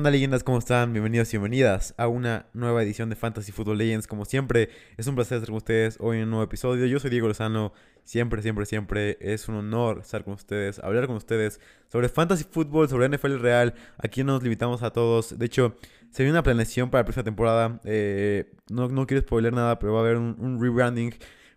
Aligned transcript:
¿Qué 0.00 0.02
onda 0.02 0.12
leyendas? 0.12 0.44
¿Cómo 0.44 0.58
están? 0.58 0.94
Bienvenidos 0.94 1.28
y 1.28 1.36
bienvenidas 1.36 1.92
a 1.98 2.08
una 2.08 2.46
nueva 2.54 2.82
edición 2.82 3.10
de 3.10 3.16
Fantasy 3.16 3.52
Football 3.52 3.76
Legends. 3.76 4.06
Como 4.06 4.24
siempre, 4.24 4.70
es 4.96 5.06
un 5.06 5.14
placer 5.14 5.36
estar 5.36 5.48
con 5.48 5.58
ustedes 5.58 5.98
hoy 6.00 6.16
en 6.16 6.22
un 6.22 6.30
nuevo 6.30 6.42
episodio. 6.42 6.86
Yo 6.86 6.98
soy 6.98 7.10
Diego 7.10 7.28
Lozano. 7.28 7.74
Siempre, 8.02 8.40
siempre, 8.40 8.64
siempre 8.64 9.18
es 9.20 9.46
un 9.50 9.56
honor 9.56 9.98
estar 10.00 10.24
con 10.24 10.32
ustedes, 10.32 10.78
hablar 10.78 11.06
con 11.06 11.16
ustedes 11.16 11.60
sobre 11.92 12.08
Fantasy 12.08 12.44
Football, 12.50 12.88
sobre 12.88 13.10
NFL 13.10 13.40
Real. 13.40 13.74
Aquí 13.98 14.24
nos 14.24 14.42
limitamos 14.42 14.82
a 14.82 14.90
todos. 14.90 15.38
De 15.38 15.44
hecho, 15.44 15.76
se 16.10 16.22
viene 16.22 16.32
una 16.32 16.42
planeación 16.42 16.88
para 16.88 17.00
la 17.00 17.04
próxima 17.04 17.24
temporada. 17.24 17.78
Eh, 17.84 18.50
no, 18.70 18.88
no 18.88 19.06
quiero 19.06 19.20
spoiler 19.20 19.52
nada, 19.52 19.78
pero 19.78 19.92
va 19.92 19.98
a 19.98 20.02
haber 20.02 20.16
un, 20.16 20.34
un 20.38 20.62
rebranding 20.62 21.12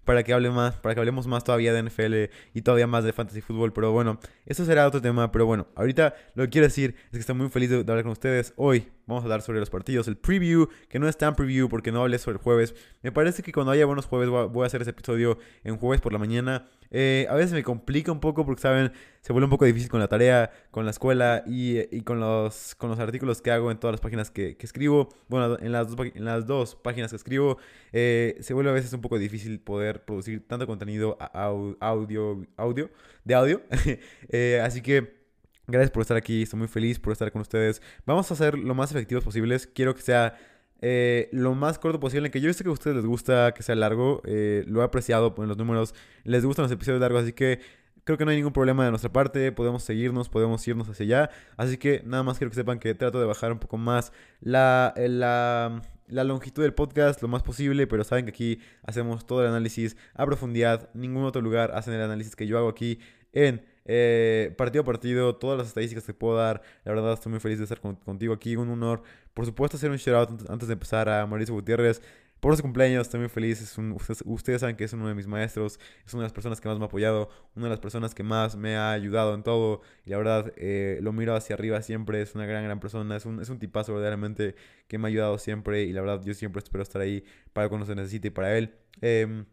para 0.05 0.23
que 0.23 0.34
hable 0.34 0.49
más, 0.49 0.75
para 0.75 0.95
que 0.95 1.02
hablemos 1.02 1.27
más 1.27 1.43
todavía 1.43 1.73
de 1.73 1.84
NFL 1.84 2.34
y 2.53 2.61
todavía 2.61 2.88
más 2.88 3.03
de 3.03 3.13
fantasy 3.13 3.41
fútbol. 3.41 3.73
Pero 3.73 3.91
bueno, 3.91 4.20
eso 4.45 4.66
será 4.66 4.88
otro 4.88 5.02
tema. 5.02 5.31
Pero 5.31 5.45
bueno, 5.45 5.67
ahorita 5.75 6.16
lo 6.35 6.44
que 6.44 6.49
quiero 6.49 6.67
decir 6.67 6.95
es 7.05 7.11
que 7.11 7.20
estoy 7.20 7.35
muy 7.35 7.49
feliz 7.49 7.70
de, 7.70 7.77
hablar 7.77 8.03
con 8.03 8.11
ustedes. 8.11 8.53
Hoy 8.55 8.88
vamos 9.05 9.23
a 9.23 9.25
hablar 9.25 9.41
sobre 9.41 9.59
los 9.59 9.70
partidos, 9.70 10.07
el 10.07 10.17
preview, 10.17 10.67
que 10.89 10.99
no 10.99 11.07
es 11.07 11.17
tan 11.17 11.35
preview 11.35 11.69
porque 11.69 11.91
no 11.91 12.02
hablé 12.02 12.17
sobre 12.17 12.38
el 12.38 12.44
jueves. 12.44 12.75
Me 13.02 13.11
parece 13.11 13.44
que 13.44 13.52
cuando 13.52 13.72
haya 13.72 13.86
buenos 13.86 14.05
jueves 14.05 14.30
voy 14.30 14.64
a 14.64 14.67
hacer 14.67 14.81
ese 14.81 14.91
episodio 14.91 15.38
en 15.64 15.78
jueves 15.78 16.02
por 16.02 16.14
la 16.14 16.19
mañana. 16.19 16.66
Eh, 16.95 17.25
a 17.30 17.33
veces 17.33 17.53
me 17.53 17.63
complica 17.63 18.11
un 18.11 18.19
poco 18.19 18.45
porque, 18.45 18.61
saben, 18.61 18.91
se 19.22 19.33
vuelve 19.33 19.45
un 19.45 19.50
poco 19.50 19.66
difícil 19.66 19.89
con 19.89 20.00
la 20.00 20.08
tarea, 20.08 20.52
con 20.69 20.86
la 20.86 20.91
escuela 20.91 21.44
y, 21.47 22.02
con, 22.02 22.19
los, 22.19 22.75
con 22.75 22.89
los 22.89 23.00
artículos 23.00 23.41
que 23.41 23.52
hago 23.52 23.72
en 23.72 23.80
todas 23.80 23.94
las 23.94 24.02
páginas 24.02 24.30
que, 24.30 24.55
escribo. 24.59 25.09
Bueno, 25.28 25.58
en 25.59 25.72
las 25.72 25.94
dos, 25.94 26.08
en 26.13 26.23
las 26.25 26.45
dos 26.45 26.75
páginas 26.75 27.11
que 27.11 27.17
escribo, 27.17 27.58
eh, 27.91 28.38
se 28.41 28.53
vuelve 28.53 28.69
a 28.69 28.73
veces 28.73 28.94
un 28.94 29.02
poco 29.02 29.17
difícil 29.17 29.59
poder 29.59 30.06
producir 30.06 30.47
tanto 30.47 30.67
contenido 30.67 31.17
audio, 31.33 32.45
audio, 32.58 32.89
de 33.25 33.33
audio. 33.33 33.61
Eh, 34.30 34.61
así 34.63 34.81
que... 34.81 35.22
Gracias 35.66 35.92
por 35.92 36.02
estar 36.02 36.17
aquí, 36.17 36.42
estoy 36.44 36.59
muy 36.59 36.67
feliz 36.67 37.00
por 37.00 37.14
estar 37.14 37.31
con 37.31 37.42
ustedes. 37.42 37.81
Vamos 38.06 38.30
a 38.31 38.36
ser 38.36 38.58
lo 38.58 38.75
más 38.75 38.92
efectivos 38.92 39.23
posibles. 39.23 39.66
Quiero 39.66 39.95
que 39.95 40.02
sea 40.02 40.38
eh, 40.81 41.30
lo 41.31 41.56
más 41.56 41.80
corto 41.80 42.02
posible. 42.02 42.30
Que 42.31 42.42
yo 42.42 42.52
sé 42.52 42.66
que 42.66 42.69
a 42.69 42.73
ustedes 42.73 42.97
les 42.97 43.06
gusta 43.06 43.53
que 43.53 43.64
sea 43.64 43.75
largo. 43.75 44.22
Eh, 44.25 44.66
lo 44.67 44.81
he 44.81 44.84
apreciado 44.84 45.34
en 45.38 45.47
los 45.47 45.58
números. 45.58 45.95
Les 46.25 46.45
gustan 46.45 46.64
los 46.64 46.72
episodios 46.73 47.00
largos. 47.00 47.23
Así 47.23 47.31
que 47.31 47.61
creo 48.03 48.17
que 48.17 48.25
no 48.25 48.31
hay 48.31 48.38
ningún 48.38 48.52
problema 48.52 48.84
de 48.84 48.89
nuestra 48.89 49.14
parte. 49.14 49.53
Podemos 49.53 49.84
seguirnos, 49.84 50.28
podemos 50.28 50.67
irnos 50.67 50.89
hacia 50.89 51.06
allá. 51.06 51.30
Así 51.56 51.78
que 51.78 52.03
nada 52.06 52.23
más 52.23 52.38
quiero 52.38 52.52
que 52.52 52.56
sepan 52.56 52.78
que 52.80 52.94
trato 52.94 53.22
de 53.22 53.25
bajar 53.25 53.53
un 53.53 53.59
poco 53.59 53.78
más 53.78 54.11
la, 54.41 54.94
eh, 54.97 55.08
la, 55.08 55.81
la 56.08 56.23
longitud 56.25 56.61
del 56.61 56.73
podcast 56.73 57.22
lo 57.22 57.30
más 57.30 57.41
posible. 57.41 57.88
Pero 57.88 58.03
saben 58.03 58.25
que 58.25 58.31
aquí 58.31 58.59
hacemos 58.86 59.25
todo 59.25 59.44
el 59.44 59.47
análisis 59.47 59.95
a 60.14 60.25
profundidad. 60.25 60.89
Ningún 60.94 61.23
otro 61.23 61.41
lugar 61.41 61.72
hacen 61.73 61.94
el 61.94 62.02
análisis 62.02 62.36
que 62.36 62.47
yo 62.47 62.58
hago 62.58 62.67
aquí 62.67 63.00
en 63.31 63.64
eh, 63.86 64.53
partido 64.58 64.81
a 64.84 64.86
partido, 64.86 65.36
todas 65.36 65.58
las 65.58 65.67
estadísticas 65.67 66.06
que 66.06 66.14
puedo 66.14 66.38
dar. 66.38 66.62
La 66.84 66.94
verdad, 66.94 67.14
estoy 67.14 67.31
muy 67.31 67.39
feliz 67.39 67.58
de 67.58 67.66
estar 67.66 67.80
contigo 67.80 68.34
aquí. 68.34 68.56
Un 68.56 68.70
honor. 68.70 69.03
Por 69.34 69.45
supuesto, 69.45 69.78
hacer 69.78 69.92
un 69.92 69.98
shout 69.98 70.30
out 70.30 70.50
antes 70.50 70.67
de 70.67 70.73
empezar 70.73 71.09
a 71.09 71.25
Mauricio 71.25 71.53
Gutiérrez. 71.53 72.02
Por 72.40 72.58
su 72.58 72.62
cumpleaños, 72.62 73.03
estoy 73.03 73.22
muy 73.22 73.30
feliz. 73.30 73.62
Es 73.62 73.78
ustedes, 74.25 74.59
saben 74.59 74.75
que 74.75 74.84
es 74.84 74.92
uno 74.92 75.08
de 75.08 75.16
mis 75.16 75.28
maestros. 75.28 75.80
Es 76.06 76.13
una 76.13 76.24
de 76.24 76.25
las 76.25 76.34
personas 76.34 76.59
que 76.59 76.68
más 76.68 76.78
me 76.78 76.84
ha 76.84 76.88
apoyado. 76.88 77.30
Una 77.56 77.68
de 77.68 77.69
las 77.69 77.80
personas 77.80 78.13
que 78.13 78.24
más 78.24 78.57
me 78.57 78.75
ha 78.75 78.91
ayudado 78.91 79.34
en 79.34 79.44
todo. 79.44 79.81
Y 80.06 80.09
la 80.09 80.18
verdad, 80.18 80.53
eh, 80.57 81.00
lo 81.02 81.13
miro 81.13 81.36
hacia 81.36 81.56
arriba 81.56 81.81
siempre. 81.81 82.22
Es 82.22 82.36
una 82.36 82.46
gran, 82.46 82.63
gran 82.66 82.81
persona. 82.81 83.16
Es 83.16 83.25
un, 83.25 83.41
es 83.41 83.50
un 83.50 83.59
tipazo 83.59 83.94
verdaderamente 83.94 84.56
que 84.88 84.97
me 84.97 85.07
ha 85.07 85.09
ayudado 85.09 85.38
siempre. 85.38 85.84
Y 85.84 85.94
la 85.94 86.02
verdad, 86.02 86.22
yo 86.25 86.34
siempre 86.34 86.59
espero 86.59 86.84
estar 86.84 87.02
ahí 87.02 87.24
para 87.53 87.69
cuando 87.69 87.86
se 87.86 87.96
necesite 87.96 88.28
y 88.28 88.31
para 88.31 88.57
él. 88.57 88.75
Eh, 89.02 89.46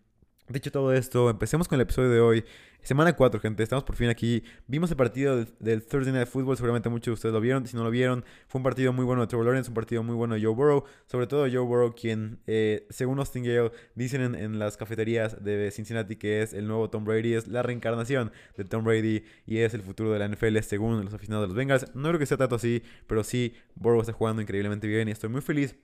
Dicho 0.50 0.72
todo 0.72 0.92
esto, 0.92 1.30
empecemos 1.30 1.68
con 1.68 1.76
el 1.76 1.82
episodio 1.82 2.10
de 2.10 2.20
hoy. 2.20 2.44
Semana 2.82 3.12
4, 3.12 3.40
gente, 3.40 3.62
estamos 3.62 3.84
por 3.84 3.94
fin 3.94 4.08
aquí. 4.08 4.42
Vimos 4.66 4.90
el 4.90 4.96
partido 4.96 5.44
del, 5.60 5.80
Thursday 5.80 6.12
Night 6.12 6.26
Football, 6.26 6.56
seguramente 6.56 6.88
muchos 6.88 7.06
de 7.06 7.12
ustedes 7.12 7.32
lo 7.32 7.40
vieron. 7.40 7.68
Si 7.68 7.76
no 7.76 7.84
lo 7.84 7.90
vieron, 7.90 8.24
fue 8.48 8.58
un 8.58 8.64
partido 8.64 8.92
muy 8.92 9.04
bueno 9.04 9.20
de 9.20 9.28
Trevor 9.28 9.46
Lawrence, 9.46 9.70
un 9.70 9.74
partido 9.74 10.02
muy 10.02 10.16
bueno 10.16 10.34
de 10.34 10.42
Joe 10.42 10.52
Burrow. 10.52 10.82
Sobre 11.06 11.28
todo 11.28 11.42
Joe 11.42 11.60
Burrow, 11.60 11.94
quien, 11.94 12.40
eh, 12.48 12.84
según 12.90 13.20
Austin 13.20 13.44
Gale, 13.44 13.70
dicen 13.94 14.34
en, 14.34 14.58
las 14.58 14.76
cafeterías 14.76 15.40
de 15.40 15.70
Cincinnati 15.70 16.16
que 16.16 16.42
es 16.42 16.52
el 16.52 16.66
nuevo 16.66 16.90
Tom 16.90 17.04
Brady, 17.04 17.34
es 17.34 17.46
la 17.46 17.62
reencarnación 17.62 18.32
de 18.56 18.64
Tom 18.64 18.82
Brady 18.82 19.22
y 19.46 19.58
es 19.58 19.72
el 19.74 19.82
futuro 19.82 20.10
de 20.10 20.18
la 20.18 20.26
NFL, 20.26 20.58
según 20.62 21.04
los 21.04 21.14
aficionados 21.14 21.44
de 21.44 21.48
los 21.48 21.56
Bengals. 21.56 21.94
No 21.94 22.08
creo 22.08 22.18
que 22.18 22.26
sea 22.26 22.38
tanto 22.38 22.56
así, 22.56 22.82
pero 23.06 23.22
sí, 23.22 23.54
Burrow 23.76 24.00
está 24.00 24.12
jugando 24.12 24.42
increíblemente 24.42 24.88
bien 24.88 25.06
y 25.06 25.12
estoy 25.12 25.28
muy 25.30 25.42
feliz 25.42 25.76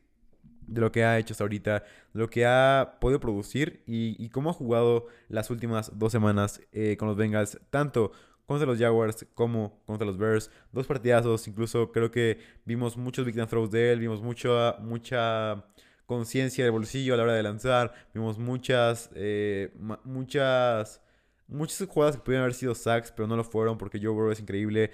de 0.66 0.81
lo 0.81 0.93
que 0.93 1.04
ha 1.04 1.19
hecho 1.19 1.32
hasta 1.32 1.44
ahorita, 1.44 1.84
de 2.12 2.21
lo 2.21 2.28
que 2.28 2.47
ha 2.47 2.99
podido 3.00 3.21
producir 3.21 3.82
y, 3.87 4.28
cómo 4.31 4.50
ha 4.50 4.53
jugado 4.53 5.06
las 5.28 5.50
últimas 5.50 5.91
dos 5.99 6.12
semanas 6.12 6.60
eh, 6.72 6.97
con 6.99 7.09
los 7.09 7.16
Bengals, 7.16 7.59
tanto 7.71 8.12
contra 8.47 8.66
los 8.66 8.78
Jaguars 8.78 9.26
como 9.34 9.82
contra 9.87 10.06
los 10.06 10.16
Bears. 10.16 10.50
Dos 10.72 10.87
partidazos, 10.87 11.47
incluso 11.49 11.91
creo 11.93 12.10
que 12.10 12.38
vimos 12.65 12.97
muchos 12.97 13.26
big 13.26 13.47
throws 13.47 13.71
de 13.71 13.93
él, 13.93 14.00
vimos 14.00 14.22
mucho, 14.22 14.76
mucha 14.81 15.65
conciencia 16.06 16.65
del 16.65 16.72
bolsillo 16.72 17.15
a 17.15 17.16
la 17.16 17.25
hora 17.25 17.34
de 17.34 17.43
lanzar, 17.43 17.93
vimos 18.15 18.38
muchas, 18.38 19.10
eh, 19.15 19.72
muchas, 20.05 21.03
muchas 21.49 21.88
jugadas 21.88 22.16
que 22.16 22.22
pudieron 22.22 22.44
haber 22.44 22.55
sido 22.55 22.75
sacks, 22.75 23.12
pero 23.12 23.26
no 23.26 23.37
lo 23.37 23.44
fueron 23.44 23.76
porque 23.76 23.99
Joe 23.99 24.10
Burrow 24.10 24.31
es 24.31 24.41
increíble. 24.41 24.93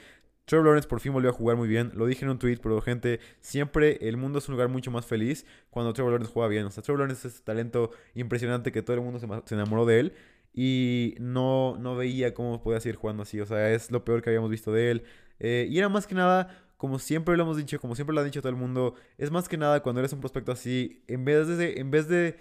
Trevor 0.53 0.67
Lawrence 0.67 0.87
por 0.87 1.01
fin 1.01 1.15
volvió 1.15 1.31
a 1.31 1.33
jugar 1.33 1.57
muy 1.57 1.67
bien. 1.67 1.93
Lo 1.95 2.05
dije 2.05 2.27
en 2.27 2.31
un 2.31 2.39
tweet, 2.39 2.59
pero 2.63 2.79
gente, 2.83 3.21
siempre 3.41 3.97
el 4.07 4.19
mundo 4.19 4.39
es 4.39 4.47
un 4.51 4.53
lugar 4.53 4.69
mucho 4.69 4.91
más 4.91 5.07
feliz 5.07 5.47
cuando 5.71 5.95
Trevor 5.95 6.13
Lawrence 6.13 6.31
juega 6.31 6.47
bien. 6.51 6.67
O 6.67 6.71
sea, 6.71 6.83
Trevor 6.83 7.01
Lawrence 7.01 7.27
es 7.27 7.43
talento 7.43 7.91
impresionante 8.15 8.71
que 8.71 8.83
todo 8.83 8.95
el 8.97 9.01
mundo 9.01 9.19
se, 9.19 9.55
enamoró 9.55 9.87
de 9.87 10.01
él 10.01 10.13
y 10.53 11.15
no, 11.21 11.79
no 11.79 11.97
veía 11.97 12.35
cómo 12.35 12.63
podía 12.63 12.81
seguir 12.81 12.97
jugando 12.97 13.23
así. 13.23 13.41
O 13.41 13.47
sea, 13.47 13.73
es 13.73 13.91
lo 13.91 14.05
peor 14.05 14.21
que 14.21 14.29
habíamos 14.29 14.51
visto 14.51 14.75
de 14.75 14.91
él. 14.91 15.05
Eh, 15.41 15.69
y 15.71 15.79
era 15.79 15.89
más 15.89 16.07
que 16.07 16.15
nada, 16.15 16.55
como 16.77 16.99
siempre 16.99 17.35
lo 17.39 17.45
hemos 17.45 17.57
dicho, 17.57 17.81
como 17.81 17.95
siempre 17.95 18.15
lo 18.15 18.21
ha 18.21 18.25
dicho 18.25 18.43
todo 18.43 18.51
el 18.51 18.57
mundo, 18.57 18.95
es 19.17 19.31
más 19.31 19.49
que 19.49 19.57
nada 19.57 19.83
cuando 19.83 20.01
eres 20.03 20.13
un 20.13 20.21
prospecto 20.21 20.53
así, 20.53 21.03
en 21.07 21.25
vez 21.25 21.49
de, 21.49 21.81
en 21.81 21.91
vez 21.91 22.09
de 22.09 22.37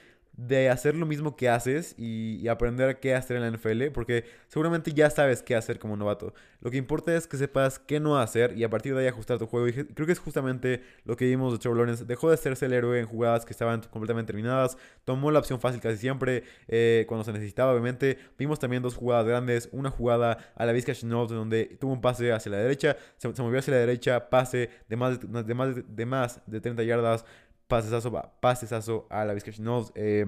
de 0.47 0.69
hacer 0.69 0.96
lo 0.96 1.06
mismo 1.06 1.35
que 1.35 1.50
haces 1.50 1.94
y, 1.97 2.47
aprender 2.47 2.90
a 2.90 3.00
qué 3.00 3.13
hacer 3.16 3.38
en 3.38 3.44
la 3.44 3.52
NFL, 3.52 3.91
porque 3.94 4.25
seguramente 4.47 4.91
ya 4.91 5.09
sabes 5.09 5.44
qué 5.44 5.56
hacer 5.56 5.78
como 5.78 5.96
novato. 5.96 6.34
Lo 6.59 6.72
que 6.72 6.78
importa 6.78 7.16
es 7.16 7.28
que 7.28 7.38
sepas 7.38 7.79
qué 7.79 8.00
no 8.00 8.18
hacer 8.18 8.57
y 8.57 8.63
a 8.63 8.69
partir 8.69 8.94
de 8.94 9.02
ahí 9.02 9.07
ajustar 9.07 9.38
tu 9.38 9.46
juego. 9.46 9.68
Y 9.68 9.74
creo 9.74 10.06
que 10.06 10.12
es 10.12 10.19
justamente 10.19 10.81
lo 11.06 11.16
que 11.16 11.25
vimos 11.25 11.53
de 11.53 11.59
Trevor 11.59 11.78
Lawrence. 11.78 12.06
Dejó 12.06 12.29
de 12.29 12.38
serse 12.38 12.66
el 12.66 12.74
héroe 12.74 13.00
en 13.00 13.06
jugadas 13.06 13.46
que 13.46 13.52
estaban 13.52 13.81
completamente 13.91 14.34
terminadas, 14.34 14.78
tomó 15.06 15.31
la 15.31 15.40
opción 15.40 15.59
fácil 15.59 15.79
casi 15.79 15.97
siempre 15.97 16.44
eh, 16.68 17.06
cuando 17.08 17.23
se 17.23 17.34
necesitaba, 17.34 17.72
obviamente. 17.72 18.18
Vimos 18.38 18.59
también 18.59 18.81
dos 18.81 18.96
jugadas 18.96 19.28
grandes, 19.28 19.69
una 19.72 19.91
jugada 19.91 20.38
a 20.56 20.66
la 20.66 20.72
Vizca 20.72 20.94
Chenault 20.94 21.29
donde 21.29 21.78
tuvo 21.79 21.94
un 21.94 22.02
pase 22.02 22.31
hacia 22.34 22.52
la 22.52 22.58
derecha, 22.58 22.97
se, 23.18 23.29
movió 23.41 23.59
hacia 23.59 23.73
la 23.73 23.79
derecha, 23.79 24.29
pase 24.29 24.69
de 24.90 24.96
más 24.96 25.19
de, 25.19 25.53
más, 25.53 25.75
de 25.96 26.06
más 26.06 26.41
de 26.47 26.62
30 26.62 26.84
yardas, 26.84 27.25
pasesazo, 27.72 28.12
pasesazo 28.42 29.08
a 29.09 29.24
la 29.24 29.34
Vizca 29.34 29.50
eh, 29.96 30.26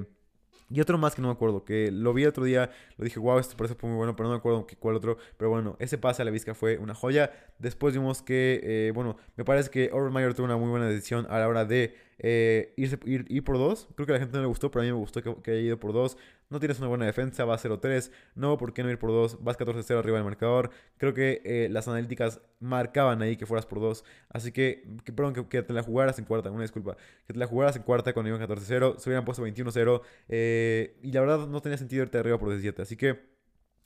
y 0.69 0.79
otro 0.79 0.97
más 0.97 1.13
que 1.13 1.21
no 1.21 1.27
me 1.27 1.33
acuerdo, 1.33 1.65
que 1.65 1.91
lo 1.91 2.13
vi 2.13 2.25
otro 2.25 2.45
día, 2.45 2.71
lo 2.97 3.03
dije, 3.03 3.19
wow, 3.19 3.37
esto 3.37 3.57
parece 3.57 3.75
muy 3.83 3.97
bueno, 3.97 4.15
pero 4.15 4.29
no 4.29 4.35
me 4.35 4.39
acuerdo 4.39 4.65
cuál 4.79 4.95
otro. 4.95 5.17
Pero 5.37 5.51
bueno, 5.51 5.75
ese 5.79 5.97
pase 5.97 6.21
a 6.21 6.25
la 6.25 6.31
Vizca 6.31 6.55
fue 6.55 6.77
una 6.77 6.95
joya. 6.95 7.31
Después 7.59 7.93
vimos 7.93 8.21
que, 8.21 8.61
eh, 8.63 8.91
bueno, 8.91 9.17
me 9.35 9.43
parece 9.43 9.69
que 9.69 9.91
Urban 9.93 10.13
Meyer 10.13 10.33
tuvo 10.33 10.45
una 10.45 10.57
muy 10.57 10.69
buena 10.69 10.87
decisión 10.87 11.27
a 11.29 11.37
la 11.37 11.47
hora 11.47 11.65
de 11.65 11.95
eh, 12.19 12.73
irse, 12.77 12.97
ir, 13.05 13.25
ir, 13.29 13.43
por 13.43 13.57
dos. 13.57 13.87
Creo 13.95 14.05
que 14.05 14.13
a 14.13 14.15
la 14.15 14.19
gente 14.19 14.35
no 14.35 14.41
le 14.41 14.47
gustó, 14.47 14.71
pero 14.71 14.81
a 14.81 14.85
mí 14.85 14.91
me 14.91 14.97
gustó 14.97 15.21
que, 15.21 15.51
haya 15.51 15.59
ido 15.59 15.79
por 15.79 15.93
dos. 15.93 16.17
No 16.49 16.59
tienes 16.59 16.79
una 16.79 16.87
buena 16.87 17.05
defensa, 17.05 17.45
vas 17.45 17.63
0-3. 17.65 18.11
No, 18.35 18.57
¿por 18.57 18.73
qué 18.73 18.83
no 18.83 18.91
ir 18.91 18.99
por 18.99 19.09
dos? 19.09 19.43
Vas 19.43 19.57
14-0 19.57 19.97
arriba 19.97 20.17
del 20.17 20.25
marcador. 20.25 20.69
Creo 20.97 21.13
que 21.13 21.41
eh, 21.45 21.67
las 21.69 21.87
analíticas 21.87 22.41
marcaban 22.59 23.21
ahí 23.21 23.37
que 23.37 23.45
fueras 23.45 23.65
por 23.65 23.79
dos. 23.79 24.03
Así 24.29 24.51
que, 24.51 24.87
que 25.03 25.13
perdón, 25.13 25.47
que, 25.47 25.63
te 25.63 25.73
la 25.73 25.83
jugaras 25.83 26.19
en 26.19 26.25
cuarta, 26.25 26.51
una 26.51 26.61
disculpa. 26.61 26.97
Que 27.25 27.33
te 27.33 27.39
la 27.39 27.47
jugaras 27.47 27.75
en 27.75 27.83
cuarta 27.83 28.13
cuando 28.13 28.29
iban 28.29 28.41
14-0. 28.41 28.97
Se 28.97 29.09
hubieran 29.09 29.25
puesto 29.25 29.45
21-0. 29.45 30.01
Eh, 30.29 30.97
y 31.01 31.11
la 31.11 31.21
verdad 31.21 31.47
no 31.47 31.61
tenía 31.61 31.77
sentido 31.77 32.03
irte 32.03 32.17
arriba 32.17 32.37
por 32.37 32.49
17. 32.49 32.81
Así 32.81 32.97
que 32.97 33.33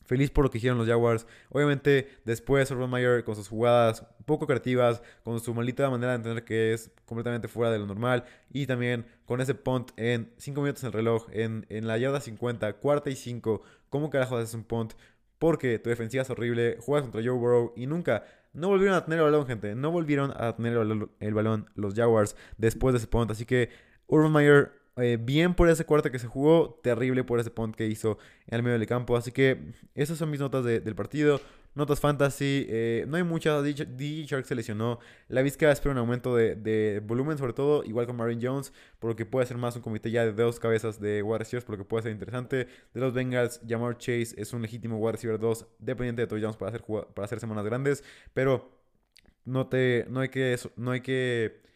Feliz 0.08 0.32
por 0.32 0.46
lo 0.46 0.50
que 0.50 0.58
hicieron 0.58 0.78
los 0.78 0.88
Jaguars. 0.88 1.28
Obviamente, 1.50 2.10
después 2.24 2.72
Urban 2.72 2.90
Meyer 2.90 3.24
con 3.24 3.36
sus 3.36 3.50
jugadas 3.50 4.06
poco 4.26 4.48
creativas, 4.48 5.02
con 5.24 5.40
su 5.40 5.54
maldita 5.54 5.90
manera 5.90 6.14
de 6.14 6.16
entender 6.16 6.44
que 6.46 6.74
es 6.74 6.92
completamente 7.06 7.50
fuera 7.50 7.72
de 7.72 7.78
lo 7.78 7.86
normal. 7.86 8.24
Y 8.50 8.66
también 8.68 9.06
con 9.26 9.42
ese 9.42 9.54
punt 9.54 9.92
en 9.98 10.32
5 10.38 10.62
minutos 10.62 10.84
en 10.84 10.88
el 10.88 10.94
reloj, 10.94 11.28
en, 11.32 11.66
en 11.70 11.88
la 11.88 11.98
yarda 11.98 12.22
50, 12.22 12.74
cuarta 12.74 13.10
y 13.10 13.16
5. 13.16 13.62
¿Cómo 13.90 14.10
carajo 14.10 14.38
haces 14.38 14.54
un 14.54 14.64
punt? 14.64 14.94
Porque 15.40 15.78
tu 15.78 15.90
defensiva 15.90 16.24
es 16.24 16.30
horrible, 16.30 16.78
juegas 16.80 17.04
contra 17.04 17.22
Joe 17.22 17.38
Burrow 17.38 17.74
y 17.76 17.86
nunca, 17.86 18.24
no 18.54 18.70
volvieron 18.70 18.96
a 18.96 19.04
tener 19.06 19.20
el 19.20 19.26
balón, 19.26 19.46
gente. 19.46 19.76
No 19.76 19.92
volvieron 19.92 20.34
a 20.36 20.56
tener 20.56 20.74
el, 21.20 21.34
balón 21.34 21.70
los 21.76 21.94
Jaguars 21.94 22.36
después 22.58 22.94
de 22.94 22.98
ese 22.98 23.08
punt. 23.08 23.30
Así 23.30 23.46
que 23.46 23.70
Urban 24.08 24.32
Meyer 24.32 24.72
eh, 24.98 25.18
bien 25.20 25.54
por 25.54 25.70
ese 25.70 25.86
cuarto 25.86 26.12
que 26.12 26.20
se 26.20 26.28
jugó, 26.28 26.80
terrible 26.84 27.24
por 27.24 27.40
ese 27.40 27.52
punt 27.52 27.76
que 27.76 27.88
hizo 27.88 28.18
en 28.48 28.56
el 28.56 28.64
medio 28.64 28.80
del 28.80 28.88
campo. 28.88 29.16
Así 29.16 29.32
que 29.32 29.74
esas 29.96 30.18
son 30.18 30.30
mis 30.30 30.40
notas 30.40 30.64
del 30.64 30.96
partido. 30.96 31.40
Notas 31.76 32.00
fantasy, 32.00 32.66
eh, 32.70 33.06
no 33.08 33.18
hay 33.18 33.24
muchas. 33.24 33.64
DJ 33.64 34.26
Shark 34.26 34.46
se 34.46 34.56
lesionó. 34.56 35.00
La 35.28 35.44
Vizca 35.44 35.72
espera 35.72 35.92
un 35.92 36.00
aumento 36.00 36.36
de, 36.36 37.04
volumen, 37.06 37.38
sobre 37.38 37.54
todo, 37.54 37.84
igual 37.84 38.08
con 38.08 38.16
Marvin 38.16 38.40
Jones, 38.42 38.74
por 38.98 39.12
lo 39.12 39.16
que 39.16 39.28
puede 39.28 39.46
ser 39.46 39.58
más 39.58 39.76
un 39.76 39.84
comité 39.84 40.10
ya 40.10 40.26
de 40.26 40.34
dos 40.34 40.60
cabezas 40.60 41.00
de 41.00 41.22
wide 41.22 41.38
receivers, 41.38 41.66
por 41.66 41.78
lo 41.78 41.84
que 41.84 41.88
puede 41.88 42.02
ser 42.02 42.12
interesante. 42.12 42.68
De 42.94 43.00
los 43.00 43.14
Bengals, 43.14 43.62
Jamar 43.68 44.00
Chase 44.00 44.34
es 44.38 44.54
un 44.54 44.64
legítimo 44.64 44.98
wide 44.98 45.12
receiver 45.12 45.40
2, 45.40 45.68
dependiente 45.78 46.24
de 46.24 46.28
touchdowns 46.28 46.58
para 46.58 46.70
hacer, 46.70 46.84
para 47.14 47.26
hacer 47.26 47.40
semanas 47.40 47.64
grandes, 47.64 48.04
pero 48.34 48.72
no, 49.46 49.68
te, 49.68 50.08
no 50.10 50.22
hay 50.22 50.30
que, 50.30 50.58
no 50.78 50.90
hay 50.90 51.02
que 51.02 51.67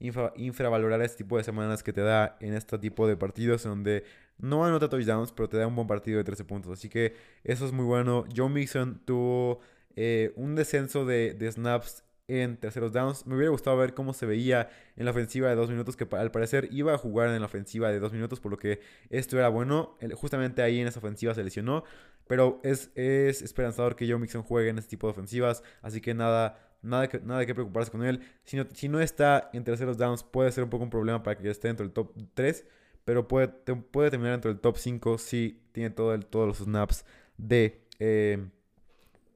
infravalorar 0.00 1.02
este 1.02 1.18
tipo 1.18 1.36
de 1.36 1.44
semanas 1.44 1.82
que 1.82 1.92
te 1.92 2.00
da 2.00 2.36
en 2.40 2.54
este 2.54 2.78
tipo 2.78 3.06
de 3.06 3.16
partidos 3.16 3.62
donde 3.62 4.04
no 4.38 4.64
anota 4.64 4.88
touchdowns, 4.88 5.32
pero 5.32 5.48
te 5.48 5.58
da 5.58 5.66
un 5.66 5.76
buen 5.76 5.86
partido 5.86 6.18
de 6.18 6.24
13 6.24 6.44
puntos. 6.44 6.72
Así 6.72 6.88
que 6.88 7.14
eso 7.44 7.66
es 7.66 7.72
muy 7.72 7.84
bueno. 7.84 8.24
Joe 8.34 8.48
Mixon 8.48 9.00
tuvo 9.04 9.60
eh, 9.96 10.32
un 10.36 10.54
descenso 10.54 11.04
de, 11.04 11.34
de 11.34 11.52
snaps 11.52 12.04
en 12.30 12.56
terceros 12.56 12.92
downs. 12.92 13.26
Me 13.26 13.34
hubiera 13.34 13.50
gustado 13.50 13.76
ver 13.76 13.94
cómo 13.94 14.12
se 14.12 14.26
veía 14.26 14.68
en 14.96 15.04
la 15.04 15.10
ofensiva 15.10 15.48
de 15.48 15.54
dos 15.54 15.70
minutos, 15.70 15.96
que 15.96 16.06
al 16.16 16.30
parecer 16.30 16.68
iba 16.70 16.94
a 16.94 16.98
jugar 16.98 17.28
en 17.28 17.40
la 17.40 17.46
ofensiva 17.46 17.90
de 17.90 17.98
dos 17.98 18.12
minutos, 18.12 18.40
por 18.40 18.50
lo 18.50 18.58
que 18.58 18.80
esto 19.10 19.38
era 19.38 19.48
bueno. 19.48 19.96
Justamente 20.14 20.62
ahí 20.62 20.80
en 20.80 20.86
esa 20.86 20.98
ofensiva 20.98 21.34
se 21.34 21.44
lesionó, 21.44 21.84
pero 22.26 22.60
es, 22.62 22.90
es 22.94 23.42
esperanzador 23.42 23.96
que 23.96 24.08
Joe 24.08 24.18
Mixon 24.18 24.42
juegue 24.42 24.70
en 24.70 24.78
este 24.78 24.90
tipo 24.90 25.06
de 25.06 25.12
ofensivas, 25.12 25.62
así 25.82 26.00
que 26.00 26.14
nada. 26.14 26.66
Nada, 26.82 27.10
que, 27.10 27.20
nada 27.20 27.44
que 27.44 27.54
preocuparse 27.54 27.90
con 27.90 28.02
él. 28.02 28.22
Si 28.42 28.56
no, 28.56 28.64
si 28.72 28.88
no 28.88 29.00
está 29.00 29.50
en 29.52 29.64
terceros 29.64 29.98
downs, 29.98 30.24
puede 30.24 30.50
ser 30.50 30.64
un 30.64 30.70
poco 30.70 30.84
un 30.84 30.88
problema 30.88 31.22
para 31.22 31.36
que 31.36 31.50
esté 31.50 31.68
dentro 31.68 31.84
del 31.84 31.92
top 31.92 32.14
3 32.32 32.64
pero 33.04 33.26
puede, 33.26 33.48
puede 33.48 34.10
terminar 34.10 34.34
dentro 34.34 34.52
del 34.52 34.60
top 34.60 34.76
5 34.76 35.18
si 35.18 35.60
tiene 35.72 35.90
todo 35.90 36.14
el, 36.14 36.26
todos 36.26 36.46
los 36.46 36.58
snaps 36.58 37.04
de, 37.36 37.82
eh, 37.98 38.38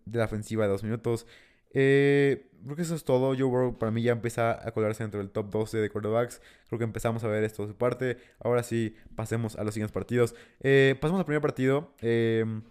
de 0.04 0.18
la 0.18 0.26
ofensiva 0.26 0.64
de 0.64 0.70
dos 0.70 0.82
minutos. 0.82 1.26
Eh, 1.74 2.50
creo 2.64 2.76
que 2.76 2.82
eso 2.82 2.94
es 2.94 3.04
todo. 3.04 3.34
Joe 3.36 3.44
Burrow 3.44 3.78
para 3.78 3.92
mí 3.92 4.02
ya 4.02 4.12
empieza 4.12 4.66
a 4.66 4.72
colarse 4.72 5.02
dentro 5.02 5.20
del 5.20 5.30
top 5.30 5.50
12 5.50 5.78
de 5.78 5.90
quarterbacks. 5.90 6.40
Creo 6.68 6.78
que 6.78 6.84
empezamos 6.84 7.22
a 7.24 7.28
ver 7.28 7.44
esto 7.44 7.62
de 7.62 7.68
su 7.68 7.76
parte. 7.76 8.16
Ahora 8.40 8.62
sí, 8.62 8.94
pasemos 9.14 9.56
a 9.56 9.64
los 9.64 9.74
siguientes 9.74 9.92
partidos. 9.92 10.34
Eh, 10.60 10.96
pasemos 11.00 11.18
al 11.18 11.26
primer 11.26 11.42
partido. 11.42 11.92
Em, 12.00 12.62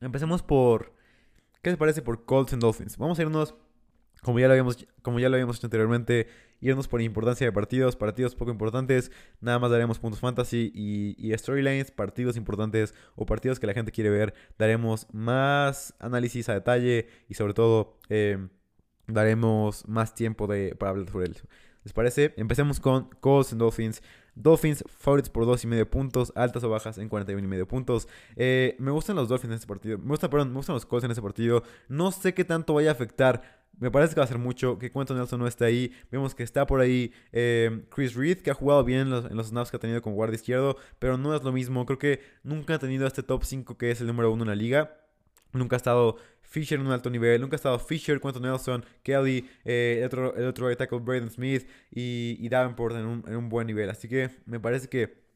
empecemos 0.00 0.42
por... 0.42 0.94
¿Qué 1.62 1.70
les 1.70 1.78
parece 1.78 2.02
por 2.02 2.24
Colts 2.24 2.52
and 2.52 2.62
Dolphins? 2.62 2.96
Vamos 2.96 3.18
a 3.18 3.22
irnos, 3.22 3.56
como 4.26 4.40
ya 4.40 4.48
lo 4.48 4.52
habíamos, 4.52 4.86
como 5.02 5.20
ya 5.20 5.28
lo 5.28 5.36
habíamos 5.36 5.56
hecho 5.56 5.68
anteriormente, 5.68 6.26
irnos 6.60 6.88
por 6.88 7.00
importancia 7.00 7.46
de 7.46 7.52
partidos, 7.52 7.94
partidos 7.94 8.34
poco 8.34 8.50
importantes. 8.50 9.12
Nada 9.40 9.58
más 9.60 9.70
daremos 9.70 10.00
puntos 10.00 10.20
fantasy 10.20 10.72
y, 10.74 11.14
y 11.16 11.36
storylines, 11.38 11.92
partidos 11.92 12.36
importantes 12.36 12.92
o 13.14 13.24
partidos 13.24 13.60
que 13.60 13.66
la 13.66 13.72
gente 13.72 13.92
quiere 13.92 14.10
ver. 14.10 14.34
Daremos 14.58 15.06
más 15.12 15.94
análisis 16.00 16.48
a 16.48 16.54
detalle 16.54 17.06
y 17.28 17.34
sobre 17.34 17.54
todo... 17.54 17.98
Eh, 18.08 18.48
daremos 19.06 19.86
más 19.86 20.14
tiempo 20.14 20.46
de, 20.46 20.74
para 20.74 20.90
hablar 20.90 21.08
sobre 21.10 21.26
él. 21.26 21.36
¿Les 21.84 21.92
parece? 21.92 22.34
Empecemos 22.36 22.80
con 22.80 23.08
Colts 23.20 23.52
and 23.52 23.60
Dolphins. 23.60 24.02
Dolphins, 24.34 24.84
favorites 24.98 25.30
por 25.30 25.46
2,5 25.46 25.86
puntos, 25.86 26.32
altas 26.34 26.62
o 26.64 26.68
bajas 26.68 26.98
en 26.98 27.08
41,5 27.08 27.66
puntos. 27.66 28.08
Eh, 28.34 28.76
me 28.78 28.90
gustan 28.90 29.16
los 29.16 29.28
Dolphins 29.28 29.52
en 29.52 29.54
este 29.54 29.66
partido. 29.66 29.96
Me, 29.98 30.08
gusta, 30.08 30.28
perdón, 30.28 30.50
me 30.50 30.56
gustan 30.56 30.74
los 30.74 30.84
Colts 30.84 31.04
en 31.04 31.10
este 31.10 31.22
partido. 31.22 31.62
No 31.88 32.10
sé 32.12 32.34
qué 32.34 32.44
tanto 32.44 32.74
vaya 32.74 32.90
a 32.90 32.92
afectar. 32.92 33.65
Me 33.78 33.90
parece 33.90 34.14
que 34.14 34.20
va 34.20 34.24
a 34.24 34.28
ser 34.28 34.38
mucho. 34.38 34.78
Que 34.78 34.90
Quentin 34.90 35.16
Nelson 35.16 35.40
no 35.40 35.46
está 35.46 35.66
ahí. 35.66 35.92
Vemos 36.10 36.34
que 36.34 36.42
está 36.42 36.66
por 36.66 36.80
ahí 36.80 37.12
eh, 37.32 37.84
Chris 37.90 38.14
Reed, 38.14 38.38
que 38.38 38.50
ha 38.50 38.54
jugado 38.54 38.84
bien 38.84 39.00
en 39.00 39.10
los, 39.10 39.48
snaps 39.48 39.70
que 39.70 39.76
ha 39.76 39.80
tenido 39.80 40.00
con 40.02 40.14
guardia 40.14 40.36
izquierdo. 40.36 40.76
Pero 40.98 41.18
no 41.18 41.34
es 41.34 41.42
lo 41.42 41.52
mismo. 41.52 41.84
Creo 41.84 41.98
que 41.98 42.20
nunca 42.42 42.74
ha 42.74 42.78
tenido 42.78 43.06
este 43.06 43.22
top 43.22 43.44
5 43.44 43.76
que 43.76 43.90
es 43.90 44.00
el 44.00 44.06
número 44.06 44.32
1 44.32 44.44
en 44.44 44.48
la 44.48 44.56
liga. 44.56 44.96
Nunca 45.52 45.76
ha 45.76 45.78
estado 45.78 46.16
Fisher 46.42 46.78
en 46.78 46.86
un 46.86 46.92
alto 46.92 47.10
nivel. 47.10 47.40
Nunca 47.40 47.54
ha 47.54 47.58
estado 47.58 47.78
Fisher, 47.78 48.20
Quentin 48.20 48.42
Nelson, 48.42 48.84
Kelly, 49.02 49.48
eh, 49.64 49.96
el, 50.00 50.06
otro, 50.06 50.34
el 50.36 50.46
otro 50.46 50.74
tackle 50.76 50.98
Braden 51.00 51.30
Smith 51.30 51.68
y, 51.90 52.36
y 52.40 52.48
Davenport 52.48 52.96
en 52.96 53.06
un, 53.06 53.24
en 53.26 53.36
un, 53.36 53.48
buen 53.48 53.66
nivel. 53.66 53.90
Así 53.90 54.08
que 54.08 54.30
me 54.46 54.60
parece 54.60 54.88
que 54.88 55.26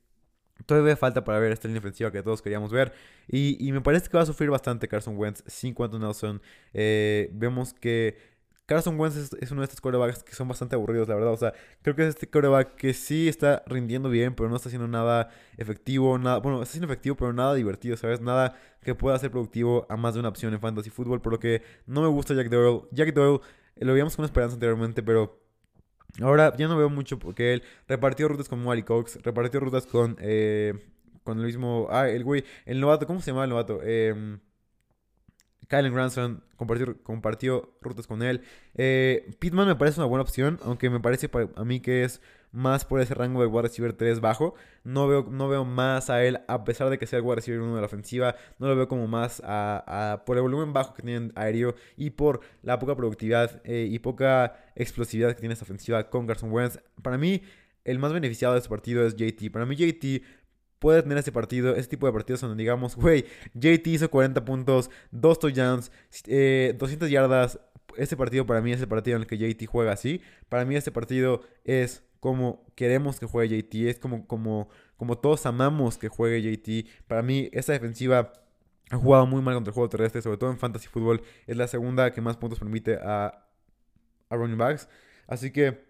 todavía 0.67 0.97
falta 0.97 1.25
para 1.25 1.39
ver 1.39 1.53
esta 1.53 1.69
línea 1.69 1.81
ofensiva 1.81 2.11
que 2.13 2.23
todos 2.23 2.43
queríamos 2.43 2.71
ver. 2.73 2.93
Y, 3.29 3.57
y 3.67 3.73
me 3.73 3.81
parece 3.81 4.09
que 4.09 4.17
va 4.17 4.23
a 4.23 4.27
sufrir 4.27 4.51
bastante 4.51 4.89
Carson 4.89 5.17
Wentz 5.17 5.43
sin 5.47 5.75
Quentin 5.75 6.01
Nelson. 6.01 6.41
Eh, 6.73 7.31
vemos 7.33 7.75
que 7.75 8.30
Carson 8.71 9.01
Wentz 9.01 9.35
es, 9.41 9.51
uno 9.51 9.63
de 9.63 9.65
estos 9.65 9.81
quarterbacks 9.81 10.23
que 10.23 10.33
son 10.33 10.47
bastante 10.47 10.77
aburridos, 10.77 11.09
la 11.09 11.17
verdad. 11.17 11.33
O 11.33 11.37
sea, 11.37 11.53
creo 11.83 11.97
que 11.97 12.03
es 12.03 12.11
este 12.11 12.29
quarterback 12.29 12.77
que 12.77 12.95
sí 12.95 13.27
está 13.27 13.65
rindiendo 13.67 14.09
bien, 14.09 14.33
pero 14.37 14.49
no 14.49 14.55
está 14.55 14.69
haciendo 14.69 14.87
nada 14.87 15.29
efectivo, 15.59 16.17
nada, 16.19 16.39
bueno, 16.39 16.63
está 16.63 16.75
siendo 16.75 16.87
efectivo, 16.87 17.17
pero 17.17 17.33
nada 17.33 17.53
divertido, 17.55 17.97
¿sabes? 17.97 18.21
Nada 18.21 18.55
que 18.81 18.95
pueda 18.95 19.19
ser 19.19 19.33
productivo 19.33 19.87
a 19.89 19.97
más 19.97 20.15
de 20.15 20.21
una 20.21 20.29
opción 20.29 20.55
en 20.55 20.61
fantasy 20.61 20.89
fútbol, 20.89 21.21
por 21.21 21.33
lo 21.33 21.41
que 21.41 21.63
no 21.87 22.01
me 22.01 22.07
gusta 22.07 22.33
Jack 22.33 22.49
Doyle. 22.49 22.83
Jack 22.93 23.13
Doyle 23.13 23.41
eh, 23.75 23.85
lo 23.85 23.93
veíamos 23.93 24.15
con 24.15 24.25
esperanza 24.25 24.55
anteriormente, 24.55 25.03
pero 25.03 25.43
ahora 26.23 26.57
ya 26.57 26.69
no 26.69 26.77
veo 26.77 26.89
mucho 26.89 27.19
porque 27.19 27.55
él 27.55 27.65
repartió 27.89 28.29
rutas 28.29 28.49
con 28.49 28.65
Wally 28.65 28.85
Cox, 28.85 29.19
repartió 29.25 29.59
rutas 29.59 29.85
con, 29.85 30.17
eh, 30.21 30.75
con 31.25 31.41
el 31.41 31.47
mismo, 31.47 31.89
ah, 31.91 32.09
el 32.09 32.23
güey, 32.23 32.45
el 32.67 32.79
novato, 32.79 33.05
¿cómo 33.09 33.21
se 33.21 33.33
llama 33.33 33.43
el 33.43 33.51
novato? 33.51 33.81
Eh, 33.83 34.39
Kylen 35.71 35.95
Granson 35.95 36.43
compartió, 36.57 37.73
rutas 37.81 38.09
con 38.09 38.23
él. 38.23 38.43
Eh, 38.75 39.31
Pittman 39.39 39.69
me 39.69 39.77
parece 39.77 40.01
una 40.01 40.09
buena 40.09 40.23
opción, 40.23 40.59
aunque 40.65 40.91
me 40.91 40.99
parece 40.99 41.31
a 41.55 41.65
mí 41.65 41.79
que 41.79 42.03
es 42.03 42.21
más 42.51 42.85
por 42.85 43.01
ese 43.01 43.15
rango 43.15 43.41
de 43.41 43.47
wide 43.47 43.63
receiver 43.63 43.93
3 43.93 44.21
bajo. 44.21 44.55
No 44.83 45.07
veo, 45.07 45.29
no 45.31 45.49
veo 45.49 45.65
más 45.65 46.11
a 46.11 46.25
él, 46.25 46.41
a 46.49 46.65
pesar 46.65 46.91
de 46.91 46.99
que 46.99 47.07
sea 47.07 47.21
el 47.21 47.25
wide 47.25 47.37
receiver 47.37 47.61
1 47.61 47.77
de 47.77 47.81
la 47.81 47.87
ofensiva. 47.87 48.35
No 48.59 48.67
lo 48.67 48.75
veo 48.75 48.89
como 48.89 49.07
más 49.07 49.41
a, 49.45 50.25
por 50.27 50.37
el 50.37 50.43
volumen 50.43 50.73
bajo 50.73 50.93
que 50.93 51.03
tiene 51.03 51.31
aéreo 51.37 51.77
y 51.97 52.11
por 52.11 52.41
la 52.63 52.81
poca 52.81 52.97
productividad 52.97 53.63
eh, 53.65 53.87
y 53.89 54.01
poca 54.01 54.57
explosividad 54.75 55.35
que 55.35 55.41
tiene 55.41 55.53
esta 55.53 55.65
ofensiva 55.65 56.11
con 56.11 56.27
Carson 56.27 56.51
Wentz. 56.51 56.81
Para 57.01 57.17
mí, 57.17 57.43
el 57.85 58.01
más 58.01 58.13
beneficiado 58.13 58.55
de 58.55 58.59
este 58.59 58.69
partido 58.69 59.07
es 59.07 59.15
JT. 59.15 59.51
Para 59.53 59.67
mí, 59.67 59.77
JT 59.77 60.23
puede 60.81 61.03
tener 61.03 61.19
ese 61.19 61.31
partido, 61.31 61.77
ese 61.77 61.89
tipo 61.89 62.07
de 62.07 62.13
partidos 62.13 62.41
donde 62.41 62.61
digamos, 62.61 62.97
güey, 62.97 63.25
JT 63.55 63.87
hizo 63.87 64.11
40 64.11 64.45
puntos, 64.45 64.91
2 65.13 65.39
touchdowns, 65.39 65.93
eh, 66.27 66.75
200 66.77 67.09
yardas. 67.09 67.61
Este 67.97 68.17
partido 68.17 68.47
para 68.47 68.61
mí 68.61 68.73
es 68.73 68.81
el 68.81 68.89
partido 68.89 69.17
en 69.17 69.23
el 69.23 69.29
que 69.29 69.37
JT 69.37 69.67
juega 69.67 69.93
así. 69.93 70.21
Para 70.49 70.65
mí 70.65 70.75
este 70.75 70.91
partido 70.91 71.43
es 71.65 72.03
como 72.19 72.65
queremos 72.75 73.21
que 73.21 73.27
juegue 73.27 73.63
JT, 73.63 73.91
es 73.91 73.99
como, 73.99 74.27
como, 74.27 74.69
como 74.97 75.19
todos 75.19 75.47
amamos 75.47 75.99
que 75.99 76.09
juegue 76.09 76.43
JT. 76.43 76.87
Para 77.07 77.23
mí 77.23 77.51
esta 77.53 77.73
defensiva 77.73 78.33
ha 78.91 78.97
jugado 78.97 79.27
muy 79.27 79.43
mal 79.43 79.55
contra 79.55 79.71
el 79.71 79.75
juego 79.75 79.89
terrestre, 79.89 80.23
sobre 80.23 80.39
todo 80.39 80.51
en 80.51 80.59
fantasy 80.59 80.89
fútbol. 80.89 81.23
Es 81.47 81.57
la 81.57 81.69
segunda 81.69 82.13
que 82.13 82.21
más 82.21 82.37
puntos 82.37 82.59
permite 82.59 82.97
a, 82.97 83.47
a 84.29 84.37
running 84.37 84.59
backs. 84.59 84.89
Así 85.27 85.51
que 85.51 85.85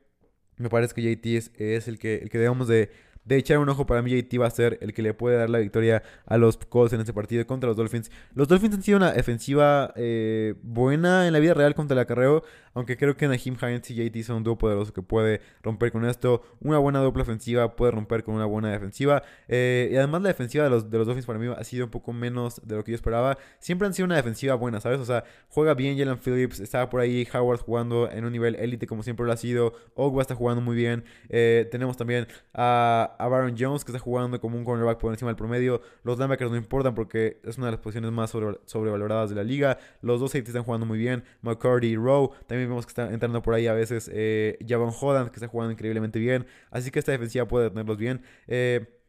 me 0.57 0.69
parece 0.69 0.95
que 0.95 1.03
JT 1.03 1.37
es, 1.37 1.51
es 1.55 1.89
el, 1.89 1.99
que, 1.99 2.17
el 2.17 2.29
que 2.29 2.39
debemos 2.39 2.69
de 2.69 2.91
de 3.25 3.37
echar 3.37 3.59
un 3.59 3.69
ojo 3.69 3.87
para 3.87 4.03
mí, 4.03 4.11
JT 4.11 4.41
va 4.41 4.47
a 4.47 4.51
ser 4.51 4.79
el 4.81 4.93
que 4.93 5.03
le 5.03 5.15
puede 5.15 5.37
dar 5.37 5.51
la 5.51 5.59
victoria 5.59 6.03
a 6.27 6.37
los 6.37 6.57
Colts 6.57 6.93
en 6.93 7.01
este 7.01 7.13
partido 7.13 7.47
contra 7.47 7.69
los 7.69 7.77
Dolphins. 7.77 8.11
Los 8.35 8.49
Dolphins 8.49 8.75
han 8.75 8.83
sido 8.83 8.97
una 8.99 9.13
defensiva 9.13 9.93
eh, 9.97 10.55
buena 10.63 11.27
en 11.27 11.33
la 11.33 11.39
vida 11.39 11.55
real 11.55 11.75
contra 11.75 11.95
el 11.95 12.01
acarreo, 12.01 12.43
aunque 12.75 12.97
creo 12.97 13.17
que 13.17 13.27
Naheem 13.29 13.57
Hines 13.61 13.91
y 13.91 13.95
JT 13.95 14.23
son 14.25 14.37
un 14.37 14.45
dúo 14.45 14.57
poderoso 14.57 14.93
que 14.93 15.03
puede 15.03 15.41
romper 15.63 15.93
con 15.93 16.05
esto. 16.05 16.43
Una 16.61 16.79
buena 16.79 17.01
doble 17.01 17.23
ofensiva 17.23 17.77
puede 17.77 17.93
romper 17.93 18.23
con 18.23 18.35
una 18.35 18.47
buena 18.47 18.71
defensiva. 18.71 19.23
Eh, 19.49 19.91
y 19.93 19.97
además 19.97 20.23
la 20.23 20.29
defensiva 20.29 20.65
de 20.65 20.71
los, 20.71 20.91
de 20.91 20.99
los 20.99 21.07
Dolphins 21.07 21.27
para 21.27 21.39
mí 21.39 21.53
ha 21.57 21.65
sido 21.65 21.85
un 21.85 21.91
poco 21.91 22.13
menos 22.13 22.61
de 22.65 22.77
lo 22.77 22.85
que 22.85 22.93
yo 22.93 22.97
esperaba. 22.97 23.39
Siempre 23.59 23.87
han 23.87 23.95
sido 23.95 24.07
una 24.07 24.17
defensiva 24.17 24.55
buena, 24.55 24.81
¿sabes? 24.81 25.01
O 25.01 25.05
sea, 25.05 25.25
juega 25.49 25.75
bien 25.75 25.99
Jalen 25.99 26.19
Phillips, 26.19 26.61
estaba 26.61 26.89
por 26.89 27.01
ahí 27.01 27.27
Howard 27.33 27.61
jugando 27.61 28.11
en 28.11 28.25
un 28.25 28.33
nivel 28.33 28.55
élite 28.57 28.87
como 28.87 29.03
siempre 29.03 29.27
lo 29.27 29.33
ha 29.33 29.37
sido. 29.37 29.75
Ogba 29.95 30.23
está 30.23 30.35
jugando 30.35 30.61
muy 30.61 30.77
bien. 30.77 31.05
Eh, 31.29 31.69
tenemos 31.71 31.97
también 31.97 32.27
a, 32.55 33.10
a 33.19 33.29
Baron 33.29 33.57
Jones 33.59 33.85
que 33.85 33.93
está 33.93 33.99
jugando 33.99 34.41
como 34.41 34.57
un 34.57 34.65
cornerback 34.65 34.99
por 34.99 35.13
encima 35.13 35.31
del 35.31 35.37
promedio. 35.37 35.81
Los 36.03 36.19
linebackers 36.19 36.51
no 36.51 36.57
importan 36.57 36.95
porque 36.95 37.41
es 37.45 37.59
una 37.59 37.67
de 37.67 37.73
las 37.73 37.81
posiciones 37.81 38.11
más 38.13 38.31
sobrevaloradas 38.31 39.31
de 39.31 39.37
la 39.37 39.45
liga. 39.45 39.79
Los 40.03 40.21
dos 40.21 40.31
safeties 40.31 40.51
están 40.51 40.65
jugando 40.65 40.87
muy 40.87 40.99
bien. 40.99 41.25
McCarty 41.43 41.89
y 41.89 41.97
Rowe 41.97 42.31
también 42.47 42.69
vemos 42.69 42.87
que 42.87 42.91
están 42.91 43.13
entrando 43.13 43.43
por 43.43 43.55
ahí 43.55 43.67
a 43.67 43.73
veces 43.73 44.11
eh, 44.13 44.59
Javon 44.67 44.93
Holland, 44.99 45.31
que 45.31 45.37
está 45.37 45.49
jugando 45.49 45.73
increíblemente 45.73 46.19
bien. 46.19 46.47
Así 46.71 46.91
que 46.91 46.99
esta 46.99 47.13
defensiva 47.13 47.47
puede 47.47 47.71
tenerlos 47.71 47.97
bien. 47.97 48.23
Eh, 48.47 49.01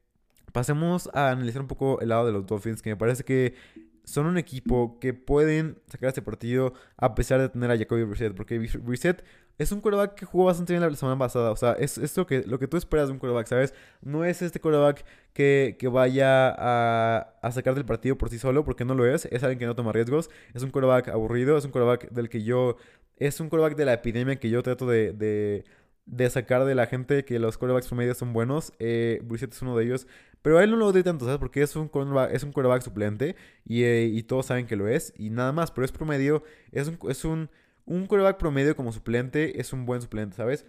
pasemos 0.51 1.09
a 1.13 1.31
analizar 1.31 1.61
un 1.61 1.67
poco 1.67 1.99
el 2.01 2.09
lado 2.09 2.25
de 2.25 2.31
los 2.31 2.45
Dolphins, 2.45 2.81
que 2.81 2.89
me 2.89 2.97
parece 2.97 3.23
que 3.23 3.55
son 4.03 4.25
un 4.25 4.37
equipo 4.37 4.99
que 4.99 5.13
pueden 5.13 5.77
sacar 5.87 6.09
este 6.09 6.21
partido 6.21 6.73
a 6.97 7.15
pesar 7.15 7.39
de 7.39 7.49
tener 7.49 7.71
a 7.71 7.77
Jacoby 7.77 8.03
Brissett. 8.03 8.35
Porque 8.35 8.59
Brissett 8.59 9.23
es 9.61 9.71
un 9.71 9.79
quarterback 9.79 10.15
que 10.15 10.25
jugó 10.25 10.45
bastante 10.45 10.73
bien 10.73 10.81
la 10.81 10.95
semana 10.95 11.19
pasada. 11.19 11.51
O 11.51 11.55
sea, 11.55 11.73
es 11.73 11.97
esto 11.99 12.25
que, 12.25 12.43
lo 12.47 12.57
que 12.57 12.67
tú 12.67 12.77
esperas 12.77 13.07
de 13.07 13.13
un 13.13 13.19
quarterback, 13.19 13.45
¿sabes? 13.45 13.73
No 14.01 14.25
es 14.25 14.41
este 14.41 14.59
quarterback 14.59 15.05
que, 15.33 15.75
que 15.79 15.87
vaya 15.87 16.49
a, 16.49 17.37
a, 17.41 17.51
sacar 17.51 17.75
del 17.75 17.85
partido 17.85 18.17
por 18.17 18.29
sí 18.29 18.39
solo, 18.39 18.65
porque 18.65 18.85
no 18.85 18.95
lo 18.95 19.05
es. 19.05 19.25
Es 19.25 19.43
alguien 19.43 19.59
que 19.59 19.65
no 19.67 19.75
toma 19.75 19.91
riesgos. 19.91 20.31
Es 20.55 20.63
un 20.63 20.71
quarterback 20.71 21.09
aburrido. 21.09 21.57
Es 21.57 21.65
un 21.65 21.71
quarterback 21.71 22.09
del 22.09 22.27
que 22.27 22.43
yo. 22.43 22.77
Es 23.17 23.39
un 23.39 23.49
quarterback 23.49 23.77
de 23.77 23.85
la 23.85 23.93
epidemia 23.93 24.37
que 24.37 24.49
yo 24.49 24.63
trato 24.63 24.87
de, 24.87 25.13
de, 25.13 25.63
de 26.07 26.29
sacar 26.31 26.65
de 26.65 26.73
la 26.73 26.87
gente 26.87 27.23
que 27.23 27.37
los 27.37 27.59
quarterbacks 27.59 27.87
promedios 27.87 28.17
son 28.17 28.33
buenos. 28.33 28.73
Eh, 28.79 29.21
es 29.31 29.61
uno 29.61 29.77
de 29.77 29.85
ellos. 29.85 30.07
Pero 30.41 30.57
a 30.57 30.63
él 30.63 30.71
no 30.71 30.77
lo 30.77 30.91
doy 30.91 31.03
tanto, 31.03 31.25
¿sabes? 31.25 31.39
Porque 31.39 31.61
es 31.61 31.75
un 31.75 31.87
quarterback, 31.87 32.33
es 32.33 32.41
un 32.43 32.51
quarterback 32.51 32.81
suplente 32.81 33.35
y, 33.63 33.83
eh, 33.83 34.05
y, 34.05 34.23
todos 34.23 34.47
saben 34.47 34.65
que 34.65 34.75
lo 34.75 34.87
es. 34.87 35.13
Y 35.17 35.29
nada 35.29 35.51
más, 35.51 35.69
pero 35.69 35.85
es 35.85 35.91
promedio. 35.91 36.43
Es 36.71 36.87
un, 36.87 36.97
es 37.07 37.25
un 37.25 37.51
un 37.91 38.07
quarterback 38.07 38.37
promedio 38.37 38.73
como 38.75 38.93
suplente 38.93 39.59
es 39.59 39.73
un 39.73 39.85
buen 39.85 40.01
suplente, 40.01 40.37
¿sabes? 40.37 40.65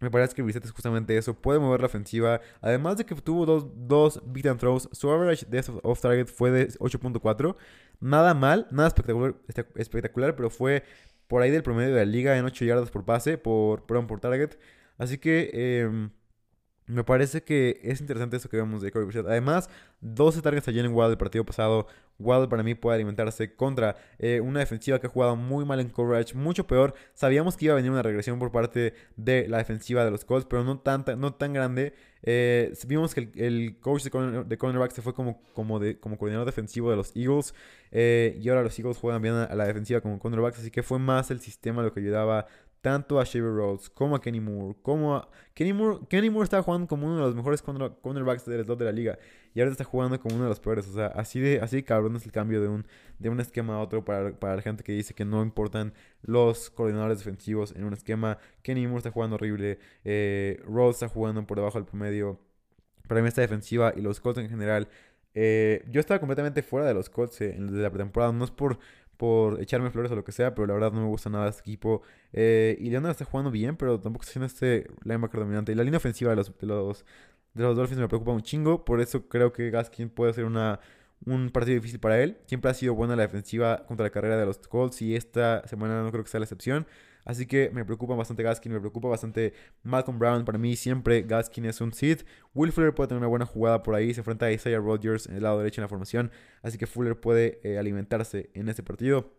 Me 0.00 0.10
parece 0.10 0.34
que 0.34 0.40
Brissett 0.40 0.64
es 0.64 0.70
justamente 0.70 1.14
eso. 1.18 1.34
Puede 1.34 1.58
mover 1.58 1.80
la 1.80 1.86
ofensiva. 1.86 2.40
Además 2.62 2.96
de 2.96 3.04
que 3.04 3.14
tuvo 3.16 3.44
dos, 3.44 3.66
dos 3.74 4.22
beat 4.24 4.46
and 4.46 4.58
throws. 4.58 4.88
Su 4.92 5.10
average 5.10 5.44
de 5.46 5.62
off 5.82 6.00
target 6.00 6.28
fue 6.28 6.50
de 6.50 6.68
8.4. 6.78 7.56
Nada 8.00 8.32
mal, 8.32 8.66
nada 8.70 8.88
espectacular, 8.88 9.34
espectacular, 9.74 10.34
pero 10.34 10.48
fue 10.48 10.84
por 11.28 11.42
ahí 11.42 11.50
del 11.50 11.62
promedio 11.62 11.94
de 11.94 12.06
la 12.06 12.10
liga 12.10 12.38
en 12.38 12.46
8 12.46 12.64
yardas 12.64 12.90
por 12.90 13.04
pase, 13.04 13.36
por, 13.36 13.84
perdón, 13.84 14.06
por 14.06 14.20
target. 14.20 14.52
Así 14.96 15.18
que 15.18 15.50
em, 15.82 16.10
me 16.86 17.04
parece 17.04 17.42
que 17.44 17.80
es 17.82 18.00
interesante 18.00 18.38
eso 18.38 18.48
que 18.48 18.56
vemos 18.56 18.80
de 18.80 18.90
Corey 18.90 19.06
Brissett. 19.06 19.26
Además, 19.26 19.68
12 20.00 20.40
targets 20.40 20.68
a 20.68 20.72
Jalen 20.72 20.94
Waddle 20.94 21.12
el 21.12 21.18
partido 21.18 21.44
pasado. 21.44 21.86
Waddle 22.20 22.48
para 22.48 22.62
mí 22.62 22.74
puede 22.74 22.96
alimentarse 22.96 23.54
contra 23.54 23.96
eh, 24.18 24.40
una 24.40 24.60
defensiva 24.60 25.00
que 25.00 25.06
ha 25.06 25.10
jugado 25.10 25.36
muy 25.36 25.64
mal 25.64 25.80
en 25.80 25.88
coverage, 25.88 26.34
mucho 26.34 26.66
peor. 26.66 26.94
Sabíamos 27.14 27.56
que 27.56 27.66
iba 27.66 27.74
a 27.74 27.76
venir 27.76 27.90
una 27.90 28.02
regresión 28.02 28.38
por 28.38 28.52
parte 28.52 28.94
de 29.16 29.48
la 29.48 29.58
defensiva 29.58 30.04
de 30.04 30.10
los 30.10 30.24
Colts, 30.24 30.46
pero 30.48 30.62
no, 30.64 30.82
no 31.16 31.34
tan 31.34 31.52
grande. 31.52 31.94
Eh, 32.22 32.72
vimos 32.86 33.14
que 33.14 33.30
el, 33.34 33.78
coach 33.80 34.04
de, 34.04 34.58
cornerback 34.58 34.92
se 34.92 35.02
fue 35.02 35.14
como, 35.14 35.40
como, 35.54 35.78
de, 35.78 35.98
como 35.98 36.18
coordinador 36.18 36.46
defensivo 36.46 36.90
de 36.90 36.96
los 36.96 37.16
Eagles. 37.16 37.54
Eh, 37.90 38.38
y 38.40 38.48
ahora 38.48 38.62
los 38.62 38.78
Eagles 38.78 38.98
juegan 38.98 39.22
bien 39.22 39.34
a, 39.34 39.54
la 39.54 39.66
defensiva 39.66 40.00
como 40.00 40.18
cornerbacks. 40.18 40.58
Así 40.58 40.70
que 40.70 40.82
fue 40.82 40.98
más 40.98 41.30
el 41.30 41.40
sistema 41.40 41.82
lo 41.82 41.92
que 41.92 42.00
ayudaba 42.00 42.46
tanto 42.80 43.20
a 43.20 43.24
Sherry 43.24 43.46
Rhodes 43.46 43.90
como 43.90 44.16
a 44.16 44.20
Kenny 44.20 44.40
Moore, 44.40 44.76
como 44.82 45.16
a... 45.16 45.28
Kenny 45.54 45.72
Moore, 45.72 46.06
Kenny 46.08 46.30
Moore 46.30 46.44
estaba 46.44 46.62
jugando 46.62 46.86
como 46.86 47.06
uno 47.06 47.16
de 47.16 47.22
los 47.22 47.34
mejores 47.34 47.62
cornerbacks 47.62 48.46
del 48.46 48.64
slot 48.64 48.78
de 48.78 48.84
la 48.86 48.92
liga 48.92 49.18
y 49.54 49.60
ahora 49.60 49.72
está 49.72 49.84
jugando 49.84 50.18
como 50.18 50.34
uno 50.36 50.44
de 50.44 50.50
los 50.50 50.60
peores. 50.60 50.88
O 50.88 50.92
sea, 50.92 51.08
así 51.08 51.40
de, 51.40 51.60
así 51.60 51.82
cabrón 51.82 52.16
es 52.16 52.24
el 52.24 52.32
cambio 52.32 52.60
de 52.62 52.68
un, 52.68 52.86
de 53.18 53.28
un 53.28 53.40
esquema 53.40 53.74
a 53.74 53.80
otro 53.80 54.04
para, 54.04 54.32
para 54.38 54.56
la 54.56 54.62
gente 54.62 54.82
que 54.82 54.92
dice 54.92 55.12
que 55.14 55.24
no 55.24 55.42
importan 55.42 55.92
los 56.22 56.70
coordinadores 56.70 57.18
defensivos 57.18 57.72
en 57.76 57.84
un 57.84 57.92
esquema. 57.92 58.38
Kenny 58.62 58.86
Moore 58.86 58.98
está 58.98 59.10
jugando 59.10 59.36
horrible, 59.36 59.78
eh, 60.04 60.62
Rhodes 60.64 60.96
está 60.96 61.08
jugando 61.08 61.46
por 61.46 61.58
debajo 61.58 61.78
del 61.78 61.86
promedio. 61.86 62.40
Para 63.08 63.20
mí 63.20 63.28
esta 63.28 63.42
defensiva 63.42 63.92
y 63.94 64.00
los 64.00 64.20
Colts 64.20 64.38
en 64.40 64.48
general... 64.48 64.88
Eh, 65.32 65.84
yo 65.88 66.00
estaba 66.00 66.18
completamente 66.18 66.60
fuera 66.60 66.84
de 66.88 66.92
los 66.92 67.08
Colts 67.08 67.40
eh, 67.40 67.54
de 67.56 67.82
la 67.82 67.90
pretemporada. 67.90 68.32
No 68.32 68.44
es 68.44 68.50
por 68.50 68.80
por 69.20 69.60
echarme 69.60 69.90
flores 69.90 70.10
o 70.10 70.16
lo 70.16 70.24
que 70.24 70.32
sea, 70.32 70.54
pero 70.54 70.66
la 70.66 70.72
verdad 70.72 70.92
no 70.92 71.02
me 71.02 71.08
gusta 71.08 71.28
nada 71.28 71.50
este 71.50 71.60
equipo. 71.60 72.00
Eh, 72.32 72.78
y 72.80 72.88
Leonard 72.88 73.10
está 73.10 73.26
jugando 73.26 73.50
bien, 73.50 73.76
pero 73.76 74.00
tampoco 74.00 74.22
está 74.22 74.32
siendo 74.32 74.46
este 74.46 74.86
linebacker 75.04 75.40
dominante. 75.40 75.72
Y 75.72 75.74
la 75.74 75.84
línea 75.84 75.98
ofensiva 75.98 76.30
de 76.30 76.36
los, 76.36 76.58
de 76.58 76.66
los, 76.66 77.04
de 77.52 77.62
los 77.62 77.76
Dolphins 77.76 78.00
me 78.00 78.08
preocupa 78.08 78.32
un 78.32 78.40
chingo, 78.40 78.82
por 78.82 78.98
eso 79.02 79.28
creo 79.28 79.52
que 79.52 79.68
Gaskin 79.68 80.08
puede 80.08 80.32
ser 80.32 80.46
una, 80.46 80.80
un 81.26 81.50
partido 81.50 81.74
difícil 81.74 82.00
para 82.00 82.18
él. 82.22 82.38
Siempre 82.46 82.70
ha 82.70 82.74
sido 82.74 82.94
buena 82.94 83.14
la 83.14 83.24
defensiva 83.24 83.84
contra 83.86 84.04
la 84.04 84.10
carrera 84.10 84.38
de 84.38 84.46
los 84.46 84.56
Colts 84.56 85.02
y 85.02 85.14
esta 85.14 85.68
semana 85.68 86.02
no 86.02 86.10
creo 86.12 86.24
que 86.24 86.30
sea 86.30 86.40
la 86.40 86.44
excepción. 86.44 86.86
Así 87.24 87.46
que 87.46 87.70
me 87.70 87.84
preocupa 87.84 88.14
bastante 88.14 88.42
Gaskin, 88.42 88.72
me 88.72 88.80
preocupa 88.80 89.08
bastante 89.08 89.52
Malcolm 89.82 90.18
Brown. 90.18 90.44
Para 90.44 90.58
mí 90.58 90.76
siempre 90.76 91.22
Gaskin 91.22 91.64
es 91.66 91.80
un 91.80 91.92
seed. 91.92 92.20
Will 92.54 92.72
Fuller 92.72 92.94
puede 92.94 93.08
tener 93.08 93.18
una 93.18 93.28
buena 93.28 93.46
jugada 93.46 93.82
por 93.82 93.94
ahí. 93.94 94.12
Se 94.14 94.20
enfrenta 94.20 94.46
a 94.46 94.52
Isaiah 94.52 94.78
Rodgers 94.78 95.26
en 95.26 95.36
el 95.36 95.42
lado 95.42 95.58
derecho 95.58 95.80
en 95.80 95.84
la 95.84 95.88
formación. 95.88 96.30
Así 96.62 96.78
que 96.78 96.86
Fuller 96.86 97.18
puede 97.20 97.60
eh, 97.62 97.78
alimentarse 97.78 98.50
en 98.54 98.68
este 98.68 98.82
partido. 98.82 99.32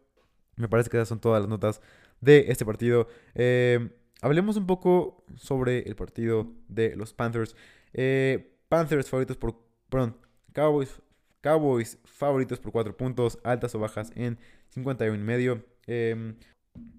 Me 0.56 0.68
parece 0.68 0.90
que 0.90 0.98
esas 0.98 1.10
son 1.10 1.20
todas 1.20 1.42
las 1.42 1.50
notas 1.50 1.82
de 2.20 2.46
este 2.50 2.66
partido. 2.66 3.08
Eh, 3.36 3.90
hablemos 4.22 4.58
un 4.58 4.68
poco 4.68 5.24
sobre 5.36 5.80
el 5.80 5.96
partido 5.96 6.54
de 6.68 6.96
los 6.96 7.14
Panthers. 7.14 7.56
Eh, 7.94 8.58
Panthers 8.70 9.10
favoritos 9.10 9.38
por... 9.38 9.56
Perdón, 9.90 10.18
Cowboys, 10.54 11.02
Cowboys 11.42 11.98
favoritos 12.06 12.60
por 12.60 12.72
4 12.72 12.96
puntos, 12.96 13.40
altas 13.44 13.76
o 13.76 13.80
bajas 13.80 14.12
en 14.16 14.38
51 14.70 15.16
y 15.16 15.26
medio. 15.26 15.66
Eh, 15.88 16.36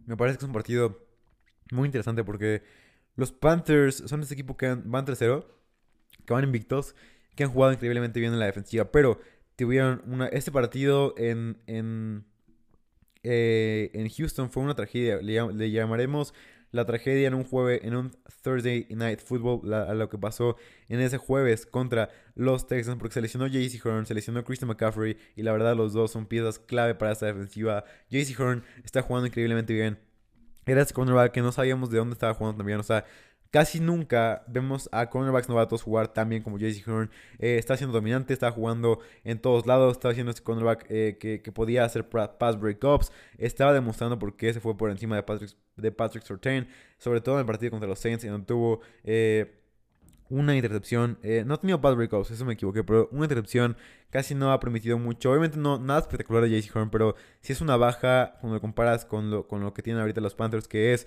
me 0.07 0.17
parece 0.17 0.39
que 0.39 0.45
es 0.45 0.49
un 0.49 0.53
partido 0.53 1.07
muy 1.71 1.87
interesante 1.87 2.25
porque 2.25 2.63
los 3.17 3.33
Panthers 3.33 4.03
son 4.07 4.23
este 4.23 4.35
equipo 4.35 4.57
que 4.57 4.75
van 4.75 5.07
3-0, 5.07 5.45
que 6.25 6.33
van 6.33 6.45
invictos, 6.45 6.95
que 7.35 7.45
han 7.45 7.51
jugado 7.51 7.73
increíblemente 7.73 8.21
bien 8.21 8.33
en 8.33 8.39
la 8.39 8.47
defensiva, 8.47 8.91
pero 8.91 9.21
tuvieron 9.57 10.03
una, 10.07 10.27
este 10.29 10.51
partido 10.51 11.15
en, 11.17 11.59
en, 11.67 12.25
eh, 13.23 13.91
en 13.95 14.09
Houston 14.09 14.51
fue 14.51 14.63
una 14.63 14.75
tragedia. 14.75 15.19
Le, 15.19 15.71
llamaremos 15.71 16.35
la 16.73 16.85
tragedia 16.85 17.29
en 17.29 17.35
un 17.35 17.45
jueves, 17.45 17.81
en 17.85 17.95
un 17.95 18.11
Thursday 18.43 18.87
Night 18.91 19.21
Football, 19.21 19.73
a 19.73 19.95
lo 19.95 20.09
que 20.09 20.19
pasó 20.19 20.57
en 20.89 21.01
ese 21.01 21.19
jueves 21.19 21.67
contra 21.67 22.11
los 22.35 22.67
Texans, 22.67 22.99
porque 22.99 23.15
se 23.15 23.21
lesionó 23.21 23.47
JC 23.47 23.85
Horn, 23.85 24.07
se 24.07 24.15
lesionó 24.15 24.43
Christian 24.43 24.69
McCaffrey, 24.69 25.17
y 25.37 25.43
la 25.43 25.53
verdad 25.53 25.77
los 25.77 25.93
dos 25.93 26.11
son 26.11 26.27
piezas 26.27 26.59
clave 26.59 26.95
para 26.95 27.13
esta 27.13 27.27
defensiva. 27.27 27.85
JC 28.11 28.39
Horn 28.41 28.65
está 28.85 29.03
jugando 29.03 29.27
increíblemente 29.27 29.73
bien. 29.73 29.99
Era 30.65 30.83
ese 30.83 30.95
cornerback 30.95 31.33
que 31.33 31.43
no 31.43 31.53
sabíamos 31.53 31.91
de 31.91 31.99
dónde 31.99 32.15
estaba 32.15 32.35
jugando 32.35 32.59
también, 32.59 32.79
o 32.79 32.85
sea, 32.85 33.05
Casi 33.53 33.81
nunca 33.81 34.45
vemos 34.47 34.89
a 34.93 35.11
cornerbacks 35.11 35.47
novatos 35.47 35.83
jugar 35.83 36.09
tan 36.09 36.31
bien 36.31 36.43
como 36.43 36.57
JC 36.59 36.89
Horn. 36.89 37.11
Eh, 37.39 37.59
está 37.59 37.77
siendo 37.77 37.93
dominante, 37.93 38.33
está 38.33 38.51
jugando 38.51 39.01
en 39.25 39.39
todos 39.41 39.67
lados, 39.67 39.93
está 39.93 40.09
haciendo 40.09 40.31
este 40.31 40.43
cornerback 40.43 40.87
eh, 40.89 41.19
que, 41.21 41.53
podía 41.53 41.85
hacer 41.85 42.09
pass 42.09 42.59
breakups. 42.59 43.13
Estaba 43.37 43.75
demostrando 43.75 44.19
por 44.19 44.39
qué 44.39 44.55
se 44.55 44.61
fue 44.61 44.75
por 44.75 44.91
encima 44.91 45.17
de 45.17 45.23
Patrick, 45.23 45.55
de 45.77 45.93
Patrick 45.93 46.25
Surtain, 46.25 46.67
sobre 46.97 47.21
todo 47.21 47.35
en 47.35 47.41
el 47.41 47.47
partido 47.47 47.73
contra 47.73 47.87
los 47.87 47.99
Saints, 47.99 48.25
en 48.25 48.31
donde 48.31 48.47
tuvo 48.47 48.81
eh, 49.05 49.61
una 50.31 50.57
intercepción. 50.57 51.19
no 51.45 51.53
ha 51.53 51.61
tenido 51.61 51.79
pass 51.79 51.95
breakups, 51.95 52.31
eso 52.31 52.47
me 52.47 52.55
equivoqué, 52.55 52.83
pero 52.85 53.11
una 53.13 53.25
intercepción 53.25 53.77
casi 54.09 54.35
no 54.35 54.51
ha 54.51 54.61
permitido 54.61 54.99
mucho. 54.99 55.31
Obviamente 55.31 55.59
no 55.59 55.79
nada 55.79 56.01
espectacular 56.01 56.43
de 56.43 56.59
JC 56.59 56.75
Horn, 56.75 56.89
pero 56.89 57.17
si 57.43 57.53
es 57.53 57.61
una 57.61 57.77
baja 57.77 58.39
cuando 58.41 58.55
lo 58.55 58.61
comparas 58.63 59.05
con 59.05 59.31
lo, 59.31 59.47
con 59.47 59.61
lo 59.61 59.75
que 59.75 59.83
tienen 59.83 60.01
ahorita 60.01 60.23
los 60.23 60.35
Panthers, 60.35 60.69
que 60.69 60.95
es 60.95 61.07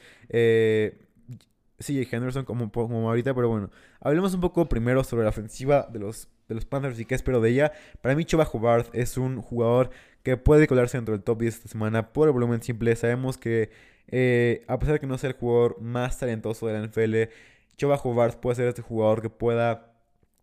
CJ 1.79 2.07
Henderson 2.11 2.45
como, 2.45 2.71
como 2.71 3.09
ahorita, 3.09 3.33
pero 3.33 3.49
bueno, 3.49 3.69
hablemos 3.99 4.33
un 4.33 4.41
poco 4.41 4.67
primero 4.67 5.03
sobre 5.03 5.23
la 5.23 5.29
ofensiva 5.29 5.87
de 5.91 5.99
los, 5.99 6.29
de 6.47 6.55
los 6.55 6.65
Panthers 6.65 6.99
y 6.99 7.05
qué 7.05 7.15
espero 7.15 7.41
de 7.41 7.49
ella. 7.49 7.71
Para 8.01 8.15
mí, 8.15 8.25
Choba 8.25 8.49
Hubbard 8.51 8.87
es 8.93 9.17
un 9.17 9.41
jugador 9.41 9.89
que 10.23 10.37
puede 10.37 10.67
colarse 10.67 10.97
dentro 10.97 11.13
del 11.13 11.23
top 11.23 11.41
10 11.41 11.55
esta 11.55 11.69
semana 11.69 12.13
por 12.13 12.27
el 12.27 12.33
volumen 12.33 12.61
simple. 12.61 12.95
Sabemos 12.95 13.37
que, 13.37 13.69
eh, 14.07 14.63
a 14.67 14.79
pesar 14.79 14.93
de 14.93 14.99
que 14.99 15.07
no 15.07 15.17
sea 15.17 15.29
el 15.29 15.35
jugador 15.35 15.81
más 15.81 16.17
talentoso 16.17 16.67
de 16.67 16.73
la 16.73 16.79
NFL, 16.79 17.31
Choba 17.77 17.99
Hubbard 18.01 18.39
puede 18.39 18.55
ser 18.55 18.67
este 18.67 18.81
jugador 18.81 19.21
que 19.21 19.29
pueda 19.29 19.93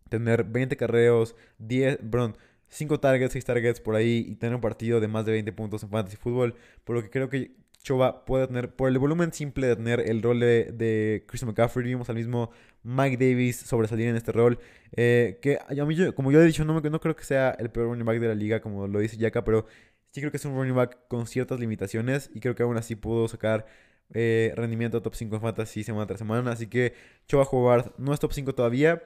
tener 0.09 0.43
20 0.43 0.77
carreos, 0.77 1.35
10, 1.57 1.97
perdón, 2.09 2.37
5 2.69 2.99
targets, 2.99 3.33
6 3.33 3.45
targets 3.45 3.81
por 3.81 3.95
ahí 3.95 4.25
y 4.27 4.35
tener 4.35 4.55
un 4.55 4.61
partido 4.61 4.99
de 4.99 5.07
más 5.07 5.25
de 5.25 5.31
20 5.31 5.51
puntos 5.53 5.83
en 5.83 5.89
fantasy 5.89 6.17
fútbol. 6.17 6.55
Por 6.83 6.95
lo 6.95 7.03
que 7.03 7.09
creo 7.09 7.29
que 7.29 7.55
Choba 7.83 8.25
puede 8.25 8.47
tener, 8.47 8.75
por 8.75 8.89
el 8.89 8.97
volumen 8.97 9.33
simple 9.33 9.67
de 9.67 9.75
tener 9.75 9.99
el 9.99 10.21
rol 10.21 10.39
de, 10.39 11.23
Christian 11.27 11.49
McCaffrey, 11.49 11.85
vimos 11.85 12.09
al 12.09 12.15
mismo 12.15 12.49
Mike 12.83 13.17
Davis 13.17 13.57
sobresalir 13.57 14.07
en 14.07 14.15
este 14.15 14.31
rol. 14.31 14.57
Eh, 14.95 15.39
que 15.41 15.59
a 15.59 15.85
mí, 15.85 16.13
como 16.13 16.31
yo 16.31 16.41
he 16.41 16.45
dicho, 16.45 16.63
no, 16.63 16.79
no 16.79 16.99
creo 17.01 17.15
que 17.15 17.25
sea 17.25 17.51
el 17.51 17.69
peor 17.69 17.87
running 17.87 18.05
back 18.05 18.19
de 18.19 18.27
la 18.29 18.35
liga, 18.35 18.61
como 18.61 18.87
lo 18.87 18.99
dice 18.99 19.17
Yaka, 19.17 19.43
pero 19.43 19.65
sí 20.11 20.21
creo 20.21 20.31
que 20.31 20.37
es 20.37 20.45
un 20.45 20.55
running 20.55 20.75
back 20.75 21.07
con 21.09 21.27
ciertas 21.27 21.59
limitaciones 21.59 22.29
y 22.33 22.39
creo 22.39 22.55
que 22.55 22.63
aún 22.63 22.77
así 22.77 22.95
pudo 22.95 23.27
sacar 23.27 23.65
eh, 24.13 24.53
rendimiento 24.55 25.01
top 25.01 25.15
5 25.15 25.35
en 25.35 25.41
fantasy 25.41 25.83
semana 25.83 26.07
tras 26.07 26.19
semana. 26.19 26.51
Así 26.51 26.67
que 26.67 26.93
Choba 27.27 27.43
Howard 27.51 27.93
no 27.97 28.13
es 28.13 28.19
top 28.19 28.31
5 28.33 28.55
todavía, 28.55 29.01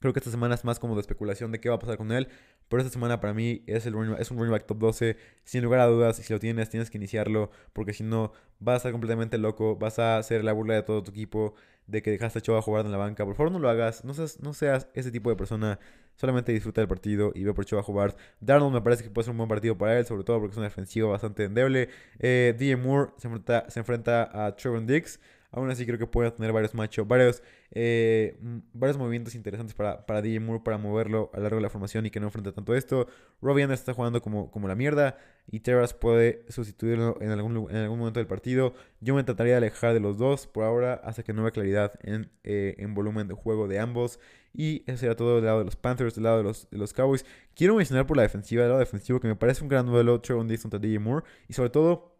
Creo 0.00 0.12
que 0.12 0.20
esta 0.20 0.30
semana 0.30 0.54
es 0.54 0.64
más 0.64 0.78
como 0.78 0.94
de 0.94 1.00
especulación 1.00 1.50
de 1.50 1.60
qué 1.60 1.68
va 1.68 1.74
a 1.74 1.78
pasar 1.78 1.96
con 1.96 2.12
él. 2.12 2.28
Pero 2.68 2.82
esta 2.82 2.92
semana 2.92 3.20
para 3.20 3.34
mí 3.34 3.62
es, 3.66 3.86
el 3.86 3.94
es 4.18 4.30
un 4.30 4.38
running 4.38 4.52
back 4.52 4.66
top 4.66 4.78
12. 4.78 5.16
Sin 5.44 5.64
lugar 5.64 5.80
a 5.80 5.86
dudas, 5.86 6.16
si 6.16 6.32
lo 6.32 6.38
tienes, 6.38 6.68
tienes 6.68 6.90
que 6.90 6.98
iniciarlo. 6.98 7.50
Porque 7.72 7.92
si 7.92 8.04
no, 8.04 8.32
vas 8.60 8.74
a 8.74 8.76
estar 8.78 8.92
completamente 8.92 9.38
loco. 9.38 9.76
Vas 9.76 9.98
a 9.98 10.18
hacer 10.18 10.44
la 10.44 10.52
burla 10.52 10.74
de 10.74 10.82
todo 10.82 11.02
tu 11.02 11.10
equipo. 11.10 11.54
De 11.86 12.02
que 12.02 12.10
dejaste 12.10 12.40
a 12.40 12.42
Choba 12.42 12.60
jugar 12.62 12.84
en 12.84 12.92
la 12.92 12.98
banca. 12.98 13.24
Por 13.24 13.34
favor, 13.34 13.52
no 13.52 13.58
lo 13.58 13.70
hagas. 13.70 14.04
No 14.04 14.12
seas, 14.14 14.40
no 14.40 14.52
seas 14.52 14.88
ese 14.94 15.10
tipo 15.10 15.30
de 15.30 15.36
persona. 15.36 15.78
Solamente 16.16 16.52
disfruta 16.52 16.80
del 16.80 16.88
partido 16.88 17.32
y 17.34 17.44
ve 17.44 17.54
por 17.54 17.64
Choba 17.64 17.82
jugar. 17.82 18.16
Darnold 18.40 18.74
me 18.74 18.82
parece 18.82 19.04
que 19.04 19.10
puede 19.10 19.24
ser 19.24 19.32
un 19.32 19.38
buen 19.38 19.48
partido 19.48 19.78
para 19.78 19.98
él. 19.98 20.04
Sobre 20.04 20.24
todo 20.24 20.40
porque 20.40 20.52
es 20.52 20.58
un 20.58 20.64
defensivo 20.64 21.10
bastante 21.10 21.44
endeble. 21.44 21.88
Eh, 22.18 22.54
DJ 22.58 22.76
Moore 22.76 23.12
se 23.16 23.28
enfrenta, 23.28 23.70
se 23.70 23.80
enfrenta 23.80 24.46
a 24.46 24.54
Trevor 24.56 24.84
Dix. 24.84 25.18
Aún 25.50 25.70
así 25.70 25.86
creo 25.86 25.98
que 25.98 26.06
puede 26.06 26.30
tener 26.30 26.52
varios 26.52 26.74
machos, 26.74 27.08
varios, 27.08 27.42
eh, 27.70 28.36
varios 28.74 28.98
movimientos 28.98 29.34
interesantes 29.34 29.74
para, 29.74 30.04
para 30.04 30.20
DJ 30.20 30.40
Moore 30.40 30.62
para 30.62 30.76
moverlo 30.76 31.30
a 31.32 31.38
lo 31.38 31.42
largo 31.44 31.56
de 31.56 31.62
la 31.62 31.70
formación 31.70 32.04
y 32.04 32.10
que 32.10 32.20
no 32.20 32.26
enfrente 32.26 32.52
tanto 32.52 32.74
esto. 32.74 33.06
Robbie 33.40 33.62
Anderson 33.62 33.82
está 33.82 33.94
jugando 33.94 34.20
como, 34.20 34.50
como 34.50 34.68
la 34.68 34.74
mierda 34.74 35.16
y 35.50 35.60
Terras 35.60 35.94
puede 35.94 36.44
sustituirlo 36.50 37.16
en 37.22 37.30
algún, 37.30 37.70
en 37.70 37.76
algún 37.76 37.98
momento 37.98 38.20
del 38.20 38.26
partido. 38.26 38.74
Yo 39.00 39.14
me 39.14 39.24
trataría 39.24 39.52
de 39.52 39.58
alejar 39.58 39.94
de 39.94 40.00
los 40.00 40.18
dos 40.18 40.46
por 40.46 40.64
ahora 40.64 40.94
hasta 41.02 41.22
que 41.22 41.32
no 41.32 41.42
vea 41.42 41.50
claridad 41.50 41.98
en, 42.02 42.30
eh, 42.44 42.74
en 42.78 42.94
volumen 42.94 43.26
de 43.26 43.34
juego 43.34 43.68
de 43.68 43.78
ambos. 43.78 44.20
Y 44.52 44.82
eso 44.86 44.98
sería 44.98 45.16
todo 45.16 45.36
del 45.36 45.44
lado 45.44 45.60
de 45.60 45.64
los 45.64 45.76
Panthers, 45.76 46.14
del 46.14 46.24
lado 46.24 46.38
de 46.38 46.42
los, 46.42 46.68
de 46.70 46.76
los 46.76 46.92
Cowboys. 46.92 47.24
Quiero 47.54 47.76
mencionar 47.76 48.06
por 48.06 48.16
la 48.16 48.24
defensiva, 48.24 48.62
del 48.62 48.70
lado 48.70 48.80
defensivo, 48.80 49.20
que 49.20 49.28
me 49.28 49.36
parece 49.36 49.62
un 49.62 49.68
gran 49.68 49.86
duelo 49.86 50.20
Trevor 50.20 50.46
Dixon 50.46 50.70
contra 50.70 50.86
DJ 50.86 50.98
Moore 50.98 51.24
y 51.48 51.54
sobre 51.54 51.70
todo 51.70 52.17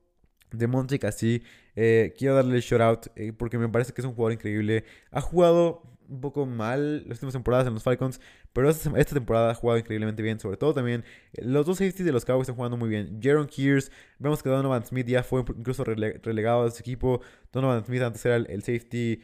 de 0.53 0.67
Monte 0.67 0.99
Cassi. 0.99 1.43
Eh, 1.77 2.15
quiero 2.17 2.35
darle 2.35 2.57
el 2.57 2.63
shout 2.63 2.81
out 2.81 3.07
eh, 3.17 3.33
porque 3.33 3.59
me 3.59 3.69
parece 3.69 3.93
que 3.93 4.01
es 4.01 4.05
un 4.05 4.15
jugador 4.15 4.33
increíble. 4.33 4.85
Ha 5.11 5.21
jugado 5.21 5.83
un 6.09 6.21
poco 6.21 6.47
mal 6.47 7.07
las 7.07 7.19
últimas 7.19 7.35
temporadas 7.35 7.67
en 7.67 7.75
los 7.75 7.83
Falcons, 7.83 8.21
pero 8.53 8.71
esta, 8.71 8.91
temporada 9.15 9.51
ha 9.51 9.55
jugado 9.55 9.79
increíblemente 9.79 10.23
bien. 10.23 10.41
Sobre 10.41 10.57
todo 10.57 10.75
también 10.75 11.05
eh, 11.35 11.43
los 11.45 11.67
dos 11.67 11.79
safeties 11.79 12.05
de 12.05 12.13
los 12.13 12.25
Cowboys 12.25 12.45
están 12.45 12.57
jugando 12.57 12.77
muy 12.77 12.89
bien. 12.89 13.21
Jaron 13.23 13.47
Kears, 13.47 13.91
vemos 14.19 14.43
que 14.43 14.49
Donovan 14.49 14.85
Smith 14.85 15.07
ya 15.07 15.23
fue 15.23 15.45
incluso 15.57 15.85
relegado 15.85 16.65
a 16.65 16.69
ese 16.69 16.81
equipo. 16.81 17.21
Donovan 17.53 17.85
Smith 17.85 18.03
antes 18.03 18.25
era 18.27 18.37
el, 18.37 18.63
safety 18.63 19.23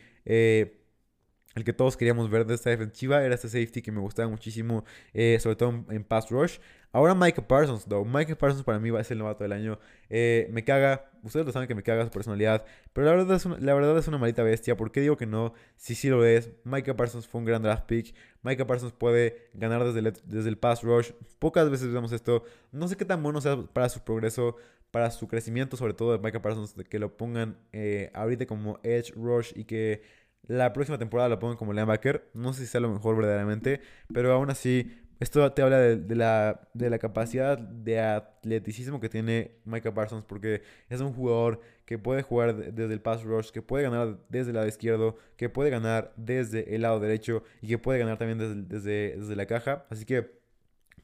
el 1.55 1.65
que 1.65 1.73
todos 1.73 1.97
queríamos 1.97 2.31
ver 2.31 2.47
de 2.47 2.55
esta 2.55 2.71
defensiva 2.71 3.25
era 3.25 3.35
este 3.35 3.49
safety 3.49 3.83
que 3.83 3.93
me 3.93 4.01
gustaba 4.01 4.29
muchísimo, 4.29 4.85
eh, 5.13 5.39
sobre 5.41 5.57
todo 5.57 5.85
en, 5.89 6.05
pass 6.05 6.31
rush. 6.31 6.59
Ahora 6.93 7.15
Micah 7.15 7.47
Parsons, 7.47 7.87
though. 7.87 8.05
Micah 8.05 8.37
Parsons 8.37 8.63
para 8.63 8.79
mí 8.79 8.91
va 8.91 9.01
a 9.01 9.05
ser 9.05 9.17
el 9.17 9.19
novato 9.19 9.43
del 9.43 9.53
año. 9.53 9.79
Eh, 10.09 10.49
me 10.53 10.63
caga, 10.63 11.11
ustedes 11.23 11.45
lo 11.45 11.53
saben 11.53 11.67
que 11.67 11.75
me 11.75 11.83
caga 11.83 12.05
su 12.05 12.11
personalidad, 12.11 12.65
pero 12.93 13.07
la 13.07 13.15
verdad, 13.15 13.37
es 13.37 13.45
una, 13.47 13.59
la 13.59 13.75
verdad 13.75 13.99
es 13.99 14.07
una 14.07 14.19
maldita 14.19 14.45
bestia. 14.45 14.77
¿Por 14.77 14.93
qué 14.93 15.01
digo 15.01 15.17
que 15.17 15.27
no? 15.27 15.55
Si 15.77 15.95
sí 15.95 16.09
lo 16.09 16.25
es. 16.25 16.51
Micah 16.65 16.97
Parsons 16.97 17.27
fue 17.27 17.41
un 17.41 17.47
gran 17.47 17.63
draft 17.63 17.87
pick. 17.87 18.15
Micah 18.43 18.67
Parsons 18.67 18.93
puede 18.93 19.49
ganar 19.55 19.85
desde 19.85 20.01
el, 20.01 20.13
desde 20.25 20.49
el 20.49 20.59
pass 20.59 20.83
rush. 20.83 21.11
Pocas 21.41 21.69
veces 21.69 21.93
vemos 21.93 22.13
esto. 22.13 22.45
No 22.71 22.87
sé 22.87 22.97
qué 22.97 23.05
tan 23.05 23.23
bueno 23.23 23.41
sea 23.41 23.57
para 23.73 23.89
su 23.89 24.01
progreso, 24.01 24.57
para 24.93 25.11
su 25.11 25.27
crecimiento, 25.27 25.77
sobre 25.77 25.95
todo 25.95 26.13
de 26.13 26.19
Micah 26.19 26.41
Parsons, 26.41 26.77
de 26.77 26.85
que 26.85 27.01
lo 27.01 27.17
pongan 27.17 27.59
eh, 27.73 28.13
ahorita 28.15 28.47
como 28.47 28.79
edge 28.85 29.13
rush 29.17 29.53
y 29.57 29.65
que 29.65 30.03
la 30.47 30.73
próxima 30.73 30.99
temporada 30.99 31.29
lo 31.29 31.39
pongo 31.39 31.57
como 31.57 31.73
linebacker. 31.73 32.31
No 32.35 32.53
sé 32.53 32.61
si 32.63 32.67
sea 32.67 32.81
lo 32.81 32.91
mejor 32.91 33.17
verdaderamente, 33.17 33.81
pero 34.13 34.33
aún 34.33 34.51
así, 34.51 35.05
esto 35.21 35.51
te 35.53 35.63
habla 35.63 35.79
de, 35.79 36.17
la, 36.17 36.69
de 36.75 36.91
la 36.91 36.99
capacidad 36.99 37.57
de 37.57 38.01
atleticismo 38.01 39.01
que 39.01 39.09
tiene 39.09 39.53
Micah 39.65 39.95
Parsons, 39.95 40.25
porque 40.25 40.63
es 40.89 41.01
un 41.01 41.13
jugador 41.13 41.61
que 41.85 41.99
puede 41.99 42.23
jugar 42.23 42.57
desde 42.73 42.93
el 42.93 43.01
pass 43.01 43.23
rush, 43.23 43.51
que 43.51 43.63
puede 43.63 43.85
ganar 43.85 44.19
desde 44.29 44.51
el 44.51 44.57
lado 44.57 44.67
izquierdo, 44.67 45.17
que 45.37 45.49
puede 45.49 45.71
ganar 45.71 46.13
desde 46.17 46.75
el 46.75 46.83
lado 46.83 47.01
derecho 47.01 47.43
y 47.63 47.69
que 47.69 47.79
puede 47.79 47.99
ganar 47.99 48.19
también 48.19 48.39
desde, 48.69 49.17
desde, 49.17 49.37
la 49.37 49.47
caja. 49.47 49.87
Así 49.91 50.05
que 50.05 50.31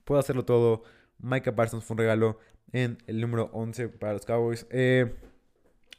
puede 0.05 0.21
hacerlo 0.21 0.45
todo. 0.45 0.83
Micah 1.19 1.55
Parsons 1.55 1.85
fue 1.85 1.95
un 1.95 1.99
regalo 1.99 2.39
en 2.73 2.99
el 3.07 3.21
número 3.21 3.51
11 3.53 3.89
para 3.89 4.15
los 4.15 4.25
Cowboys. 4.25 4.67
Eh, 4.71 5.15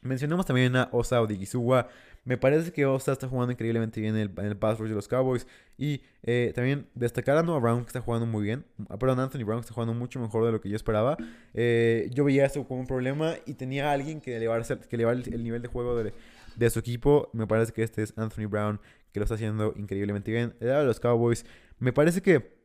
mencionamos 0.02 0.46
también 0.46 0.76
a 0.76 0.90
Osa 0.92 1.22
Odigizua. 1.22 1.88
Me 2.24 2.38
parece 2.38 2.72
que 2.72 2.86
Osta 2.86 3.14
está 3.14 3.28
jugando 3.28 3.52
increíblemente 3.52 4.00
bien 4.00 4.16
en 4.16 4.22
el, 4.22 4.32
en 4.38 4.46
el 4.46 4.58
pass 4.58 4.78
rush 4.78 4.90
de 4.90 4.96
los 4.96 5.08
Cowboys. 5.08 5.48
Y 5.78 6.02
eh, 6.22 6.52
también 6.54 6.88
destacar 6.94 7.38
a 7.38 7.44
Noah 7.44 7.60
Brown, 7.60 7.82
que 7.82 7.88
está 7.88 8.02
jugando 8.02 8.28
muy 8.28 8.44
bien. 8.44 8.64
Ah, 8.90 9.00
perdón, 9.00 9.20
Anthony 9.20 9.44
Brown, 9.44 9.60
que 9.60 9.66
está 9.66 9.74
jugando 9.74 9.96
mucho 9.96 10.20
mejor 10.20 10.46
de 10.46 10.52
lo 10.52 10.62
que 10.62 10.70
yo 10.70 10.76
esperaba. 10.76 11.18
Eh, 11.54 12.10
yo 12.14 12.24
veía 12.24 12.46
esto 12.46 12.64
como 12.68 12.80
un 12.80 12.88
problema 12.88 13.34
y 13.48 13.56
tenía 13.56 13.90
a 13.90 13.94
alguien 13.94 14.22
que 14.22 14.38
elevar, 14.38 14.64
que 14.66 14.96
elevar 14.96 15.16
el, 15.16 15.44
nivel 15.44 15.64
de 15.64 15.68
juego 15.68 15.96
de, 15.96 16.14
de, 16.56 16.70
su 16.70 16.78
equipo. 16.78 17.30
Me 17.34 17.48
parece 17.48 17.72
que 17.74 17.82
este 17.82 18.04
es 18.04 18.14
Anthony 18.16 18.46
Brown, 18.46 18.80
que 19.12 19.20
lo 19.20 19.24
está 19.24 19.36
haciendo 19.36 19.74
increíblemente 19.76 20.32
bien. 20.32 20.54
El 20.60 20.68
de 20.68 20.86
los 20.86 21.00
Cowboys, 21.00 21.44
me 21.80 21.92
parece 21.92 22.22
que 22.22 22.62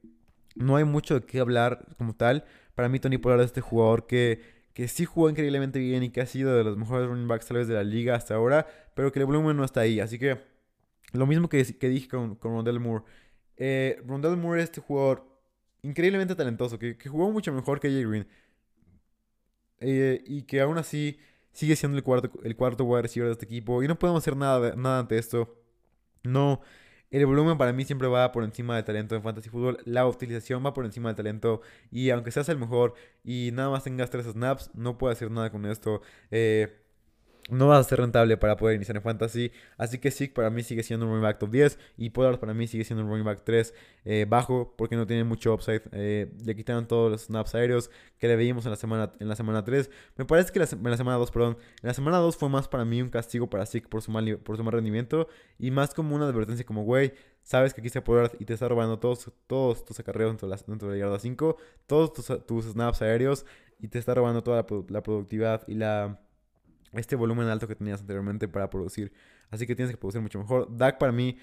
no 0.54 0.76
hay 0.76 0.84
mucho 0.84 1.20
de 1.20 1.26
qué 1.26 1.40
hablar 1.40 1.86
como 1.96 2.14
tal. 2.14 2.44
Para 2.74 2.90
mí, 2.90 2.98
Tony 3.00 3.16
Pollard 3.16 3.40
es 3.40 3.46
este 3.46 3.62
jugador 3.62 4.06
que 4.06 4.55
que 4.76 4.88
sí 4.88 5.06
jugó 5.06 5.30
increíblemente 5.30 5.78
bien 5.78 6.02
y 6.02 6.10
que 6.10 6.20
ha 6.20 6.26
sido 6.26 6.54
de 6.54 6.62
los 6.62 6.76
mejores 6.76 7.08
running 7.08 7.26
backs 7.26 7.46
tal 7.46 7.56
vez 7.56 7.66
de 7.66 7.72
la 7.72 7.82
liga 7.82 8.14
hasta 8.14 8.34
ahora, 8.34 8.66
pero 8.92 9.10
que 9.10 9.18
el 9.20 9.24
volumen 9.24 9.56
no 9.56 9.64
está 9.64 9.80
ahí. 9.80 10.00
Así 10.00 10.18
que 10.18 10.38
lo 11.12 11.26
mismo 11.26 11.48
que, 11.48 11.64
que 11.78 11.88
dije 11.88 12.08
con, 12.08 12.38
Rondell 12.38 12.78
Moore. 12.78 13.02
Eh, 13.56 14.02
Rondell 14.04 14.36
Moore 14.36 14.60
es 14.60 14.64
este 14.64 14.82
jugador 14.82 15.26
increíblemente 15.80 16.34
talentoso, 16.34 16.78
que, 16.78 16.94
jugó 17.08 17.32
mucho 17.32 17.54
mejor 17.54 17.80
que 17.80 17.88
Jay 17.88 18.04
Green. 18.04 18.28
Eh, 19.80 20.22
y 20.26 20.42
que 20.42 20.60
aún 20.60 20.76
así 20.76 21.18
sigue 21.52 21.74
siendo 21.74 21.96
el 21.96 22.04
cuarto, 22.04 22.30
el 22.44 22.54
cuarto 22.54 22.84
wide 22.84 23.00
receiver 23.00 23.28
de 23.28 23.32
este 23.32 23.46
equipo. 23.46 23.82
Y 23.82 23.88
no 23.88 23.98
podemos 23.98 24.22
hacer 24.22 24.36
nada, 24.36 24.76
nada 24.76 24.98
ante 24.98 25.16
esto. 25.16 25.58
No 26.22 26.60
el 27.10 27.26
volumen 27.26 27.58
para 27.58 27.72
mí 27.72 27.84
siempre 27.84 28.08
va 28.08 28.32
por 28.32 28.44
encima 28.44 28.76
del 28.76 28.84
talento 28.84 29.14
en 29.14 29.22
fantasy 29.22 29.48
fútbol. 29.48 29.78
La 29.84 30.06
utilización 30.06 30.64
va 30.64 30.74
por 30.74 30.84
encima 30.84 31.08
del 31.08 31.16
talento. 31.16 31.60
Y 31.90 32.10
aunque 32.10 32.30
seas 32.30 32.48
el 32.48 32.58
mejor 32.58 32.94
y 33.24 33.50
nada 33.52 33.70
más 33.70 33.84
tengas 33.84 34.10
tres 34.10 34.26
snaps, 34.26 34.70
no 34.74 34.98
puedo 34.98 35.12
hacer 35.12 35.30
nada 35.30 35.50
con 35.50 35.66
esto. 35.66 36.02
Eh, 36.30 36.85
no 37.48 37.68
va 37.68 37.78
a 37.78 37.84
ser 37.84 38.00
rentable 38.00 38.36
para 38.36 38.56
poder 38.56 38.76
iniciar 38.76 38.96
en 38.96 39.02
fantasy. 39.02 39.52
Así 39.76 39.98
que 39.98 40.10
sí, 40.10 40.28
para 40.28 40.50
mí 40.50 40.62
sigue 40.62 40.82
siendo 40.82 41.06
un 41.06 41.12
running 41.12 41.22
back 41.22 41.38
top 41.38 41.50
10. 41.50 41.78
Y 41.96 42.10
Pollard 42.10 42.38
para 42.38 42.54
mí 42.54 42.66
sigue 42.66 42.84
siendo 42.84 43.04
un 43.04 43.10
running 43.10 43.24
back 43.24 43.42
3 43.44 43.74
eh, 44.04 44.26
bajo 44.28 44.74
porque 44.76 44.96
no 44.96 45.06
tiene 45.06 45.24
mucho 45.24 45.54
upside. 45.54 45.82
Eh, 45.92 46.32
le 46.44 46.56
quitaron 46.56 46.86
todos 46.86 47.10
los 47.10 47.22
snaps 47.22 47.54
aéreos 47.54 47.90
que 48.18 48.28
le 48.28 48.36
veíamos 48.36 48.64
en 48.66 48.70
la 48.72 48.76
semana, 48.76 49.12
en 49.20 49.28
la 49.28 49.36
semana 49.36 49.64
3. 49.64 49.90
Me 50.16 50.24
parece 50.24 50.52
que 50.52 50.58
en 50.58 50.90
la 50.90 50.96
semana 50.96 51.16
2, 51.18 51.30
perdón. 51.30 51.56
En 51.82 51.88
la 51.88 51.94
semana 51.94 52.18
2 52.18 52.36
fue 52.36 52.48
más 52.48 52.68
para 52.68 52.84
mí 52.84 53.00
un 53.00 53.10
castigo 53.10 53.48
para 53.48 53.66
Zeke 53.66 53.88
por 53.88 54.02
su 54.02 54.10
mal, 54.10 54.38
por 54.38 54.56
su 54.56 54.64
mal 54.64 54.72
rendimiento. 54.72 55.28
Y 55.58 55.70
más 55.70 55.94
como 55.94 56.16
una 56.16 56.26
advertencia 56.26 56.66
como, 56.66 56.82
güey, 56.84 57.12
sabes 57.42 57.74
que 57.74 57.80
aquí 57.80 57.88
está 57.88 58.02
Pollard 58.02 58.32
y 58.40 58.44
te 58.44 58.54
está 58.54 58.68
robando 58.68 58.98
todos, 58.98 59.30
todos 59.46 59.84
tus 59.84 60.00
acarreos 60.00 60.30
dentro 60.32 60.48
de 60.48 60.56
la, 60.56 60.62
dentro 60.66 60.88
de 60.88 60.98
la 60.98 61.06
yarda 61.06 61.18
5. 61.20 61.56
Todos 61.86 62.12
tus, 62.12 62.64
snaps 62.64 63.02
aéreos. 63.02 63.46
Y 63.78 63.88
te 63.88 63.98
está 63.98 64.14
robando 64.14 64.42
toda 64.42 64.64
la 64.88 65.02
productividad 65.02 65.62
y 65.68 65.74
la 65.74 66.18
este 66.96 67.16
volumen 67.16 67.48
alto 67.48 67.68
que 67.68 67.74
tenías 67.74 68.00
anteriormente 68.00 68.48
para 68.48 68.70
producir. 68.70 69.12
Así 69.50 69.66
que 69.66 69.74
tienes 69.74 69.92
que 69.92 69.98
producir 69.98 70.20
mucho 70.20 70.38
mejor. 70.38 70.74
Dak 70.76 70.98
para 70.98 71.12
mí 71.12 71.36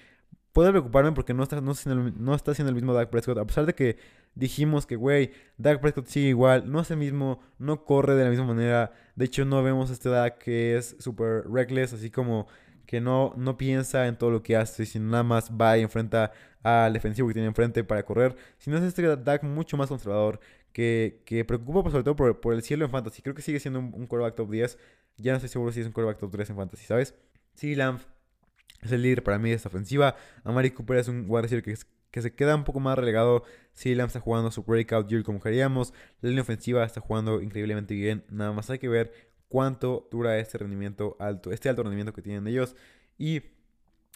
puede 0.54 0.70
preocuparme 0.70 1.12
porque 1.12 1.34
no 1.34 1.42
está, 1.42 1.60
no, 1.60 1.74
no 2.16 2.34
está 2.34 2.54
siendo 2.54 2.70
el 2.70 2.74
mismo 2.74 2.94
Dak 2.94 3.10
Prescott. 3.10 3.38
A 3.38 3.46
pesar 3.46 3.66
de 3.66 3.74
que 3.74 3.98
dijimos 4.34 4.86
que, 4.86 4.96
güey, 4.96 5.32
Dak 5.58 5.80
Prescott 5.80 6.06
sigue 6.06 6.28
igual, 6.28 6.70
no 6.70 6.80
es 6.80 6.90
el 6.90 6.96
mismo, 6.96 7.40
no 7.58 7.84
corre 7.84 8.14
de 8.14 8.24
la 8.24 8.30
misma 8.30 8.46
manera. 8.46 8.92
De 9.16 9.24
hecho, 9.24 9.44
no 9.44 9.62
vemos 9.62 9.90
este 9.90 10.08
Dak 10.08 10.38
que 10.38 10.76
es 10.76 10.96
súper 11.00 11.44
reckless, 11.50 11.92
así 11.92 12.10
como 12.10 12.46
que 12.86 13.00
no, 13.00 13.34
no 13.36 13.56
piensa 13.56 14.06
en 14.06 14.16
todo 14.16 14.30
lo 14.30 14.42
que 14.42 14.56
hace, 14.56 14.86
sino 14.86 15.10
nada 15.10 15.24
más 15.24 15.50
va 15.50 15.76
y 15.76 15.82
enfrenta 15.82 16.30
al 16.62 16.92
defensivo 16.92 17.28
que 17.28 17.34
tiene 17.34 17.48
enfrente 17.48 17.82
para 17.82 18.04
correr. 18.04 18.36
Sino 18.58 18.76
es 18.78 18.84
este 18.84 19.16
Dak 19.16 19.42
mucho 19.42 19.76
más 19.76 19.88
conservador, 19.88 20.38
que, 20.72 21.22
que 21.24 21.44
preocupa 21.44 21.90
sobre 21.90 22.04
todo 22.04 22.16
por, 22.16 22.54
el 22.54 22.62
cielo 22.62 22.84
en 22.84 22.90
fantasy. 22.90 23.22
Creo 23.22 23.34
que 23.34 23.42
sigue 23.42 23.60
siendo 23.60 23.80
un, 23.80 23.92
un 23.94 24.06
quarterback 24.06 24.36
top 24.36 24.50
10. 24.50 24.78
Ya 25.16 25.32
no 25.32 25.36
estoy 25.36 25.48
seguro 25.48 25.72
si 25.72 25.80
es 25.80 25.86
un 25.86 25.92
quarterback 25.92 26.18
top 26.18 26.30
3 26.32 26.50
en 26.50 26.56
fantasy, 26.56 26.84
¿sabes? 26.84 27.14
Sí, 27.54 27.74
Lamb 27.74 28.00
es 28.82 28.92
el 28.92 29.02
líder 29.02 29.22
para 29.22 29.38
mí 29.38 29.50
de 29.50 29.56
esta 29.56 29.68
ofensiva. 29.68 30.16
Amari 30.42 30.70
Cooper 30.70 30.98
es 30.98 31.08
un 31.08 31.24
wide 31.28 31.62
que, 31.62 31.76
que 32.10 32.22
se 32.22 32.34
queda 32.34 32.54
un 32.54 32.64
poco 32.64 32.80
más 32.80 32.98
relegado. 32.98 33.44
Sí, 33.72 33.94
Lamb 33.94 34.08
está 34.08 34.20
jugando 34.20 34.50
su 34.50 34.62
breakout 34.62 35.08
year 35.08 35.22
como 35.22 35.40
queríamos. 35.40 35.92
La 36.20 36.28
línea 36.28 36.42
ofensiva 36.42 36.84
está 36.84 37.00
jugando 37.00 37.40
increíblemente 37.40 37.94
bien. 37.94 38.24
Nada 38.28 38.52
más 38.52 38.68
hay 38.70 38.78
que 38.78 38.88
ver 38.88 39.12
cuánto 39.48 40.08
dura 40.10 40.38
este 40.38 40.58
rendimiento 40.58 41.16
alto, 41.20 41.52
este 41.52 41.68
alto 41.68 41.82
rendimiento 41.82 42.12
que 42.12 42.22
tienen 42.22 42.46
ellos. 42.46 42.74
Y 43.16 43.36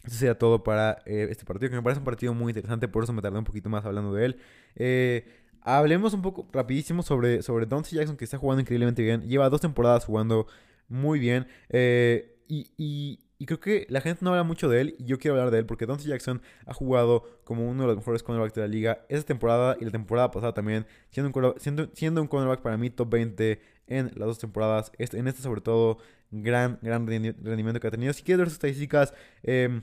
eso 0.04 0.16
sería 0.16 0.38
todo 0.38 0.62
para 0.62 1.02
eh, 1.06 1.28
este 1.30 1.44
partido, 1.44 1.70
que 1.70 1.76
me 1.76 1.82
parece 1.82 1.98
un 1.98 2.04
partido 2.04 2.34
muy 2.34 2.50
interesante, 2.50 2.88
por 2.88 3.04
eso 3.04 3.12
me 3.12 3.22
tardé 3.22 3.38
un 3.38 3.44
poquito 3.44 3.68
más 3.68 3.84
hablando 3.84 4.12
de 4.14 4.26
él. 4.26 4.40
Eh, 4.76 5.26
hablemos 5.61 6.14
un 6.14 6.22
poco 6.22 6.48
rapidísimo 6.52 7.02
sobre, 7.02 7.42
sobre 7.42 7.66
Jackson, 7.66 8.16
que 8.16 8.24
está 8.24 8.38
jugando 8.38 8.61
increíblemente 8.61 9.02
bien. 9.02 9.28
Lleva 9.28 9.48
dos 9.48 9.61
temporadas 9.61 10.04
jugando 10.04 10.46
muy 10.88 11.18
bien. 11.18 11.46
Eh, 11.68 12.35
y, 12.48 13.20
creo 13.46 13.61
que 13.61 13.87
la 13.88 14.01
gente 14.01 14.24
no 14.24 14.31
habla 14.31 14.42
mucho 14.42 14.68
de 14.68 14.81
él. 14.81 14.96
Y 14.98 15.05
yo 15.05 15.18
quiero 15.18 15.37
hablar 15.37 15.51
de 15.51 15.59
él 15.59 15.66
porque 15.66 15.87
Dante 15.87 16.05
Jackson 16.05 16.42
ha 16.66 16.74
jugado 16.74 17.40
como 17.44 17.68
uno 17.68 17.83
de 17.83 17.88
los 17.88 17.96
mejores 17.96 18.22
cornerbacks 18.22 18.55
de 18.55 18.62
la 18.62 18.68
liga 18.68 19.07
esta 19.09 19.27
temporada 19.27 19.77
y 19.81 19.85
la 19.85 19.90
temporada 19.90 20.31
pasada 20.31 20.55
también. 20.55 20.87
Siendo 21.11 21.31
un, 21.38 21.55
siendo, 21.61 21.88
siendo 21.94 22.22
un 22.22 22.29
cornerback 22.29 22.62
para 22.62 22.77
mí 22.77 22.90
top 22.90 23.11
20 23.11 23.61
en 23.87 24.07
las 24.16 24.27
dos 24.27 24.38
temporadas. 24.38 24.92
Este, 24.98 25.18
en 25.18 25.29
este, 25.29 25.42
sobre 25.42 25.61
todo, 25.61 25.98
gran, 26.31 26.79
gran 26.83 27.07
rendimiento 27.07 27.81
que 27.81 27.87
ha 27.87 27.90
tenido. 27.90 28.12
Si 28.12 28.22
quieres 28.22 28.38
ver 28.38 28.48
sus 28.48 28.55
estadísticas, 28.55 29.14
em, 29.42 29.83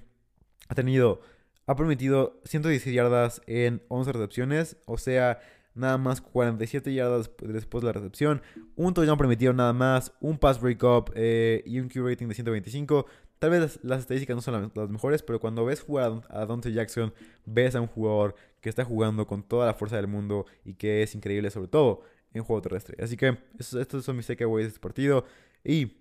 ha 0.68 0.76
tenido. 0.76 1.22
Ha 1.68 1.76
permitido 1.76 2.41
116 2.46 2.96
yardas 2.96 3.41
en 3.48 3.82
11 3.88 4.12
recepciones. 4.12 4.78
O 4.86 4.98
sea, 4.98 5.39
nada 5.76 5.98
más 5.98 6.22
47 6.22 6.94
yardas 6.94 7.30
después 7.42 7.82
de 7.82 7.88
la 7.88 7.94
recepción, 7.94 8.42
un 8.76 8.94
touchdown 8.94 9.18
permitido 9.18 9.54
nada 9.54 9.74
más, 9.74 10.14
un 10.22 10.38
pass 10.38 10.60
breakup 10.60 11.12
eh, 11.16 11.62
y 11.66 11.80
un 11.80 11.90
Q 11.90 12.08
rating 12.08 12.28
de 12.28 12.34
125. 12.34 13.06
Tal 13.40 13.50
vez 13.52 13.80
las, 13.84 14.00
estadísticas 14.00 14.36
no 14.36 14.42
son 14.42 14.72
las, 14.74 14.90
mejores, 14.90 15.22
pero 15.22 15.40
cuando 15.40 15.66
ves 15.66 15.82
jugar 15.82 16.22
a 16.30 16.46
Dante 16.46 16.72
Jackson, 16.72 17.14
ves 17.46 17.76
a 17.76 17.82
un 17.82 17.88
jugador 17.88 18.36
que 18.62 18.70
está 18.70 18.86
jugando 18.86 19.28
con 19.28 19.44
toda 19.44 19.68
la 19.68 19.74
fuerza 19.74 19.98
del 19.98 20.08
mundo 20.08 20.46
y 20.64 20.76
que 20.76 21.04
es 21.04 21.14
increíble, 21.14 21.52
sobre 21.52 21.68
todo 21.68 22.02
en 22.34 22.44
juego 22.44 22.62
terrestre. 22.62 22.96
Así 23.04 23.18
que 23.18 23.38
estos, 23.60 24.06
son 24.06 24.16
mis 24.16 24.26
takeaways 24.26 24.66
de 24.66 24.70
este 24.70 24.80
partido. 24.80 25.26
Y 25.64 25.98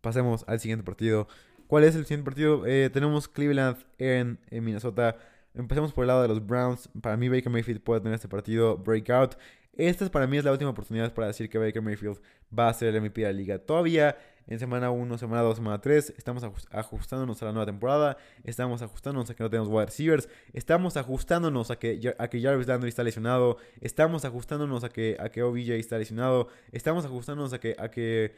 pasemos 0.00 0.44
al 0.48 0.58
siguiente 0.58 0.84
partido. 0.84 1.28
¿Cuál 1.68 1.84
es 1.84 1.94
el 1.94 2.04
siguiente 2.04 2.24
partido? 2.24 2.66
Eh, 2.66 2.90
tenemos 2.90 3.28
Cleveland 3.28 3.78
en 3.98 4.38
Minnesota 4.50 5.16
Empecemos 5.54 5.92
por 5.92 6.04
el 6.04 6.08
lado 6.08 6.22
de 6.22 6.28
los 6.28 6.46
Browns. 6.46 6.88
Para 7.00 7.16
mí 7.16 7.28
Baker 7.28 7.50
Mayfield 7.50 7.82
puede 7.82 8.00
tener 8.00 8.14
este 8.14 8.28
partido 8.28 8.76
breakout. 8.76 9.36
Esta 9.72 10.08
para 10.10 10.26
mí 10.26 10.36
es 10.36 10.44
la 10.44 10.52
última 10.52 10.70
oportunidad 10.70 11.12
para 11.14 11.28
decir 11.28 11.48
que 11.48 11.58
Baker 11.58 11.82
Mayfield 11.82 12.20
va 12.56 12.68
a 12.68 12.74
ser 12.74 12.94
el 12.94 13.00
MVP 13.00 13.20
de 13.22 13.26
la 13.26 13.32
liga. 13.32 13.58
Todavía 13.58 14.16
en 14.46 14.58
semana 14.58 14.90
1, 14.90 15.18
semana 15.18 15.42
2, 15.42 15.56
semana 15.56 15.80
3 15.80 16.14
estamos 16.18 16.44
ajustándonos 16.70 17.40
a 17.40 17.46
la 17.46 17.52
nueva 17.52 17.66
temporada. 17.66 18.16
Estamos 18.44 18.82
ajustándonos 18.82 19.30
a 19.30 19.34
que 19.34 19.42
no 19.42 19.50
tenemos 19.50 19.68
wide 19.68 19.86
receivers. 19.86 20.28
Estamos 20.52 20.96
ajustándonos 20.96 21.70
a 21.70 21.78
que, 21.78 22.14
a 22.18 22.28
que 22.28 22.42
Jarvis 22.42 22.66
Landry 22.66 22.88
está 22.88 23.04
lesionado. 23.04 23.58
Estamos 23.80 24.24
ajustándonos 24.24 24.84
a 24.84 24.88
que, 24.88 25.16
a 25.20 25.28
que 25.28 25.42
OBJ 25.42 25.70
está 25.74 25.98
lesionado. 25.98 26.48
Estamos 26.72 27.04
ajustándonos 27.04 27.52
a 27.52 27.60
que, 27.60 27.76
a 27.78 27.90
que 27.90 28.34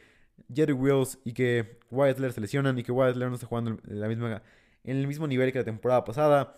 Jerry 0.53 0.73
Wills 0.73 1.19
y 1.23 1.33
que 1.33 1.79
Wyatt 1.89 2.17
se 2.31 2.41
lesionan 2.41 2.77
y 2.77 2.83
que 2.83 2.91
Wyatt 2.91 3.15
no 3.15 3.33
está 3.33 3.47
jugando 3.47 3.77
en 3.87 4.97
el 4.97 5.07
mismo 5.07 5.27
nivel 5.27 5.51
que 5.51 5.59
la 5.59 5.65
temporada 5.65 6.03
pasada. 6.03 6.57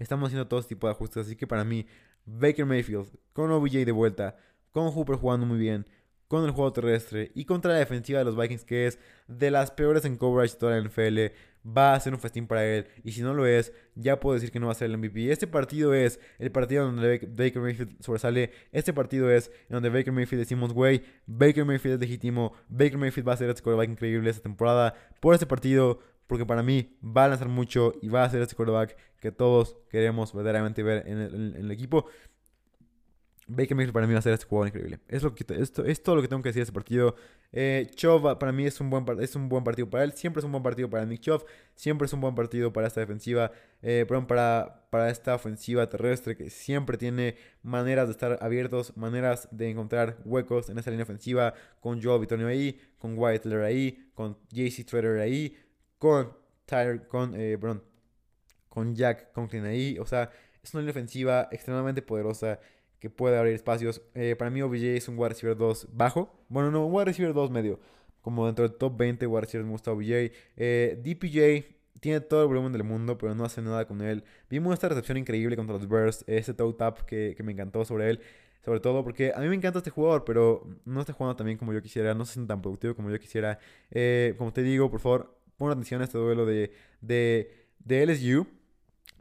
Estamos 0.00 0.26
haciendo 0.28 0.48
todo 0.48 0.62
tipo 0.62 0.86
de 0.86 0.92
ajustes. 0.92 1.26
Así 1.26 1.36
que 1.36 1.46
para 1.46 1.64
mí, 1.64 1.86
Baker 2.26 2.66
Mayfield, 2.66 3.08
con 3.32 3.52
OBJ 3.52 3.84
de 3.84 3.92
vuelta, 3.92 4.36
con 4.72 4.90
Hooper 4.90 5.16
jugando 5.16 5.46
muy 5.46 5.58
bien, 5.58 5.86
con 6.26 6.44
el 6.44 6.50
juego 6.50 6.72
terrestre 6.72 7.30
y 7.34 7.44
contra 7.44 7.72
la 7.72 7.78
defensiva 7.78 8.18
de 8.18 8.24
los 8.24 8.36
Vikings, 8.36 8.64
que 8.64 8.86
es 8.86 8.98
de 9.28 9.50
las 9.50 9.70
peores 9.70 10.04
en 10.04 10.16
coverage 10.16 10.54
de 10.54 10.58
toda 10.58 10.76
la 10.76 10.88
NFL 10.88 11.36
va 11.66 11.94
a 11.94 12.00
ser 12.00 12.14
un 12.14 12.20
festín 12.20 12.46
para 12.46 12.64
él. 12.64 12.86
Y 13.04 13.12
si 13.12 13.22
no 13.22 13.34
lo 13.34 13.46
es, 13.46 13.72
ya 13.94 14.20
puedo 14.20 14.34
decir 14.34 14.50
que 14.50 14.60
no 14.60 14.66
va 14.66 14.72
a 14.72 14.74
ser 14.74 14.90
el 14.90 14.98
MVP. 14.98 15.30
Este 15.30 15.46
partido 15.46 15.94
es 15.94 16.20
el 16.38 16.50
partido 16.50 16.84
donde 16.84 17.18
Baker 17.26 17.60
Mayfield 17.60 18.02
sobresale. 18.02 18.52
Este 18.72 18.92
partido 18.92 19.30
es 19.30 19.50
donde 19.68 19.90
Baker 19.90 20.12
Mayfield 20.12 20.40
decimos, 20.40 20.72
güey, 20.72 21.02
Baker 21.26 21.64
Mayfield 21.64 21.94
es 21.94 22.00
legítimo. 22.00 22.54
Baker 22.68 22.98
Mayfield 22.98 23.28
va 23.28 23.34
a 23.34 23.36
ser 23.36 23.50
este 23.50 23.62
quarterback 23.62 23.90
increíble 23.90 24.30
esta 24.30 24.42
temporada. 24.42 24.94
Por 25.20 25.34
este 25.34 25.46
partido, 25.46 26.00
porque 26.26 26.46
para 26.46 26.62
mí 26.62 26.96
va 27.04 27.24
a 27.24 27.28
lanzar 27.28 27.48
mucho 27.48 27.92
y 28.00 28.08
va 28.08 28.24
a 28.24 28.30
ser 28.30 28.42
este 28.42 28.54
quarterback 28.54 28.96
que 29.20 29.32
todos 29.32 29.76
queremos 29.90 30.32
verdaderamente 30.32 30.82
ver 30.82 31.06
en 31.06 31.20
el 31.56 31.70
equipo. 31.70 32.06
Baker 33.50 33.76
Mayfield 33.76 33.92
para 33.92 34.06
mí 34.06 34.12
va 34.12 34.20
a 34.20 34.22
ser 34.22 34.32
este 34.32 34.46
jugador 34.46 34.68
increíble. 34.68 35.00
Es, 35.08 35.22
lo 35.22 35.34
que, 35.34 35.44
esto, 35.58 35.84
es 35.84 36.02
todo 36.02 36.16
lo 36.16 36.22
que 36.22 36.28
tengo 36.28 36.40
que 36.42 36.50
decir 36.50 36.60
de 36.60 36.64
este 36.64 36.72
partido. 36.72 37.16
Eh, 37.52 37.90
Chov 37.96 38.38
para 38.38 38.52
mí 38.52 38.64
es 38.64 38.80
un, 38.80 38.90
buen, 38.90 39.04
es 39.20 39.34
un 39.34 39.48
buen 39.48 39.64
partido 39.64 39.90
para 39.90 40.04
él. 40.04 40.12
Siempre 40.12 40.40
es 40.40 40.44
un 40.44 40.52
buen 40.52 40.62
partido 40.62 40.88
para 40.88 41.04
Nick 41.04 41.20
Chov. 41.20 41.44
Siempre 41.74 42.06
es 42.06 42.12
un 42.12 42.20
buen 42.20 42.34
partido 42.34 42.72
para 42.72 42.86
esta 42.86 43.00
defensiva. 43.00 43.50
Eh, 43.82 44.04
perdón, 44.06 44.26
para, 44.26 44.86
para 44.90 45.10
esta 45.10 45.34
ofensiva 45.34 45.88
terrestre 45.88 46.36
que 46.36 46.48
siempre 46.48 46.96
tiene 46.96 47.36
maneras 47.62 48.06
de 48.06 48.12
estar 48.12 48.38
abiertos, 48.40 48.96
maneras 48.96 49.48
de 49.50 49.70
encontrar 49.70 50.18
huecos 50.24 50.70
en 50.70 50.78
esta 50.78 50.90
línea 50.90 51.04
ofensiva. 51.04 51.54
Con 51.80 52.00
Joe 52.00 52.20
Vitonio 52.20 52.46
ahí, 52.46 52.80
con 52.98 53.18
Wyatt 53.18 53.46
ahí, 53.46 54.10
con 54.14 54.36
JC 54.50 54.86
Trader 54.86 55.18
ahí, 55.18 55.56
con 55.98 56.32
Tyler, 56.66 57.08
con, 57.08 57.34
eh, 57.34 57.58
perdón, 57.58 57.82
con 58.70 58.94
Jack 58.94 59.32
Conklin 59.32 59.66
ahí. 59.66 59.98
O 59.98 60.06
sea, 60.06 60.30
es 60.62 60.72
una 60.72 60.80
línea 60.80 60.92
ofensiva 60.92 61.48
extremadamente 61.50 62.00
poderosa 62.00 62.60
que 62.98 63.10
puede 63.10 63.36
abrir 63.36 63.54
espacios. 63.54 64.00
Eh, 64.14 64.36
para 64.38 64.50
mí 64.50 64.62
OBJ 64.62 64.96
es 64.96 65.08
un 65.08 65.18
wide 65.18 65.30
receiver 65.30 65.56
2 65.56 65.88
bajo. 65.92 66.32
Bueno, 66.48 66.70
no, 66.70 66.86
un 66.86 66.94
wide 66.94 67.06
receiver 67.06 67.34
2 67.34 67.50
medio. 67.50 67.80
Como 68.22 68.46
dentro 68.46 68.66
del 68.66 68.76
top 68.76 68.96
20 68.96 69.26
wide 69.26 69.40
receivers 69.40 69.66
me 69.66 69.72
gusta 69.72 69.92
OBJ. 69.92 70.32
Eh, 70.56 71.00
DPJ 71.02 71.76
tiene 72.00 72.20
todo 72.20 72.42
el 72.42 72.48
volumen 72.48 72.72
del 72.72 72.84
mundo, 72.84 73.18
pero 73.18 73.34
no 73.34 73.44
hace 73.44 73.60
nada 73.62 73.86
con 73.86 74.02
él. 74.02 74.24
Vimos 74.48 74.72
esta 74.74 74.88
recepción 74.88 75.18
increíble 75.18 75.56
contra 75.56 75.76
los 75.76 75.88
Bears. 75.88 76.24
Ese 76.26 76.54
toe 76.54 76.72
tap 76.74 77.00
que, 77.00 77.34
que 77.36 77.42
me 77.42 77.52
encantó 77.52 77.84
sobre 77.84 78.10
él. 78.10 78.20
Sobre 78.64 78.80
todo 78.80 79.02
porque 79.02 79.32
a 79.34 79.40
mí 79.40 79.48
me 79.48 79.56
encanta 79.56 79.78
este 79.78 79.90
jugador, 79.90 80.24
pero 80.24 80.68
no 80.84 81.00
está 81.00 81.14
jugando 81.14 81.34
tan 81.36 81.46
bien 81.46 81.56
como 81.56 81.72
yo 81.72 81.80
quisiera. 81.80 82.14
No 82.14 82.26
se 82.26 82.34
siente 82.34 82.48
tan 82.48 82.60
productivo 82.60 82.94
como 82.94 83.10
yo 83.10 83.18
quisiera. 83.18 83.58
Eh, 83.90 84.34
como 84.36 84.52
te 84.52 84.62
digo, 84.62 84.90
por 84.90 85.00
favor, 85.00 85.34
pon 85.56 85.70
atención 85.70 86.02
a 86.02 86.04
este 86.04 86.18
duelo 86.18 86.44
de, 86.44 86.70
de, 87.00 87.66
de 87.78 88.06
LSU 88.06 88.46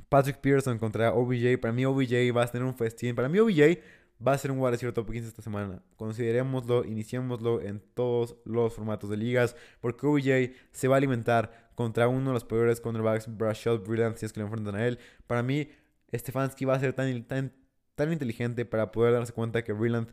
Patrick 0.10 0.40
Pearson 0.42 0.78
contra 0.78 1.14
OBJ. 1.14 1.60
Para 1.62 1.72
mí 1.72 1.86
OBJ 1.86 2.36
va 2.36 2.44
a 2.44 2.48
tener 2.48 2.66
un 2.66 2.76
festín. 2.76 3.16
Para 3.16 3.30
mí 3.30 3.40
OBJ 3.40 3.80
va 4.26 4.34
a 4.34 4.38
ser 4.38 4.52
un 4.52 4.60
wide 4.60 4.92
top 4.92 5.12
15 5.12 5.28
esta 5.28 5.42
semana. 5.42 5.82
Considerémoslo, 5.96 6.84
iniciémoslo 6.84 7.62
en 7.62 7.80
todos 7.94 8.36
los 8.44 8.74
formatos 8.74 9.10
de 9.10 9.18
ligas. 9.18 9.56
Porque 9.80 10.06
OBJ 10.06 10.56
se 10.72 10.88
va 10.88 10.96
a 10.96 10.98
alimentar 10.98 11.70
contra 11.76 12.08
uno 12.08 12.32
de 12.32 12.34
los 12.34 12.44
peores 12.44 12.82
cornerbacks, 12.82 13.38
Brashad 13.38 13.80
Brilliant, 13.80 14.18
si 14.18 14.26
es 14.26 14.34
que 14.34 14.42
le 14.42 14.46
enfrentan 14.46 14.76
a 14.76 14.86
él. 14.86 15.00
Para 15.28 15.44
mí, 15.44 15.70
Stefanski 16.14 16.66
va 16.66 16.76
a 16.76 16.80
ser 16.80 16.94
tan, 16.94 17.24
tan, 17.24 17.54
tan 17.96 18.12
inteligente 18.12 18.66
para 18.66 18.92
poder 18.92 19.14
darse 19.14 19.32
cuenta 19.32 19.64
que 19.64 19.72
Brilliant 19.72 20.10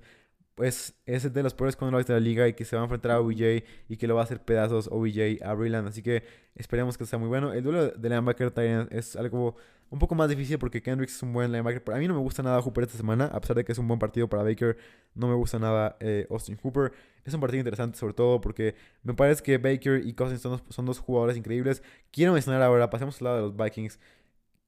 pues 0.56 0.94
es 1.04 1.32
de 1.34 1.42
los 1.42 1.52
peores 1.52 1.76
cornerbacks 1.76 2.08
de 2.08 2.14
la 2.14 2.20
liga 2.20 2.48
y 2.48 2.54
que 2.54 2.64
se 2.64 2.76
va 2.76 2.82
a 2.82 2.86
enfrentar 2.86 3.10
a 3.10 3.20
OBJ 3.20 3.62
y 3.90 3.96
que 3.98 4.06
lo 4.06 4.14
va 4.14 4.22
a 4.22 4.24
hacer 4.24 4.42
pedazos 4.42 4.88
OBJ 4.90 5.42
a 5.44 5.52
Brilliant. 5.52 5.86
Así 5.86 6.02
que 6.02 6.24
esperemos 6.54 6.96
que 6.96 7.04
sea 7.04 7.18
muy 7.18 7.28
bueno. 7.28 7.52
El 7.52 7.62
duelo 7.62 7.90
de 7.90 8.08
linebacker 8.08 8.54
es 8.90 9.16
algo 9.16 9.56
un 9.90 9.98
poco 9.98 10.14
más 10.14 10.30
difícil 10.30 10.58
porque 10.58 10.82
Kendricks 10.82 11.16
es 11.16 11.22
un 11.22 11.34
buen 11.34 11.52
linebacker. 11.52 11.84
Pero 11.84 11.98
a 11.98 12.00
mí 12.00 12.08
no 12.08 12.14
me 12.14 12.20
gusta 12.20 12.42
nada 12.42 12.62
Hooper 12.62 12.84
esta 12.84 12.96
semana, 12.96 13.26
a 13.26 13.38
pesar 13.38 13.54
de 13.54 13.66
que 13.66 13.72
es 13.72 13.78
un 13.78 13.86
buen 13.86 13.98
partido 13.98 14.30
para 14.30 14.42
Baker. 14.44 14.78
No 15.14 15.28
me 15.28 15.34
gusta 15.34 15.58
nada 15.58 15.98
eh, 16.00 16.26
Austin 16.30 16.56
Hooper. 16.56 16.90
Es 17.26 17.34
un 17.34 17.40
partido 17.40 17.60
interesante, 17.60 17.98
sobre 17.98 18.14
todo 18.14 18.40
porque 18.40 18.74
me 19.02 19.12
parece 19.12 19.42
que 19.42 19.58
Baker 19.58 20.06
y 20.06 20.14
Cousins 20.14 20.40
son 20.40 20.52
dos, 20.52 20.62
son 20.70 20.86
dos 20.86 20.98
jugadores 21.00 21.36
increíbles. 21.36 21.82
Quiero 22.10 22.32
mencionar 22.32 22.62
ahora, 22.62 22.88
pasemos 22.88 23.20
al 23.20 23.24
lado 23.26 23.36
de 23.36 23.42
los 23.42 23.56
Vikings. 23.56 24.00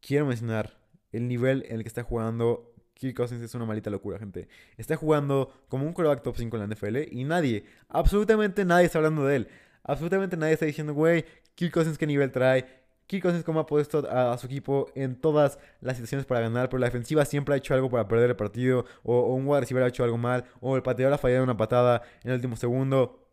Quiero 0.03 0.27
mencionar 0.27 0.77
el 1.13 1.29
nivel 1.29 1.65
en 1.67 1.77
el 1.77 1.83
que 1.83 1.89
está 1.89 2.03
jugando 2.03 2.75
Kirk 2.99 3.17
Cousins 3.17 3.41
es 3.41 3.55
una 3.55 3.65
malita 3.65 3.91
locura, 3.91 4.19
gente. 4.19 4.49
Está 4.77 4.97
jugando 4.97 5.53
como 5.69 5.87
un 5.87 5.93
quarterback 5.93 6.23
top 6.23 6.37
5 6.37 6.57
en 6.57 6.69
la 6.69 6.75
NFL 6.75 6.97
y 7.13 7.25
nadie, 7.25 7.65
absolutamente 7.89 8.65
nadie 8.65 8.87
está 8.87 8.99
hablando 8.99 9.25
de 9.25 9.37
él. 9.37 9.49
Absolutamente 9.85 10.37
nadie 10.37 10.55
está 10.55 10.67
diciendo, 10.67 10.93
güey, 10.93 11.25
Kirk 11.55 11.73
Cousins 11.73 11.97
qué 11.97 12.07
nivel 12.07 12.31
trae. 12.33 12.67
Kirk 13.07 13.23
Cousins 13.23 13.45
cómo 13.45 13.61
ha 13.61 13.67
puesto 13.67 14.07
a, 14.11 14.37
su 14.37 14.47
equipo 14.47 14.91
en 14.95 15.17
todas 15.17 15.59
las 15.81 15.97
situaciones 15.97 16.27
para 16.27 16.41
ganar, 16.41 16.69
pero 16.69 16.79
la 16.79 16.87
defensiva 16.87 17.25
siempre 17.25 17.55
ha 17.55 17.59
hecho 17.59 17.73
algo 17.73 17.89
para 17.89 18.07
perder 18.07 18.31
el 18.31 18.37
partido, 18.37 18.85
o, 19.03 19.35
un 19.35 19.47
wide 19.47 19.61
receiver 19.61 19.83
ha 19.83 19.89
hecho 19.89 20.05
algo 20.05 20.19
mal, 20.19 20.45
o 20.61 20.77
el 20.77 20.83
pateador 20.83 21.15
ha 21.15 21.19
fallado 21.19 21.45
una 21.45 21.57
patada 21.57 22.03
en 22.23 22.31
el 22.31 22.37
último 22.37 22.57
segundo. 22.57 23.28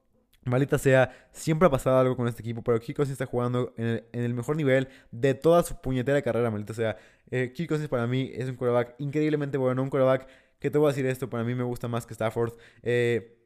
Malita 0.46 0.78
sea, 0.78 1.12
siempre 1.32 1.68
ha 1.68 1.72
pasado 1.72 1.98
algo 1.98 2.16
con 2.16 2.28
este 2.28 2.42
equipo, 2.44 2.62
pero 2.62 2.80
Kirk 2.80 2.98
Cousins 2.98 3.14
está 3.14 3.26
jugando 3.26 3.74
en 3.78 4.04
el, 4.12 4.34
mejor 4.36 4.56
nivel 4.56 4.88
de 5.12 5.34
toda 5.34 5.64
su 5.64 5.82
puñetera 5.82 6.22
carrera, 6.22 6.52
malita 6.52 6.74
sea. 6.76 6.98
Eh, 7.32 7.52
para 7.90 8.06
mí 8.06 8.32
es 8.32 8.48
un 8.48 8.56
quarterback 8.56 8.96
increíblemente 9.00 9.58
bueno, 9.58 9.82
un 9.82 9.90
quarterback 9.90 10.28
que 10.60 10.70
te 10.70 10.78
voy 10.78 10.88
a 10.88 10.90
decir 10.90 11.08
esto, 11.08 11.30
para 11.30 11.44
mí 11.44 11.56
me 11.56 11.64
gusta 11.64 11.88
más 11.88 12.06
que 12.06 12.14
Stafford. 12.14 12.54
Eh, 12.84 13.40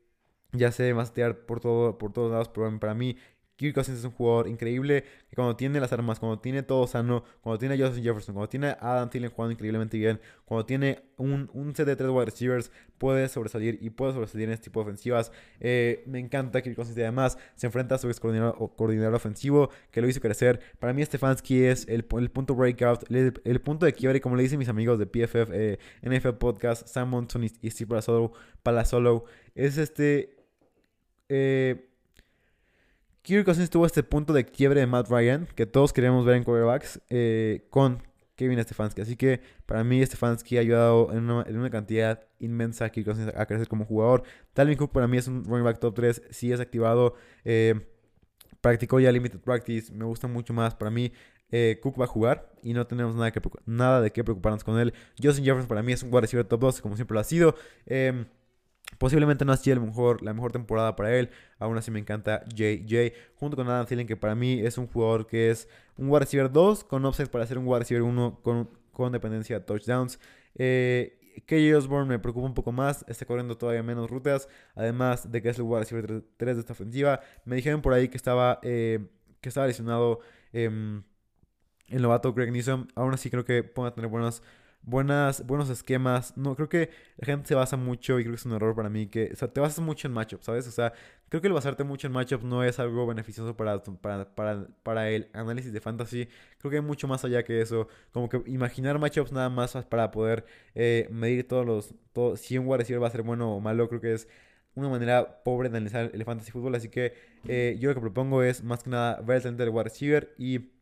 ya 0.52 0.72
sé 0.72 0.94
mastear 0.94 1.46
por, 1.46 1.60
todo, 1.60 1.98
por 1.98 2.12
todos 2.12 2.32
lados, 2.32 2.50
pero 2.50 2.80
para 2.80 2.94
mí 2.94 3.18
Kirk 3.60 3.76
Cousins 3.76 4.00
es 4.00 4.06
un 4.06 4.12
jugador 4.12 4.48
increíble 4.48 5.04
que 5.30 5.36
cuando 5.36 5.58
tiene 5.58 5.82
las 5.82 5.92
armas, 5.92 6.18
cuando 6.18 6.40
tiene 6.40 6.64
todo 6.64 6.88
sano, 6.88 7.26
cuando 7.42 7.60
tiene 7.60 7.76
a 7.76 7.78
Justin 7.78 8.06
Jefferson, 8.06 8.34
cuando 8.34 8.48
tiene 8.48 8.68
a 8.68 8.78
Adam 8.80 9.10
Thielen 9.10 9.30
jugando 9.32 9.52
increíblemente 9.52 9.98
bien, 9.98 10.22
cuando 10.46 10.66
tiene 10.66 11.04
un, 11.18 11.50
un 11.54 11.76
set 11.76 11.86
de 11.86 11.98
tres 11.98 12.10
wide 12.10 12.24
receivers, 12.24 12.72
puede 12.98 13.28
sobresalir 13.28 13.78
y 13.82 13.90
puede 13.90 14.14
sobresalir 14.14 14.48
en 14.48 14.54
este 14.54 14.66
tipo 14.66 14.80
de 14.80 14.84
ofensivas. 14.84 15.34
Eh, 15.60 16.04
me 16.08 16.20
encanta 16.20 16.62
Kirk 16.62 16.78
Cousins 16.78 16.98
y 16.98 17.02
además 17.02 17.38
se 17.56 17.68
enfrenta 17.68 17.96
a 17.96 17.98
su 17.98 18.08
ex 18.08 18.22
coordinador, 18.22 19.14
ofensivo 19.14 19.72
que 19.92 20.00
lo 20.00 20.08
hizo 20.08 20.22
crecer. 20.22 20.62
Para 20.80 20.94
mí 20.94 21.04
Stefanski 21.04 21.66
es 21.66 21.86
el, 21.90 22.06
el 22.18 22.32
punto 22.32 22.56
breakout, 22.56 23.12
el, 23.12 23.60
punto 23.60 23.86
de 23.86 23.92
quiebre, 23.92 24.22
como 24.22 24.38
le 24.38 24.44
dicen 24.44 24.58
mis 24.58 24.70
amigos 24.70 24.98
de 24.98 25.06
PFF, 25.06 25.52
eh, 25.52 25.80
NFL 26.02 26.38
Podcast, 26.40 26.88
Sam 26.88 27.10
Monson 27.10 27.44
y, 27.44 27.70
Steve 27.70 28.00
Palazolo, 28.64 29.26
es 29.54 29.78
este... 29.78 30.38
Eh, 31.28 31.89
Kirk 33.30 33.46
Cousins 33.46 33.70
tuvo 33.70 33.86
este 33.86 34.02
punto 34.02 34.34
de 34.34 34.44
quiebre 34.44 34.80
de 34.80 34.88
Matt 34.88 35.08
Ryan, 35.08 35.48
que 35.54 35.68
todos 35.68 35.94
queríamos 35.94 36.26
ver 36.26 36.38
en 36.38 36.44
quarterbacks, 36.44 37.00
eh, 37.12 37.68
con 37.70 38.02
Kevin 38.36 38.60
Stefanski. 38.60 39.02
Así 39.02 39.16
que 39.18 39.40
para 39.68 39.84
mí 39.84 40.04
Stefanski 40.04 40.58
ha 40.58 40.62
ayudado 40.62 41.14
en 41.14 41.30
una, 41.30 41.70
cantidad 41.70 42.24
inmensa 42.40 42.86
a 42.86 42.90
Kirk 42.90 43.06
Cousins 43.06 43.32
a 43.36 43.46
crecer 43.46 43.68
como 43.68 43.86
jugador. 43.86 44.24
Dalvin 44.56 44.80
Cook 44.80 44.92
para 44.92 45.08
mí 45.08 45.18
es 45.18 45.28
un 45.28 45.44
running 45.44 45.64
back 45.64 45.78
top 45.78 45.94
3, 45.94 46.24
sí 46.32 46.52
es 46.52 46.60
activado. 46.60 47.14
Eh, 47.46 47.80
practicó 48.62 49.00
ya 49.00 49.12
limited 49.12 49.42
practice, 49.42 49.94
me 49.94 50.06
gusta 50.06 50.28
mucho 50.28 50.52
más. 50.52 50.74
Para 50.74 50.90
mí 50.90 51.12
eh, 51.52 51.78
Cook 51.84 52.02
va 52.02 52.06
a 52.06 52.08
jugar 52.08 52.52
y 52.64 52.74
no 52.74 52.88
tenemos 52.88 53.14
nada, 53.14 54.02
de 54.02 54.12
qué 54.12 54.24
preocuparnos 54.24 54.64
con 54.64 54.80
él. 54.80 54.92
Justin 55.22 55.46
Jefferson 55.46 55.68
para 55.68 55.84
mí 55.84 55.92
es 55.92 56.02
un 56.02 56.10
wide 56.10 56.22
receiver 56.22 56.48
top 56.48 56.62
2, 56.62 56.82
como 56.82 56.96
siempre 56.96 57.14
lo 57.14 57.20
ha 57.20 57.26
sido. 57.26 57.54
Eh, 57.86 58.26
Posiblemente 58.98 59.46
no 59.46 59.54
ha 59.54 59.58
sido 59.58 59.80
mejor, 59.80 60.22
la 60.22 60.34
mejor 60.34 60.52
temporada 60.52 60.96
para 60.96 61.16
él. 61.16 61.30
Aún 61.58 61.78
así 61.78 61.92
me 61.92 62.00
encanta 62.00 62.44
JJ. 62.54 63.14
Junto 63.36 63.56
con 63.56 63.68
Adam 63.68 63.86
Thielen, 63.86 64.08
que 64.08 64.18
para 64.18 64.36
mí 64.36 64.60
es 64.60 64.78
un 64.78 64.88
jugador 64.88 65.28
que 65.28 65.52
es 65.52 65.70
un 65.98 66.10
wide 66.10 66.20
receiver 66.20 66.52
2 66.52 66.84
con 66.84 67.06
offset 67.06 67.30
para 67.30 67.46
ser 67.46 67.58
un 67.58 67.68
wide 67.68 67.80
receiver 67.80 68.04
1 68.04 68.40
con, 68.44 68.70
con 68.92 69.12
dependencia 69.12 69.60
de 69.60 69.66
touchdowns. 69.66 70.20
Eh, 70.56 71.20
KJ 71.46 71.76
Osborne 71.76 72.10
me 72.10 72.20
preocupa 72.20 72.46
un 72.46 72.54
poco 72.54 72.72
más. 72.72 73.06
Está 73.08 73.26
corriendo 73.26 73.58
todavía 73.58 73.84
menos 73.84 74.10
rutas. 74.10 74.50
Además 74.76 75.32
de 75.32 75.42
que 75.42 75.50
es 75.50 75.58
el 75.58 75.64
wide 75.64 75.80
receiver 75.80 76.24
3 76.38 76.56
de 76.56 76.60
esta 76.60 76.74
ofensiva. 76.74 77.22
Me 77.46 77.56
dijeron 77.56 77.82
por 77.82 77.94
ahí 77.94 78.10
que 78.10 78.18
estaba, 78.18 78.60
eh, 78.64 79.00
que 79.42 79.50
estaba 79.50 79.68
lesionado 79.68 80.20
em, 80.52 81.04
el 81.88 82.02
novato 82.02 82.34
Greg 82.34 82.52
Newsom. 82.52 82.88
Aún 82.96 83.14
así 83.14 83.30
creo 83.30 83.46
que 83.46 83.64
puede 83.64 83.92
tener 83.92 84.10
buenas 84.10 84.44
buenas, 84.82 85.46
buenos 85.46 85.70
esquemas. 85.70 86.36
No, 86.38 86.56
creo 86.56 86.70
que 86.70 86.90
la 87.18 87.26
gente 87.26 87.48
se 87.48 87.56
basa 87.56 87.78
mucho, 87.78 88.20
y 88.20 88.24
creo 88.24 88.34
que 88.34 88.40
es 88.40 88.46
un 88.46 88.54
error 88.54 88.76
para 88.76 88.90
mí, 88.90 89.08
que, 89.08 89.30
o 89.34 89.36
sea, 89.36 89.48
te 89.48 89.60
basas 89.60 89.84
mucho 89.84 90.08
en 90.08 90.14
matchups, 90.14 90.46
¿sabes? 90.46 90.68
O 90.68 90.72
sea, 90.72 90.94
creo 91.30 91.42
que 91.42 91.48
el 91.48 91.54
basarte 91.54 91.84
mucho 91.84 92.08
en 92.08 92.14
matchups 92.14 92.44
no 92.44 92.64
es 92.64 92.80
algo 92.80 93.06
beneficioso 93.08 93.56
para, 93.56 93.82
para, 93.84 94.34
para, 94.36 94.68
para 94.84 95.10
el 95.10 95.30
análisis 95.34 95.72
de 95.74 95.82
fantasy. 95.82 96.28
Creo 96.60 96.72
que 96.72 96.78
hay 96.78 96.84
mucho 96.84 97.08
más 97.08 97.24
allá 97.26 97.44
que 97.44 97.62
eso. 97.62 97.88
Como 98.12 98.30
que 98.30 98.42
imaginar 98.48 99.00
matchups 99.00 99.32
nada 99.32 99.50
más 99.50 99.74
para 99.90 100.12
poder 100.12 100.46
eh, 100.76 101.08
medir 101.12 101.48
todos 101.48 101.66
los, 101.66 101.94
todo, 102.14 102.36
si 102.38 102.58
un 102.58 102.68
wide 102.68 102.80
receiver 102.80 103.04
va 103.04 103.08
a 103.08 103.12
ser 103.12 103.24
bueno 103.24 103.56
o 103.56 103.60
malo, 103.60 103.88
creo 103.90 104.02
que 104.02 104.14
es 104.14 104.28
una 104.76 104.90
manera 104.90 105.44
pobre 105.44 105.70
de 105.70 105.78
analizar 105.78 106.12
el 106.14 106.24
fantasy 106.26 106.52
fútbol. 106.52 106.76
Así 106.76 106.90
que 106.90 107.14
eh, 107.48 107.78
yo 107.80 107.90
lo 107.90 107.96
que 107.96 108.02
propongo 108.02 108.44
es 108.44 108.64
más 108.64 108.84
que 108.84 108.90
nada 108.90 109.22
ver 109.22 109.38
el 109.38 109.44
talento 109.44 109.64
del 109.64 109.74
wide 109.74 109.84
receiver 109.84 110.34
y 110.38 110.79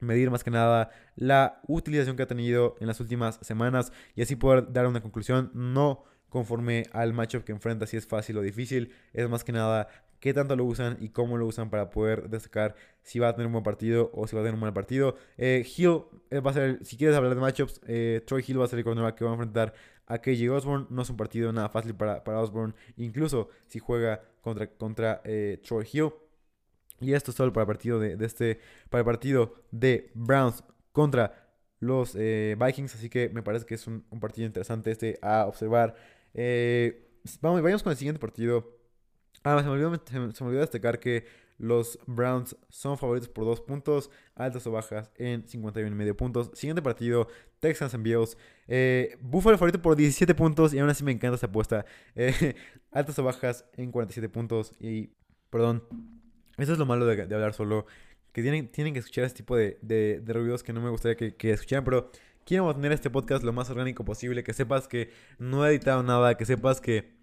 medir 0.00 0.30
más 0.30 0.44
que 0.44 0.50
nada 0.50 0.90
la 1.14 1.60
utilización 1.66 2.16
que 2.16 2.22
ha 2.22 2.26
tenido 2.26 2.76
en 2.80 2.86
las 2.86 3.00
últimas 3.00 3.38
semanas 3.42 3.92
y 4.14 4.22
así 4.22 4.36
poder 4.36 4.72
dar 4.72 4.86
una 4.86 5.00
conclusión 5.00 5.50
no 5.54 6.04
conforme 6.28 6.84
al 6.92 7.12
matchup 7.12 7.44
que 7.44 7.52
enfrenta 7.52 7.86
si 7.86 7.96
es 7.96 8.06
fácil 8.06 8.36
o 8.38 8.42
difícil, 8.42 8.92
es 9.12 9.28
más 9.28 9.44
que 9.44 9.52
nada 9.52 9.88
qué 10.20 10.34
tanto 10.34 10.56
lo 10.56 10.64
usan 10.64 10.96
y 11.00 11.10
cómo 11.10 11.36
lo 11.36 11.46
usan 11.46 11.70
para 11.70 11.90
poder 11.90 12.28
destacar 12.28 12.74
si 13.02 13.18
va 13.18 13.28
a 13.28 13.32
tener 13.34 13.46
un 13.46 13.52
buen 13.52 13.64
partido 13.64 14.10
o 14.14 14.26
si 14.26 14.34
va 14.34 14.42
a 14.42 14.44
tener 14.44 14.54
un 14.54 14.60
mal 14.60 14.72
partido. 14.72 15.16
Eh, 15.36 15.64
Hill 15.76 16.02
eh, 16.30 16.40
va 16.40 16.50
a 16.50 16.54
ser, 16.54 16.84
si 16.84 16.96
quieres 16.96 17.16
hablar 17.16 17.34
de 17.34 17.40
matchups, 17.40 17.80
eh, 17.86 18.22
Troy 18.26 18.44
Hill 18.46 18.60
va 18.60 18.64
a 18.64 18.68
ser 18.68 18.78
el 18.78 18.84
cornerback 18.84 19.16
que 19.16 19.24
va 19.24 19.30
a 19.30 19.34
enfrentar 19.34 19.74
a 20.06 20.18
KJ 20.18 20.50
Osborne. 20.50 20.86
No 20.90 21.02
es 21.02 21.10
un 21.10 21.16
partido 21.16 21.52
nada 21.52 21.68
fácil 21.68 21.94
para, 21.94 22.24
para 22.24 22.40
Osborne, 22.40 22.74
incluso 22.96 23.48
si 23.66 23.78
juega 23.78 24.22
contra, 24.40 24.66
contra 24.68 25.20
eh, 25.24 25.60
Troy 25.66 25.86
Hill. 25.92 26.10
Y 27.00 27.12
esto 27.12 27.30
es 27.30 27.36
todo 27.36 27.52
para 27.52 27.62
el 27.62 27.66
partido 27.66 27.98
de, 27.98 28.16
este, 28.24 28.60
para 28.88 29.00
el 29.00 29.04
partido 29.04 29.54
de 29.70 30.10
Browns 30.14 30.64
contra 30.92 31.46
los 31.80 32.14
eh, 32.16 32.56
Vikings. 32.58 32.94
Así 32.94 33.10
que 33.10 33.28
me 33.28 33.42
parece 33.42 33.66
que 33.66 33.74
es 33.74 33.86
un, 33.86 34.02
partido 34.20 34.46
interesante 34.46 34.90
este 34.90 35.18
a 35.22 35.46
observar. 35.46 35.94
Eh, 36.32 37.10
vamos, 37.40 37.60
vayamos 37.62 37.82
con 37.82 37.92
el 37.92 37.98
siguiente 37.98 38.18
partido. 38.18 38.78
Ah, 39.44 39.58
se 39.58 39.64
me 39.64 39.70
olvidó, 39.72 40.60
destacar 40.60 40.98
que 40.98 41.26
los 41.58 41.98
Browns 42.06 42.56
son 42.68 42.98
favoritos 42.98 43.28
por 43.28 43.44
dos 43.44 43.60
puntos, 43.60 44.10
altas 44.34 44.66
o 44.66 44.72
bajas 44.72 45.10
en 45.16 45.46
51 45.46 45.94
y 45.94 45.94
medio 45.94 46.16
puntos. 46.16 46.50
Siguiente 46.54 46.82
partido, 46.82 47.28
Texans 47.60 47.94
en 47.94 48.02
Bills. 48.02 48.36
Eh, 48.66 49.16
Buffalo 49.20 49.56
favorito 49.56 49.80
por 49.80 49.96
17 49.96 50.34
puntos 50.34 50.74
y 50.74 50.78
aún 50.78 50.90
así 50.90 51.04
me 51.04 51.12
encanta 51.12 51.36
esta 51.36 51.46
apuesta. 51.46 51.84
altas 52.90 53.18
o 53.18 53.24
bajas 53.24 53.66
en 53.74 53.92
47 53.92 54.28
puntos 54.28 54.72
y, 54.80 55.10
perdón, 55.50 55.82
eso 56.58 56.72
es 56.72 56.78
lo 56.78 56.86
malo 56.86 57.06
de, 57.06 57.22
hablar 57.22 57.54
solo. 57.54 57.86
Que 58.32 58.42
tienen, 58.42 58.68
tienen 58.68 58.92
que 58.92 59.00
escuchar 59.00 59.24
este 59.24 59.38
tipo 59.38 59.56
de, 59.56 59.78
de, 59.82 60.32
ruidos 60.32 60.62
que 60.62 60.72
no 60.72 60.80
me 60.80 60.90
gustaría 60.90 61.16
que, 61.16 61.50
escucharan. 61.50 61.84
Pero 61.84 62.10
quiero 62.44 62.66
mantener 62.66 62.92
este 62.92 63.10
podcast 63.10 63.42
lo 63.42 63.52
más 63.52 63.70
orgánico 63.70 64.04
posible. 64.04 64.44
Que 64.44 64.52
sepas 64.52 64.88
que 64.88 65.10
no 65.38 65.66
he 65.66 65.70
editado 65.70 66.02
nada. 66.02 66.36
Que 66.36 66.44
sepas 66.44 66.80
que 66.80 67.14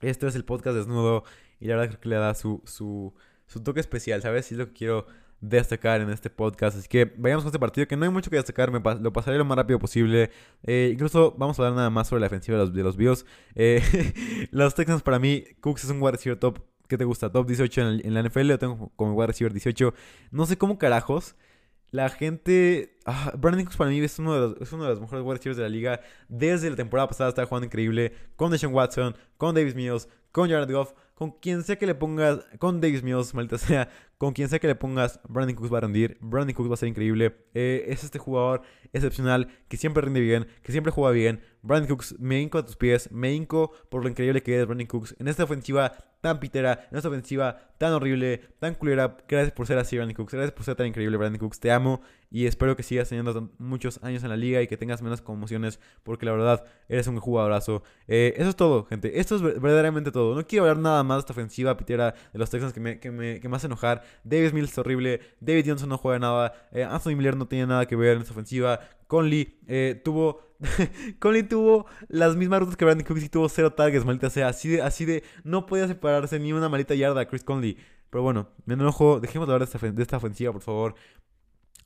esto 0.00 0.26
es 0.26 0.34
el 0.34 0.44
podcast 0.44 0.76
desnudo. 0.76 1.24
Y 1.60 1.66
la 1.66 1.76
verdad 1.76 1.90
creo 1.90 2.00
que 2.00 2.08
le 2.08 2.16
da 2.16 2.34
su, 2.34 2.62
su, 2.64 3.14
su 3.46 3.62
toque 3.62 3.80
especial, 3.80 4.22
¿sabes? 4.22 4.50
Y 4.50 4.54
es 4.54 4.58
lo 4.58 4.66
que 4.66 4.72
quiero 4.72 5.06
destacar 5.40 6.00
en 6.00 6.10
este 6.10 6.30
podcast. 6.30 6.78
Así 6.78 6.88
que 6.88 7.04
vayamos 7.16 7.44
con 7.44 7.48
este 7.48 7.58
partido 7.58 7.86
que 7.86 7.96
no 7.96 8.04
hay 8.04 8.10
mucho 8.10 8.30
que 8.30 8.36
destacar. 8.36 8.70
Me 8.70 8.80
lo 9.00 9.12
pasaré 9.12 9.38
lo 9.38 9.44
más 9.44 9.56
rápido 9.56 9.78
posible. 9.78 10.30
Eh, 10.62 10.90
incluso 10.92 11.34
vamos 11.38 11.58
a 11.58 11.62
hablar 11.62 11.76
nada 11.76 11.90
más 11.90 12.08
sobre 12.08 12.20
la 12.20 12.26
defensiva 12.26 12.58
de 12.58 12.64
los, 12.64 12.74
de 12.74 12.82
los 12.82 12.96
Bills. 12.96 13.26
Eh, 13.54 13.82
los 14.50 14.74
Texans 14.74 15.02
para 15.02 15.18
mí, 15.18 15.44
Cooks 15.60 15.84
es 15.84 15.90
un 15.90 16.02
wide 16.02 16.36
top 16.36 16.58
¿Qué 16.88 16.98
te 16.98 17.04
gusta? 17.04 17.30
Top 17.30 17.46
18 17.46 17.80
en, 18.04 18.14
la 18.14 18.22
NFL, 18.22 18.48
lo 18.48 18.58
tengo 18.58 18.92
como 18.96 19.14
wide 19.14 19.28
receiver 19.28 19.52
18. 19.52 19.94
No 20.30 20.46
sé 20.46 20.58
cómo 20.58 20.78
carajos. 20.78 21.36
La 21.90 22.08
gente. 22.08 22.96
Ah, 23.06 23.32
Brandon 23.38 23.64
Cooks 23.64 23.76
para 23.76 23.90
mí 23.90 24.00
es 24.00 24.18
uno, 24.18 24.34
de 24.34 24.40
los, 24.40 24.60
es 24.60 24.72
uno 24.72 24.84
de 24.84 24.90
los 24.90 25.00
mejores 25.00 25.24
wide 25.24 25.36
receivers 25.36 25.56
de 25.56 25.62
la 25.62 25.68
liga. 25.68 26.00
Desde 26.28 26.68
la 26.68 26.76
temporada 26.76 27.08
pasada 27.08 27.30
está 27.30 27.46
jugando 27.46 27.66
increíble. 27.66 28.12
Con 28.36 28.50
Deshaun 28.50 28.74
Watson, 28.74 29.16
con 29.36 29.54
Davis 29.54 29.74
Mills, 29.74 30.08
con 30.32 30.50
Jared 30.50 30.70
Goff 30.70 30.92
con 31.14 31.30
quien 31.30 31.62
sea 31.62 31.76
que 31.76 31.86
le 31.86 31.94
pongas, 31.94 32.40
con 32.58 32.80
Davis 32.80 33.02
Mills, 33.02 33.34
maldita 33.34 33.58
sea, 33.58 33.88
con 34.18 34.32
quien 34.32 34.48
sea 34.48 34.58
que 34.58 34.66
le 34.66 34.74
pongas, 34.74 35.20
Brandon 35.28 35.54
Cooks 35.54 35.72
va 35.72 35.78
a 35.78 35.80
rendir, 35.82 36.18
Brandon 36.20 36.54
Cooks 36.54 36.70
va 36.70 36.74
a 36.74 36.76
ser 36.76 36.88
increíble. 36.88 37.36
Eh, 37.54 37.86
es 37.88 38.04
este 38.04 38.18
jugador 38.18 38.62
excepcional 38.92 39.48
que 39.68 39.76
siempre 39.76 40.02
rinde 40.02 40.20
bien, 40.20 40.46
que 40.62 40.72
siempre 40.72 40.92
juega 40.92 41.12
bien. 41.12 41.40
Brandon 41.62 41.88
Cooks, 41.88 42.16
me 42.18 42.40
hinco 42.40 42.58
a 42.58 42.66
tus 42.66 42.76
pies, 42.76 43.10
me 43.12 43.32
hinco 43.32 43.72
por 43.90 44.02
lo 44.02 44.08
increíble 44.08 44.42
que 44.42 44.60
es 44.60 44.66
Brandon 44.66 44.86
Cooks 44.86 45.16
en 45.18 45.28
esta 45.28 45.44
ofensiva 45.44 45.92
tan 46.24 46.40
pitera, 46.40 46.88
en 46.90 46.96
esta 46.96 47.10
ofensiva 47.10 47.58
tan 47.76 47.92
horrible, 47.92 48.40
tan 48.58 48.74
culera. 48.76 49.14
Gracias 49.28 49.52
por 49.52 49.66
ser 49.66 49.76
así, 49.76 49.96
Brandon 49.96 50.14
Cooks. 50.14 50.32
Gracias 50.32 50.52
por 50.52 50.64
ser 50.64 50.74
tan 50.74 50.86
increíble, 50.86 51.18
Brandon 51.18 51.38
Cooks. 51.38 51.60
Te 51.60 51.70
amo 51.70 52.00
y 52.30 52.46
espero 52.46 52.74
que 52.76 52.82
sigas 52.82 53.10
teniendo 53.10 53.50
muchos 53.58 54.02
años 54.02 54.22
en 54.22 54.30
la 54.30 54.38
liga 54.38 54.62
y 54.62 54.66
que 54.66 54.78
tengas 54.78 55.02
menos 55.02 55.20
conmociones 55.20 55.78
porque 56.02 56.24
la 56.24 56.32
verdad 56.32 56.64
eres 56.88 57.08
un 57.08 57.20
jugadorazo. 57.20 57.82
Eh, 58.08 58.32
eso 58.38 58.48
es 58.48 58.56
todo, 58.56 58.86
gente. 58.86 59.20
Esto 59.20 59.36
es 59.36 59.42
verdaderamente 59.42 60.12
todo. 60.12 60.34
No 60.34 60.46
quiero 60.46 60.64
hablar 60.64 60.78
nada 60.78 61.02
más 61.04 61.18
de 61.18 61.20
esta 61.20 61.32
ofensiva 61.34 61.76
pitera 61.76 62.14
de 62.32 62.38
los 62.38 62.48
Texans 62.48 62.72
que 62.72 62.80
me, 62.80 62.98
que 63.00 63.10
me, 63.10 63.38
que 63.38 63.46
me 63.50 63.56
hace 63.56 63.66
enojar. 63.66 64.02
Davis 64.24 64.54
Mills 64.54 64.72
es 64.72 64.78
horrible. 64.78 65.20
David 65.40 65.64
Johnson 65.66 65.90
no 65.90 65.98
juega 65.98 66.18
nada. 66.18 66.54
Eh, 66.72 66.84
Anthony 66.84 67.16
Miller 67.16 67.36
no 67.36 67.46
tiene 67.46 67.66
nada 67.66 67.84
que 67.84 67.96
ver 67.96 68.16
en 68.16 68.22
esta 68.22 68.32
ofensiva. 68.32 68.80
Conley 69.06 69.58
eh, 69.66 70.00
tuvo. 70.04 70.40
Conley 71.18 71.42
tuvo 71.42 71.86
las 72.08 72.36
mismas 72.36 72.60
rutas 72.60 72.76
que 72.76 72.84
Brandon 72.84 73.06
Cooks 73.06 73.24
y 73.24 73.28
tuvo 73.28 73.48
cero 73.48 73.72
targets, 73.72 74.04
maldita 74.04 74.30
sea. 74.30 74.48
Así 74.48 74.68
de, 74.68 74.82
así 74.82 75.04
de. 75.04 75.22
No 75.42 75.66
podía 75.66 75.86
separarse 75.86 76.38
ni 76.38 76.52
una 76.52 76.68
malita 76.68 76.94
yarda 76.94 77.20
a 77.20 77.26
Chris 77.26 77.44
Conley. 77.44 77.76
Pero 78.10 78.22
bueno, 78.22 78.48
me 78.64 78.74
enojo. 78.74 79.20
Dejemos 79.20 79.48
de 79.48 79.54
hablar 79.54 79.68
de 79.68 80.02
esta, 80.02 80.16
ofensiva, 80.16 80.52
por 80.52 80.62
favor. 80.62 80.94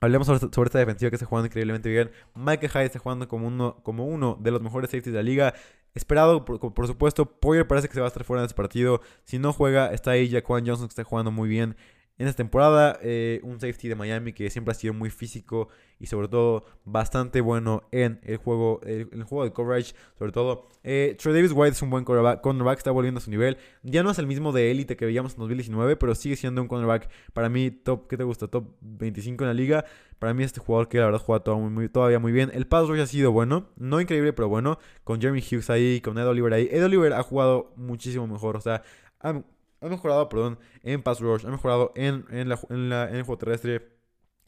Hablemos 0.00 0.26
sobre, 0.26 0.66
esta 0.66 0.78
defensiva 0.78 1.10
que 1.10 1.16
está 1.16 1.26
jugando 1.26 1.46
increíblemente 1.46 1.88
bien. 1.88 2.10
Mike 2.34 2.68
Hyde 2.68 2.84
está 2.84 2.98
jugando 2.98 3.26
como 3.26 3.48
uno, 3.48 3.80
como 3.82 4.06
uno 4.06 4.38
de 4.40 4.50
los 4.50 4.62
mejores 4.62 4.90
safeties 4.90 5.12
de 5.12 5.18
la 5.18 5.22
liga. 5.22 5.54
Esperado, 5.94 6.44
por, 6.44 6.86
supuesto. 6.86 7.26
Poyer 7.40 7.66
parece 7.66 7.88
que 7.88 7.94
se 7.94 8.00
va 8.00 8.06
a 8.06 8.08
estar 8.08 8.24
fuera 8.24 8.42
de 8.42 8.46
este 8.46 8.56
partido. 8.56 9.00
Si 9.24 9.38
no 9.38 9.52
juega, 9.52 9.92
está 9.92 10.12
ahí 10.12 10.30
Jaquan 10.30 10.66
Johnson 10.66 10.86
que 10.86 10.92
está 10.92 11.04
jugando 11.04 11.32
muy 11.32 11.48
bien 11.48 11.76
en 12.18 12.26
esta 12.26 12.36
temporada. 12.38 12.98
Eh, 13.02 13.40
un 13.42 13.60
safety 13.60 13.88
de 13.88 13.94
Miami 13.94 14.32
que 14.32 14.50
siempre 14.50 14.72
ha 14.72 14.74
sido 14.74 14.92
muy 14.92 15.10
físico 15.10 15.68
y 16.00 16.06
sobre 16.06 16.28
todo 16.28 16.64
bastante 16.84 17.40
bueno 17.40 17.84
en 17.90 18.20
el 18.24 18.36
juego, 18.36 18.80
el, 18.84 19.08
juego 19.24 19.44
de 19.44 19.52
coverage. 19.52 19.94
Sobre 20.18 20.32
todo, 20.32 20.68
eh, 20.84 21.16
Trey 21.18 21.34
Davis 21.34 21.52
White 21.54 21.72
es 21.72 21.82
un 21.82 21.90
buen 21.90 22.04
cornerback, 22.04 22.78
está 22.78 22.90
volviendo 22.90 23.18
a 23.18 23.20
su 23.20 23.30
nivel. 23.30 23.56
Ya 23.82 24.02
no 24.02 24.10
es 24.10 24.18
el 24.18 24.26
mismo 24.26 24.52
de 24.52 24.70
élite 24.70 24.96
que 24.96 25.06
veíamos 25.06 25.32
en 25.32 25.38
2019, 25.38 25.96
pero 25.96 26.14
sigue 26.14 26.36
siendo 26.36 26.60
un 26.60 26.68
cornerback 26.68 27.08
para 27.32 27.48
mí 27.48 27.70
top, 27.70 28.08
¿qué 28.08 28.16
te 28.16 28.24
gusta? 28.24 28.48
Top 28.48 28.76
25 28.80 29.44
en 29.44 29.48
la 29.48 29.54
liga. 29.54 29.84
Para 30.18 30.34
mí 30.34 30.42
este 30.42 30.60
jugador 30.60 30.88
que 30.88 30.98
la 30.98 31.06
verdad 31.06 31.20
juega 31.20 31.44
todavía 31.44 32.18
muy 32.18 32.32
bien. 32.32 32.50
El 32.52 32.66
pass 32.66 32.88
rush 32.88 33.00
ha 33.00 33.06
sido 33.06 33.30
bueno, 33.30 33.68
no 33.76 34.00
increíble, 34.00 34.32
pero 34.32 34.48
bueno. 34.48 34.78
Con 35.04 35.20
Jeremy 35.20 35.40
Hughes 35.40 35.70
ahí, 35.70 36.00
con 36.00 36.18
Ed 36.18 36.26
Oliver 36.26 36.52
ahí. 36.52 36.68
Ed 36.70 36.84
Oliver 36.84 37.12
ha 37.12 37.22
jugado 37.22 37.72
muchísimo 37.76 38.26
mejor, 38.26 38.56
o 38.56 38.60
sea, 38.60 38.82
ha 39.20 39.42
mejorado, 39.80 40.28
perdón, 40.28 40.58
en 40.82 41.02
pass 41.02 41.20
rush, 41.20 41.46
ha 41.46 41.50
mejorado 41.50 41.92
en, 41.94 42.24
en, 42.30 42.48
la, 42.48 42.58
en, 42.70 42.88
la, 42.88 43.04
el 43.04 43.22
juego 43.22 43.38
terrestre. 43.38 43.98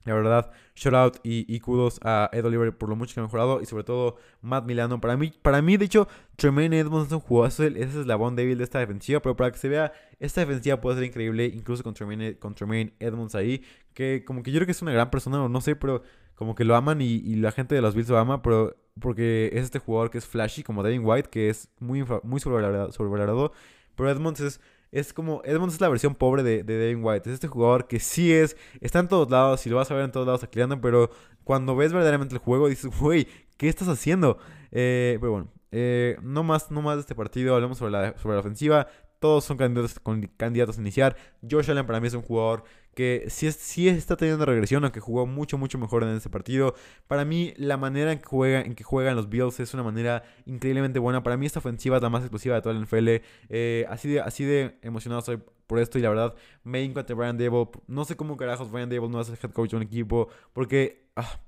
La 0.05 0.15
verdad, 0.15 0.51
shout 0.75 0.95
out 0.95 1.17
y, 1.23 1.61
kudos 1.61 2.01
a 2.03 2.31
Ed 2.33 2.47
Oliver 2.47 2.77
por 2.77 2.89
lo 2.89 2.97
mucho 2.97 3.13
que 3.13 3.21
ha 3.21 3.23
mejorado 3.23 3.61
y 3.61 3.67
sobre 3.67 3.85
todo 3.85 4.17
Matt 4.41 4.65
Milano. 4.65 4.99
Para 4.99 5.19
mí, 5.19 5.31
para 5.43 5.61
mí 5.61 5.77
de 5.77 5.85
hecho, 5.85 6.09
Tremaine 6.37 6.79
Edmonds 6.79 7.09
es 7.09 7.13
un 7.13 7.21
jugador, 7.21 7.49
ese 7.49 7.69
es 7.69 7.95
el 7.95 8.01
eslabón 8.01 8.35
débil 8.35 8.57
de 8.57 8.65
esta 8.65 8.79
defensiva, 8.79 9.21
pero 9.21 9.37
para 9.37 9.53
que 9.53 9.59
se 9.59 9.69
vea, 9.69 9.93
esta 10.19 10.41
defensiva 10.41 10.81
puede 10.81 10.97
ser 10.97 11.05
increíble, 11.05 11.45
incluso 11.45 11.83
con 11.83 11.93
Tremaine, 11.93 12.39
con 12.39 12.55
Tremaine 12.55 12.95
Edmonds 12.99 13.35
ahí, 13.35 13.63
que 13.93 14.25
como 14.25 14.43
que 14.43 14.53
yo 14.53 14.59
creo 14.59 14.67
que 14.67 14.73
es 14.73 14.81
una 14.81 14.93
gran 14.93 15.11
persona, 15.11 15.47
no 15.47 15.61
sé, 15.61 15.77
pero 15.77 16.03
como 16.35 16.55
que 16.55 16.65
lo 16.65 16.77
aman 16.77 17.03
y, 17.03 17.35
la 17.37 17.53
gente 17.53 17.75
de 17.75 17.83
los 17.83 17.95
Bills 17.95 18.09
lo 18.09 18.17
ama, 18.17 18.41
pero 18.41 18.75
porque 18.99 19.51
es 19.53 19.65
este 19.65 19.81
jugador 19.81 20.11
que 20.11 20.17
es 20.17 20.27
flashy, 20.27 20.63
como 20.63 20.83
Devin 20.83 21.03
White, 21.05 21.29
que 21.29 21.51
es 21.51 21.69
muy, 21.79 22.07
muy 22.23 22.41
sobrevalorado, 22.41 22.91
sobrevalorado 22.91 23.53
pero 24.01 24.11
Edmonds 24.11 24.41
es 24.41 24.61
es 24.93 25.13
como, 25.13 25.43
Edmonds 25.45 25.75
es 25.75 25.81
la 25.81 25.89
versión 25.89 26.15
pobre 26.15 26.43
de, 26.43 26.63
de 26.63 26.77
Devin 26.77 27.05
White. 27.05 27.29
Es 27.29 27.35
este 27.35 27.49
jugador 27.49 27.87
que 27.87 28.01
sí 28.01 28.33
es, 28.33 28.57
está 28.81 28.99
en 28.99 29.09
todos 29.09 29.31
lados 29.31 29.67
y 29.67 29.71
lo 29.71 29.77
vas 29.77 29.91
a 29.91 29.95
ver 29.95 30.05
en 30.05 30.13
todos 30.13 30.27
lados 30.27 30.41
tacleando, 30.41 30.81
pero 30.81 31.11
cuando 31.45 31.77
ves 31.77 31.93
verdaderamente 31.93 32.35
el 32.35 32.41
juego 32.41 32.69
dices, 32.69 32.91
güey, 32.99 33.27
¿qué 33.57 33.69
estás 33.69 33.89
haciendo? 33.89 34.39
Eh, 34.73 35.19
pero 35.21 35.33
bueno, 35.33 35.49
eh, 35.73 36.17
no, 36.23 36.43
más, 36.43 36.71
no 36.71 36.83
más 36.83 36.97
de 36.97 37.01
este 37.03 37.15
partido, 37.15 37.55
hablemos 37.55 37.79
sobre 37.79 37.93
la, 37.93 38.19
sobre 38.19 38.35
la 38.35 38.41
ofensiva. 38.41 38.89
Todos 39.21 39.45
son 39.45 39.59
candidatos, 39.59 40.79
a 40.79 40.81
iniciar. 40.81 41.15
Josh 41.49 41.71
Allen 41.71 41.87
para 41.87 42.01
mí 42.01 42.07
es 42.07 42.15
un 42.15 42.23
jugador 42.23 42.65
que 42.95 43.27
sí, 43.29 43.89
está 43.89 44.17
teniendo 44.17 44.45
regresión, 44.47 44.83
aunque 44.83 45.01
jugó 45.01 45.27
mucho, 45.27 45.59
mucho 45.59 45.79
mejor 45.79 46.03
en 46.03 46.17
ese 46.17 46.31
partido. 46.31 46.75
Para 47.07 47.27
mí, 47.27 47.53
la 47.57 47.77
manera 47.77 48.13
en 48.13 48.19
que, 48.19 48.85
juegan 48.85 49.17
los 49.17 49.29
Bills 49.29 49.61
es 49.61 49.75
una 49.75 49.83
manera 49.83 50.23
increíblemente 50.47 50.99
buena. 50.99 51.23
Para 51.23 51.37
mí, 51.37 51.45
esta 51.47 51.59
ofensiva 51.59 51.97
es 51.97 52.03
la 52.03 52.09
más 52.09 52.23
explosiva 52.23 52.55
de 52.55 52.63
toda 52.63 52.75
la 52.75 52.81
NFL. 52.81 53.23
Eh, 53.51 53.87
así, 53.89 54.45
de, 54.45 54.79
emocionado 54.83 55.21
soy 55.23 55.39
por 55.67 55.79
esto 55.79 55.99
y 55.99 56.03
la 56.03 56.09
verdad 56.09 56.35
me 56.65 56.83
encanta 56.83 57.15
Brian 57.15 57.37
Dable. 57.37 57.69
No 57.87 58.05
sé 58.07 58.17
cómo 58.17 58.37
carajos 58.39 58.71
Brian 58.73 58.89
Dable 58.89 59.11
no 59.11 59.21
es 59.21 59.29
el 59.29 59.39
head 59.41 59.53
coach 59.53 59.71
de 59.71 59.77
un 59.77 59.83
equipo 59.83 60.29
porque 60.53 61.07
ah, 61.15 61.41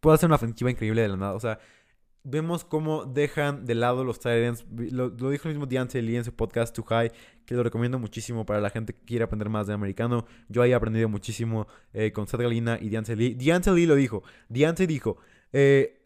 puede 0.00 0.16
hacer 0.16 0.26
una 0.26 0.36
ofensiva 0.36 0.70
increíble 0.70 1.02
de 1.02 1.08
la 1.08 1.16
nada. 1.16 1.34
O 1.34 1.40
sea, 1.40 1.58
vemos 2.30 2.64
cómo 2.64 3.04
dejan 3.04 3.64
de 3.64 3.74
lado 3.74 4.04
los 4.04 4.18
Titans. 4.18 4.66
Lo, 4.70 5.10
dijo 5.10 5.48
el 5.48 5.54
mismo 5.54 5.66
Deontay 5.66 6.02
Lee 6.02 6.16
en 6.16 6.24
su 6.24 6.32
podcast 6.32 6.74
Too 6.74 6.84
High, 6.84 7.10
que 7.46 7.54
lo 7.54 7.62
recomiendo 7.62 7.98
muchísimo 7.98 8.44
para 8.44 8.60
la 8.60 8.70
gente 8.70 8.92
que 8.92 9.00
quiere 9.04 9.24
aprender 9.24 9.48
más 9.48 9.66
de 9.66 9.74
americano. 9.74 10.26
Yo 10.48 10.62
ahí 10.62 10.72
he 10.72 10.74
aprendido 10.74 11.08
muchísimo 11.08 11.66
eh, 11.92 12.12
con 12.12 12.26
Seth 12.26 12.40
Galina 12.40 12.78
y 12.80 12.88
Deontay 12.88 13.16
Lee. 13.16 13.34
Deontay 13.34 13.74
Lee 13.74 13.86
lo 13.86 13.94
dijo. 13.94 14.22
Deontay 14.48 14.86
dijo, 14.86 15.16
eh, 15.52 15.97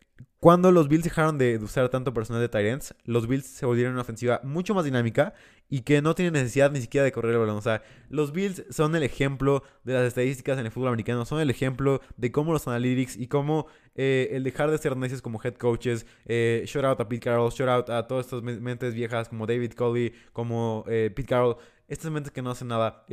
cuando 0.43 0.73
los 0.73 0.89
Bills 0.89 1.05
dejaron 1.05 1.39
de 1.39 1.57
usar 1.59 1.89
tanto 1.89 2.13
personal 2.13 2.43
de 2.43 2.49
Tyrants, 2.49 2.97
los 3.05 3.29
Bills 3.29 3.47
se 3.47 3.65
volvieron 3.65 3.93
una 3.93 4.03
ofensiva 4.03 4.41
mucho 4.43 4.75
más 4.75 4.85
dinámica 4.85 5.35
y 5.69 5.83
que 5.83 6.03
no 6.03 6.17
tiene 6.17 6.33
necesidad 6.33 6.73
ni 6.73 6.81
siquiera 6.81 7.05
de 7.05 7.13
correr 7.13 7.35
el 7.35 7.39
balón. 7.39 7.59
O 7.59 7.63
sea, 7.63 7.81
los 8.09 8.33
Bills 8.33 8.65
son 8.69 8.97
el 8.97 9.05
ejemplo 9.05 9.63
de 9.85 9.93
las 9.93 10.03
estadísticas 10.03 10.59
en 10.59 10.67
el 10.67 10.73
fútbol 10.73 10.89
americano, 10.89 11.25
son 11.27 11.41
el 11.41 11.49
ejemplo 11.49 12.01
de 12.17 12.33
cómo 12.33 12.53
los 12.53 12.67
analytics 12.67 13.19
y 13.19 13.29
cómo 13.29 13.69
eh, 13.95 14.31
el 14.33 14.43
dejar 14.43 14.69
de 14.73 14.79
ser 14.79 14.97
necios 14.97 15.23
como 15.23 15.41
head 15.41 15.55
coaches, 15.55 16.07
eh, 16.25 16.65
shout 16.67 16.87
out 16.87 17.01
a 17.01 17.09
Pete 17.09 17.23
Carroll, 17.23 17.53
shout 17.53 17.69
out 17.69 17.91
a 17.91 18.09
todas 18.09 18.27
estas 18.27 18.43
mentes 18.43 18.95
viejas 18.95 19.29
como 19.29 19.47
David 19.47 19.75
Coley, 19.75 20.13
como 20.33 20.83
eh, 20.89 21.13
Pete 21.15 21.29
Carroll, 21.29 21.55
estas 21.87 22.11
mentes 22.11 22.33
que 22.33 22.43
no 22.43 22.51
hacen 22.51 22.67
nada, 22.67 23.05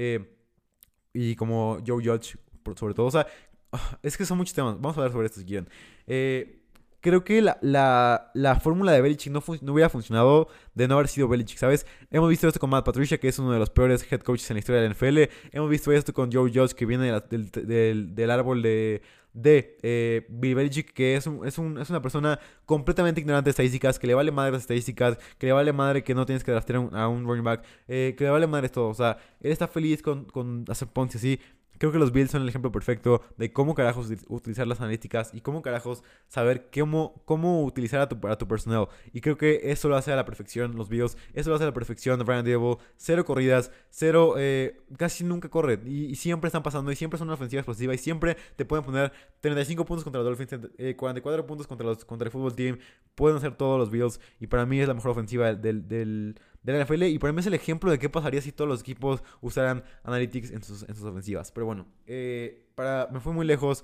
y 1.14 1.36
como 1.36 1.78
Joe 1.86 2.04
Judge, 2.04 2.40
sobre 2.76 2.96
todo. 2.96 3.06
O 3.06 3.12
sea, 3.12 3.28
ah, 3.72 4.00
es 4.02 4.18
que 4.18 4.26
son 4.26 4.40
muchos 4.40 4.56
temas. 4.56 4.82
Vamos 4.82 4.98
a 4.98 5.02
hablar 5.02 5.12
sobre 5.12 5.28
esto 5.28 5.40
si 5.40 5.46
quieren. 5.46 5.70
Eh, 6.08 6.59
creo 7.02 7.24
que 7.24 7.42
la, 7.42 7.58
la, 7.62 8.32
la 8.34 8.60
fórmula 8.60 8.92
de 8.92 9.02
Belichick 9.02 9.32
no, 9.32 9.44
no, 9.62 9.74
hubiera 9.74 9.90
funcionado 9.90 10.48
de 10.74 10.88
no 10.88 10.96
haber 10.96 11.08
sido 11.08 11.28
Belichick, 11.28 11.58
¿sabes? 11.58 11.86
Hemos 12.12 12.30
visto 12.30 12.48
esto 12.48 12.60
con 12.60 12.70
Matt 12.70 12.86
Patricia, 12.86 13.18
que 13.18 13.28
es 13.28 13.40
uno 13.40 13.52
de 13.52 13.60
los 13.60 13.70
peores 13.70 14.06
head 14.12 14.22
coaches 14.22 14.50
en 14.52 14.56
la 14.56 14.60
historia 14.60 14.82
de 14.82 14.88
la 14.88 14.94
NFL. 14.94 15.34
Hemos 15.52 15.70
visto 15.70 15.92
esto 15.92 16.14
con 16.14 16.32
Joe 16.32 16.52
Judge, 16.54 16.74
que 16.74 16.86
viene 16.86 17.20
del, 17.30 17.52
del, 17.52 18.16
del, 18.16 18.32
árbol 18.32 18.62
de, 18.62 19.02
de 19.34 19.78
eh, 19.82 20.26
Bill 20.30 20.56
Belichick, 20.56 20.94
que 20.94 21.16
es, 21.16 21.28
un, 21.28 21.46
es, 21.48 21.58
un, 21.58 21.78
es, 21.80 21.90
una 21.90 22.02
persona 22.02 22.40
completamente 22.66 23.22
ignorante 23.22 23.48
de 23.48 23.52
estadísticas, 23.52 24.00
que 24.00 24.08
le 24.08 24.14
vale 24.14 24.32
madre 24.32 24.52
las 24.52 24.62
estadísticas, 24.62 25.18
que 25.38 25.48
le 25.48 25.54
vale 25.54 25.74
madre 25.74 26.04
que 26.04 26.14
no 26.14 26.26
tienes 26.26 26.44
que 26.44 26.52
draftear 26.52 26.90
a 26.94 27.08
un, 27.08 27.26
running 27.26 27.44
back, 27.44 27.64
eh, 27.88 28.16
que 28.18 28.24
le 28.26 28.30
vale 28.30 28.48
madre 28.48 28.70
todo. 28.70 28.90
O 28.90 28.94
sea, 28.94 29.18
él 29.40 29.52
está 29.52 29.68
feliz 29.68 30.02
con, 30.02 30.26
con 30.26 30.66
hacer 30.68 30.88
Ponce 30.90 31.18
así. 31.18 31.40
Creo 31.80 31.94
que 31.94 31.98
los 31.98 32.12
Bills 32.12 32.30
son 32.30 32.44
el 32.44 32.50
ejemplo 32.50 32.72
perfecto 32.72 33.22
de 33.38 33.52
cómo 33.54 33.74
carajos 33.74 34.12
utilizar 34.28 34.68
las 34.68 34.82
analíticas 34.82 35.34
y 35.34 35.42
cómo 35.42 35.62
carajos 35.62 36.04
saber 36.28 36.70
cómo, 36.74 37.22
cómo 37.26 37.64
utilizar 37.64 38.02
a 38.02 38.10
tu, 38.10 38.28
a 38.28 38.38
tu 38.38 38.48
personal. 38.48 38.90
Y 39.14 39.22
creo 39.22 39.38
que 39.38 39.72
eso 39.72 39.88
lo 39.88 39.96
hace 39.96 40.12
a 40.12 40.18
la 40.18 40.26
perfección 40.26 40.76
los 40.76 40.90
Bills. 40.90 41.18
Eso 41.34 41.50
lo 41.50 41.56
hace 41.56 41.64
a 41.64 41.68
la 41.68 41.74
perfección 41.74 42.20
de 42.20 42.26
Brian 42.26 42.46
Dable. 42.46 42.78
Cero 42.98 43.24
corridas, 43.26 43.72
cero, 43.90 44.36
eh, 44.38 44.82
casi 44.98 45.24
nunca 45.24 45.50
corre. 45.50 45.80
Y, 45.86 46.16
siempre 46.16 46.50
están 46.50 46.64
pasando 46.64 46.92
y 46.92 46.98
siempre 46.98 47.18
son 47.18 47.30
una 47.30 47.36
ofensiva 47.36 47.62
explosiva 47.62 47.94
y 47.94 47.98
siempre 47.98 48.36
te 48.58 48.66
pueden 48.66 48.84
poner 48.84 49.14
35 49.40 49.86
puntos 49.86 50.04
contra 50.04 50.22
los 50.22 50.38
Dolphins, 50.38 50.70
44 50.98 51.42
eh, 51.42 51.48
puntos 51.48 51.66
contra, 51.66 51.88
los, 51.88 52.04
contra 52.04 52.26
el 52.26 52.32
fútbol 52.32 52.54
team. 52.56 52.78
Pueden 53.16 53.38
hacer 53.38 53.56
todos 53.56 53.80
los 53.80 53.90
Bills 53.90 54.20
y 54.42 54.48
para 54.48 54.66
mí 54.66 54.82
es 54.82 54.88
la 54.88 54.94
mejor 54.94 55.12
ofensiva 55.12 55.54
del, 55.54 55.88
del 55.88 56.36
de 56.64 56.74
la 56.74 56.84
NFL. 56.84 57.04
Y 57.04 57.20
mí 57.20 57.40
es 57.40 57.48
el 57.48 57.54
ejemplo 57.54 57.92
de 57.92 58.00
qué 58.00 58.10
pasaría 58.10 58.42
si 58.42 58.52
todos 58.52 58.70
los 58.70 58.82
equipos 58.82 59.24
usaran 59.42 59.84
Analytics 60.04 60.52
en 60.52 60.64
sus, 60.64 60.84
en 60.84 60.96
sus 60.96 61.06
ofensivas. 61.06 61.52
Pero 61.52 61.66
bueno, 61.66 61.88
eh, 62.06 62.68
para, 62.76 63.08
me 63.12 63.20
fui 63.20 63.34
muy 63.34 63.46
lejos. 63.46 63.84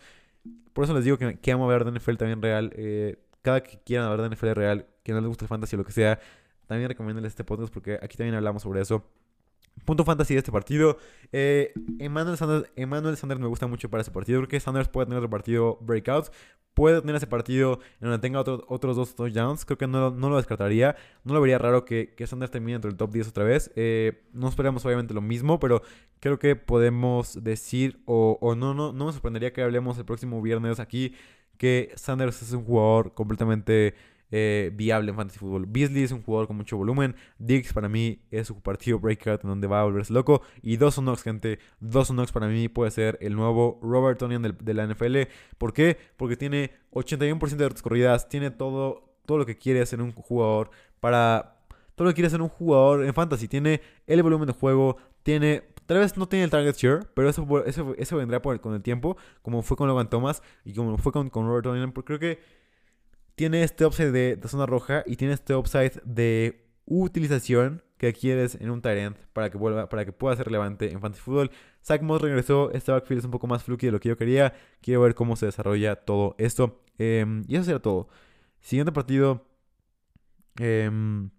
Por 0.74 0.84
eso 0.84 0.94
les 0.94 1.04
digo 1.04 1.18
que, 1.18 1.40
que 1.40 1.52
amo 1.52 1.68
ver 1.68 1.86
de 1.86 1.98
NFL 1.98 2.16
también 2.16 2.42
real. 2.42 2.72
Eh, 2.76 3.18
cada 3.42 3.62
que 3.62 3.80
quieran 3.84 4.10
ver 4.10 4.22
de 4.22 4.36
NFL 4.36 4.52
real, 4.52 4.88
que 5.04 5.14
no 5.14 5.22
les 5.22 5.28
guste 5.28 5.46
el 5.46 5.50
fantasy 5.50 5.76
o 5.76 5.80
lo 5.80 5.86
que 5.86 5.92
sea, 5.92 6.20
también 6.68 6.90
recomiendo 6.90 7.26
este 7.28 7.44
podcast 7.44 7.72
porque 7.72 8.00
aquí 8.02 8.18
también 8.18 8.36
hablamos 8.36 8.64
sobre 8.64 8.82
eso. 8.82 9.08
Punto 9.84 10.06
fantasy 10.06 10.34
de 10.34 10.40
este 10.40 10.52
partido. 10.52 10.98
Eh, 11.32 11.74
Emmanuel, 12.00 12.38
Sanders, 12.38 12.72
Emmanuel 12.76 13.18
Sanders 13.18 13.42
me 13.42 13.48
gusta 13.48 13.68
mucho 13.68 13.90
para 13.90 14.02
ese 14.02 14.12
partido. 14.12 14.40
Creo 14.40 14.48
que 14.48 14.60
Sanders 14.60 14.88
puede 14.88 15.08
tener 15.08 15.18
otro 15.18 15.30
partido 15.30 15.78
breakouts 15.82 16.32
puede 16.76 17.00
tener 17.02 17.16
ese 17.16 17.26
partido 17.26 17.80
en 18.00 18.10
donde 18.10 18.20
tenga 18.20 18.42
otros 18.42 18.96
dos 18.96 19.16
touchdowns. 19.16 19.66
Creo 19.66 19.78
que 19.80 19.88
no, 19.88 20.12
no, 20.12 20.30
lo 20.30 20.36
descartaría. 20.36 20.96
No 21.24 21.34
lo 21.34 21.42
vería 21.42 21.58
raro 21.58 21.86
que, 21.86 22.14
que 22.16 22.28
Sanders 22.28 22.52
termine 22.52 22.76
entre 22.76 22.92
el 22.92 22.98
top 22.98 23.12
10 23.12 23.30
otra 23.30 23.46
vez. 23.46 23.72
Eh, 23.76 24.22
no 24.34 24.50
esperamos 24.50 24.86
obviamente 24.86 25.14
lo 25.14 25.22
mismo, 25.22 25.60
pero 25.60 25.82
creo 26.20 26.38
que 26.38 26.56
podemos 26.56 27.44
decir, 27.44 28.02
o, 28.06 28.38
o 28.42 28.56
no, 28.56 28.74
no, 28.74 28.94
no 28.94 29.06
me 29.08 29.14
sorprendería 29.14 29.54
que 29.54 29.64
hablemos 29.64 29.98
el 29.98 30.06
próximo 30.06 30.42
viernes 30.42 30.80
aquí, 30.80 31.16
que 31.58 31.94
Sanders 31.96 32.42
es 32.42 32.52
un 32.52 32.66
jugador 32.66 33.14
completamente 33.14 33.96
eh, 34.32 34.72
viable 34.74 35.12
en 35.12 35.18
fantasy 35.18 35.40
fútbol. 35.40 35.66
Beasley 35.68 36.04
es 36.04 36.12
un 36.12 36.24
jugador 36.24 36.48
con 36.48 36.58
mucho 36.58 36.78
volumen. 36.78 37.16
Diggs 37.38 37.74
para 37.74 37.90
mí 37.90 38.20
es 38.32 38.48
su 38.48 38.60
partido 38.62 39.00
breakout 39.00 39.44
en 39.44 39.50
donde 39.50 39.68
va 39.68 39.82
a 39.82 39.84
volverse 39.84 40.14
loco. 40.14 40.42
Y 40.62 40.78
Dawson 40.78 41.06
Knox, 41.06 41.24
gente. 41.24 41.60
Dawson 41.80 42.16
Knox 42.16 42.32
para 42.32 42.48
mí 42.48 42.68
puede 42.68 42.92
ser 42.92 43.18
el 43.22 43.36
nuevo 43.36 43.80
Robert 43.82 44.20
Tonian 44.20 44.42
de, 44.42 44.74
la 44.74 44.88
NFL. 44.88 45.18
¿Por 45.58 45.74
qué? 45.74 45.98
Porque 46.18 46.38
tiene 46.38 46.72
81% 46.92 47.56
de 47.56 47.82
corridas. 47.82 48.30
Tiene 48.30 48.52
todo, 48.52 49.16
todo 49.26 49.38
lo 49.38 49.46
que 49.46 49.58
quiere 49.58 49.82
hacer 49.82 50.02
un 50.02 50.12
jugador 50.12 50.70
para... 51.00 51.52
Todo 51.96 52.06
lo 52.06 52.12
que 52.12 52.16
quiere 52.16 52.28
hacer 52.28 52.42
un 52.42 52.50
jugador 52.50 53.06
en 53.06 53.14
fantasy. 53.14 53.48
Tiene 53.48 53.82
el 54.06 54.22
volumen 54.22 54.48
de 54.48 54.54
juego. 54.54 54.98
Tiene 55.24 55.64
Tal 55.86 56.00
vez 56.00 56.18
no 56.18 56.28
tiene 56.28 56.46
el 56.46 56.50
target 56.50 56.76
share, 56.76 57.08
pero 57.14 57.30
eso, 57.30 57.46
eso, 57.66 57.94
eso 57.98 58.18
vendrá 58.18 58.40
con 58.40 58.74
el 58.74 58.82
tiempo, 58.82 59.18
como 59.44 59.62
fue 59.62 59.78
con 59.78 59.88
Logan 59.88 60.10
Thomas 60.10 60.42
y 60.64 60.74
como 60.74 60.98
fue 60.98 61.12
con, 61.12 61.30
con 61.30 61.46
Robert 61.46 61.64
Tonian. 61.64 61.92
Porque 61.92 62.18
creo 62.18 62.20
que 62.20 62.40
tiene 63.36 63.64
este 63.64 63.86
upside 63.86 64.12
de, 64.12 64.40
zona 64.48 64.66
roja 64.66 65.04
y 65.06 65.18
tiene 65.18 65.34
este 65.34 65.56
upside 65.56 66.02
de 66.04 66.66
utilización 66.86 67.84
que 67.98 68.14
quieres 68.14 68.56
en 68.56 68.70
un 68.70 68.82
Tyrant 68.82 69.18
para 69.34 69.50
que 69.50 69.58
vuelva, 69.58 69.90
para 69.90 70.06
que 70.06 70.12
pueda 70.12 70.36
ser 70.36 70.48
relevante 70.48 70.92
en 70.92 71.00
Fantasy 71.02 71.22
Football. 71.22 71.52
Zach 71.84 72.02
Moss 72.02 72.22
regresó, 72.22 72.72
este 72.72 72.92
backfield 72.92 73.20
es 73.20 73.26
un 73.26 73.32
poco 73.32 73.48
más 73.48 73.64
fluky 73.64 73.88
de 73.88 73.92
lo 73.92 74.00
que 74.00 74.10
yo 74.10 74.18
quería. 74.18 74.54
Quiero 74.82 75.02
ver 75.02 75.16
cómo 75.16 75.36
se 75.36 75.46
desarrolla 75.46 75.96
todo 75.96 76.36
esto. 76.38 76.82
Em, 76.98 77.44
y 77.48 77.56
eso 77.56 77.66
será 77.66 77.80
todo. 77.80 78.10
Siguiente 78.60 78.92
partido. 78.92 79.46
Em, 80.58 81.30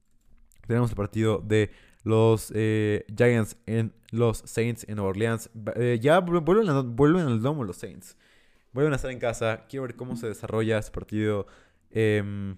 tenemos 0.67 0.91
el 0.91 0.97
partido 0.97 1.39
de 1.39 1.71
los 2.03 2.53
eh, 2.55 3.05
Giants 3.17 3.57
en 3.67 3.93
los 4.11 4.39
Saints 4.39 4.85
en 4.89 4.97
Nueva 4.97 5.11
Orleans. 5.11 5.51
Eh, 5.77 5.99
ya 6.01 6.21
vuelven, 6.21 6.45
vuelven 6.97 7.27
al 7.27 7.43
domo 7.43 7.65
los 7.65 7.77
Saints. 7.77 8.17
Vuelven 8.73 8.93
a 8.93 8.97
estar 8.97 9.11
en 9.11 9.19
casa. 9.19 9.65
Quiero 9.69 9.85
ver 9.85 9.97
cómo 9.97 10.17
se 10.17 10.29
desarrolla 10.29 10.79
este 10.79 10.93
partido. 10.93 11.47
Em, 11.91 12.57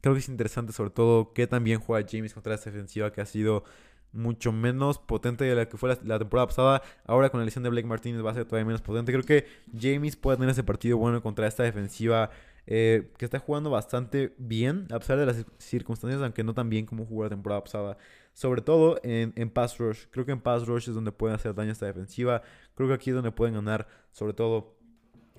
creo 0.00 0.14
que 0.14 0.20
es 0.20 0.28
interesante 0.28 0.72
sobre 0.72 0.90
todo 0.90 1.32
que 1.32 1.46
también 1.46 1.80
juega 1.80 2.06
James 2.10 2.34
contra 2.34 2.54
esta 2.54 2.70
defensiva 2.70 3.12
que 3.12 3.20
ha 3.20 3.26
sido 3.26 3.64
mucho 4.12 4.52
menos 4.52 4.98
potente 4.98 5.44
de 5.44 5.54
la 5.54 5.68
que 5.68 5.76
fue 5.76 5.96
la, 6.04 6.18
temporada 6.18 6.46
pasada. 6.46 6.82
Ahora 7.04 7.30
con 7.30 7.40
la 7.40 7.44
lesión 7.44 7.64
de 7.64 7.70
Blake 7.70 7.86
Martínez 7.86 8.24
va 8.24 8.30
a 8.30 8.34
ser 8.34 8.44
todavía 8.44 8.66
menos 8.66 8.82
potente. 8.82 9.12
Creo 9.12 9.24
que 9.24 9.46
James 9.78 10.16
puede 10.16 10.36
tener 10.36 10.50
ese 10.50 10.64
partido 10.64 10.98
bueno 10.98 11.22
contra 11.22 11.46
esta 11.46 11.62
defensiva 11.62 12.30
eh, 12.66 13.10
que 13.18 13.24
está 13.24 13.38
jugando 13.40 13.70
bastante 13.70 14.34
bien, 14.38 14.86
a 14.92 14.98
pesar 14.98 15.18
de 15.18 15.26
las 15.26 15.44
circunstancias, 15.58 16.22
aunque 16.22 16.44
no 16.44 16.54
tan 16.54 16.68
bien 16.68 16.86
como 16.86 17.06
jugó 17.06 17.24
la 17.24 17.30
temporada 17.30 17.64
pasada. 17.64 17.96
Sobre 18.34 18.62
todo 18.62 18.98
en, 19.02 19.32
en 19.36 19.50
pass 19.50 19.78
rush. 19.78 20.04
Creo 20.10 20.24
que 20.24 20.32
en 20.32 20.40
pass 20.40 20.66
rush 20.66 20.88
es 20.88 20.94
donde 20.94 21.12
pueden 21.12 21.34
hacer 21.34 21.54
daño 21.54 21.70
a 21.70 21.72
esta 21.72 21.86
defensiva. 21.86 22.42
Creo 22.74 22.88
que 22.88 22.94
aquí 22.94 23.10
es 23.10 23.16
donde 23.16 23.32
pueden 23.32 23.54
ganar, 23.54 23.86
sobre 24.10 24.32
todo 24.34 24.76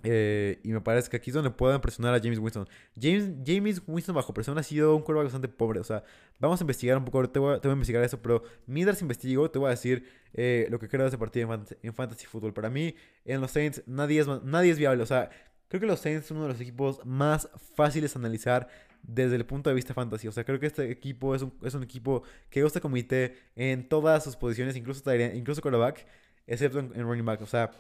eh, 0.04 0.60
y 0.63 0.74
me 0.74 0.82
parece 0.82 1.10
que 1.10 1.16
aquí 1.16 1.30
es 1.30 1.34
donde 1.34 1.50
pueden 1.50 1.80
presionar 1.80 2.13
a 2.13 2.20
James 2.20 2.38
Winston. 2.38 2.68
James, 3.00 3.32
James 3.46 3.82
Winston 3.88 4.13
bajo 4.13 4.34
presión 4.34 4.58
ha 4.58 4.63
sido 4.63 4.96
un 4.96 5.02
cuervo 5.02 5.24
bastante 5.24 5.48
pobre. 5.48 5.80
O 5.80 5.84
sea, 5.84 6.04
vamos 6.39 6.60
a 6.60 6.63
investigar 6.63 6.98
un 6.98 7.06
poco. 7.06 7.30
Te 7.30 7.39
voy 7.39 7.56
a, 7.56 7.60
te 7.62 7.68
voy 7.70 7.74
a 7.74 7.76
investigar 7.76 8.04
eso. 8.04 8.22
Pero 8.22 8.44
mientras 8.68 9.02
investigo, 9.02 9.50
te 9.50 9.60
voy 9.60 9.68
a 9.68 9.72
decir 9.72 10.06
eh, 10.34 10.68
lo 10.70 10.78
que 10.78 10.89
creo 10.89 11.04
de 11.04 11.08
ese 11.08 11.18
partido 11.18 11.66
en 11.82 11.94
fantasy, 11.94 12.26
Football. 12.26 12.54
Para 12.54 12.70
mí, 12.70 12.96
en 13.24 13.39
los 13.39 13.52
Saints, 13.52 13.82
nadie 13.86 14.20
es, 14.20 14.28
nadie 14.44 14.72
es 14.72 14.78
viable. 14.78 15.04
O 15.04 15.08
sea, 15.08 15.30
creo 15.70 15.80
que 15.80 15.88
los 15.88 16.02
Saints 16.02 16.28
son 16.28 16.38
uno 16.38 16.48
de 16.48 16.54
los 16.54 16.62
equipos 16.62 17.00
más 17.06 17.50
fáciles 17.76 18.13
de 18.13 18.20
analizar 18.20 18.68
desde 19.04 19.38
el 19.38 19.46
punto 19.46 19.70
de 19.70 19.76
vista 19.76 19.94
fantasy. 19.94 20.28
O 20.28 20.34
sea, 20.34 20.44
creo 20.44 20.60
que 20.60 20.66
este 20.66 20.92
equipo 20.92 21.34
es 21.34 21.44
un, 21.44 21.54
es 21.63 21.74
un 21.76 21.84
equipo 21.84 22.24
que 22.50 22.62
gusta 22.62 22.82
comité 22.82 23.38
en 23.56 23.88
todas 23.88 24.24
sus 24.24 24.36
posiciones, 24.36 24.76
incluso, 24.76 25.02
incluso 25.34 25.62
quarterback, 25.62 26.06
excepto 26.46 26.80
en, 26.80 26.92
en 26.94 27.04
running 27.04 27.26
back. 27.26 27.42
O 27.42 27.46
sea, 27.46 27.72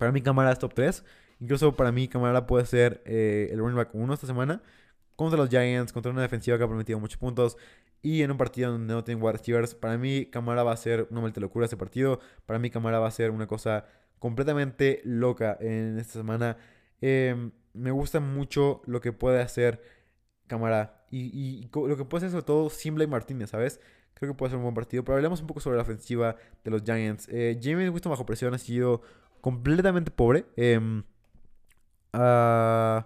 para 0.00 0.12
mí, 0.12 0.22
cámara 0.22 0.50
es 0.50 0.58
top 0.58 0.72
3. 0.72 1.04
Incluso 1.40 1.74
para 1.74 1.90
mí, 1.90 2.06
Camara 2.06 2.46
puede 2.46 2.66
ser 2.66 3.02
eh, 3.06 3.48
el 3.50 3.58
running 3.58 3.76
back 3.76 3.94
1 3.94 4.14
esta 4.14 4.26
semana. 4.26 4.62
Contra 5.16 5.38
los 5.38 5.48
Giants, 5.48 5.92
contra 5.92 6.12
una 6.12 6.22
defensiva 6.22 6.56
que 6.58 6.64
ha 6.64 6.68
prometido 6.68 7.00
muchos 7.00 7.18
puntos. 7.18 7.56
Y 8.02 8.22
en 8.22 8.30
un 8.30 8.36
partido 8.36 8.72
donde 8.72 8.92
no 8.92 9.04
tienen 9.04 9.22
wide 9.22 9.32
receivers. 9.32 9.74
Para 9.74 9.98
mí, 9.98 10.26
Camara 10.26 10.62
va 10.62 10.72
a 10.72 10.76
ser 10.76 11.06
una 11.10 11.20
vuelta 11.20 11.40
locura 11.40 11.64
este 11.64 11.76
partido. 11.76 12.20
Para 12.46 12.58
mí, 12.58 12.70
Camara 12.70 12.98
va 12.98 13.08
a 13.08 13.10
ser 13.10 13.30
una 13.30 13.46
cosa 13.46 13.86
completamente 14.18 15.00
loca 15.04 15.56
en 15.60 15.98
esta 15.98 16.14
semana. 16.14 16.56
Em, 17.00 17.52
me 17.72 17.90
gusta 17.90 18.20
mucho 18.20 18.82
lo 18.86 19.00
que 19.00 19.12
puede 19.12 19.40
hacer 19.40 19.82
Camara. 20.46 21.04
Y, 21.10 21.68
lo 21.72 21.96
que 21.96 22.04
puede 22.04 22.26
hacer 22.26 22.30
sobre 22.30 22.44
todo 22.44 22.70
Simble 22.70 23.04
y 23.04 23.06
Martínez, 23.06 23.50
¿sabes? 23.50 23.80
Creo 24.14 24.32
que 24.32 24.36
puede 24.36 24.50
ser 24.50 24.58
un 24.58 24.64
buen 24.64 24.74
partido. 24.74 25.04
Pero 25.04 25.16
hablemos 25.16 25.40
un 25.40 25.46
poco 25.46 25.60
sobre 25.60 25.76
la 25.76 25.82
ofensiva 25.82 26.36
de 26.64 26.70
los 26.70 26.82
Giants. 26.82 27.28
Eh, 27.30 27.58
James 27.62 27.90
Winston 27.90 28.10
bajo 28.10 28.26
presión 28.26 28.54
ha 28.54 28.58
sido 28.58 29.02
completamente 29.40 30.10
pobre. 30.10 30.46
Eh, 30.56 31.02
Uh, 32.12 33.04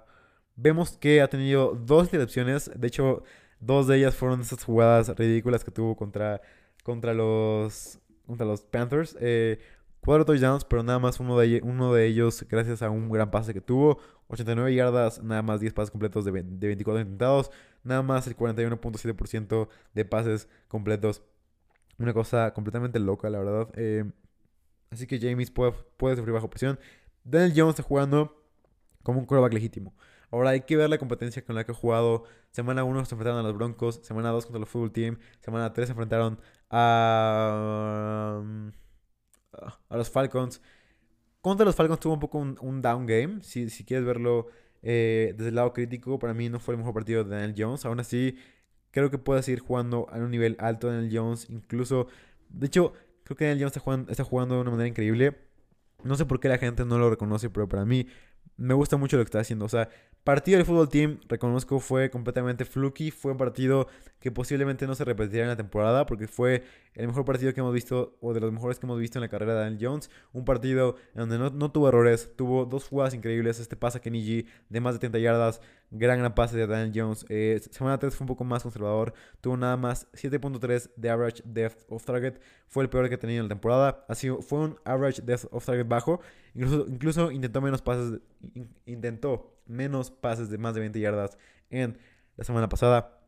vemos 0.57 0.97
que 0.97 1.21
ha 1.21 1.29
tenido 1.29 1.75
dos 1.75 2.05
intercepciones. 2.05 2.71
De 2.75 2.87
hecho, 2.87 3.23
dos 3.61 3.87
de 3.87 3.99
ellas 3.99 4.15
fueron 4.15 4.41
esas 4.41 4.63
jugadas 4.65 5.09
ridículas 5.17 5.65
que 5.65 5.71
tuvo 5.71 5.97
contra, 5.97 6.41
contra, 6.83 7.15
los, 7.15 7.99
contra 8.27 8.47
los 8.47 8.63
Panthers. 8.63 9.17
Eh, 9.21 9.59
cuatro 10.01 10.25
touchdowns, 10.25 10.65
pero 10.65 10.83
nada 10.83 10.99
más 10.99 11.19
uno 11.21 11.39
de, 11.39 11.61
uno 11.65 11.93
de 11.95 12.07
ellos 12.07 12.45
gracias 12.49 12.83
a 12.83 12.91
un 12.91 13.11
gran 13.11 13.31
pase 13.31 13.55
que 13.55 13.61
tuvo. 13.61 13.99
89 14.29 14.75
yardas, 14.75 15.23
nada 15.23 15.43
más 15.43 15.61
10 15.61 15.73
pases 15.75 15.91
completos 15.91 16.25
de, 16.25 16.33
de 16.33 16.67
24 16.67 17.01
intentados. 17.01 17.51
Nada 17.83 18.03
más 18.03 18.27
el 18.27 18.37
41.7% 18.37 19.69
de 19.95 20.05
pases 20.05 20.49
completos. 20.69 21.23
Una 21.99 22.13
cosa 22.13 22.53
completamente 22.53 22.99
loca, 22.99 23.31
la 23.31 23.39
verdad. 23.39 23.69
Eh, 23.77 24.05
así 24.91 25.07
que 25.07 25.19
James 25.21 25.51
puede, 25.51 25.73
puede 25.97 26.17
sufrir 26.17 26.33
bajo 26.35 26.51
presión. 26.51 26.79
Daniel 27.23 27.53
Jones 27.57 27.75
está 27.75 27.83
jugando 27.83 28.44
como 29.05 29.21
un 29.21 29.27
quarterback 29.27 29.53
legítimo. 29.53 29.95
Ahora 30.33 30.51
hay 30.51 30.63
que 30.63 30.77
ver 30.77 30.91
la 30.91 30.99
competencia 30.99 31.45
con 31.45 31.55
la 31.55 31.65
que 31.65 31.71
ha 31.71 31.75
jugado. 31.77 32.25
Semana 32.51 32.83
1 32.83 33.05
se 33.05 33.15
enfrentaron 33.15 33.39
a 33.39 33.43
los 33.45 33.57
Broncos, 33.57 34.01
semana 34.03 34.31
2 34.31 34.47
contra 34.47 34.61
el 34.61 34.67
Football 34.67 34.91
Team, 34.93 35.19
semana 35.41 35.73
3 35.73 35.87
se 35.87 35.93
enfrentaron 35.93 36.41
a, 36.71 38.43
a 39.89 39.97
los 39.97 40.11
Falcons. 40.11 40.61
Contra 41.41 41.65
los 41.65 41.77
Falcons 41.77 42.01
tuvo 42.01 42.15
un 42.15 42.21
poco 42.21 42.39
un, 42.39 42.83
down 42.83 43.07
game, 43.07 43.43
si, 43.43 43.71
si 43.71 43.85
quieres 43.85 44.07
verlo 44.07 44.49
eh, 44.83 45.35
desde 45.37 45.51
el 45.51 45.55
lado 45.57 45.73
crítico. 45.73 46.19
Para 46.19 46.35
mí 46.35 46.49
no 46.49 46.59
fue 46.59 46.75
el 46.75 46.79
mejor 46.79 46.95
partido 46.95 47.23
de 47.23 47.31
Daniel 47.37 47.55
Jones. 47.57 47.85
Aún 47.85 48.01
así, 48.01 48.37
creo 48.91 49.11
que 49.11 49.19
puede 49.19 49.43
seguir 49.43 49.61
jugando 49.61 50.09
a 50.11 50.17
un 50.19 50.31
nivel 50.31 50.57
alto 50.59 50.89
Daniel 50.89 51.11
Jones. 51.17 51.51
Incluso, 51.51 52.09
de 52.49 52.67
hecho, 52.67 52.93
creo 53.25 53.37
que 53.37 53.45
Daniel 53.45 53.65
Jones 53.65 53.73
está 53.77 53.81
jugando, 53.81 54.11
está 54.11 54.25
jugando 54.25 54.55
de 54.57 54.63
una 54.63 54.71
manera 54.71 54.89
increíble. 54.89 55.37
No 56.03 56.17
sé 56.17 56.27
por 56.27 56.41
qué 56.41 56.49
la 56.49 56.59
gente 56.59 56.85
no 56.85 56.99
lo 56.99 57.11
reconoce, 57.11 57.51
pero 57.51 57.69
para 57.69 57.85
mí 57.85 58.07
me 58.57 58.75
gusta 58.75 58.97
mucho 58.97 59.17
lo 59.17 59.25
que 59.25 59.29
está 59.29 59.41
haciendo. 59.41 59.65
O 59.65 59.69
sea, 59.69 59.89
Partido 60.25 60.57
del 60.57 60.65
fútbol 60.65 60.89
team, 60.89 61.21
reconozco, 61.29 61.79
fue 61.81 62.09
completamente 62.09 62.65
fluky. 62.65 63.11
Fue 63.11 63.33
un 63.33 63.37
partido 63.37 63.89
que 64.21 64.33
posiblemente 64.33 64.87
no 64.87 64.95
se 64.95 65.05
repetirá 65.05 65.43
en 65.43 65.51
la 65.51 65.57
temporada 65.57 66.07
porque 66.07 66.27
fue 66.29 66.65
el 66.95 67.07
mejor 67.09 67.27
partido 67.27 67.53
que 67.53 67.61
hemos 67.61 67.75
visto 67.75 68.17
o 68.23 68.33
de 68.33 68.41
los 68.41 68.51
mejores 68.51 68.79
que 68.79 68.87
hemos 68.87 68.99
visto 68.99 69.19
en 69.19 69.21
la 69.21 69.29
carrera 69.29 69.53
de 69.53 69.61
Daniel 69.61 69.87
Jones. 69.87 70.11
Un 70.33 70.47
partido 70.47 70.97
en 71.15 71.29
donde 71.29 71.39
no, 71.39 71.71
tuvo 71.71 71.91
errores, 71.91 72.33
tuvo 72.37 72.65
dos 72.65 72.89
jugadas 72.89 73.13
increíbles. 73.13 73.61
Este 73.61 73.77
pase 73.77 74.01
Kenny 74.01 74.25
G 74.25 74.47
de 74.71 74.81
más 74.81 74.95
de 74.95 75.01
30 75.01 75.19
yardas, 75.19 75.61
gran 75.91 76.19
gran 76.21 76.35
pase 76.35 76.57
de 76.57 76.67
Daniel 76.67 76.93
Jones. 76.95 77.27
Eh, 77.29 77.61
semana 77.71 77.99
3 77.99 78.17
fue 78.17 78.25
un 78.25 78.29
poco 78.29 78.45
más 78.45 78.63
conservador, 78.63 79.13
tuvo 79.43 79.59
nada 79.59 79.77
más 79.77 80.11
7.3 80.13 80.91
de 80.97 81.11
average 81.11 81.43
depth 81.45 81.85
of 81.91 82.03
target. 82.03 82.41
Fue 82.67 82.83
el 82.83 82.89
peor 82.89 83.11
que 83.11 83.19
tenía 83.19 83.37
en 83.37 83.43
la 83.43 83.51
temporada. 83.51 84.07
Así 84.09 84.31
fue 84.41 84.61
un 84.61 84.79
average 84.87 85.21
depth 85.21 85.49
of 85.51 85.67
target 85.67 85.87
bajo. 85.87 86.21
Incluso, 86.55 86.87
incluso 86.89 87.31
intentó 87.31 87.61
menos 87.61 87.83
pases, 87.83 88.21
intentó 88.87 89.54
menos 89.67 90.11
pases 90.11 90.51
de 90.51 90.59
más 90.59 90.75
de 90.75 90.81
20 90.81 91.01
yardas 91.01 91.39
en 91.71 91.99
la 92.37 92.45
semana 92.45 92.69
pasada. 92.69 93.21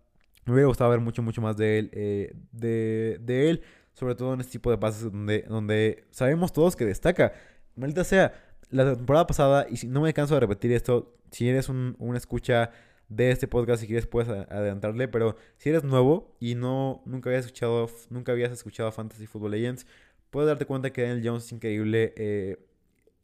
Me 0.44 0.52
hubiera 0.52 0.68
gustado 0.68 0.90
ver 0.90 1.00
mucho, 1.00 1.22
mucho 1.22 1.40
más 1.40 1.56
de 1.56 1.78
él, 1.78 1.90
eh, 1.92 2.34
de, 2.52 3.50
él, 3.50 3.62
sobre 3.94 4.14
todo 4.14 4.34
en 4.34 4.40
este 4.40 4.52
tipo 4.52 4.70
de 4.70 4.78
pases 4.78 5.10
donde, 5.10 5.42
donde 5.42 6.04
sabemos 6.10 6.52
todos 6.52 6.76
que 6.76 6.84
destaca. 6.84 7.32
Maldita 7.74 8.04
sea, 8.04 8.32
la 8.70 8.94
temporada 8.94 9.26
pasada, 9.26 9.66
y 9.68 9.76
si 9.76 9.88
no 9.88 10.00
me 10.00 10.12
canso 10.12 10.34
de 10.34 10.40
repetir 10.40 10.72
esto, 10.72 11.16
si 11.30 11.48
eres 11.48 11.68
un, 11.68 11.96
escucha 12.16 12.70
de 13.08 13.30
este 13.30 13.48
podcast, 13.48 13.80
si 13.80 13.86
quieres 13.86 14.06
puedes 14.06 14.28
adelantarle, 14.28 15.08
pero 15.08 15.36
si 15.58 15.68
eres 15.68 15.84
nuevo 15.84 16.36
y 16.40 16.54
no 16.54 17.02
nunca 17.06 17.30
habías 17.30 17.46
escuchado, 17.46 17.88
nunca 18.10 18.32
habías 18.32 18.52
escuchado 18.52 18.90
Fantasy 18.90 19.26
Football 19.26 19.52
Legends, 19.52 19.86
puedes 20.30 20.48
darte 20.48 20.66
cuenta 20.66 20.90
que 20.90 21.02
Daniel 21.02 21.22
Jones 21.24 21.44
es 21.44 21.52
increíble 21.52 22.14
eh, 22.16 22.58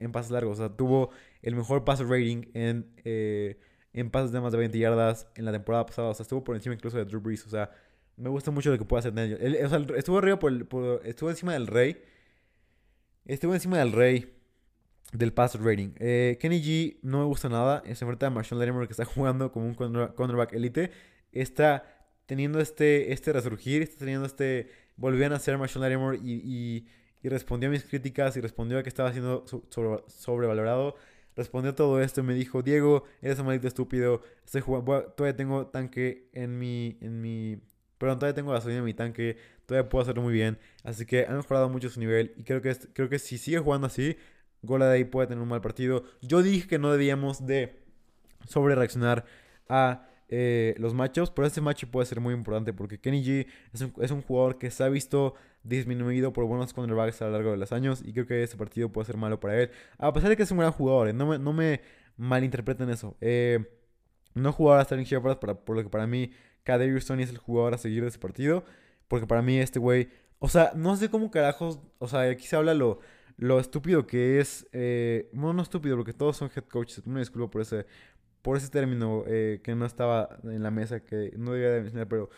en 0.02 0.12
pases 0.12 0.30
largos. 0.30 0.58
O 0.58 0.66
sea, 0.66 0.76
tuvo 0.76 1.10
el 1.42 1.54
mejor 1.54 1.84
pass 1.84 2.00
rating 2.00 2.44
en, 2.54 2.92
eh, 3.04 3.58
en 3.92 4.10
pases 4.10 4.32
de 4.32 4.40
más 4.40 4.52
de 4.52 4.58
20 4.58 4.78
yardas 4.78 5.28
en 5.34 5.44
la 5.44 5.52
temporada 5.52 5.86
pasada. 5.86 6.08
O 6.08 6.14
sea, 6.14 6.24
estuvo 6.24 6.44
por 6.44 6.56
encima 6.56 6.74
incluso 6.74 6.96
de 6.98 7.04
Drew 7.04 7.20
Brees. 7.20 7.46
O 7.46 7.50
sea, 7.50 7.70
me 8.16 8.28
gusta 8.28 8.50
mucho 8.50 8.70
lo 8.70 8.78
que 8.78 8.84
puede 8.84 9.00
hacer 9.00 9.14
Daniel. 9.14 9.38
Él, 9.40 9.58
o 9.64 9.68
sea, 9.68 9.78
estuvo 9.96 10.18
arriba 10.18 10.38
por, 10.38 10.52
Estuvo 11.04 11.30
encima 11.30 11.54
del 11.54 11.66
rey. 11.66 12.02
Estuvo 13.24 13.54
encima 13.54 13.78
del 13.78 13.92
rey 13.92 14.34
del 15.12 15.32
pass 15.32 15.58
rating. 15.60 15.90
Eh, 15.98 16.38
Kenny 16.40 16.62
G 16.62 16.98
no 17.02 17.20
me 17.20 17.24
gusta 17.24 17.48
nada. 17.48 17.82
Se 17.84 18.04
enfrenta 18.04 18.26
a 18.26 18.30
Marshall 18.30 18.58
Lattimore 18.58 18.86
que 18.86 18.92
está 18.92 19.04
jugando 19.06 19.52
como 19.52 19.66
un 19.66 19.74
cornerback 19.74 20.52
elite. 20.54 20.90
Está 21.32 21.84
teniendo 22.26 22.60
este, 22.60 23.12
este 23.12 23.32
resurgir. 23.32 23.82
Está 23.82 23.98
teniendo 23.98 24.26
este... 24.26 24.68
Volvían 24.96 25.32
a 25.32 25.38
ser 25.38 25.56
Marshall 25.58 25.82
Lattimore 25.82 26.18
y, 26.22 26.34
y, 26.44 26.86
respondió 27.28 27.68
a 27.68 27.72
mis 27.72 27.84
críticas 27.84 28.36
y 28.36 28.40
respondió 28.40 28.78
a 28.78 28.82
que 28.82 28.88
estaba 28.88 29.12
siendo 29.12 29.44
sobrevalorado 30.08 30.96
respondió 31.36 31.74
todo 31.74 32.00
esto 32.00 32.20
y 32.20 32.24
me 32.24 32.34
dijo, 32.34 32.62
Diego, 32.62 33.04
eres 33.20 33.38
un 33.38 33.46
maldito 33.46 33.68
estúpido, 33.68 34.22
todavía 34.50 35.36
tengo 35.36 35.66
tanque 35.66 36.28
en 36.32 36.58
mi, 36.58 36.98
en 37.00 37.20
mi, 37.20 37.58
perdón, 37.98 38.18
todavía 38.18 38.34
tengo 38.34 38.52
gasolina 38.52 38.80
en 38.80 38.84
mi 38.84 38.94
tanque, 38.94 39.36
todavía 39.66 39.88
puedo 39.88 40.02
hacerlo 40.02 40.22
muy 40.22 40.32
bien, 40.32 40.58
así 40.84 41.06
que 41.06 41.26
ha 41.26 41.32
mejorado 41.32 41.68
mucho 41.68 41.88
su 41.88 42.00
nivel 42.00 42.34
y 42.36 42.44
creo 42.44 42.60
que, 42.60 42.74
creo 42.92 43.08
que 43.08 43.18
si 43.18 43.38
sigue 43.38 43.58
jugando 43.58 43.86
así, 43.86 44.16
ahí 44.90 45.04
puede 45.04 45.28
tener 45.28 45.42
un 45.42 45.48
mal 45.48 45.60
partido. 45.60 46.04
Yo 46.20 46.42
dije 46.42 46.68
que 46.68 46.78
no 46.78 46.92
debíamos 46.92 47.46
de 47.46 47.80
sobre 48.46 48.74
reaccionar 48.74 49.24
a 49.68 50.08
eh, 50.28 50.74
los 50.78 50.94
matchups, 50.94 51.30
pero 51.30 51.46
este 51.46 51.60
match 51.60 51.84
puede 51.86 52.06
ser 52.06 52.20
muy 52.20 52.34
importante 52.34 52.72
porque 52.72 52.98
Kenny 52.98 53.24
G 53.24 53.46
es 54.00 54.10
un 54.10 54.22
jugador 54.22 54.58
que 54.58 54.70
se 54.70 54.84
ha 54.84 54.88
visto 54.88 55.34
disminuido 55.64 56.32
por 56.32 56.44
buenos 56.44 56.72
cornerbacks 56.72 57.22
a 57.22 57.26
lo 57.26 57.32
largo 57.32 57.52
de 57.52 57.56
los 57.56 57.72
años 57.72 58.02
y 58.04 58.12
creo 58.12 58.26
que 58.26 58.42
este 58.42 58.56
partido 58.56 58.90
puede 58.90 59.06
ser 59.06 59.16
malo 59.16 59.40
para 59.40 59.60
él. 59.60 59.70
A 59.98 60.12
pesar 60.12 60.30
de 60.30 60.36
que 60.36 60.42
es 60.42 60.50
un 60.50 60.58
gran 60.58 60.72
jugador, 60.72 61.08
¿eh? 61.08 61.12
no, 61.12 61.26
me, 61.26 61.38
no 61.38 61.52
me 61.52 61.80
malinterpreten 62.16 62.90
eso. 62.90 63.16
Eh, 63.20 63.64
no 64.34 64.52
jugar 64.52 64.80
a 64.80 64.84
Sterling 64.84 65.04
Shepard 65.04 65.38
para, 65.38 65.54
por 65.54 65.76
lo 65.76 65.82
que 65.82 65.90
para 65.90 66.06
mí 66.06 66.32
Kadarius 66.64 67.06
Tony 67.06 67.22
es 67.22 67.30
el 67.30 67.38
jugador 67.38 67.74
a 67.74 67.78
seguir 67.78 68.02
de 68.02 68.08
ese 68.08 68.18
partido. 68.18 68.64
Porque 69.08 69.26
para 69.26 69.42
mí 69.42 69.58
este 69.58 69.78
güey, 69.78 70.08
o 70.38 70.48
sea, 70.48 70.72
no 70.74 70.96
sé 70.96 71.10
cómo 71.10 71.30
carajos, 71.30 71.80
o 71.98 72.08
sea, 72.08 72.22
aquí 72.22 72.46
se 72.46 72.56
habla 72.56 72.72
lo, 72.72 73.00
lo 73.36 73.60
estúpido 73.60 74.06
que 74.06 74.40
es, 74.40 74.66
eh, 74.72 75.28
no, 75.32 75.52
no 75.52 75.62
estúpido, 75.62 75.96
porque 75.96 76.12
todos 76.14 76.36
son 76.36 76.50
head 76.54 76.64
coaches, 76.64 77.06
me 77.06 77.20
disculpo 77.20 77.50
por 77.50 77.60
ese, 77.60 77.86
por 78.40 78.56
ese 78.56 78.70
término 78.70 79.24
eh, 79.26 79.60
que 79.62 79.74
no 79.74 79.84
estaba 79.84 80.38
en 80.44 80.62
la 80.62 80.70
mesa, 80.70 81.00
que 81.04 81.32
no 81.36 81.52
debía 81.52 81.70
de 81.70 81.82
mencionar, 81.82 82.08
pero 82.08 82.30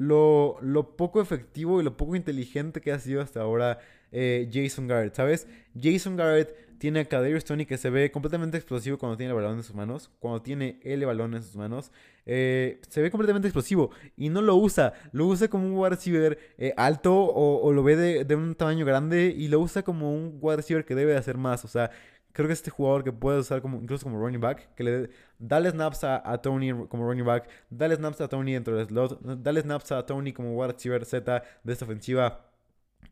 lo, 0.00 0.56
lo, 0.62 0.96
poco 0.96 1.20
efectivo 1.20 1.78
y 1.78 1.84
lo 1.84 1.98
poco 1.98 2.16
inteligente 2.16 2.80
que 2.80 2.90
ha 2.90 2.98
sido 2.98 3.20
hasta 3.20 3.42
ahora 3.42 3.80
eh, 4.12 4.48
Jason 4.50 4.86
Garrett, 4.86 5.14
¿sabes? 5.14 5.46
Jason 5.78 6.16
Garrett 6.16 6.56
tiene 6.78 7.00
a 7.00 7.04
Kadarius 7.04 7.44
Tony 7.44 7.66
que 7.66 7.76
se 7.76 7.90
ve 7.90 8.10
completamente 8.10 8.56
explosivo 8.56 8.96
cuando 8.96 9.18
tiene 9.18 9.32
el 9.32 9.36
balón 9.36 9.58
en 9.58 9.62
sus 9.62 9.74
manos, 9.76 10.10
cuando 10.18 10.40
tiene 10.40 10.80
el 10.84 11.04
balón 11.04 11.34
en 11.34 11.42
sus 11.42 11.54
manos, 11.54 11.92
eh, 12.24 12.80
se 12.88 13.02
ve 13.02 13.10
completamente 13.10 13.48
explosivo 13.48 13.90
y 14.16 14.30
no 14.30 14.40
lo 14.40 14.56
usa, 14.56 14.94
lo 15.12 15.26
usa 15.26 15.48
como 15.48 15.66
un 15.66 15.76
wide 15.76 15.90
receiver 15.90 16.38
eh, 16.56 16.72
alto 16.78 17.14
o, 17.14 17.70
lo 17.70 17.82
ve 17.82 17.96
de, 17.96 18.24
de, 18.24 18.36
un 18.36 18.54
tamaño 18.54 18.86
grande 18.86 19.34
y 19.36 19.48
lo 19.48 19.60
usa 19.60 19.82
como 19.82 20.14
un 20.14 20.38
wide 20.40 20.56
receiver 20.56 20.86
que 20.86 20.94
debe 20.94 21.14
hacer 21.14 21.36
más, 21.36 21.62
o 21.66 21.68
sea, 21.68 21.90
creo 22.32 22.46
que 22.46 22.54
este 22.54 22.70
jugador 22.70 23.04
que 23.04 23.12
puede 23.12 23.40
usar 23.40 23.60
como, 23.60 23.78
incluso 23.82 24.04
como 24.04 24.18
running 24.18 24.40
back, 24.40 24.74
que 24.74 24.84
le 24.84 25.10
dale 25.40 25.70
snaps 25.70 26.04
a, 26.04 26.38
Tony 26.42 26.72
como 26.88 27.06
running 27.06 27.24
back, 27.24 27.48
dale 27.70 27.96
snaps 27.96 28.20
a 28.20 28.28
Tony 28.28 28.52
dentro 28.52 28.76
del 28.76 28.86
slot, 28.86 29.20
dale 29.20 29.60
snaps 29.62 29.90
a 29.92 30.06
Tony 30.06 30.32
como 30.32 30.54
wide 30.54 30.72
receiver 30.72 31.04
Z 31.04 31.42
de 31.64 31.72
esta 31.72 31.84
ofensiva. 31.84 32.46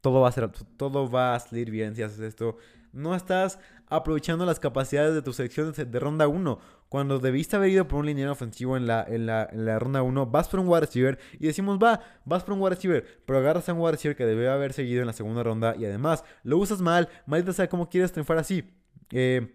Todo 0.01 0.21
va 0.21 0.29
a 0.29 0.33
ser, 0.33 0.51
todo 0.77 1.11
va 1.11 1.35
a 1.35 1.41
salir 1.41 1.71
bien 1.71 1.97
si 1.97 2.03
haces 2.03 2.21
esto. 2.21 2.59
No 2.93 3.15
estás 3.15 3.59
aprovechando 3.89 4.45
las 4.47 4.61
capacidades 4.61 5.15
de 5.15 5.23
tus 5.23 5.37
selecciones 5.37 5.77
de 5.77 5.99
ronda 5.99 6.29
1. 6.29 6.59
Cuando 6.89 7.19
debiste 7.19 7.57
haber 7.57 7.71
ido 7.71 7.89
por 7.89 8.01
un 8.01 8.07
lineal 8.07 8.31
ofensivo 8.31 8.77
en 8.77 8.87
la, 8.87 9.05
en 9.07 9.27
la, 9.27 9.79
ronda 9.79 10.03
1, 10.03 10.27
vas 10.27 10.49
por 10.49 10.61
un 10.61 10.69
wide 10.69 10.81
receiver 10.81 11.19
y 11.39 11.47
decimos, 11.47 11.79
va, 11.83 12.01
vas 12.25 12.45
por 12.45 12.55
un 12.55 12.61
wide 12.61 12.77
receiver, 12.77 13.05
pero 13.27 13.39
agarras 13.39 13.69
a 13.69 13.75
un 13.75 13.81
wide 13.81 13.93
receiver 13.93 14.17
que 14.17 14.25
debe 14.25 14.49
haber 14.49 14.73
seguido 14.73 15.01
en 15.01 15.07
la 15.07 15.13
segunda 15.13 15.43
ronda 15.43 15.75
y 15.77 15.85
además 15.85 16.25
lo 16.45 16.59
usas 16.59 16.81
mal, 16.81 17.09
maldita 17.27 17.53
sea 17.53 17.69
cómo 17.69 17.89
quieres 17.89 18.13
triunfar 18.13 18.39
así. 18.39 18.71
Eh, 19.11 19.55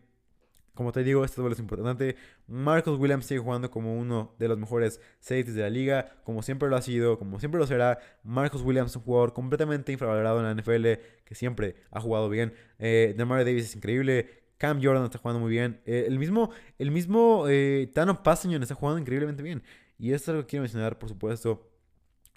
como 0.74 0.92
te 0.92 1.04
digo, 1.04 1.24
esto 1.24 1.48
es 1.48 1.60
importante. 1.60 2.16
Marcos 2.48 3.00
Williams 3.00 3.26
sigue 3.26 3.40
jugando 3.40 3.70
como 3.70 3.98
uno 3.98 4.34
de 4.40 4.48
los 4.48 4.58
mejores 4.58 5.00
safeties 5.20 5.56
de 5.56 5.62
la 5.62 5.70
liga, 5.70 6.16
como 6.24 6.42
siempre 6.42 6.68
lo 6.70 6.76
ha 6.76 6.82
sido, 6.82 7.20
como 7.20 7.40
siempre 7.40 7.60
lo 7.60 7.68
será. 7.68 8.00
Marcos 8.24 8.62
Williams 8.64 8.92
es 8.92 8.96
un 8.96 9.04
jugador 9.04 9.34
completamente 9.34 9.92
infravalorado 9.92 10.40
en 10.40 10.46
la 10.46 10.62
NFL, 10.62 10.86
que 11.26 11.36
siempre 11.36 11.76
ha 11.92 12.02
jugado 12.02 12.28
bien. 12.30 12.54
Eh, 12.80 13.14
Demar 13.16 13.46
Davis 13.46 13.66
es 13.66 13.76
increíble. 13.76 14.44
Cam 14.58 14.82
Jordan 14.82 15.04
está 15.06 15.20
jugando 15.20 15.40
muy 15.40 15.52
bien. 15.52 15.82
Eh, 15.86 16.06
el 16.08 16.18
mismo, 16.18 16.50
el 16.80 16.90
mismo 16.90 17.46
eh, 17.48 17.92
Tano 17.94 18.24
Passañon 18.24 18.64
está 18.64 18.76
jugando 18.76 19.00
increíblemente 19.00 19.44
bien. 19.44 19.62
Y 20.00 20.14
esto 20.14 20.32
es 20.32 20.38
lo 20.38 20.44
que 20.44 20.48
quiero 20.52 20.62
mencionar, 20.64 20.98
por 20.98 21.10
supuesto. 21.10 21.70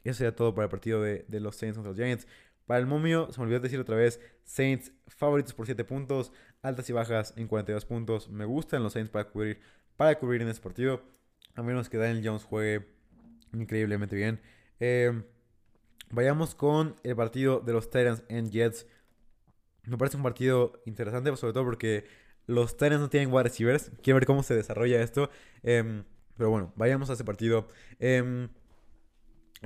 Eso 0.05 0.19
sería 0.19 0.37
todo 0.37 0.55
para 0.55 0.65
el 0.65 0.71
partido 0.71 1.03
de, 1.03 1.25
de 1.27 1.41
los 1.41 1.57
Saints 1.57 1.77
contra 1.77 1.91
los 1.91 1.99
Giants. 1.99 2.29
Para 2.67 2.81
el 2.81 2.87
momio, 2.87 3.31
se 3.33 3.39
me 3.39 3.45
olvidó 3.45 3.61
decir 3.61 3.79
otra 3.79 3.97
vez, 3.97 4.21
Saints 4.45 4.93
favoritos 5.07 5.55
por 5.55 5.67
7 5.67 5.85
puntos, 5.85 6.33
altas 6.63 6.91
y 6.91 6.93
bajas 6.93 7.33
en 7.37 7.47
42 7.47 7.85
puntos. 7.85 8.29
Me 8.29 8.45
gustan 8.45 8.83
los 8.83 8.93
Saints 8.93 9.11
para 9.11 9.29
cubrir, 9.29 9.61
para 9.97 10.19
cubrir 10.19 10.43
en 10.43 10.49
este 10.49 10.63
partido. 10.63 11.03
A 11.55 11.63
menos 11.63 11.89
que 11.89 11.97
Daniel 11.97 12.27
Jones 12.27 12.45
juegue 12.45 12.87
increíblemente 13.53 14.17
bien. 14.17 14.41
Eh, 14.81 15.23
vayamos 16.11 16.55
con 16.55 16.97
el 17.05 17.17
partido 17.17 17.61
de 17.61 17.73
los 17.73 17.89
Titans 17.89 18.25
en 18.29 18.51
Jets. 18.51 18.87
Me 19.85 19.97
parece 19.97 20.17
un 20.17 20.25
partido 20.25 20.83
interesante, 20.87 21.35
sobre 21.37 21.53
todo 21.53 21.65
porque 21.65 22.05
los 22.47 22.77
Titans 22.77 23.01
no 23.01 23.09
tienen 23.09 23.33
wide 23.33 23.45
receivers. 23.45 23.93
Quiero 24.03 24.17
ver 24.17 24.27
cómo 24.27 24.43
se 24.43 24.55
desarrolla 24.55 25.01
esto. 25.01 25.31
Em, 25.63 26.05
pero 26.37 26.51
bueno, 26.51 26.73
vayamos 26.77 27.11
a 27.11 27.13
ese 27.13 27.25
partido. 27.25 27.69
Em, 28.01 28.49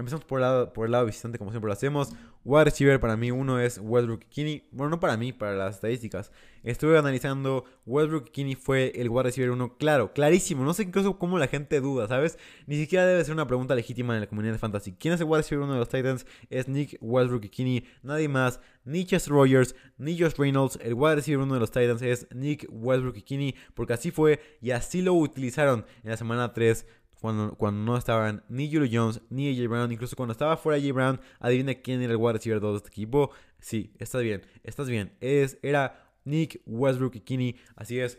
Empezamos 0.01 0.25
por 0.25 0.39
el, 0.39 0.43
lado, 0.43 0.73
por 0.73 0.87
el 0.87 0.93
lado 0.93 1.07
visitante, 1.07 1.39
como 1.39 1.51
siempre 1.51 1.69
lo 1.69 1.75
hacemos. 1.75 2.13
Wide 2.43 2.65
receiver 2.65 2.99
para 2.99 3.19
mí, 3.19 3.31
uno 3.31 3.61
es 3.61 3.79
Westbrook 3.83 4.25
Kinney. 4.31 4.67
Bueno, 4.73 4.91
no 4.91 5.01
para 5.01 5.19
mí, 5.19 5.33
para 5.33 5.55
las 5.55 5.75
estadísticas. 5.75 6.33
Estuve 6.63 6.97
analizando. 6.99 7.65
Westbrook 7.85 8.31
Kinney 8.31 8.55
fue 8.55 8.93
el 8.97 9.11
wide 9.11 9.25
receiver 9.25 9.51
uno, 9.51 9.77
claro, 9.77 10.15
clarísimo. 10.15 10.65
No 10.65 10.73
sé 10.73 10.85
incluso 10.85 11.19
cómo 11.19 11.39
la 11.39 11.49
gente 11.49 11.81
duda, 11.83 12.09
¿sabes? 12.09 12.39
Ni 12.67 12.77
siquiera 12.77 13.07
debe 13.07 13.23
ser 13.25 13.35
una 13.35 13.47
pregunta 13.47 13.75
legítima 13.75 14.15
en 14.15 14.21
la 14.21 14.27
comunidad 14.27 14.55
de 14.55 14.59
fantasy. 14.59 14.93
¿Quién 14.93 15.13
es 15.13 15.21
el 15.21 15.27
wide 15.27 15.43
receiver 15.43 15.65
uno 15.65 15.75
de 15.75 15.81
los 15.81 15.89
Titans? 15.91 16.25
Es 16.49 16.67
Nick 16.67 16.97
Westbrook 17.03 17.51
Kinney. 17.51 17.85
Nadie 18.03 18.29
más. 18.29 18.59
Ni 18.85 19.05
Chess 19.05 19.29
Rogers, 19.29 19.75
ni 19.99 20.19
Josh 20.19 20.37
Reynolds. 20.39 20.79
El 20.83 20.95
wide 20.95 21.17
receiver 21.17 21.45
uno 21.45 21.55
de 21.55 21.61
los 21.61 21.71
Titans 21.71 22.01
es 22.01 22.27
Nick 22.35 22.67
Westbrook 22.71 23.23
Kinney. 23.23 23.55
Porque 23.75 23.93
así 23.93 24.11
fue 24.11 24.41
y 24.63 24.71
así 24.71 25.03
lo 25.03 25.13
utilizaron 25.13 25.85
en 26.03 26.11
la 26.11 26.17
semana 26.17 26.55
3 26.55 26.87
cuando, 27.21 27.55
cuando 27.55 27.83
no 27.85 27.97
estaban 27.97 28.43
ni 28.49 28.73
Julio 28.73 28.89
Jones 28.91 29.21
ni 29.31 29.49
AJ 29.51 29.69
Brown. 29.69 29.93
Incluso 29.93 30.17
cuando 30.17 30.33
estaba 30.33 30.57
fuera 30.57 30.79
AJ 30.79 30.93
Brown, 30.93 31.21
adivina 31.39 31.75
quién 31.75 32.03
era 32.03 32.13
el 32.13 32.19
wide 32.19 32.35
receiver 32.35 32.61
2 32.61 32.73
de 32.73 32.77
este 32.79 32.89
equipo. 32.89 33.31
Sí, 33.59 33.93
estás 33.99 34.23
bien, 34.23 34.47
estás 34.65 34.89
bien. 34.89 35.13
Es, 35.21 35.59
era 35.63 36.11
Nick 36.25 36.61
Westbrook 36.67 37.15
y 37.17 37.21
Kinney, 37.21 37.57
así 37.77 38.01
es. 38.01 38.19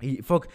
Y 0.00 0.22
fuck, 0.22 0.48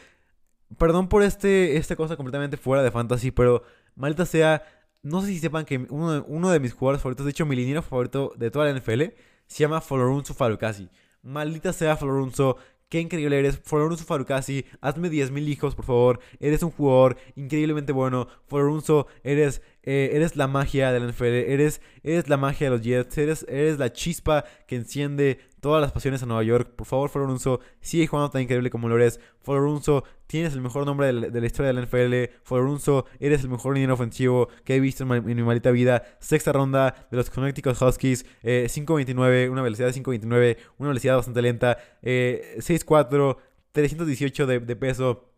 perdón 0.77 1.09
por 1.09 1.23
este, 1.23 1.77
esta 1.77 1.95
cosa 1.95 2.15
completamente 2.15 2.57
fuera 2.57 2.83
de 2.83 2.91
fantasy, 2.91 3.31
pero 3.31 3.63
maldita 3.95 4.25
sea, 4.25 4.63
no 5.01 5.21
sé 5.21 5.27
si 5.27 5.39
sepan 5.39 5.65
que 5.65 5.85
uno, 5.89 6.23
uno 6.27 6.49
de 6.49 6.59
mis 6.59 6.73
jugadores 6.73 7.01
favoritos, 7.01 7.25
de 7.25 7.31
hecho 7.31 7.45
mi 7.45 7.55
liniero 7.55 7.81
favorito 7.81 8.33
de 8.37 8.51
toda 8.51 8.65
la 8.71 8.79
NFL, 8.79 9.01
se 9.47 9.59
llama 9.59 9.81
Florunzo 9.81 10.33
Falcasi. 10.33 10.89
Maldita 11.21 11.71
sea 11.71 11.95
Florunzo, 11.95 12.57
qué 12.93 12.99
increíble 12.99 13.39
eres. 13.39 13.57
Forunso 13.57 14.05
Farukasi, 14.05 14.65
hazme 14.79 15.09
10.000 15.09 15.47
hijos, 15.47 15.73
por 15.73 15.83
favor. 15.83 16.19
Eres 16.39 16.61
un 16.61 16.69
jugador 16.69 17.17
increíblemente 17.35 17.91
bueno. 17.91 18.27
Forunso, 18.45 19.07
eres, 19.23 19.63
eh, 19.83 20.11
eres 20.13 20.35
la 20.35 20.47
magia 20.47 20.91
del 20.91 21.09
NFL. 21.09 21.25
Eres, 21.25 21.81
eres 22.03 22.29
la 22.29 22.37
magia 22.37 22.69
de 22.69 22.77
los 22.77 22.81
Jets. 22.81 23.17
Eres, 23.17 23.45
eres 23.49 23.77
la 23.77 23.91
chispa 23.91 24.45
que 24.65 24.75
enciende 24.75 25.39
todas 25.59 25.81
las 25.81 25.91
pasiones 25.91 26.23
a 26.23 26.25
Nueva 26.25 26.43
York. 26.43 26.71
Por 26.75 26.87
favor, 26.87 27.09
Forunso, 27.09 27.59
sigue 27.81 28.07
jugando 28.07 28.29
tan 28.29 28.41
increíble 28.41 28.69
como 28.69 28.87
lo 28.89 28.95
eres. 28.95 29.19
Forunso, 29.41 30.03
tienes 30.27 30.53
el 30.53 30.61
mejor 30.61 30.85
nombre 30.85 31.07
de 31.07 31.41
la, 31.41 31.45
historia 31.45 31.71
de 31.71 31.73
la 31.73 31.81
NFL. 31.81 32.37
Forunso, 32.43 33.05
eres 33.19 33.43
el 33.43 33.49
mejor 33.49 33.75
línea 33.75 33.93
ofensivo 33.93 34.47
que 34.63 34.75
he 34.75 34.79
visto 34.79 35.03
en 35.03 35.25
mi, 35.25 35.35
maldita 35.35 35.71
vida. 35.71 36.03
Sexta 36.19 36.53
ronda 36.53 37.07
de 37.11 37.17
los 37.17 37.29
Connecticut 37.29 37.81
Huskies. 37.81 38.25
5.29, 38.43 39.45
eh, 39.45 39.49
una 39.49 39.61
velocidad 39.61 39.87
de 39.87 40.01
5.29, 40.01 40.57
una 40.77 40.89
velocidad 40.89 41.15
bastante 41.17 41.41
lenta. 41.41 41.77
6.4, 42.01 43.37
eh, 43.37 43.43
318 43.73 44.47
de, 44.47 44.59
de, 44.59 44.75
peso. 44.75 45.29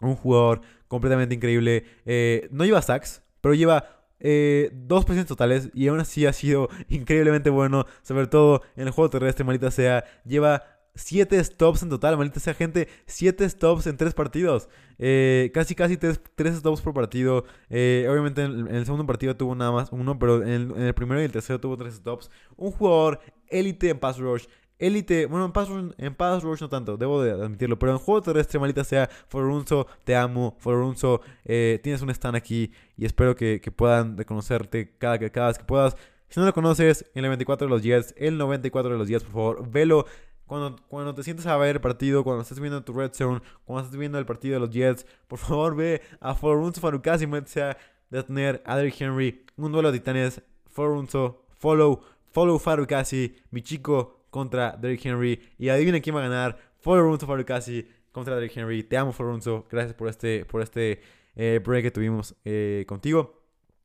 Un 0.00 0.16
jugador 0.16 0.60
completamente 0.88 1.34
increíble. 1.34 1.84
Eh, 2.06 2.48
no 2.52 2.64
lleva 2.64 2.80
sacks, 2.80 3.23
pero 3.44 3.54
lleva 3.54 3.84
eh, 4.20 4.70
dos 4.72 5.04
presiones 5.04 5.28
totales 5.28 5.68
y 5.74 5.88
aún 5.88 6.00
así 6.00 6.24
ha 6.24 6.32
sido 6.32 6.70
increíblemente 6.88 7.50
bueno, 7.50 7.84
sobre 8.00 8.26
todo 8.26 8.62
en 8.74 8.86
el 8.86 8.90
juego 8.90 9.10
terrestre, 9.10 9.44
maldita 9.44 9.70
sea. 9.70 10.02
Lleva 10.24 10.62
7 10.94 11.44
stops 11.44 11.82
en 11.82 11.90
total, 11.90 12.16
maldita 12.16 12.40
sea 12.40 12.54
gente, 12.54 12.88
7 13.04 13.46
stops 13.50 13.86
en 13.86 13.98
3 13.98 14.14
partidos. 14.14 14.70
Eh, 14.98 15.50
casi, 15.52 15.74
casi 15.74 15.98
3, 15.98 16.18
stops 16.56 16.80
por 16.80 16.94
partido. 16.94 17.44
Eh, 17.68 18.06
obviamente 18.08 18.44
en, 18.44 18.66
el 18.68 18.86
segundo 18.86 19.04
partido 19.04 19.36
tuvo 19.36 19.54
nada 19.54 19.72
más 19.72 19.92
uno, 19.92 20.18
pero 20.18 20.42
en, 20.42 20.70
en 20.70 20.82
el 20.82 20.94
primero 20.94 21.20
y 21.20 21.24
el 21.24 21.32
tercero 21.32 21.60
tuvo 21.60 21.76
3 21.76 21.96
stops. 21.96 22.30
Un 22.56 22.70
jugador 22.70 23.20
élite 23.48 23.90
en 23.90 23.98
pass 23.98 24.16
rush 24.16 24.46
Élite, 24.78 25.26
bueno, 25.26 25.46
en 25.46 25.52
Pass, 25.52 25.68
Rush, 25.68 25.92
en 25.98 26.14
Pass 26.14 26.42
Rush 26.42 26.60
no 26.60 26.68
tanto, 26.68 26.96
debo 26.96 27.22
de 27.22 27.30
admitirlo, 27.30 27.78
pero 27.78 27.92
en 27.92 27.98
juego 27.98 28.22
terrestre, 28.22 28.58
malita 28.58 28.82
sea, 28.82 29.08
Forunzo, 29.28 29.86
te 30.02 30.16
amo, 30.16 30.56
Forunzo, 30.58 31.20
eh, 31.44 31.78
tienes 31.82 32.02
un 32.02 32.10
stand 32.10 32.36
aquí 32.36 32.72
y 32.96 33.04
espero 33.04 33.36
que, 33.36 33.60
puedan 33.74 34.16
reconocerte 34.18 34.96
cada, 34.98 35.18
cada 35.30 35.46
vez 35.48 35.58
que 35.58 35.64
puedas. 35.64 35.96
Si 36.28 36.40
no 36.40 36.46
lo 36.46 36.52
conoces, 36.52 37.08
el 37.14 37.22
94 37.22 37.68
de 37.68 37.70
los 37.70 37.82
Jets, 37.82 38.14
el 38.18 38.36
94 38.36 38.92
de 38.92 38.98
los 38.98 39.08
Jets, 39.08 39.22
por 39.22 39.32
favor, 39.32 39.70
velo. 39.70 40.06
Cuando, 40.46 40.76
cuando 40.88 41.14
te 41.14 41.22
sientes 41.22 41.46
a 41.46 41.56
ver 41.56 41.76
el 41.76 41.80
partido, 41.80 42.22
cuando 42.22 42.42
estés 42.42 42.60
viendo 42.60 42.82
tu 42.82 42.92
red 42.92 43.12
zone, 43.14 43.40
cuando 43.64 43.84
estés 43.84 43.98
viendo 43.98 44.18
el 44.18 44.26
partido 44.26 44.54
de 44.54 44.60
los 44.60 44.70
Jets, 44.70 45.06
por 45.28 45.38
favor 45.38 45.74
ve 45.76 46.02
a 46.20 46.34
Forunzo 46.34 46.80
Farukasi, 46.80 47.26
sea 47.46 47.78
de 48.10 48.22
tener 48.24 48.62
a 48.66 48.80
Henry, 48.80 49.44
un 49.56 49.72
duelo 49.72 49.90
de 49.90 50.00
titanes, 50.00 50.42
Forunzo, 50.66 51.44
follow, 51.56 52.02
follow 52.32 52.58
Farukasi, 52.58 53.36
mi 53.50 53.62
chico, 53.62 54.23
contra 54.34 54.72
Derrick 54.72 55.06
Henry. 55.06 55.40
Y 55.58 55.68
adivinen 55.68 56.02
quién 56.02 56.16
va 56.16 56.18
a 56.18 56.28
ganar. 56.28 56.58
Forunzo 56.80 57.24
Farukasi 57.24 57.86
contra 58.10 58.34
Derrick 58.34 58.56
Henry. 58.56 58.82
Te 58.82 58.96
amo, 58.96 59.12
Forunzo. 59.12 59.64
Gracias 59.70 59.94
por 59.94 60.08
este, 60.08 60.44
por 60.44 60.60
este 60.60 61.00
eh, 61.36 61.60
break 61.64 61.84
que 61.84 61.90
tuvimos 61.92 62.34
eh, 62.44 62.84
contigo. 62.88 63.44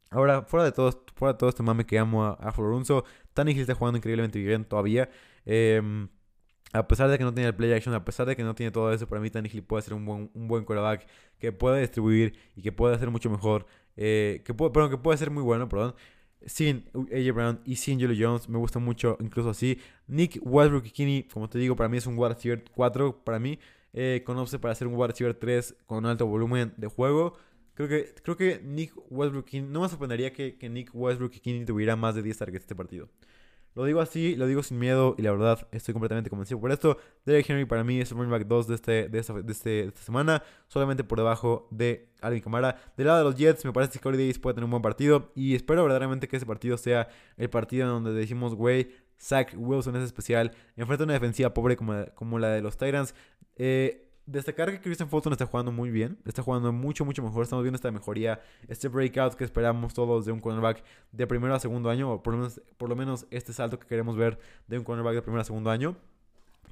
Ahora, 0.10 0.42
fuera 0.42 0.66
de 0.66 0.72
todo, 0.72 1.04
fuera 1.14 1.34
de 1.34 1.38
todo 1.38 1.52
este 1.52 1.62
mame 1.62 1.86
que 1.86 2.00
amo 2.00 2.26
a, 2.26 2.32
a 2.32 2.52
Forunzo, 2.52 3.06
Tannehill 3.36 3.62
está 3.62 3.76
jugando 3.76 3.98
increíblemente 3.98 4.40
bien 4.40 4.66
todavía. 4.66 5.08
Em, 5.46 6.10
a 6.74 6.88
pesar 6.88 7.12
de 7.12 7.20
que 7.20 7.24
no 7.24 7.32
tiene 7.32 7.50
el 7.50 7.56
play 7.56 7.72
action, 7.72 7.94
a 7.94 8.04
pesar 8.04 8.26
de 8.26 8.36
que 8.36 8.44
no 8.44 8.56
tiene 8.56 8.72
todo 8.72 8.92
eso, 8.92 9.08
para 9.08 9.22
mí 9.22 9.30
Tannehill 9.30 9.62
puede 9.62 9.84
ser 9.84 9.94
un 9.94 10.04
buen, 10.04 10.32
un 10.34 10.48
buen 10.48 10.66
quarterback 10.66 11.08
que 11.38 11.52
puede 11.52 11.82
distribuir 11.82 12.36
y 12.56 12.64
que 12.64 12.72
puede 12.72 12.96
hacer 12.96 13.12
mucho 13.12 13.30
mejor. 13.30 13.68
Eh, 13.98 14.42
que 14.46 14.56
puede, 14.56 14.72
perdón, 14.72 14.90
que 14.90 14.98
puede 14.98 15.20
ser 15.20 15.30
muy 15.30 15.44
bueno, 15.44 15.70
perdón 15.70 15.94
sin 16.46 16.86
AJ 16.94 17.34
Brown 17.34 17.60
y 17.66 17.76
sin 17.76 18.00
Julio 18.00 18.28
Jones. 18.28 18.50
Me 18.50 18.58
gusta 18.58 18.80
mucho, 18.80 19.18
incluso 19.20 19.50
así. 19.50 19.80
Nick 20.08 20.40
Westbrook 20.42 20.84
Kini, 20.84 21.24
como 21.24 21.50
te 21.50 21.60
digo, 21.60 21.76
para 21.76 21.90
mí 21.90 21.98
es 21.98 22.06
un 22.06 22.18
wide 22.18 22.34
receiver 22.34 22.64
4. 22.74 23.24
Para 23.24 23.40
mí, 23.40 23.60
eh, 23.94 24.24
conoce 24.26 24.60
para 24.60 24.76
ser 24.76 24.88
un 24.88 24.96
wide 24.96 25.08
receiver 25.08 25.34
3 25.34 25.76
con 25.86 26.06
alto 26.06 26.26
volumen 26.26 26.74
de 26.78 26.88
juego. 26.88 27.38
Creo 27.74 27.88
que, 27.88 28.14
creo 28.24 28.36
que 28.36 28.62
Nick 28.64 28.94
Westbrook 29.10 29.54
no 29.54 29.82
me 29.82 29.90
sorprendería 29.90 30.34
que, 30.34 30.58
que 30.58 30.70
Nick 30.70 30.92
Westbrook 30.94 31.32
Kini 31.32 31.66
tuviera 31.66 31.96
más 31.96 32.16
de 32.16 32.22
10 32.22 32.38
targets 32.38 32.64
este 32.64 32.76
partido. 32.76 33.10
Lo 33.76 33.86
digo 33.86 34.02
así, 34.02 34.36
lo 34.36 34.48
digo 34.48 34.64
sin 34.64 34.80
miedo 34.80 35.16
y 35.18 35.22
la 35.22 35.32
verdad 35.32 35.68
estoy 35.72 35.94
completamente 35.94 36.30
convencido 36.30 36.60
por 36.60 36.72
esto. 36.72 36.98
Derek 37.26 37.50
Henry 37.50 37.66
para 37.66 37.84
mí 37.84 38.02
es 38.02 38.12
el 38.12 38.18
running 38.18 38.32
back 38.32 38.48
2 38.48 38.68
de, 38.68 38.76
este, 38.76 39.10
de, 39.10 39.20
esta, 39.20 39.34
de, 39.34 39.52
este, 39.52 39.80
esta 39.86 40.02
semana, 40.02 40.44
solamente 40.68 41.04
por 41.04 41.18
debajo 41.18 41.68
de 41.72 42.10
Alvin 42.22 42.42
Kamara. 42.42 42.76
Del 42.98 43.08
lado 43.08 43.20
de 43.20 43.24
los 43.26 43.36
Jets, 43.36 43.64
me 43.66 43.72
parece 43.72 43.94
que 43.94 44.00
Corey 44.00 44.20
Davis 44.20 44.40
puede 44.40 44.56
tener 44.56 44.66
un 44.66 44.72
buen 44.72 44.82
partido 44.82 45.32
y 45.36 45.56
espero 45.56 45.84
verdaderamente 45.84 46.28
que 46.28 46.38
ese 46.38 46.46
partido 46.46 46.78
sea 46.78 47.08
el 47.38 47.50
partido 47.50 47.84
en 47.84 47.90
donde 47.90 48.14
decimos, 48.14 48.56
güey, 48.56 48.90
Zach 49.22 49.54
Wilson 49.56 49.96
es 49.98 50.04
especial, 50.04 50.52
enfrenta 50.76 51.04
una 51.04 51.14
defensiva 51.14 51.54
pobre 51.54 51.76
como, 51.76 52.06
como 52.16 52.40
la 52.40 52.50
de 52.50 52.62
los 52.62 52.78
Titans. 52.78 53.14
Eh, 53.56 54.09
destacar 54.32 54.72
que 54.72 54.80
Christian 54.80 55.10
Fulton 55.10 55.34
está 55.34 55.46
jugando 55.46 55.72
muy 55.72 55.90
bien, 55.90 56.18
está 56.26 56.44
jugando 56.44 56.72
mucho, 56.72 57.06
mucho 57.06 57.24
mejor. 57.24 57.44
Estamos 57.44 57.64
viendo 57.64 57.76
esta 57.76 57.92
mejoría, 57.92 58.42
este 58.68 58.88
breakout 58.88 59.34
que 59.34 59.44
esperamos 59.44 59.94
todos 59.94 60.26
de 60.26 60.32
un 60.32 60.40
cornerback 60.40 60.84
de 61.12 61.28
primero 61.28 61.56
a 61.56 61.60
segundo 61.60 61.90
año, 61.90 62.12
o 62.14 62.24
por 62.24 62.34
lo 62.34 62.40
menos, 62.40 62.62
por 62.78 62.90
lo 62.90 62.96
menos 62.96 63.26
este 63.32 63.54
salto 63.54 63.80
que 63.80 63.88
queremos 63.88 64.16
ver 64.16 64.40
de 64.68 64.78
un 64.78 64.84
cornerback 64.84 65.16
de 65.16 65.22
primero 65.22 65.42
a 65.42 65.46
segundo 65.46 65.70
año. 65.72 65.96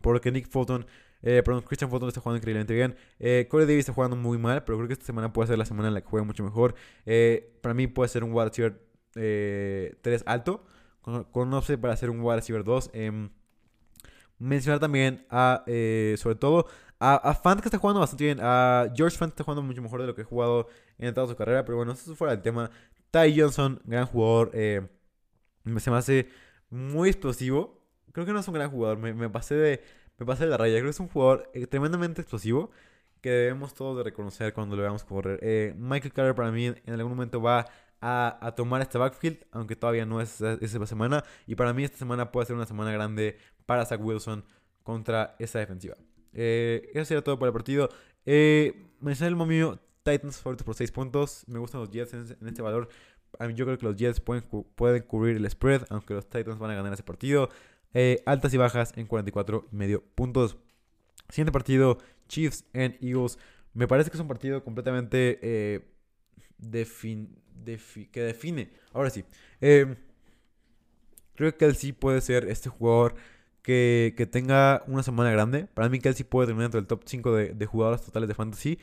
Porque 0.02 0.32
Nick 0.32 0.48
Fulton, 0.48 0.86
eh, 1.24 1.42
perdón, 1.44 1.64
Christian 1.64 1.90
Fulton 1.90 2.10
está 2.10 2.22
jugando 2.22 2.38
increíblemente 2.38 2.74
bien. 2.74 2.96
Eh, 3.20 3.48
Corey 3.50 3.66
Davis 3.66 3.80
está 3.80 3.94
jugando 3.94 4.16
muy 4.16 4.38
mal, 4.38 4.64
pero 4.64 4.78
creo 4.78 4.88
que 4.88 4.94
esta 4.94 5.06
semana 5.06 5.34
puede 5.34 5.48
ser 5.48 5.58
la 5.58 5.66
semana 5.66 5.88
en 5.88 5.96
la 5.96 6.02
que 6.02 6.08
juegue 6.08 6.26
mucho 6.26 6.44
mejor. 6.44 6.76
Eh, 7.06 7.58
para 7.62 7.74
mí 7.74 7.88
puede 7.88 8.10
ser 8.10 8.24
un 8.24 8.32
wide 8.34 8.46
receiver 8.46 8.74
3 9.14 9.16
eh, 9.16 10.24
alto, 10.28 10.64
con, 11.02 11.24
con 11.26 11.52
un 11.52 11.78
para 11.82 11.94
hacer 11.94 12.12
un 12.12 12.22
wide 12.22 12.36
receiver 12.36 12.64
2. 12.64 12.92
Em, 12.94 13.30
mencionar 14.38 14.80
también 14.80 15.26
a, 15.32 15.64
sobre 16.18 16.36
todo, 16.36 16.68
a, 17.00 17.16
a 17.16 17.34
Fant 17.36 17.62
que 17.62 17.68
está 17.68 17.78
jugando 17.78 18.00
bastante 18.00 18.26
bien. 18.26 18.40
A 18.42 18.92
George 18.96 19.18
Fant 19.18 19.32
está 19.32 19.44
jugando 19.44 19.62
mucho 19.62 19.82
mejor 19.82 20.02
de 20.02 20.08
lo 20.08 20.16
que 20.16 20.22
ha 20.22 20.26
jugado 20.26 20.68
en 20.98 21.14
toda 21.14 21.28
su 21.28 21.36
carrera. 21.36 21.64
Pero 21.66 21.78
bueno, 21.78 21.92
eso 21.92 22.16
fuera 22.16 22.34
del 22.34 22.42
tema. 22.42 22.72
Ty 23.12 23.40
Johnson, 23.40 23.82
gran 23.86 24.06
jugador. 24.06 24.52
Eh, 24.54 24.88
se 25.78 25.92
me 25.92 25.98
hace 25.98 26.30
muy 26.70 27.10
explosivo. 27.10 27.84
Creo 28.12 28.26
que 28.26 28.34
no 28.34 28.40
es 28.40 28.48
un 28.48 28.54
gran 28.54 28.72
jugador. 28.72 28.98
Me, 28.98 29.30
pasé, 29.30 29.56
de, 29.56 29.84
me 30.18 30.26
pasé 30.26 30.46
de 30.46 30.52
la 30.52 30.58
raya. 30.58 30.76
Creo 30.76 30.86
que 30.86 30.92
es 30.92 31.00
un 31.00 31.08
jugador 31.10 31.50
eh, 31.54 31.68
tremendamente 31.68 32.22
explosivo. 32.22 32.72
Que 33.22 33.30
debemos 33.30 33.74
todos 33.74 33.98
de 33.98 34.04
reconocer 34.04 34.54
cuando 34.54 34.76
lo 34.76 34.82
veamos 34.82 35.04
correr. 35.04 35.40
Eh, 35.42 35.74
Michael 35.78 36.14
Carter 36.14 36.36
para 36.36 36.52
mí 36.52 36.66
en 36.68 36.94
algún 36.94 37.12
momento 37.12 37.42
va 37.42 37.66
a, 38.00 38.38
a, 38.42 38.52
tomar 38.54 38.82
este 38.82 39.00
backfield, 39.00 39.40
aunque 39.52 39.76
todavía 39.76 40.06
no 40.06 40.22
es 40.22 40.40
esa 40.40 40.86
semana. 40.86 41.24
Y 41.48 41.56
para 41.56 41.74
mí 41.74 41.84
esta 41.84 41.98
semana 41.98 42.32
puede 42.32 42.46
ser 42.46 42.56
una 42.56 42.68
semana 42.68 42.92
grande 42.92 43.38
para 43.66 43.86
Zach 43.86 44.00
Wilson 44.02 44.46
contra 44.84 45.36
esa 45.40 45.60
defensiva. 45.60 45.96
Eh, 46.38 46.92
eso 46.94 47.04
sería 47.04 47.24
todo 47.24 47.38
para 47.38 47.50
el 47.50 47.54
partido. 47.54 47.90
Eh, 48.26 48.86
mencioné 49.02 49.30
el 49.30 49.36
momio 49.36 49.80
Titans 50.04 50.38
favoritos 50.38 50.64
por 50.64 50.76
6 50.76 50.92
puntos. 50.92 51.44
Me 51.48 51.60
gustan 51.60 51.82
los 51.82 51.90
Jets 51.90 52.14
en, 52.14 52.48
este 52.48 52.62
valor. 52.62 52.88
Yo 53.56 53.66
creo 53.66 53.78
que 53.78 53.86
los 53.86 53.98
Jets 53.98 54.22
pueden, 54.22 54.44
pueden 54.76 55.04
cubrir 55.04 55.36
el 55.36 55.50
spread, 55.50 55.86
aunque 55.90 56.14
los 56.14 56.30
Titans 56.30 56.60
van 56.60 56.72
a 56.72 56.76
ganar 56.76 56.94
ese 56.94 57.04
partido. 57.04 57.50
Eh, 57.94 58.22
altas 58.26 58.54
y 58.54 58.58
bajas 58.58 58.94
en 58.96 59.08
44 59.08 59.68
y 59.72 59.76
medio 59.76 60.04
puntos. 60.16 60.58
Siguiente 61.30 61.52
partido, 61.52 61.98
Chiefs 62.28 62.64
and 62.74 62.96
Eagles. 63.02 63.40
Me 63.74 63.88
parece 63.88 64.12
que 64.12 64.18
es 64.18 64.22
un 64.22 64.28
partido 64.28 64.64
completamente 64.64 65.40
eh, 65.42 65.82
que 68.12 68.22
define. 68.22 68.72
Ahora 68.94 69.10
sí. 69.10 69.26
Creo 69.60 71.56
que 71.56 71.66
él 71.66 71.76
sí 71.76 71.94
puede 71.94 72.22
ser 72.22 72.48
este 72.50 72.70
jugador 72.70 73.16
que, 73.68 74.30
tenga 74.32 74.84
una 74.88 75.04
semana 75.04 75.30
grande. 75.30 75.68
Para 75.74 75.90
mí, 75.90 76.00
Kelsey 76.00 76.26
puede 76.26 76.48
terminar 76.48 76.68
entre 76.68 76.80
el 76.80 76.88
top 76.88 77.02
5 77.06 77.36
de, 77.36 77.54
de 77.54 77.66
jugadores 77.66 78.02
totales 78.02 78.30
de 78.30 78.36
fantasy. 78.36 78.80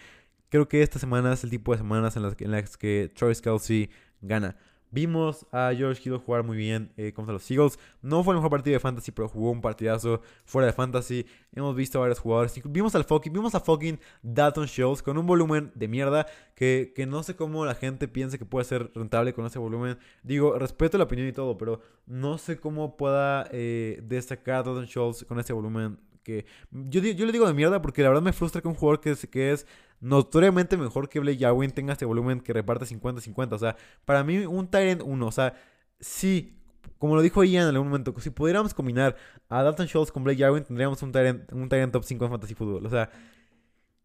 Creo 0.50 0.68
que 0.68 0.82
esta 0.82 0.98
semana 0.98 1.32
es 1.32 1.42
el 1.42 1.50
tipo 1.50 1.72
de 1.72 1.78
semanas 1.78 2.16
en 2.16 2.22
las, 2.22 2.38
en 2.38 2.50
las 2.50 2.76
que 2.76 3.10
Travis 3.14 3.40
Kelsey 3.40 3.90
gana. 4.20 4.56
Vimos 4.94 5.44
a 5.50 5.72
George 5.76 6.00
Kittle 6.00 6.20
jugar 6.20 6.44
muy 6.44 6.56
bien 6.56 6.92
eh, 6.96 7.12
contra 7.12 7.32
los 7.32 7.50
Eagles. 7.50 7.80
No 8.00 8.22
fue 8.22 8.32
el 8.32 8.36
mejor 8.36 8.50
partido 8.52 8.74
de 8.74 8.78
fantasy, 8.78 9.10
pero 9.10 9.28
jugó 9.28 9.50
un 9.50 9.60
partidazo 9.60 10.20
fuera 10.44 10.66
de 10.66 10.72
fantasy. 10.72 11.26
Hemos 11.52 11.74
visto 11.74 11.98
a 11.98 12.02
varios 12.02 12.20
jugadores. 12.20 12.54
Vimos 12.66 12.94
al 12.94 13.02
fucking, 13.02 13.32
vimos 13.32 13.56
a 13.56 13.60
fucking 13.60 13.98
Dalton 14.22 14.66
Schultz 14.66 15.02
con 15.02 15.18
un 15.18 15.26
volumen 15.26 15.72
de 15.74 15.88
mierda 15.88 16.28
que, 16.54 16.92
que, 16.94 17.06
no 17.06 17.24
sé 17.24 17.34
cómo 17.34 17.66
la 17.66 17.74
gente 17.74 18.06
piensa 18.06 18.38
que 18.38 18.44
puede 18.44 18.66
ser 18.66 18.92
rentable 18.94 19.34
con 19.34 19.44
ese 19.46 19.58
volumen. 19.58 19.98
Digo, 20.22 20.56
respeto 20.60 20.96
la 20.96 21.04
opinión 21.04 21.26
y 21.26 21.32
todo, 21.32 21.58
pero 21.58 21.80
no 22.06 22.38
sé 22.38 22.60
cómo 22.60 22.96
pueda 22.96 23.48
eh, 23.50 24.00
destacar 24.04 24.64
Dalton 24.64 24.86
Schultz 24.86 25.24
con 25.24 25.40
ese 25.40 25.52
volumen 25.52 25.98
que 26.22 26.46
yo, 26.70 27.02
yo 27.02 27.26
le 27.26 27.32
digo 27.32 27.46
de 27.46 27.52
mierda 27.52 27.82
porque 27.82 28.02
la 28.02 28.08
verdad 28.08 28.22
me 28.22 28.32
frustra 28.32 28.60
que 28.62 28.68
un 28.68 28.74
jugador 28.74 29.00
que 29.00 29.10
es, 29.10 29.26
que 29.26 29.52
es 29.52 29.66
notoriamente 30.04 30.76
mejor 30.76 31.08
que 31.08 31.18
Blake 31.18 31.38
Jarwin 31.38 31.70
tenga 31.70 31.94
este 31.94 32.04
volumen 32.04 32.40
que 32.40 32.52
reparte 32.52 32.84
50-50. 32.84 33.52
O 33.52 33.58
sea, 33.58 33.76
para 34.04 34.22
mí 34.22 34.44
un 34.44 34.68
Tyrant 34.68 35.02
1, 35.02 35.26
o 35.26 35.32
sea, 35.32 35.54
sí, 35.98 36.58
como 36.98 37.16
lo 37.16 37.22
dijo 37.22 37.42
Ian 37.42 37.68
en 37.68 37.74
algún 37.74 37.88
momento, 37.88 38.14
si 38.20 38.28
pudiéramos 38.28 38.74
combinar 38.74 39.16
a 39.48 39.62
Dalton 39.62 39.86
Schultz 39.86 40.12
con 40.12 40.22
Blake 40.22 40.42
Jarwin, 40.42 40.62
tendríamos 40.62 41.02
un 41.02 41.10
Tyrant, 41.10 41.50
un 41.52 41.68
top 41.68 42.04
5 42.04 42.24
en 42.24 42.30
Fantasy 42.30 42.54
Football. 42.54 42.84
O 42.84 42.90
sea, 42.90 43.10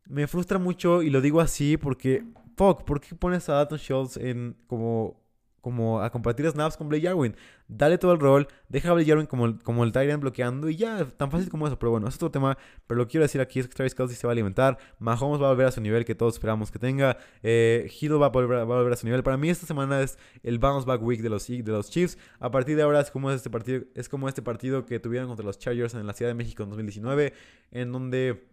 me 0.06 0.26
frustra 0.28 0.58
mucho 0.58 1.02
y 1.04 1.10
lo 1.10 1.20
digo 1.20 1.42
así 1.42 1.76
porque, 1.76 2.24
fuck, 2.56 2.84
¿por 2.86 3.02
qué 3.02 3.16
pones 3.16 3.50
a 3.50 3.56
Dalton 3.56 3.78
Schultz 3.78 4.18
en 4.18 4.56
como 4.68 5.20
como 5.62 6.02
a 6.02 6.10
compartir 6.10 6.50
snaps 6.50 6.78
con 6.78 6.90
Blake 6.90 7.06
Jarwin. 7.06 7.36
Dale 7.68 7.98
todo 7.98 8.14
el 8.14 8.20
rol, 8.20 8.48
deja 8.68 8.90
a 8.90 8.94
Blake 8.94 9.10
Jarwin 9.10 9.28
como, 9.28 9.46
el, 9.46 9.62
como 9.62 9.84
el 9.84 9.92
Tyrant 9.92 10.22
bloqueando 10.22 10.70
y 10.70 10.76
ya, 10.76 11.06
tan 11.06 11.30
fácil 11.30 11.50
como 11.50 11.68
eso. 11.68 11.78
Pero 11.78 11.92
bueno, 11.92 12.08
es 12.08 12.16
otro 12.16 12.32
tema. 12.32 12.58
Pero 12.88 12.98
lo 12.98 13.06
que 13.06 13.12
quiero 13.12 13.24
decir 13.24 13.42
aquí 13.42 13.60
es 13.60 13.68
que 13.68 13.76
Travis 13.76 13.94
Kelsey 13.94 14.16
se 14.16 14.26
va 14.26 14.32
a 14.32 14.34
alimentar. 14.34 14.78
Mahomes 15.00 15.42
va 15.42 15.48
a 15.48 15.50
volver 15.50 15.68
a 15.68 15.72
su 15.72 15.82
nivel 15.82 16.06
que 16.06 16.16
todos 16.16 16.34
esperamos 16.34 16.72
que 16.72 16.80
tenga. 16.80 17.18
Eh, 17.44 17.92
Hill 18.00 18.22
va 18.22 18.28
a, 18.28 18.30
volver, 18.30 18.60
va 18.60 18.62
a 18.62 18.66
volver 18.66 18.94
a 18.94 18.96
su 18.96 19.06
nivel. 19.06 19.24
Para 19.24 19.38
mí 19.38 19.50
esta 19.50 19.68
semana 19.68 20.02
es 20.02 20.18
el 20.44 20.58
bounce 20.60 20.88
back 20.88 21.02
week 21.02 21.22
de 21.22 21.30
los, 21.30 21.48
de 21.48 21.64
los 21.64 21.90
Chiefs. 21.90 22.18
A 22.40 22.50
partir 22.50 22.76
de 22.76 22.84
ahora 22.84 23.02
es 23.02 23.12
como 23.12 23.32
este 23.32 23.50
partido, 23.50 23.84
es 23.96 24.10
como 24.10 24.28
este 24.28 24.42
partido 24.42 24.86
que 24.86 25.00
tuvieron 25.00 25.28
contra 25.28 25.46
los 25.46 25.60
Chargers 25.60 25.94
en 25.94 26.08
la 26.08 26.14
Ciudad 26.14 26.32
de 26.32 26.36
México 26.36 26.64
en 26.64 26.70
2019. 26.70 27.34
En 27.72 27.92
donde 27.92 28.48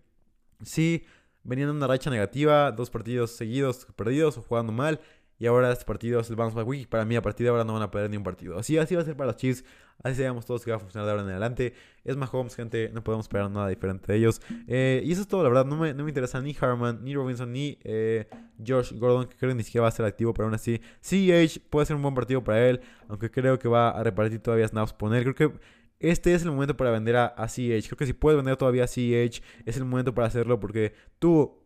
sí 0.63 1.05
venían 1.47 1.71
en 1.71 1.77
una 1.77 1.87
racha 1.87 2.11
negativa, 2.11 2.73
dos 2.73 2.91
partidos 2.91 3.31
seguidos 3.31 3.87
perdidos 3.97 4.37
o 4.39 4.43
jugando 4.43 4.73
mal. 4.73 5.01
Y 5.39 5.47
ahora 5.47 5.71
este 5.71 5.85
partido 5.85 6.21
es 6.21 6.31
el 6.31 6.37
bounce 6.37 6.57
back 6.57 6.67
week. 6.67 6.89
Para 6.89 7.05
mí, 7.05 7.15
a 7.15 7.23
partir 7.23 7.45
de 7.45 7.51
ahora 7.51 7.65
no 7.65 7.75
van 7.75 7.83
a 7.83 7.91
perder 7.91 8.11
ni 8.11 8.17
un 8.17 8.23
partido. 8.23 8.59
Así, 8.59 8.79
así 8.79 8.95
va 8.95 9.03
a 9.03 9.05
ser 9.05 9.17
para 9.17 9.33
los 9.33 9.37
Chiefs. 9.37 9.65
Así 10.03 10.17
sabemos 10.17 10.47
todos 10.47 10.65
que 10.65 10.71
va 10.71 10.79
a 10.79 10.81
funcionar 10.81 11.07
de 11.07 11.11
ahora 11.11 11.23
en 11.25 11.31
adelante. 11.31 11.75
Es 12.05 12.17
Mahomes, 12.17 12.55
gente. 12.55 12.91
No 12.95 13.05
podemos 13.05 13.25
esperar 13.27 13.51
nada 13.51 13.69
diferente 13.69 14.11
de 14.11 14.19
ellos. 14.19 14.41
Eh, 14.67 15.03
y 15.05 15.13
eso 15.13 15.23
es 15.23 15.29
todo, 15.29 15.43
la 15.43 15.49
verdad. 15.51 15.67
No 15.67 15.77
me, 15.77 15.93
no 15.93 16.05
me 16.05 16.11
interesa 16.11 16.41
ni 16.41 16.57
Harman, 16.59 17.05
ni 17.05 17.15
Robinson, 17.15 17.53
ni 17.53 17.79
eh, 17.85 18.27
Josh 18.67 18.93
Gordon, 18.95 19.27
que 19.27 19.37
creo 19.37 19.51
que 19.51 19.57
ni 19.57 19.63
siquiera 19.63 19.83
va 19.83 19.89
a 19.89 19.93
ser 19.93 20.07
activo. 20.07 20.33
Pero 20.33 20.47
aún 20.47 20.55
así, 20.55 20.81
CH 21.01 21.61
puede 21.69 21.87
ser 21.87 21.97
un 21.97 22.03
buen 22.03 22.15
partido 22.15 22.43
para 22.43 22.67
él. 22.69 22.81
Aunque 23.09 23.31
creo 23.31 23.59
que 23.59 23.69
va 23.69 23.91
a 23.91 24.03
repartir 24.03 24.41
todavía 24.41 24.67
snaps 24.67 24.95
poner. 24.95 25.23
Creo 25.23 25.35
que 25.35 25.59
este 25.99 26.35
es 26.35 26.43
el 26.43 26.51
momento 26.51 26.77
para 26.77 26.91
vender 26.91 27.17
a, 27.17 27.27
a 27.27 27.47
CH. 27.47 27.89
Creo 27.89 27.97
que 27.99 28.07
si 28.07 28.13
puedes 28.15 28.37
vender 28.37 28.57
todavía 28.57 28.85
a 28.85 28.87
CH, 28.87 29.43
es 29.67 29.77
el 29.77 29.85
momento 29.85 30.15
para 30.15 30.29
hacerlo 30.29 30.61
porque 30.61 30.95
tú 31.19 31.66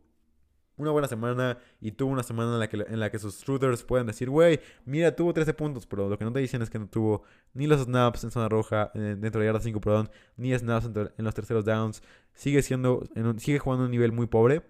una 0.81 0.91
buena 0.91 1.09
semana 1.09 1.59
y 1.81 1.93
tuvo 1.93 2.11
una 2.11 2.23
semana 2.23 2.55
en 2.55 2.59
la 2.59 2.69
que, 2.69 2.85
en 2.89 3.01
la 3.01 3.11
que 3.11 3.19
sus 3.19 3.43
shooters 3.45 3.83
pueden 3.85 4.07
decir, 4.07 4.31
güey, 4.31 4.61
mira, 4.85 5.15
tuvo 5.15 5.33
13 5.33 5.55
puntos, 5.55 5.87
pero 5.87 6.09
lo 6.09 6.19
que 6.19 6.25
no 6.25 6.33
te 6.33 6.41
dicen 6.41 6.63
es 6.63 6.71
que 6.71 6.79
no 6.79 6.89
tuvo 6.89 7.23
ni 7.55 7.67
los 7.67 7.83
snaps 7.83 8.25
en 8.25 8.31
zona 8.31 8.49
roja, 8.49 8.91
eh, 8.95 9.17
dentro 9.19 9.41
de 9.41 9.47
yarda 9.47 9.61
5, 9.61 9.81
perdón, 9.81 10.11
ni 10.37 10.57
snaps 10.57 10.87
en, 10.87 11.25
los 11.25 11.35
terceros 11.35 11.65
downs. 11.65 12.03
Sigue 12.35 12.63
siendo, 12.63 13.05
sigue 13.39 13.59
jugando 13.59 13.85
a 13.85 13.87
un 13.87 13.91
nivel 13.91 14.13
muy 14.13 14.27
pobre, 14.27 14.63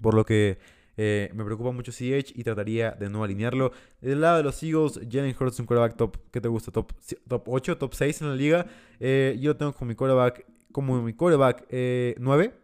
por 0.00 0.14
lo 0.14 0.24
que 0.24 0.58
eh, 0.96 1.30
me 1.34 1.44
preocupa 1.44 1.70
mucho 1.72 1.92
CH 1.92 2.32
y 2.34 2.42
trataría 2.42 2.92
de 2.92 3.08
no 3.08 3.22
alinearlo. 3.22 3.72
Del 4.00 4.20
lado 4.20 4.38
de 4.38 4.42
los 4.42 4.62
Eagles, 4.62 5.00
Jalen 5.10 5.34
Hurts 5.38 5.60
un 5.60 5.66
quarterback 5.66 5.96
top, 5.96 6.16
¿qué 6.30 6.40
te 6.40 6.48
gusta? 6.48 6.70
Top, 6.72 6.92
top 7.28 7.42
8, 7.46 7.78
top 7.78 7.94
6 7.94 8.22
en 8.22 8.28
la 8.28 8.34
liga. 8.34 8.66
Eh, 8.98 9.38
yo 9.40 9.56
tengo 9.56 9.72
como 9.72 9.88
mi 9.88 9.94
quarterback, 9.94 10.44
como 10.72 11.02
mi 11.02 11.12
quarterback 11.12 11.66
9. 12.18 12.54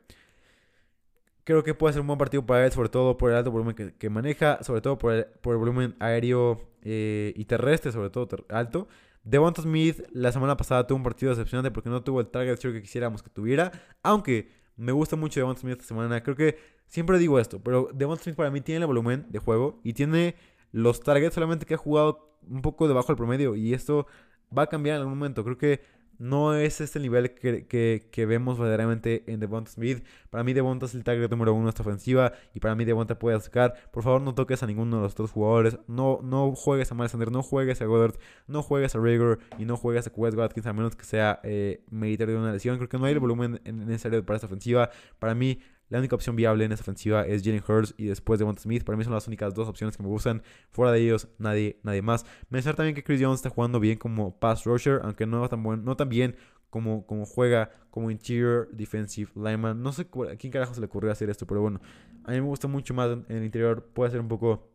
Creo 1.47 1.63
que 1.63 1.75
puede 1.75 1.93
ser 1.93 2.01
un 2.01 2.09
buen 2.09 2.19
partido 2.19 2.45
para 2.45 2.67
él, 2.67 2.73
sobre 2.73 2.89
todo 2.89 3.17
por 3.17 3.31
el 3.31 3.37
alto 3.37 3.53
volumen 3.53 3.95
que, 3.97 4.11
maneja, 4.11 4.65
sobre 4.65 4.81
todo 4.81 4.99
por 4.99 5.13
el, 5.13 5.27
por 5.27 5.53
el 5.53 5.61
volumen 5.61 5.95
aéreo 6.01 6.61
eh, 6.83 7.33
y 7.37 7.45
terrestre, 7.45 7.93
sobre 7.93 8.11
todo 8.11 8.45
alto. 8.49 8.89
Devonta 9.23 9.63
Smith 9.63 10.03
la 10.11 10.33
semana 10.33 10.57
pasada 10.57 10.89
tuvo 10.89 10.97
un 10.97 11.05
partido 11.05 11.31
decepcionante 11.31 11.71
porque 11.71 11.89
no 11.89 12.03
tuvo 12.03 12.19
el 12.19 12.27
target 12.27 12.59
que 12.59 12.83
quisiéramos 12.83 13.23
que 13.23 13.31
tuviera. 13.31 13.71
Aunque 14.03 14.51
me 14.75 14.91
gusta 14.91 15.15
mucho 15.15 15.39
Devonta 15.39 15.61
Smith 15.61 15.75
esta 15.75 15.85
semana. 15.85 16.21
Creo 16.21 16.35
que 16.35 16.59
siempre 16.89 17.17
digo 17.17 17.39
esto, 17.39 17.61
pero 17.63 17.91
Devonta 17.95 18.25
Smith 18.25 18.35
para 18.35 18.51
mí 18.51 18.61
tiene 18.61 18.81
el 18.81 18.89
volumen 18.89 19.27
de 19.29 19.39
juego 19.39 19.79
y 19.85 19.93
tiene 19.93 20.35
los 20.73 21.01
targets 21.01 21.37
solamente 21.37 21.65
que 21.65 21.75
ha 21.75 21.79
jugado 21.79 22.37
un 22.51 22.61
poco 22.61 22.89
debajo 22.89 23.07
del 23.07 23.17
promedio. 23.17 23.55
Y 23.55 23.73
esto 23.73 24.09
va 24.57 24.63
a 24.63 24.67
cambiar 24.67 24.97
en 24.97 25.03
algún 25.03 25.17
momento. 25.17 25.45
Creo 25.45 25.59
que 25.59 25.81
no 26.19 26.55
es 26.55 26.81
este 26.81 27.01
nivel 27.01 27.35
que, 27.35 27.67
que, 28.11 28.27
vemos 28.27 28.59
verdaderamente 28.59 29.25
en 29.27 29.41
Devonta 29.41 29.71
Smith. 29.71 30.05
Para 30.31 30.45
mí 30.45 30.53
Devonta 30.53 30.87
es 30.87 30.95
el 30.95 31.05
target 31.05 31.31
número 31.31 31.55
uno 31.55 31.65
de 31.65 31.71
esta 31.71 31.83
ofensiva 31.83 32.33
y 32.55 32.61
para 32.61 32.75
mí 32.75 32.85
Devonta 32.85 33.19
puede 33.19 33.39
sacar. 33.41 33.75
Por 33.91 34.03
favor 34.03 34.21
no 34.23 34.35
toques 34.35 34.63
a 34.63 34.67
ninguno 34.67 34.97
de 34.97 35.03
los 35.03 35.13
otros 35.13 35.33
jugadores. 35.33 35.79
No, 35.87 36.21
no 36.23 36.55
juegues 36.55 36.91
a 36.91 36.95
Miles 36.95 37.13
Sanders, 37.13 37.33
no 37.33 37.43
juegues 37.43 37.81
a 37.81 37.85
Goddard, 37.85 38.15
no 38.47 38.63
juegues 38.63 38.95
a 38.95 38.99
Rager 38.99 39.39
y 39.59 39.65
no 39.65 39.77
juegues 39.77 40.07
a 40.07 40.13
Wes 40.15 40.35
Watkins 40.35 40.67
a 40.67 40.73
menos 40.73 40.97
que 40.97 41.05
sea 41.05 41.41
eh, 41.43 41.85
meritorio 41.91 42.37
de 42.37 42.41
una 42.41 42.53
lesión. 42.53 42.77
Creo 42.77 42.89
que 42.89 42.99
no 42.99 43.05
hay 43.05 43.13
el 43.13 43.21
volumen 43.21 43.61
necesario 43.65 44.25
para 44.25 44.37
esta 44.37 44.47
ofensiva. 44.47 44.91
Para 45.19 45.35
mí 45.35 45.61
la 45.89 45.99
única 45.99 46.17
opción 46.17 46.35
viable 46.35 46.65
en 46.65 46.73
esta 46.73 46.83
ofensiva 46.83 47.27
es 47.27 47.43
Jalen 47.45 47.63
Hurts 47.67 47.95
y 47.97 48.07
después 48.07 48.39
de 48.39 48.43
Devonta 48.43 48.63
Smith. 48.63 48.85
Para 48.85 48.99
mí 48.99 49.05
son 49.05 49.13
las 49.13 49.27
únicas 49.29 49.55
dos 49.55 49.69
opciones 49.69 49.97
que 49.97 50.03
me 50.03 50.09
gustan. 50.09 50.43
Fuera 50.71 50.91
de 50.91 51.01
ellos, 51.01 51.29
nadie, 51.39 51.79
nadie 51.85 52.03
más. 52.03 52.27
Mencionar 52.51 52.77
también 52.77 52.95
que 52.95 53.05
Chris 53.05 53.21
Jones 53.23 53.39
está 53.39 53.51
jugando 53.51 53.79
bien 53.79 53.99
como 53.99 54.39
pass 54.39 54.65
rusher, 54.65 55.01
aunque 55.05 55.27
no 55.27 55.49
tan, 55.49 55.63
no 55.63 55.97
tan 55.97 56.09
bien 56.09 56.37
como, 56.71 57.07
como 57.07 57.25
juega 57.25 57.71
como 57.91 58.11
interior 58.11 58.69
defensive 58.73 59.31
lineman. 59.37 59.81
No 59.81 59.93
sé 59.93 60.03
a 60.03 60.37
quién 60.37 60.53
carajo 60.53 60.75
se 60.75 60.81
le 60.81 60.87
ocurrió 60.87 61.13
hacer 61.13 61.31
esto, 61.31 61.47
pero 61.47 61.61
bueno, 61.61 61.81
a 62.25 62.33
mí 62.33 62.41
me 62.41 62.47
gusta 62.47 62.67
mucho 62.67 62.93
más 62.93 63.11
en 63.11 63.37
el 63.37 63.45
interior. 63.45 63.85
Puede 63.95 64.11
ser 64.11 64.21
un 64.21 64.29
poco 64.29 64.69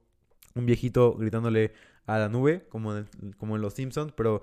un 0.56 0.66
viejito 0.66 1.16
gritándole 1.16 1.74
a 2.06 2.18
la 2.18 2.30
nube, 2.30 2.66
como 2.70 2.96
en, 2.96 3.08
como 3.38 3.56
en 3.56 3.62
los 3.62 3.74
Simpsons, 3.74 4.14
pero 4.14 4.42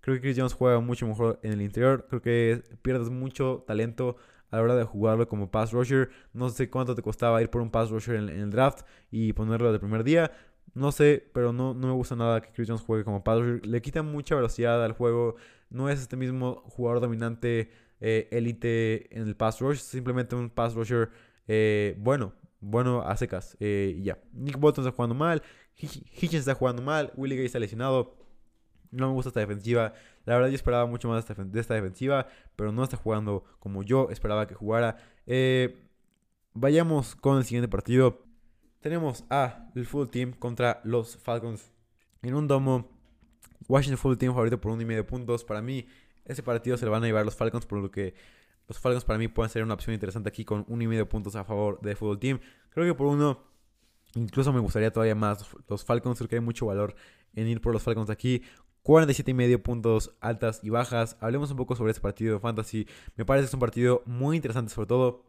creo 0.00 0.16
que 0.16 0.20
Chris 0.20 0.36
Jones 0.38 0.52
juega 0.52 0.80
mucho 0.80 1.06
mejor 1.06 1.40
en 1.42 1.52
el 1.52 1.62
interior. 1.62 2.06
Creo 2.08 2.22
que 2.22 2.62
pierdes 2.82 3.08
mucho 3.08 3.64
talento 3.66 4.16
a 4.50 4.56
la 4.56 4.62
hora 4.62 4.76
de 4.76 4.84
jugarlo 4.84 5.28
como 5.28 5.50
pass 5.50 5.72
rusher. 5.72 6.10
No 6.32 6.50
sé 6.50 6.70
cuánto 6.70 6.94
te 6.94 7.02
costaba 7.02 7.40
ir 7.42 7.50
por 7.50 7.62
un 7.62 7.70
pass 7.70 7.90
rusher 7.90 8.16
en, 8.16 8.28
el 8.28 8.50
draft 8.50 8.86
y 9.10 9.32
ponerlo 9.32 9.70
del 9.70 9.80
primer 9.80 10.04
día. 10.04 10.32
No 10.74 10.92
sé, 10.92 11.28
pero 11.32 11.52
no, 11.52 11.74
no 11.74 11.88
me 11.88 11.92
gusta 11.92 12.14
nada 12.16 12.40
que 12.40 12.50
Chris 12.52 12.68
Jones 12.68 12.82
juegue 12.82 13.04
como 13.04 13.24
pass 13.24 13.40
rusher. 13.40 13.66
Le 13.66 13.82
quita 13.82 14.02
mucha 14.02 14.34
velocidad 14.34 14.84
al 14.84 14.92
juego. 14.92 15.36
No 15.68 15.88
es 15.88 16.00
este 16.00 16.16
mismo 16.16 16.62
jugador 16.66 17.00
dominante 17.00 17.70
élite 18.00 18.94
eh, 18.94 19.08
en 19.10 19.28
el 19.28 19.36
pass 19.36 19.60
rush. 19.60 19.78
Simplemente 19.78 20.34
un 20.34 20.50
pass 20.50 20.74
rusher 20.74 21.10
eh, 21.48 21.96
bueno. 21.98 22.32
Bueno 22.60 23.02
a 23.02 23.16
secas. 23.16 23.56
Eh, 23.60 23.98
ya. 24.02 24.18
Nick 24.32 24.58
Bolton 24.58 24.84
está 24.84 24.94
jugando 24.94 25.14
mal. 25.14 25.42
Hitchens 25.76 26.34
está 26.34 26.54
jugando 26.54 26.82
mal. 26.82 27.12
Willie 27.16 27.36
Gay 27.36 27.46
está 27.46 27.58
lesionado. 27.58 28.19
No 28.90 29.08
me 29.08 29.14
gusta 29.14 29.28
esta 29.28 29.40
defensiva. 29.40 29.92
La 30.24 30.34
verdad 30.34 30.48
yo 30.48 30.54
esperaba 30.54 30.86
mucho 30.86 31.08
más 31.08 31.24
de 31.26 31.60
esta 31.60 31.74
defensiva, 31.74 32.26
pero 32.56 32.72
no 32.72 32.82
está 32.82 32.96
jugando 32.96 33.44
como 33.58 33.82
yo 33.82 34.08
esperaba 34.10 34.46
que 34.46 34.54
jugara. 34.54 34.96
Eh, 35.26 35.88
vayamos 36.54 37.14
con 37.16 37.38
el 37.38 37.44
siguiente 37.44 37.68
partido. 37.68 38.24
Tenemos 38.80 39.24
a 39.30 39.70
el 39.74 39.86
full 39.86 40.08
team 40.08 40.32
contra 40.32 40.80
los 40.84 41.16
Falcons 41.18 41.72
en 42.22 42.34
un 42.34 42.48
domo. 42.48 42.88
Washington 43.68 43.98
full 43.98 44.16
team 44.16 44.32
favorito 44.32 44.60
por 44.60 44.72
uno 44.72 44.82
y 44.82 44.86
medio 44.86 45.06
puntos. 45.06 45.44
Para 45.44 45.62
mí, 45.62 45.86
ese 46.24 46.42
partido 46.42 46.76
se 46.76 46.84
lo 46.84 46.90
van 46.90 47.04
a 47.04 47.06
llevar 47.06 47.24
los 47.24 47.36
Falcons, 47.36 47.66
por 47.66 47.78
lo 47.78 47.90
que 47.90 48.14
los 48.68 48.78
Falcons 48.78 49.04
para 49.04 49.18
mí 49.18 49.28
pueden 49.28 49.50
ser 49.50 49.62
una 49.62 49.74
opción 49.74 49.94
interesante 49.94 50.28
aquí 50.28 50.44
con 50.44 50.64
uno 50.68 50.82
y 50.82 50.86
medio 50.86 51.08
puntos 51.08 51.36
a 51.36 51.44
favor 51.44 51.80
de 51.80 51.94
full 51.96 52.18
team. 52.18 52.40
Creo 52.70 52.86
que 52.86 52.94
por 52.94 53.06
uno, 53.06 53.42
incluso 54.14 54.52
me 54.52 54.60
gustaría 54.60 54.92
todavía 54.92 55.14
más 55.14 55.46
los 55.68 55.84
Falcons. 55.84 56.18
Creo 56.18 56.28
que 56.28 56.36
hay 56.36 56.40
mucho 56.40 56.66
valor 56.66 56.94
en 57.34 57.48
ir 57.48 57.60
por 57.60 57.72
los 57.72 57.82
Falcons 57.82 58.10
aquí. 58.10 58.42
47 58.82 59.30
y 59.30 59.34
medio 59.34 59.62
puntos 59.62 60.16
altas 60.20 60.60
y 60.62 60.70
bajas. 60.70 61.16
Hablemos 61.20 61.50
un 61.50 61.56
poco 61.56 61.76
sobre 61.76 61.90
este 61.90 62.00
partido 62.00 62.34
de 62.34 62.40
fantasy. 62.40 62.86
Me 63.16 63.24
parece 63.24 63.44
que 63.44 63.48
es 63.48 63.54
un 63.54 63.60
partido 63.60 64.02
muy 64.06 64.36
interesante, 64.36 64.72
sobre 64.72 64.88
todo 64.88 65.24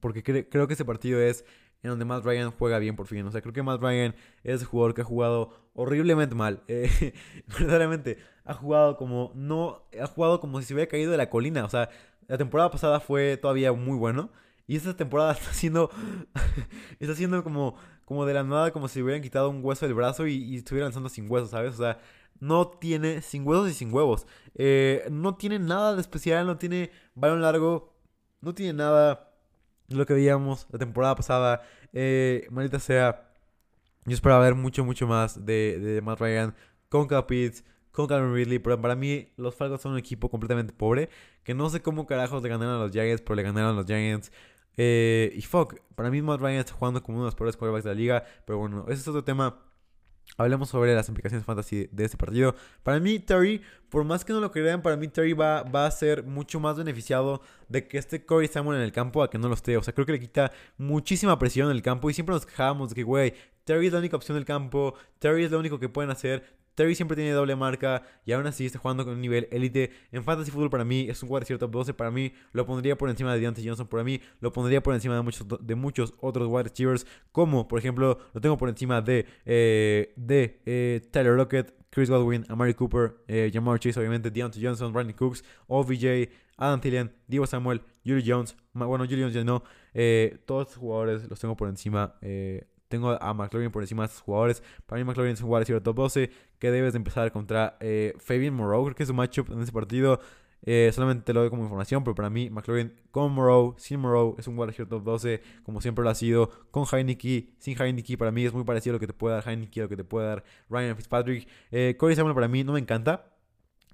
porque 0.00 0.22
creo 0.22 0.66
que 0.66 0.74
este 0.74 0.84
partido 0.84 1.20
es 1.20 1.44
en 1.82 1.90
donde 1.90 2.04
Matt 2.04 2.24
Ryan 2.24 2.50
juega 2.50 2.78
bien 2.78 2.96
por 2.96 3.06
fin. 3.06 3.24
O 3.26 3.30
sea, 3.30 3.40
creo 3.40 3.52
que 3.52 3.62
Matt 3.62 3.80
Ryan 3.80 4.14
es 4.44 4.60
el 4.60 4.66
jugador 4.66 4.94
que 4.94 5.02
ha 5.02 5.04
jugado 5.04 5.50
horriblemente 5.74 6.34
mal. 6.34 6.62
Eh, 6.68 7.14
verdaderamente, 7.46 8.18
ha 8.44 8.54
jugado 8.54 8.96
como 8.96 9.32
no, 9.34 9.82
ha 10.00 10.06
jugado 10.06 10.40
como 10.40 10.60
si 10.60 10.66
se 10.66 10.74
hubiera 10.74 10.88
caído 10.90 11.10
de 11.10 11.16
la 11.16 11.30
colina. 11.30 11.64
O 11.64 11.68
sea, 11.68 11.88
la 12.28 12.38
temporada 12.38 12.70
pasada 12.70 13.00
fue 13.00 13.36
todavía 13.36 13.72
muy 13.72 13.96
bueno. 13.96 14.30
Y 14.66 14.76
esta 14.76 14.96
temporada 14.96 15.32
está 15.40 15.52
siendo, 15.52 15.90
está 17.00 17.14
siendo 17.14 17.42
como, 17.44 17.76
como 18.04 18.26
de 18.26 18.34
la 18.34 18.42
nada, 18.42 18.72
como 18.72 18.88
si 18.88 19.02
hubieran 19.02 19.22
quitado 19.22 19.48
un 19.48 19.64
hueso 19.64 19.86
del 19.86 19.94
brazo 19.94 20.26
y, 20.26 20.34
y 20.34 20.56
estuviera 20.56 20.86
lanzando 20.86 21.08
sin 21.08 21.30
hueso, 21.30 21.46
¿sabes? 21.46 21.74
O 21.74 21.78
sea, 21.78 21.98
no 22.40 22.68
tiene, 22.68 23.22
sin 23.22 23.46
huesos 23.46 23.70
y 23.70 23.74
sin 23.74 23.92
huevos, 23.92 24.26
eh, 24.54 25.06
no 25.10 25.36
tiene 25.36 25.58
nada 25.58 25.94
de 25.94 26.00
especial, 26.00 26.46
no 26.46 26.56
tiene 26.56 26.90
balón 27.14 27.42
largo, 27.42 27.94
no 28.40 28.54
tiene 28.54 28.72
nada 28.72 29.32
de 29.88 29.96
lo 29.96 30.06
que 30.06 30.14
veíamos 30.14 30.66
la 30.70 30.78
temporada 30.78 31.14
pasada. 31.14 31.62
Eh, 31.92 32.46
maldita 32.50 32.78
sea, 32.78 33.32
yo 34.04 34.14
esperaba 34.14 34.42
ver 34.44 34.54
mucho, 34.54 34.84
mucho 34.84 35.06
más 35.06 35.44
de, 35.44 35.78
de 35.78 36.00
Matt 36.02 36.20
Ryan 36.20 36.54
con 36.88 37.06
Capitz, 37.06 37.64
con 37.96 38.06
Calvin 38.06 38.34
Ridley, 38.34 38.58
pero 38.58 38.80
para 38.80 38.94
mí 38.94 39.32
los 39.36 39.54
Falcons 39.54 39.80
son 39.80 39.92
un 39.92 39.98
equipo 39.98 40.28
completamente 40.30 40.72
pobre, 40.72 41.08
que 41.42 41.54
no 41.54 41.70
sé 41.70 41.80
cómo 41.80 42.06
carajos 42.06 42.42
le 42.42 42.48
ganaron 42.50 42.74
a 42.74 42.78
los 42.78 42.92
Giants, 42.92 43.22
pero 43.22 43.36
le 43.36 43.42
ganaron 43.42 43.70
a 43.70 43.72
los 43.72 43.86
Giants. 43.86 44.30
Eh, 44.76 45.32
y 45.34 45.42
fuck, 45.42 45.80
para 45.94 46.10
mí 46.10 46.20
Matt 46.20 46.40
Ryan 46.40 46.60
está 46.60 46.74
jugando 46.74 47.02
como 47.02 47.16
uno 47.16 47.24
de 47.24 47.28
los 47.28 47.34
peores 47.34 47.56
quarterbacks 47.56 47.84
de 47.84 47.90
la 47.90 47.94
liga, 47.94 48.24
pero 48.44 48.58
bueno, 48.58 48.84
ese 48.88 49.00
es 49.00 49.08
otro 49.08 49.24
tema 49.24 49.65
Hablemos 50.36 50.68
sobre 50.68 50.94
las 50.94 51.08
implicaciones 51.08 51.46
fantasy 51.46 51.88
de 51.92 52.04
este 52.04 52.16
partido. 52.16 52.54
Para 52.82 53.00
mí, 53.00 53.18
Terry, 53.18 53.62
por 53.88 54.04
más 54.04 54.24
que 54.24 54.32
no 54.32 54.40
lo 54.40 54.50
crean, 54.50 54.82
para 54.82 54.96
mí 54.96 55.08
Terry 55.08 55.32
va, 55.32 55.62
a 55.62 55.90
ser 55.90 56.24
mucho 56.24 56.60
más 56.60 56.76
beneficiado 56.76 57.40
de 57.68 57.86
que 57.88 57.98
esté 57.98 58.24
Corey 58.24 58.48
Samuel 58.48 58.78
en 58.78 58.84
el 58.84 58.92
campo 58.92 59.22
a 59.22 59.30
que 59.30 59.38
no 59.38 59.48
lo 59.48 59.54
esté. 59.54 59.76
O 59.76 59.82
sea, 59.82 59.94
creo 59.94 60.04
que 60.04 60.12
le 60.12 60.20
quita 60.20 60.52
muchísima 60.76 61.38
presión 61.38 61.70
en 61.70 61.76
el 61.76 61.82
campo 61.82 62.10
y 62.10 62.14
siempre 62.14 62.34
nos 62.34 62.44
quejábamos 62.44 62.90
de 62.90 62.96
que, 62.96 63.02
güey, 63.02 63.34
Terry 63.64 63.86
es 63.86 63.92
la 63.92 63.98
única 63.98 64.16
opción 64.16 64.36
del 64.36 64.44
campo, 64.44 64.94
Terry 65.18 65.44
es 65.44 65.50
lo 65.50 65.58
único 65.58 65.78
que 65.78 65.88
pueden 65.88 66.10
hacer. 66.10 66.44
Terry 66.76 66.94
siempre 66.94 67.16
tiene 67.16 67.32
doble 67.32 67.56
marca 67.56 68.02
y 68.24 68.32
aún 68.32 68.46
así 68.46 68.66
está 68.66 68.78
jugando 68.78 69.04
con 69.04 69.14
un 69.14 69.20
nivel 69.20 69.48
élite. 69.50 69.90
En 70.12 70.22
Fantasy 70.22 70.50
Football 70.50 70.70
para 70.70 70.84
mí 70.84 71.06
es 71.08 71.22
un 71.22 71.30
wide 71.32 71.58
top 71.58 71.70
12. 71.70 71.94
Para 71.94 72.10
mí 72.10 72.32
lo 72.52 72.66
pondría 72.66 72.96
por 72.96 73.08
encima 73.08 73.32
de 73.32 73.40
Deontay 73.40 73.66
Johnson. 73.66 73.88
Para 73.88 74.04
mí 74.04 74.20
lo 74.40 74.52
pondría 74.52 74.82
por 74.82 74.94
encima 74.94 75.16
de 75.16 75.22
muchos, 75.22 75.46
de 75.58 75.74
muchos 75.74 76.14
otros 76.20 76.46
wide 76.48 76.64
receivers. 76.64 77.06
Como 77.32 77.66
por 77.66 77.78
ejemplo 77.78 78.18
lo 78.34 78.40
tengo 78.40 78.58
por 78.58 78.68
encima 78.68 79.00
de, 79.00 79.26
eh, 79.46 80.12
de 80.16 80.60
eh, 80.66 81.00
Tyler 81.10 81.32
Lockett, 81.32 81.74
Chris 81.88 82.10
Godwin, 82.10 82.44
Amari 82.50 82.74
Cooper, 82.74 83.16
eh, 83.26 83.50
Jamar 83.50 83.80
Chase, 83.80 83.98
obviamente, 83.98 84.30
Deontay 84.30 84.62
Johnson, 84.62 84.92
Randy 84.92 85.14
Cooks, 85.14 85.42
OVJ, 85.68 86.28
Adam 86.58 86.78
Thielen, 86.78 87.10
Divo 87.26 87.46
Samuel, 87.46 87.80
Yuri 88.04 88.22
Jones. 88.26 88.54
Bueno, 88.74 89.06
Yuri 89.06 89.22
Jones 89.22 89.34
ya 89.34 89.44
no. 89.44 89.62
todos 90.44 90.66
estos 90.66 90.76
jugadores 90.76 91.26
los 91.26 91.40
tengo 91.40 91.56
por 91.56 91.70
encima. 91.70 92.16
Tengo 92.88 93.20
a 93.20 93.34
McLaurin 93.34 93.70
por 93.70 93.82
encima 93.82 94.02
de 94.02 94.06
estos 94.06 94.22
jugadores. 94.22 94.62
Para 94.86 95.00
mí 95.00 95.04
McLaurin 95.04 95.34
es 95.34 95.40
un 95.40 95.50
wide 95.50 95.60
receiver 95.60 95.82
top 95.82 95.96
12 95.96 96.30
que 96.58 96.70
debes 96.70 96.92
de 96.92 96.98
empezar 96.98 97.32
contra 97.32 97.76
eh, 97.80 98.14
Fabian 98.18 98.54
Moreau. 98.54 98.84
Creo 98.84 98.94
que 98.94 99.02
es 99.02 99.10
un 99.10 99.16
matchup 99.16 99.50
en 99.50 99.60
ese 99.60 99.72
partido. 99.72 100.20
Eh, 100.62 100.90
solamente 100.92 101.22
te 101.24 101.32
lo 101.32 101.40
doy 101.40 101.50
como 101.50 101.62
información, 101.62 102.02
pero 102.02 102.14
para 102.14 102.28
mí 102.28 102.50
McLaurin 102.50 102.92
con 103.12 103.32
Moreau, 103.32 103.76
sin 103.78 104.00
Moreau, 104.00 104.34
es 104.38 104.48
un 104.48 104.58
wide 104.58 104.72
top 104.72 105.04
12, 105.04 105.40
como 105.62 105.80
siempre 105.80 106.02
lo 106.02 106.10
ha 106.10 106.14
sido. 106.14 106.50
Con 106.70 106.84
Heineke, 106.90 107.50
sin 107.58 107.80
Heineke, 107.80 108.18
para 108.18 108.32
mí 108.32 108.44
es 108.44 108.52
muy 108.52 108.64
parecido 108.64 108.94
a 108.94 108.96
lo 108.96 109.00
que 109.00 109.06
te 109.06 109.12
puede 109.12 109.36
dar 109.36 109.48
Heineke, 109.48 109.80
a 109.80 109.82
lo 109.84 109.88
que 109.88 109.96
te 109.96 110.04
puede 110.04 110.26
dar 110.26 110.44
Ryan 110.68 110.96
Fitzpatrick. 110.96 111.48
Eh, 111.70 111.96
Corey 111.98 112.16
Samuel 112.16 112.34
para 112.34 112.48
mí 112.48 112.64
no 112.64 112.72
me 112.72 112.80
encanta. 112.80 113.32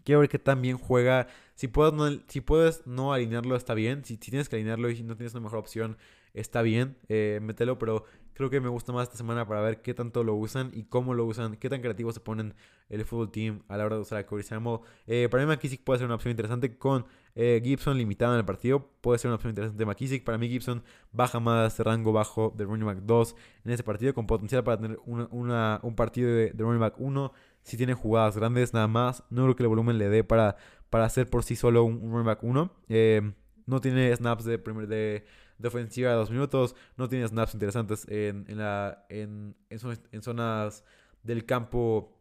Quiero 0.05 0.21
ver 0.21 0.29
que 0.29 0.39
tan 0.39 0.63
bien 0.63 0.79
juega. 0.79 1.29
Si 1.55 1.69
puedes 1.69 1.93
no, 1.93 2.09
si 2.27 2.41
puedes 2.41 2.87
no 2.87 3.13
alinearlo, 3.13 3.55
está 3.55 3.75
bien. 3.75 4.05
Si, 4.05 4.15
si, 4.15 4.31
tienes 4.31 4.49
que 4.49 4.57
alinearlo 4.57 4.91
y 4.91 5.03
no 5.03 5.15
tienes 5.17 5.35
una 5.35 5.43
mejor 5.43 5.59
opción, 5.59 5.97
está 6.35 6.63
bien. 6.63 6.97
Eh, 7.09 7.41
mételo, 7.43 7.79
pero 7.79 8.05
creo 8.35 8.51
que 8.51 8.61
me 8.61 8.69
gusta 8.69 8.93
más 8.93 9.05
esta 9.05 9.17
semana 9.17 9.47
para 9.47 9.61
ver 9.61 9.83
qué 9.83 9.95
tanto 9.95 10.25
lo 10.25 10.35
usan 10.35 10.71
y 10.75 10.85
cómo 10.85 11.15
lo 11.15 11.25
usan, 11.25 11.57
qué 11.57 11.69
tan 11.69 11.81
creativos 11.81 12.15
se 12.15 12.21
ponen 12.21 12.55
el 12.89 13.05
fútbol 13.05 13.31
team 13.31 13.63
a 13.69 13.77
la 13.77 13.85
hora 13.87 13.97
de 13.97 14.03
usar 14.03 14.19
a 14.19 14.27
Corey 14.27 14.45
Samuel. 14.45 14.81
Eh, 15.07 15.29
para 15.31 15.45
mí 15.45 15.49
McKissick 15.51 15.83
puede 15.83 15.99
ser 15.99 16.07
una 16.07 16.17
opción 16.17 16.31
interesante 16.31 16.77
con 16.77 17.07
eh, 17.35 17.61
Gibson 17.63 17.97
limitado 17.97 18.33
en 18.33 18.41
el 18.41 18.45
partido. 18.45 18.91
Puede 19.01 19.19
ser 19.19 19.29
una 19.29 19.37
opción 19.37 19.51
interesante. 19.51 20.21
Para 20.25 20.39
mí 20.39 20.49
Gibson 20.49 20.83
baja 21.13 21.41
más 21.41 21.79
rango 21.79 22.13
bajo 22.13 22.53
de 22.57 22.65
running 22.65 22.87
back 22.87 22.99
2 22.99 23.37
en 23.65 23.73
ese 23.73 23.83
partido 23.83 24.15
con 24.15 24.27
potencial 24.27 24.65
para 24.65 24.79
tener 24.81 24.99
un 25.05 25.95
partido 25.97 26.29
de, 26.31 26.51
de 26.51 26.65
running 26.65 26.81
back 26.81 26.95
1 26.99 27.33
si 27.63 27.77
tiene 27.77 27.95
jugadas 27.95 28.37
grandes 28.37 28.75
nada 28.75 28.89
más. 28.89 29.25
No 29.31 29.45
creo 29.45 29.57
que 29.57 29.63
el 29.63 29.69
volumen 29.69 29.99
le 29.99 30.09
dé 30.09 30.25
para, 30.25 30.57
para 30.91 31.05
hacer 31.05 31.29
por 31.29 31.45
sí 31.45 31.57
solo 31.57 31.85
un, 31.85 32.01
running 32.01 32.27
back 32.27 32.43
1. 32.43 32.71
Eh, 32.89 33.33
no 33.67 33.81
tiene 33.81 34.15
snaps 34.15 34.45
de, 34.45 34.59
primer, 34.59 34.89
de, 34.89 35.25
de, 35.63 35.69
ofensiva 35.69 36.11
de 36.11 36.17
dos 36.17 36.31
minutos. 36.31 36.75
No 36.97 37.09
tiene 37.09 37.27
snaps 37.27 37.55
interesantes 37.55 38.07
en, 38.09 38.45
en, 38.49 38.59
la, 38.59 39.07
en, 39.09 39.57
en, 39.71 40.23
zonas 40.23 40.85
del 41.23 41.47
campo 41.47 42.19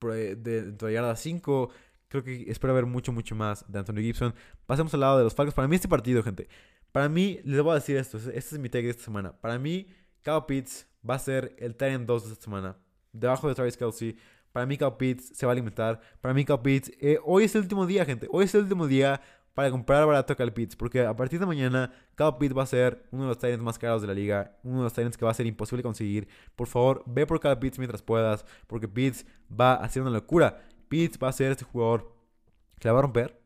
de, 0.00 0.36
de, 0.36 0.92
yarda 0.92 1.16
5. 1.16 1.70
Creo 2.08 2.22
que 2.22 2.50
espero 2.50 2.74
ver 2.74 2.86
mucho, 2.86 3.12
mucho 3.12 3.34
más 3.34 3.64
de 3.70 3.78
Anthony 3.78 4.02
Gibson. 4.02 4.34
Pasemos 4.66 4.94
al 4.94 5.00
lado 5.00 5.18
de 5.18 5.24
los 5.24 5.34
Falcons. 5.34 5.54
Para 5.54 5.68
mí 5.68 5.76
este 5.76 5.88
partido, 5.88 6.22
gente. 6.22 6.48
Para 6.92 7.08
mí, 7.08 7.40
les 7.44 7.60
voy 7.60 7.72
a 7.72 7.74
decir 7.74 7.96
esto. 7.96 8.18
Este 8.18 8.38
es 8.38 8.58
mi 8.58 8.68
tag 8.68 8.84
de 8.84 8.90
esta 8.90 9.02
semana. 9.02 9.32
Para 9.40 9.58
mí, 9.58 9.88
Kyle 10.22 10.44
Pitts 10.46 10.86
va 11.08 11.16
a 11.16 11.18
ser 11.18 11.54
el 11.58 11.74
Tyrant 11.74 12.06
2 12.06 12.26
de 12.26 12.32
esta 12.32 12.44
semana. 12.44 12.76
Debajo 13.12 13.48
de 13.48 13.54
Travis 13.54 13.76
Kelsey. 13.76 14.16
Para 14.54 14.66
mí, 14.66 14.76
Cal 14.78 14.96
Pitts 14.96 15.36
se 15.36 15.46
va 15.46 15.50
a 15.50 15.54
alimentar. 15.54 16.00
Para 16.20 16.32
mí, 16.32 16.44
Cal 16.44 16.62
Pitts, 16.62 16.92
eh, 17.00 17.18
hoy 17.24 17.42
es 17.42 17.54
el 17.56 17.62
último 17.62 17.86
día, 17.86 18.04
gente. 18.04 18.28
Hoy 18.30 18.44
es 18.44 18.54
el 18.54 18.62
último 18.62 18.86
día 18.86 19.20
para 19.54 19.70
comprar 19.70 20.04
barato 20.06 20.32
a 20.32 20.36
Cal 20.36 20.52
Pitts. 20.52 20.76
Porque 20.76 21.04
a 21.06 21.14
partir 21.16 21.40
de 21.40 21.46
mañana, 21.46 21.92
Cal 22.14 22.36
Pitts 22.38 22.56
va 22.56 22.64
a 22.64 22.66
ser 22.66 23.06
uno 23.10 23.22
de 23.22 23.28
los 23.28 23.38
Titans 23.38 23.62
más 23.62 23.78
caros 23.78 24.02
de 24.02 24.08
la 24.08 24.14
liga. 24.14 24.56
Uno 24.62 24.78
de 24.78 24.82
los 24.84 24.92
Titans 24.92 25.16
que 25.16 25.24
va 25.24 25.30
a 25.30 25.34
ser 25.34 25.46
imposible 25.46 25.82
conseguir. 25.82 26.28
Por 26.56 26.66
favor, 26.66 27.02
ve 27.06 27.26
por 27.26 27.40
Cal 27.40 27.58
Pitts 27.58 27.78
mientras 27.78 28.02
puedas. 28.02 28.44
Porque 28.66 28.88
Pitts 28.88 29.24
va 29.48 29.74
a 29.74 29.88
ser 29.88 30.02
una 30.02 30.10
locura. 30.10 30.60
Pitts 30.88 31.18
va 31.22 31.28
a 31.28 31.32
ser 31.32 31.52
este 31.52 31.64
jugador 31.64 32.14
que 32.78 32.88
la 32.88 32.92
va 32.92 32.98
a 32.98 33.02
romper. 33.02 33.40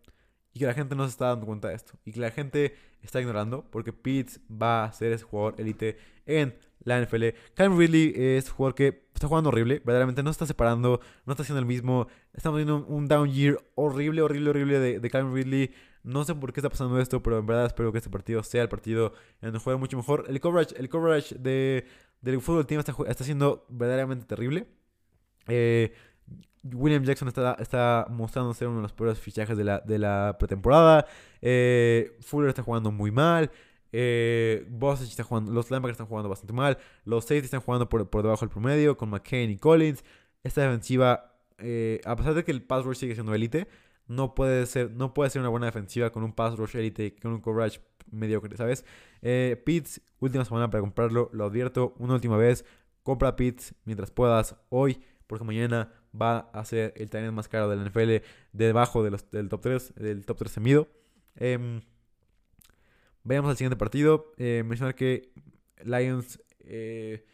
Y 0.54 0.60
que 0.60 0.66
la 0.66 0.74
gente 0.74 0.96
no 0.96 1.04
se 1.04 1.10
está 1.10 1.26
dando 1.26 1.46
cuenta 1.46 1.68
de 1.68 1.74
esto. 1.74 1.92
Y 2.04 2.12
que 2.12 2.20
la 2.20 2.30
gente 2.30 2.74
está 3.02 3.20
ignorando. 3.20 3.64
Porque 3.70 3.92
Pitts 3.92 4.40
va 4.50 4.84
a 4.84 4.92
ser 4.92 5.12
ese 5.12 5.24
jugador 5.24 5.54
élite 5.58 5.98
en 6.26 6.54
la 6.84 7.00
NFL. 7.00 7.24
Calvin 7.54 7.78
Ridley 7.78 8.12
es 8.16 8.48
un 8.48 8.56
jugador 8.56 8.74
que 8.74 9.08
está 9.14 9.28
jugando 9.28 9.50
horrible, 9.50 9.82
verdaderamente 9.84 10.22
no 10.22 10.30
está 10.30 10.46
separando, 10.46 11.00
no 11.26 11.32
está 11.32 11.42
haciendo 11.42 11.60
el 11.60 11.66
mismo. 11.66 12.08
Estamos 12.32 12.58
viendo 12.58 12.84
un 12.86 13.06
down 13.06 13.30
year 13.30 13.58
horrible, 13.74 14.22
horrible, 14.22 14.50
horrible 14.50 14.78
de, 14.78 15.00
de 15.00 15.08
Ridley. 15.08 15.70
No 16.02 16.24
sé 16.24 16.34
por 16.34 16.52
qué 16.52 16.60
está 16.60 16.70
pasando 16.70 16.98
esto, 17.00 17.22
pero 17.22 17.38
en 17.38 17.46
verdad 17.46 17.66
espero 17.66 17.92
que 17.92 17.98
este 17.98 18.10
partido 18.10 18.42
sea 18.42 18.62
el 18.62 18.68
partido 18.68 19.12
en 19.40 19.48
donde 19.48 19.58
juegue 19.58 19.78
mucho 19.78 19.96
mejor. 19.96 20.24
El 20.28 20.40
coverage, 20.40 20.74
el 20.78 20.88
coverage 20.88 21.34
de, 21.36 21.86
del 22.20 22.40
fútbol 22.40 22.66
team 22.66 22.80
está, 22.80 22.94
está 23.06 23.24
siendo 23.24 23.66
verdaderamente 23.68 24.24
terrible. 24.24 24.66
Eh, 25.48 25.92
William 26.64 27.04
Jackson 27.04 27.28
está, 27.28 27.56
está 27.58 28.06
mostrando 28.10 28.52
ser 28.54 28.68
uno 28.68 28.78
de 28.78 28.82
los 28.82 28.92
peores 28.92 29.18
fichajes 29.18 29.56
de 29.56 29.64
la, 29.64 29.80
de 29.80 29.98
la 29.98 30.36
pretemporada. 30.38 31.06
Eh, 31.40 32.16
Fuller 32.20 32.48
está 32.48 32.62
jugando 32.62 32.90
muy 32.90 33.10
mal. 33.10 33.50
Eh, 33.90 34.66
está 35.00 35.24
jugando, 35.24 35.52
los 35.52 35.70
linebackers 35.70 35.94
están 35.94 36.06
jugando 36.06 36.28
bastante 36.28 36.52
mal. 36.52 36.78
Los 37.04 37.24
safety 37.24 37.44
están 37.44 37.60
jugando 37.60 37.88
por, 37.88 38.06
debajo 38.22 38.40
del 38.40 38.50
promedio 38.50 38.96
con 38.96 39.10
McCain 39.10 39.50
y 39.50 39.56
Collins. 39.56 40.04
Esta 40.42 40.62
defensiva, 40.62 41.34
eh, 41.58 42.00
a 42.04 42.16
pesar 42.16 42.34
de 42.34 42.44
que 42.44 42.50
el 42.50 42.62
pass 42.62 42.84
rush 42.84 42.98
sigue 42.98 43.14
siendo 43.14 43.34
élite, 43.34 43.68
no 44.08 44.34
puede 44.34 44.66
ser, 44.66 44.90
no 44.92 45.14
puede 45.14 45.30
ser 45.30 45.40
una 45.40 45.48
buena 45.48 45.66
defensiva 45.66 46.10
con 46.10 46.24
un 46.24 46.32
pass 46.32 46.56
rush 46.56 46.76
élite, 46.76 47.14
con 47.16 47.32
un 47.32 47.40
coverage 47.40 47.80
mediocre, 48.10 48.56
¿sabes? 48.56 48.84
Eh, 49.22 49.60
Pitts, 49.64 50.00
última 50.18 50.44
semana 50.44 50.70
para 50.70 50.80
comprarlo, 50.80 51.30
lo 51.32 51.44
advierto, 51.44 51.94
una 51.98 52.14
última 52.14 52.36
vez. 52.36 52.64
Compra 53.02 53.36
Pitts 53.36 53.74
mientras 53.84 54.10
puedas 54.10 54.56
hoy, 54.68 55.00
porque 55.26 55.44
mañana 55.44 55.92
va 56.20 56.50
a 56.52 56.64
ser 56.64 56.92
el 56.96 57.08
talento 57.10 57.32
más 57.32 57.48
caro 57.48 57.68
del 57.68 57.84
NFL 57.88 58.26
debajo 58.52 59.02
de 59.02 59.10
los, 59.10 59.30
del 59.30 59.48
top 59.48 59.60
3, 59.62 59.94
del 59.94 60.26
top 60.26 60.38
3 60.38 60.52
semido. 60.52 60.88
Eh, 61.36 61.80
Vayamos 63.28 63.50
al 63.50 63.56
siguiente 63.58 63.76
partido. 63.76 64.32
Eh, 64.38 64.62
mencionar 64.64 64.94
que 64.94 65.34
Lions 65.84 66.40
eh, 66.60 67.26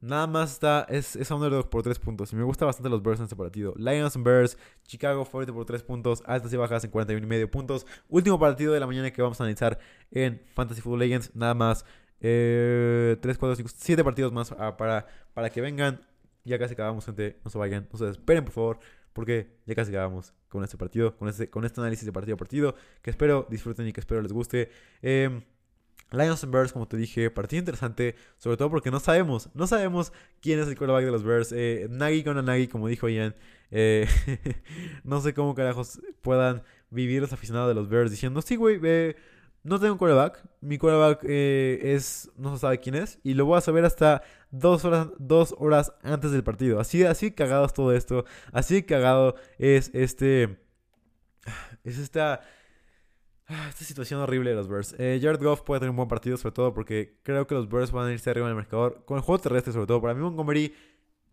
nada 0.00 0.26
más 0.26 0.52
está, 0.52 0.86
es, 0.88 1.16
es 1.16 1.30
underdog 1.30 1.68
por 1.70 1.82
3 1.82 1.98
puntos. 1.98 2.32
Y 2.32 2.36
me 2.36 2.44
gusta 2.44 2.64
bastante 2.64 2.88
los 2.90 3.02
Bears 3.02 3.20
en 3.20 3.24
este 3.24 3.36
partido. 3.36 3.74
Lions 3.76 4.22
Bears, 4.22 4.58
Chicago 4.84 5.24
favorito 5.24 5.54
por 5.54 5.64
3 5.64 5.82
puntos, 5.82 6.22
altas 6.26 6.52
y 6.52 6.56
bajas 6.56 6.84
en 6.84 6.90
41 6.90 7.24
y 7.24 7.28
medio 7.28 7.50
puntos. 7.50 7.86
Último 8.08 8.38
partido 8.38 8.72
de 8.72 8.80
la 8.80 8.86
mañana 8.86 9.10
que 9.10 9.22
vamos 9.22 9.40
a 9.40 9.44
analizar 9.44 9.78
en 10.10 10.40
Fantasy 10.54 10.80
Football 10.80 11.00
Legends. 11.00 11.34
Nada 11.34 11.54
más 11.54 11.84
3, 12.20 13.18
4, 13.22 13.56
5, 13.56 13.70
7 13.74 14.04
partidos 14.04 14.32
más 14.32 14.52
ah, 14.52 14.76
para, 14.76 15.06
para 15.34 15.50
que 15.50 15.60
vengan. 15.60 16.00
Ya 16.44 16.58
casi 16.58 16.74
acabamos, 16.74 17.04
gente. 17.04 17.40
No 17.44 17.50
se 17.50 17.58
vayan, 17.58 17.88
no 17.92 17.98
se 17.98 18.08
esperen, 18.08 18.44
por 18.44 18.54
favor 18.54 18.78
porque 19.16 19.48
ya 19.64 19.74
casi 19.74 19.92
acabamos 19.92 20.34
con 20.50 20.62
este 20.62 20.76
partido, 20.76 21.16
con 21.16 21.26
este, 21.30 21.48
con 21.48 21.64
este 21.64 21.80
análisis 21.80 22.04
de 22.04 22.12
partido 22.12 22.34
a 22.34 22.36
partido, 22.36 22.74
que 23.00 23.08
espero 23.08 23.46
disfruten 23.48 23.88
y 23.88 23.94
que 23.94 24.00
espero 24.00 24.20
les 24.20 24.30
guste. 24.30 24.68
Eh, 25.00 25.42
Lions 26.12 26.44
and 26.44 26.52
Bears, 26.52 26.72
como 26.72 26.86
te 26.86 26.96
dije, 26.96 27.30
partido 27.30 27.60
interesante, 27.60 28.14
sobre 28.38 28.56
todo 28.56 28.70
porque 28.70 28.90
no 28.90 29.00
sabemos, 29.00 29.50
no 29.54 29.66
sabemos 29.66 30.12
quién 30.40 30.60
es 30.60 30.68
el 30.68 30.76
quarterback 30.76 31.04
de 31.04 31.10
los 31.10 31.24
Bears. 31.24 31.52
Eh, 31.52 31.88
Nagy 31.90 32.22
con 32.24 32.44
Nagy, 32.44 32.68
como 32.68 32.88
dijo 32.88 33.08
Ian. 33.08 33.34
Eh, 33.70 34.06
no 35.04 35.20
sé 35.20 35.34
cómo 35.34 35.54
carajos 35.54 36.00
puedan 36.22 36.62
vivir 36.90 37.20
los 37.20 37.32
aficionados 37.32 37.68
de 37.68 37.74
los 37.74 37.88
Bears 37.88 38.10
diciendo, 38.10 38.40
sí, 38.42 38.56
güey, 38.56 38.78
eh, 38.84 39.16
no 39.66 39.80
tengo 39.80 39.98
quarterback. 39.98 40.44
Mi 40.60 40.78
quarterback 40.78 41.24
eh, 41.24 41.80
es. 41.82 42.30
No 42.36 42.54
se 42.54 42.60
sabe 42.60 42.78
quién 42.78 42.94
es. 42.94 43.18
Y 43.24 43.34
lo 43.34 43.46
voy 43.46 43.58
a 43.58 43.60
saber 43.60 43.84
hasta 43.84 44.22
dos 44.52 44.84
horas, 44.84 45.08
dos 45.18 45.56
horas 45.58 45.92
antes 46.02 46.30
del 46.30 46.44
partido. 46.44 46.78
Así, 46.78 47.04
así 47.04 47.32
cagado 47.32 47.66
es 47.66 47.72
todo 47.74 47.92
esto. 47.92 48.24
Así 48.52 48.84
cagado 48.84 49.34
es 49.58 49.90
este. 49.92 50.60
Es 51.82 51.98
esta. 51.98 52.42
Esta 53.48 53.84
situación 53.84 54.20
horrible 54.20 54.50
de 54.50 54.56
los 54.56 54.66
Bears. 54.66 54.94
Eh, 54.98 55.20
Jared 55.22 55.40
Goff 55.40 55.62
puede 55.62 55.80
tener 55.80 55.90
un 55.90 55.96
buen 55.96 56.08
partido, 56.08 56.36
sobre 56.36 56.52
todo 56.54 56.74
porque 56.74 57.18
creo 57.22 57.46
que 57.46 57.54
los 57.54 57.68
Bears 57.68 57.92
van 57.92 58.08
a 58.08 58.12
irse 58.12 58.28
arriba 58.28 58.46
en 58.46 58.50
el 58.50 58.56
marcador. 58.56 59.04
Con 59.04 59.18
el 59.18 59.22
juego 59.22 59.40
terrestre, 59.40 59.72
sobre 59.72 59.86
todo. 59.86 60.00
Para 60.00 60.14
mí, 60.14 60.20
Montgomery, 60.20 60.74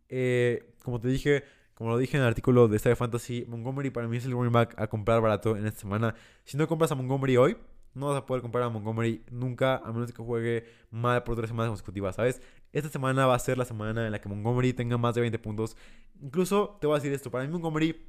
eh, 0.09 0.73
como 0.83 0.99
te 0.99 1.07
dije, 1.07 1.43
como 1.73 1.89
lo 1.89 1.97
dije 1.97 2.17
en 2.17 2.23
el 2.23 2.29
artículo 2.29 2.67
de 2.67 2.77
Star 2.77 2.95
Fantasy, 2.95 3.45
Montgomery 3.47 3.89
para 3.89 4.07
mí 4.07 4.17
es 4.17 4.25
el 4.25 4.31
running 4.31 4.51
back 4.51 4.79
a 4.79 4.87
comprar 4.87 5.21
barato 5.21 5.57
en 5.57 5.65
esta 5.65 5.79
semana. 5.79 6.13
Si 6.43 6.55
no 6.55 6.67
compras 6.67 6.91
a 6.91 6.95
Montgomery 6.95 7.37
hoy, 7.37 7.57
no 7.95 8.09
vas 8.09 8.17
a 8.17 8.25
poder 8.27 8.43
comprar 8.43 8.63
a 8.63 8.69
Montgomery 8.69 9.23
nunca, 9.31 9.77
a 9.77 9.91
menos 9.91 10.11
que 10.11 10.21
juegue 10.21 10.65
mal 10.91 11.23
por 11.23 11.35
tres 11.35 11.49
semanas 11.49 11.71
consecutivas, 11.71 12.15
¿sabes? 12.15 12.41
Esta 12.71 12.89
semana 12.89 13.25
va 13.25 13.33
a 13.33 13.39
ser 13.39 13.57
la 13.57 13.65
semana 13.65 14.05
en 14.05 14.11
la 14.11 14.21
que 14.21 14.29
Montgomery 14.29 14.73
tenga 14.73 14.97
más 14.97 15.15
de 15.15 15.21
20 15.21 15.39
puntos. 15.39 15.75
Incluso 16.21 16.77
te 16.79 16.85
voy 16.85 16.95
a 16.95 16.99
decir 16.99 17.11
esto, 17.11 17.31
para 17.31 17.43
mí 17.43 17.51
Montgomery 17.51 18.05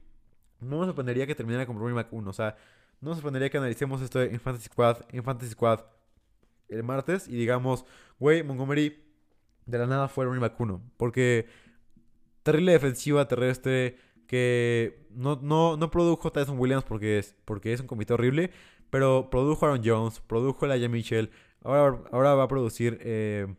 no 0.61 0.81
me 0.81 0.87
sorprendería 0.87 1.27
que 1.27 1.35
terminara 1.35 1.65
como 1.67 1.81
running 1.81 1.97
back 1.97 2.13
1, 2.13 2.31
o 2.31 2.33
sea, 2.33 2.57
no 3.01 3.11
me 3.11 3.15
sorprendería 3.17 3.51
que 3.51 3.59
analicemos 3.59 4.01
esto 4.01 4.23
en 4.23 4.41
Fantasy 4.41 4.67
Squad, 4.67 4.99
en 5.11 5.23
Fantasy 5.23 5.53
Squad 5.53 5.81
el 6.69 6.83
martes 6.83 7.29
y 7.29 7.37
digamos, 7.37 7.85
güey, 8.19 8.43
Montgomery 8.43 9.03
de 9.67 9.79
la 9.79 9.87
nada 9.87 10.09
fue 10.09 10.25
running 10.25 10.41
back 10.41 10.59
1, 10.59 10.81
porque 10.97 11.47
terrible 12.43 12.73
defensiva 12.73 13.27
terrestre 13.27 13.97
que 14.27 15.07
no, 15.11 15.39
no, 15.43 15.77
no 15.77 15.91
produjo 15.91 16.33
Tyson 16.33 16.59
Williams 16.59 16.85
porque 16.85 17.19
es, 17.19 17.35
porque 17.45 17.73
es 17.73 17.81
un 17.81 17.87
comité 17.87 18.15
horrible, 18.15 18.51
pero 18.91 19.29
produjo 19.31 19.67
Aaron 19.67 19.83
Jones, 19.85 20.21
produjo 20.21 20.67
Elijah 20.67 20.89
Mitchell. 20.89 21.31
Ahora, 21.63 22.03
ahora 22.13 22.35
va 22.35 22.45
a 22.45 22.49
producir 22.49 22.99
eh, 23.03 23.55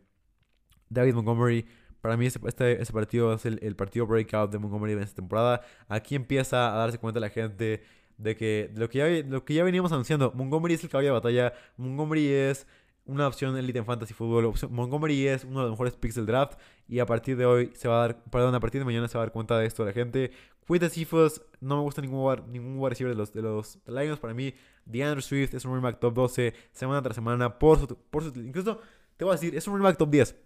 David 0.88 1.14
Montgomery. 1.14 1.66
Para 2.00 2.16
mí 2.16 2.26
este, 2.26 2.40
este 2.80 2.92
partido 2.92 3.34
es 3.34 3.44
el, 3.46 3.58
el, 3.62 3.74
partido 3.74 4.06
breakout 4.06 4.50
de 4.50 4.58
Montgomery 4.58 4.92
en 4.92 5.00
esta 5.00 5.16
temporada. 5.16 5.60
Aquí 5.88 6.14
empieza 6.14 6.72
a 6.72 6.78
darse 6.78 6.98
cuenta 6.98 7.18
la 7.18 7.30
gente 7.30 7.82
de 8.18 8.36
que 8.36 8.70
lo 8.74 8.88
que 8.88 8.98
ya, 8.98 9.28
lo 9.28 9.44
que 9.44 9.54
ya 9.54 9.64
veníamos 9.64 9.92
anunciando, 9.92 10.32
Montgomery 10.34 10.74
es 10.74 10.84
el 10.84 10.90
caballo 10.90 11.08
de 11.08 11.12
batalla, 11.12 11.52
Montgomery 11.76 12.28
es 12.28 12.66
una 13.06 13.26
opción 13.28 13.56
elite 13.56 13.78
en 13.78 13.86
fantasy 13.86 14.14
fútbol. 14.14 14.52
Montgomery 14.70 15.28
es 15.28 15.44
uno 15.44 15.60
de 15.60 15.64
los 15.64 15.70
mejores 15.72 15.94
picks 15.94 16.16
del 16.16 16.26
draft 16.26 16.58
y 16.88 16.98
a 16.98 17.06
partir 17.06 17.36
de 17.36 17.46
hoy 17.46 17.70
se 17.74 17.88
va 17.88 17.98
a 17.98 18.08
dar, 18.08 18.24
perdón, 18.24 18.54
a 18.54 18.60
partir 18.60 18.80
de 18.80 18.84
mañana 18.84 19.08
se 19.08 19.16
va 19.16 19.22
a 19.22 19.26
dar 19.26 19.32
cuenta 19.32 19.58
de 19.58 19.66
esto 19.66 19.84
la 19.84 19.92
gente. 19.92 20.32
Quintas 20.66 20.92
Cephas, 20.92 21.42
no 21.60 21.76
me 21.76 21.82
gusta 21.82 22.02
ningún 22.02 22.42
ningún 22.50 22.90
de 22.90 23.14
los, 23.14 23.32
de 23.32 23.42
los 23.42 23.78
Lions. 23.86 24.18
Para 24.18 24.34
mí, 24.34 24.52
DeAndre 24.84 25.22
Swift 25.22 25.54
es 25.54 25.64
un 25.64 25.80
running 25.80 25.98
top 26.00 26.14
12 26.14 26.54
semana 26.72 27.00
tras 27.02 27.14
semana 27.14 27.58
por 27.58 27.96
por 28.10 28.24
incluso 28.36 28.80
te 29.16 29.24
voy 29.24 29.32
a 29.32 29.36
decir, 29.36 29.54
es 29.54 29.66
un 29.68 29.78
running 29.78 29.96
top 29.96 30.10
10. 30.10 30.36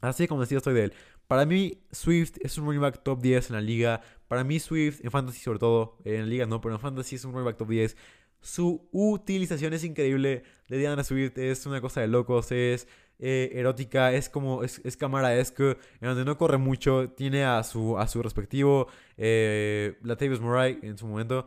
Así 0.00 0.28
como 0.28 0.42
decía 0.42 0.58
estoy 0.58 0.74
de 0.74 0.84
él. 0.84 0.92
Para 1.26 1.44
mí, 1.44 1.82
Swift 1.90 2.36
es 2.40 2.56
un 2.58 2.66
running 2.66 2.80
back 2.80 3.02
top 3.02 3.20
10 3.20 3.50
en 3.50 3.56
la 3.56 3.62
liga. 3.62 4.00
Para 4.28 4.44
mí, 4.44 4.60
Swift, 4.60 5.04
en 5.04 5.10
fantasy 5.10 5.40
sobre 5.40 5.58
todo, 5.58 5.98
en 6.04 6.20
la 6.20 6.26
liga 6.26 6.46
no, 6.46 6.60
pero 6.60 6.74
en 6.74 6.80
fantasy 6.80 7.16
es 7.16 7.24
un 7.24 7.32
running 7.32 7.46
back 7.46 7.56
top 7.56 7.68
10. 7.68 7.96
Su 8.40 8.88
utilización 8.92 9.72
es 9.72 9.82
increíble 9.82 10.44
de 10.68 10.78
Diana 10.78 11.02
Swift, 11.02 11.36
es 11.38 11.66
una 11.66 11.80
cosa 11.80 12.00
de 12.00 12.08
locos, 12.08 12.52
es 12.52 12.86
eh, 13.18 13.50
erótica, 13.54 14.12
es 14.12 14.28
como, 14.28 14.62
es, 14.62 14.80
es 14.84 14.96
camaraesque, 14.96 15.78
en 16.00 16.08
donde 16.08 16.24
no 16.24 16.36
corre 16.36 16.58
mucho, 16.58 17.10
tiene 17.10 17.44
a 17.44 17.62
su, 17.64 17.98
a 17.98 18.06
su 18.08 18.22
respectivo 18.22 18.88
eh, 19.16 19.98
Latavius 20.02 20.40
Murray 20.40 20.78
en 20.82 20.98
su 20.98 21.06
momento, 21.06 21.46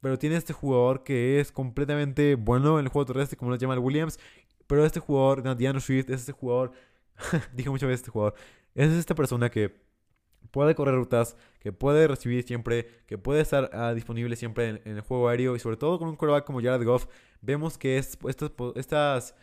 pero 0.00 0.18
tiene 0.18 0.36
este 0.36 0.52
jugador 0.52 1.02
que 1.04 1.40
es 1.40 1.50
completamente 1.50 2.34
bueno 2.34 2.78
en 2.78 2.84
el 2.84 2.92
juego 2.92 3.06
terrestre, 3.06 3.38
como 3.38 3.50
lo 3.50 3.56
llama 3.56 3.74
el 3.74 3.80
Williams, 3.80 4.18
pero 4.66 4.84
este 4.84 5.00
jugador, 5.00 5.56
Diana 5.56 5.80
Swift, 5.80 6.10
es 6.10 6.20
este 6.20 6.32
jugador, 6.32 6.72
dije 7.52 7.70
muchas 7.70 7.88
veces 7.88 8.00
este 8.00 8.10
jugador, 8.10 8.34
es 8.74 8.90
esta 8.92 9.14
persona 9.14 9.50
que 9.50 9.88
puede 10.50 10.74
correr 10.74 10.94
rutas, 10.94 11.36
que 11.60 11.72
puede 11.72 12.08
recibir 12.08 12.42
siempre, 12.44 12.88
que 13.06 13.18
puede 13.18 13.40
estar 13.40 13.70
ah, 13.72 13.92
disponible 13.94 14.36
siempre 14.36 14.80
en, 14.84 14.96
el 14.96 15.00
juego 15.00 15.28
aéreo 15.28 15.56
y 15.56 15.58
sobre 15.58 15.76
todo 15.76 15.98
con 15.98 16.08
un 16.08 16.16
quarterback 16.16 16.44
como 16.44 16.60
Jared 16.60 16.84
Goff, 16.84 17.06
vemos 17.40 17.78
que 17.78 17.98
estas, 17.98 18.18
estas, 18.76 19.34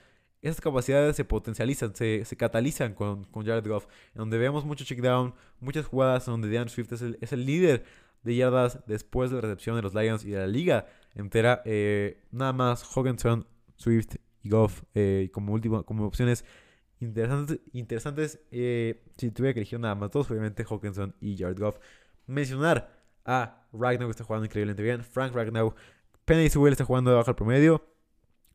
estas 0.41 0.61
capacidades 0.61 1.15
se 1.15 1.25
potencializan, 1.25 1.95
se, 1.95 2.25
se 2.25 2.37
catalizan 2.37 2.93
con, 2.93 3.25
con, 3.25 3.45
Jared 3.45 3.67
Goff, 3.67 3.87
en 4.13 4.19
donde 4.19 4.37
vemos 4.37 4.65
mucho 4.65 4.83
check 4.85 4.99
down, 4.99 5.33
muchas 5.59 5.85
jugadas 5.85 6.27
en 6.27 6.33
donde 6.33 6.47
DeAndre 6.49 6.73
Swift 6.73 6.91
es 6.93 7.01
el, 7.01 7.17
es 7.21 7.33
el, 7.33 7.45
líder 7.45 7.83
de 8.23 8.35
yardas 8.35 8.79
después 8.87 9.29
de 9.29 9.35
la 9.35 9.41
recepción 9.41 9.75
de 9.75 9.83
los 9.83 9.93
Lions 9.93 10.25
y 10.25 10.31
de 10.31 10.39
la 10.39 10.47
liga 10.47 10.87
entera. 11.13 11.61
Eh, 11.65 12.23
nada 12.31 12.53
más 12.53 12.83
Hawkinson, 12.83 13.45
Swift 13.75 14.15
y 14.41 14.49
Goff 14.49 14.83
eh, 14.95 15.29
como, 15.31 15.53
último, 15.53 15.83
como 15.85 16.05
opciones 16.05 16.43
interesantes. 16.99 17.59
interesantes 17.73 18.39
eh, 18.51 19.03
si 19.17 19.31
tuviera 19.31 19.53
que 19.53 19.59
elegir 19.59 19.79
nada 19.79 19.95
más 19.95 20.11
dos, 20.11 20.29
obviamente 20.29 20.63
Hawkinson 20.63 21.15
y 21.19 21.37
Jared 21.37 21.57
Goff. 21.57 21.79
Mencionar 22.27 22.95
a 23.25 23.67
Ragnar 23.73 24.07
que 24.07 24.11
está 24.11 24.23
jugando 24.23 24.45
increíblemente 24.45 24.83
bien. 24.83 25.03
Frank 25.03 25.33
Ragnar. 25.33 25.73
Penny 26.25 26.49
Sewell 26.49 26.71
está 26.71 26.85
jugando 26.85 27.11
debajo 27.11 27.27
del 27.27 27.35
promedio. 27.35 27.85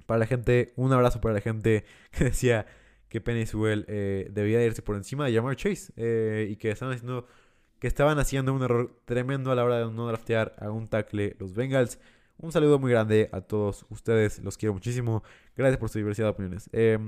Para 0.06 0.18
la 0.18 0.26
gente, 0.26 0.72
un 0.76 0.92
abrazo 0.92 1.20
para 1.20 1.34
la 1.34 1.40
gente 1.40 1.84
que 2.10 2.24
decía 2.24 2.66
que 3.08 3.20
Penny 3.20 3.46
Sewell 3.46 3.84
eh, 3.88 4.28
debía 4.30 4.64
irse 4.64 4.82
por 4.82 4.96
encima 4.96 5.26
de 5.26 5.34
Jamar 5.34 5.56
Chase. 5.56 5.92
Eh, 5.96 6.48
y 6.50 6.56
que 6.56 6.70
estaban 6.70 6.94
haciendo, 6.94 7.26
que 7.78 7.86
estaban 7.86 8.18
haciendo 8.18 8.54
un 8.54 8.62
error 8.62 9.00
tremendo 9.04 9.50
a 9.52 9.54
la 9.54 9.64
hora 9.64 9.78
de 9.78 9.92
no 9.92 10.06
draftear 10.06 10.54
a 10.58 10.70
un 10.70 10.88
tackle 10.88 11.36
los 11.38 11.54
Bengals. 11.54 11.98
Un 12.38 12.52
saludo 12.52 12.78
muy 12.78 12.90
grande 12.90 13.28
a 13.32 13.42
todos 13.42 13.84
ustedes, 13.90 14.38
los 14.38 14.56
quiero 14.56 14.72
muchísimo. 14.72 15.22
Gracias 15.56 15.78
por 15.78 15.90
su 15.90 15.98
diversidad 15.98 16.28
de 16.28 16.30
opiniones. 16.30 16.70
Eh, 16.72 16.98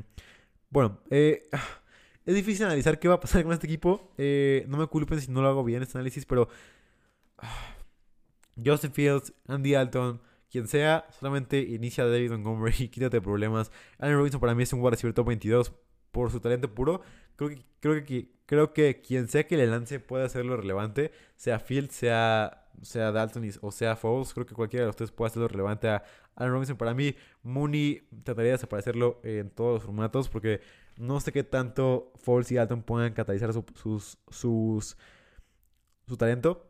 bueno, 0.72 0.98
eh, 1.10 1.48
es 2.26 2.34
difícil 2.34 2.64
analizar 2.66 2.98
qué 2.98 3.06
va 3.06 3.14
a 3.14 3.20
pasar 3.20 3.44
con 3.44 3.52
este 3.52 3.66
equipo. 3.66 4.12
Eh, 4.16 4.64
no 4.68 4.78
me 4.78 4.86
culpen 4.86 5.20
si 5.20 5.30
no 5.30 5.42
lo 5.42 5.48
hago 5.48 5.62
bien 5.62 5.82
este 5.82 5.98
análisis, 5.98 6.24
pero 6.26 6.48
Justin 8.64 8.92
Fields, 8.92 9.34
Andy 9.46 9.74
Alton, 9.74 10.20
quien 10.50 10.66
sea, 10.66 11.06
solamente 11.18 11.60
inicia 11.60 12.04
a 12.04 12.08
David 12.08 12.30
Montgomery 12.30 12.74
y 12.80 12.88
quítate 12.88 13.20
problemas. 13.20 13.70
Allen 13.98 14.16
Robinson 14.16 14.40
para 14.40 14.54
mí 14.54 14.62
es 14.62 14.72
un 14.72 14.80
wide 14.80 14.92
receiver 14.92 15.14
top 15.14 15.28
22 15.28 15.72
por 16.10 16.30
su 16.30 16.40
talento 16.40 16.74
puro. 16.74 17.02
Creo 17.36 17.50
que, 17.50 17.64
creo 17.80 18.04
que, 18.04 18.32
creo 18.46 18.72
que 18.72 19.00
quien 19.02 19.28
sea 19.28 19.46
que 19.46 19.56
le 19.56 19.66
lance 19.66 20.00
puede 20.00 20.24
hacerlo 20.24 20.56
relevante, 20.56 21.12
sea 21.36 21.58
Fields, 21.58 21.94
sea, 21.94 22.68
sea 22.82 23.12
Dalton 23.12 23.50
o 23.60 23.72
sea 23.72 23.96
Foles. 23.96 24.32
Creo 24.32 24.46
que 24.46 24.54
cualquiera 24.54 24.84
de 24.84 24.88
los 24.88 24.96
tres 24.96 25.10
puede 25.10 25.28
hacerlo 25.30 25.48
relevante 25.48 25.88
a 25.88 26.02
Allen 26.36 26.52
Robinson. 26.52 26.76
Para 26.76 26.94
mí, 26.94 27.14
Mooney 27.42 28.06
trataría 28.24 28.52
de 28.52 28.58
desaparecerlo 28.58 29.20
en 29.22 29.50
todos 29.50 29.74
los 29.74 29.82
formatos 29.84 30.28
porque 30.28 30.60
no 30.96 31.20
sé 31.20 31.32
qué 31.32 31.44
tanto 31.44 32.12
Foles 32.16 32.50
y 32.52 32.56
Dalton 32.56 32.82
puedan 32.82 33.12
catalizar 33.12 33.52
su, 33.52 33.64
sus, 33.74 34.18
sus, 34.30 34.96
su 36.06 36.16
talento. 36.16 36.68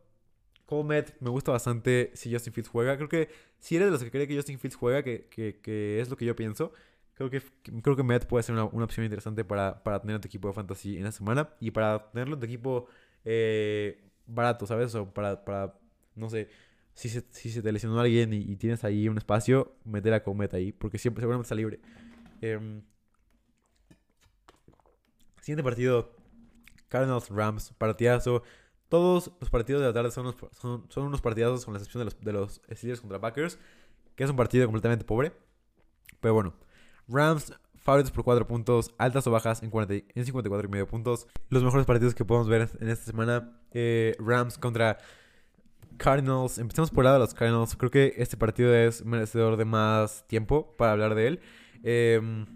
Colmet 0.67 1.15
me 1.21 1.29
gusta 1.29 1.53
bastante 1.53 2.11
si 2.15 2.33
Justin 2.33 2.53
Fields 2.53 2.71
juega. 2.71 2.97
Creo 2.97 3.09
que 3.09 3.29
si 3.59 3.77
eres 3.77 3.89
de 3.89 3.93
los 3.93 4.03
que 4.03 4.11
cree 4.11 4.27
que 4.27 4.37
Justin 4.37 4.59
Fields 4.59 4.77
juega, 4.77 5.03
que, 5.03 5.27
que, 5.29 5.61
que 5.61 6.01
es 6.01 6.09
lo 6.09 6.17
que 6.17 6.25
yo 6.25 6.35
pienso, 6.35 6.73
creo 7.15 7.31
que, 7.31 7.43
creo 7.83 7.97
que 7.97 8.03
Met 8.03 8.27
puede 8.27 8.43
ser 8.43 8.55
una, 8.55 8.65
una 8.65 8.85
opción 8.85 9.05
interesante 9.05 9.45
para, 9.45 9.83
para, 9.83 10.01
tener 10.01 10.17
en 10.17 10.23
tu 10.23 10.29
equipo 10.29 10.49
de 10.49 10.55
fantasy 10.55 10.97
en 10.97 11.05
la 11.05 11.13
semana 11.13 11.51
y 11.61 11.71
para 11.71 12.11
tenerlo 12.11 12.35
en 12.35 12.41
tu 12.41 12.47
equipo 12.47 12.87
eh, 13.25 14.03
barato, 14.27 14.67
¿sabes? 14.67 14.95
O 14.95 15.13
para, 15.13 15.45
para 15.45 15.79
no 16.15 16.31
sé, 16.31 16.49
si 16.95 17.09
se, 17.09 17.24
si 17.30 17.51
se 17.51 17.62
te 17.62 17.72
lesionó 17.72 17.99
alguien 17.99 18.32
y, 18.32 18.57
tienes 18.57 18.84
ahí 18.84 19.09
un 19.09 19.18
espacio, 19.18 19.76
meter 19.84 20.14
a 20.14 20.22
Comet 20.22 20.53
ahí, 20.55 20.72
porque 20.72 20.99
siempre 20.99 21.22
seguramente 21.22 21.47
está 21.47 21.55
libre. 21.55 21.80
Em, 22.40 22.82
siguiente 25.40 25.62
partido, 25.62 26.14
Cardinals 26.88 27.28
Rams, 27.30 27.72
partidazo. 27.78 28.43
Todos 28.88 29.32
los 29.40 29.49
partidos 29.49 29.80
de 29.80 29.88
la 29.88 29.95
tarde 29.95 30.11
son 30.11 30.26
unos, 30.26 30.36
son, 30.53 30.86
son 30.90 31.05
unos 31.05 31.22
partidazos 31.22 31.64
con 31.64 31.74
la 31.74 31.78
excepción 31.78 32.01
de 32.01 32.05
los, 32.05 32.20
de 32.20 32.32
los 32.32 32.62
Steelers 32.70 33.01
contra 33.01 33.20
Packers, 33.20 33.59
que 34.14 34.24
es 34.24 34.30
un 34.30 34.36
partido 34.36 34.66
completamente 34.66 35.05
pobre. 35.05 35.32
Pero 36.20 36.34
bueno, 36.34 36.55
Rams 37.09 37.53
favoritos 37.82 38.12
por 38.12 38.24
4 38.24 38.47
puntos, 38.47 38.95
altas 38.97 39.26
o 39.26 39.30
bajas 39.30 39.62
en, 39.62 39.70
40, 39.70 40.12
en 40.14 40.24
54 40.24 40.68
y 40.68 40.70
medio 40.70 40.86
puntos. 40.86 41.26
Los 41.49 41.62
mejores 41.62 41.86
partidos 41.86 42.14
que 42.14 42.24
podemos 42.24 42.49
ver 42.49 42.68
en 42.80 42.88
esta 42.88 43.05
semana, 43.05 43.59
eh, 43.72 44.14
Rams 44.18 44.59
contra 44.59 44.99
Cardinals, 45.97 46.59
empecemos 46.59 46.90
por 46.90 47.03
el 47.03 47.05
lado 47.05 47.16
de 47.16 47.20
los 47.20 47.34
Cardinals. 47.34 47.76
Creo 47.76 47.90
que 47.90 48.14
este 48.16 48.36
partido 48.36 48.74
es 48.74 49.05
merecedor 49.05 49.57
de 49.57 49.64
más 49.64 50.26
tiempo 50.26 50.74
para 50.76 50.93
hablar 50.93 51.14
de 51.14 51.26
él. 51.26 51.40
Em, 51.82 52.47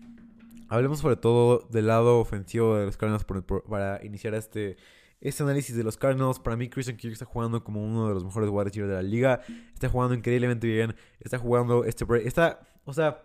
hablemos 0.68 0.98
sobre 0.98 1.16
todo 1.16 1.66
del 1.70 1.86
lado 1.86 2.18
ofensivo 2.18 2.76
de 2.76 2.86
los 2.86 2.96
Cardinals 2.96 3.24
para 3.68 4.04
iniciar 4.04 4.34
este, 4.34 4.76
este 5.20 5.42
análisis 5.42 5.76
de 5.76 5.84
los 5.84 5.96
Cardinals. 5.96 6.38
Para 6.38 6.56
mí, 6.56 6.68
Christian 6.68 6.96
Kirk 6.96 7.12
está 7.12 7.24
jugando 7.24 7.62
como 7.62 7.84
uno 7.84 8.08
de 8.08 8.14
los 8.14 8.24
mejores 8.24 8.50
wide 8.50 8.70
de 8.70 8.94
la 8.94 9.02
liga. 9.02 9.40
Está 9.74 9.88
jugando 9.88 10.14
increíblemente 10.14 10.66
bien. 10.66 10.94
Está 11.20 11.38
jugando 11.38 11.84
este 11.84 12.04
Está, 12.24 12.60
o 12.84 12.92
sea, 12.92 13.22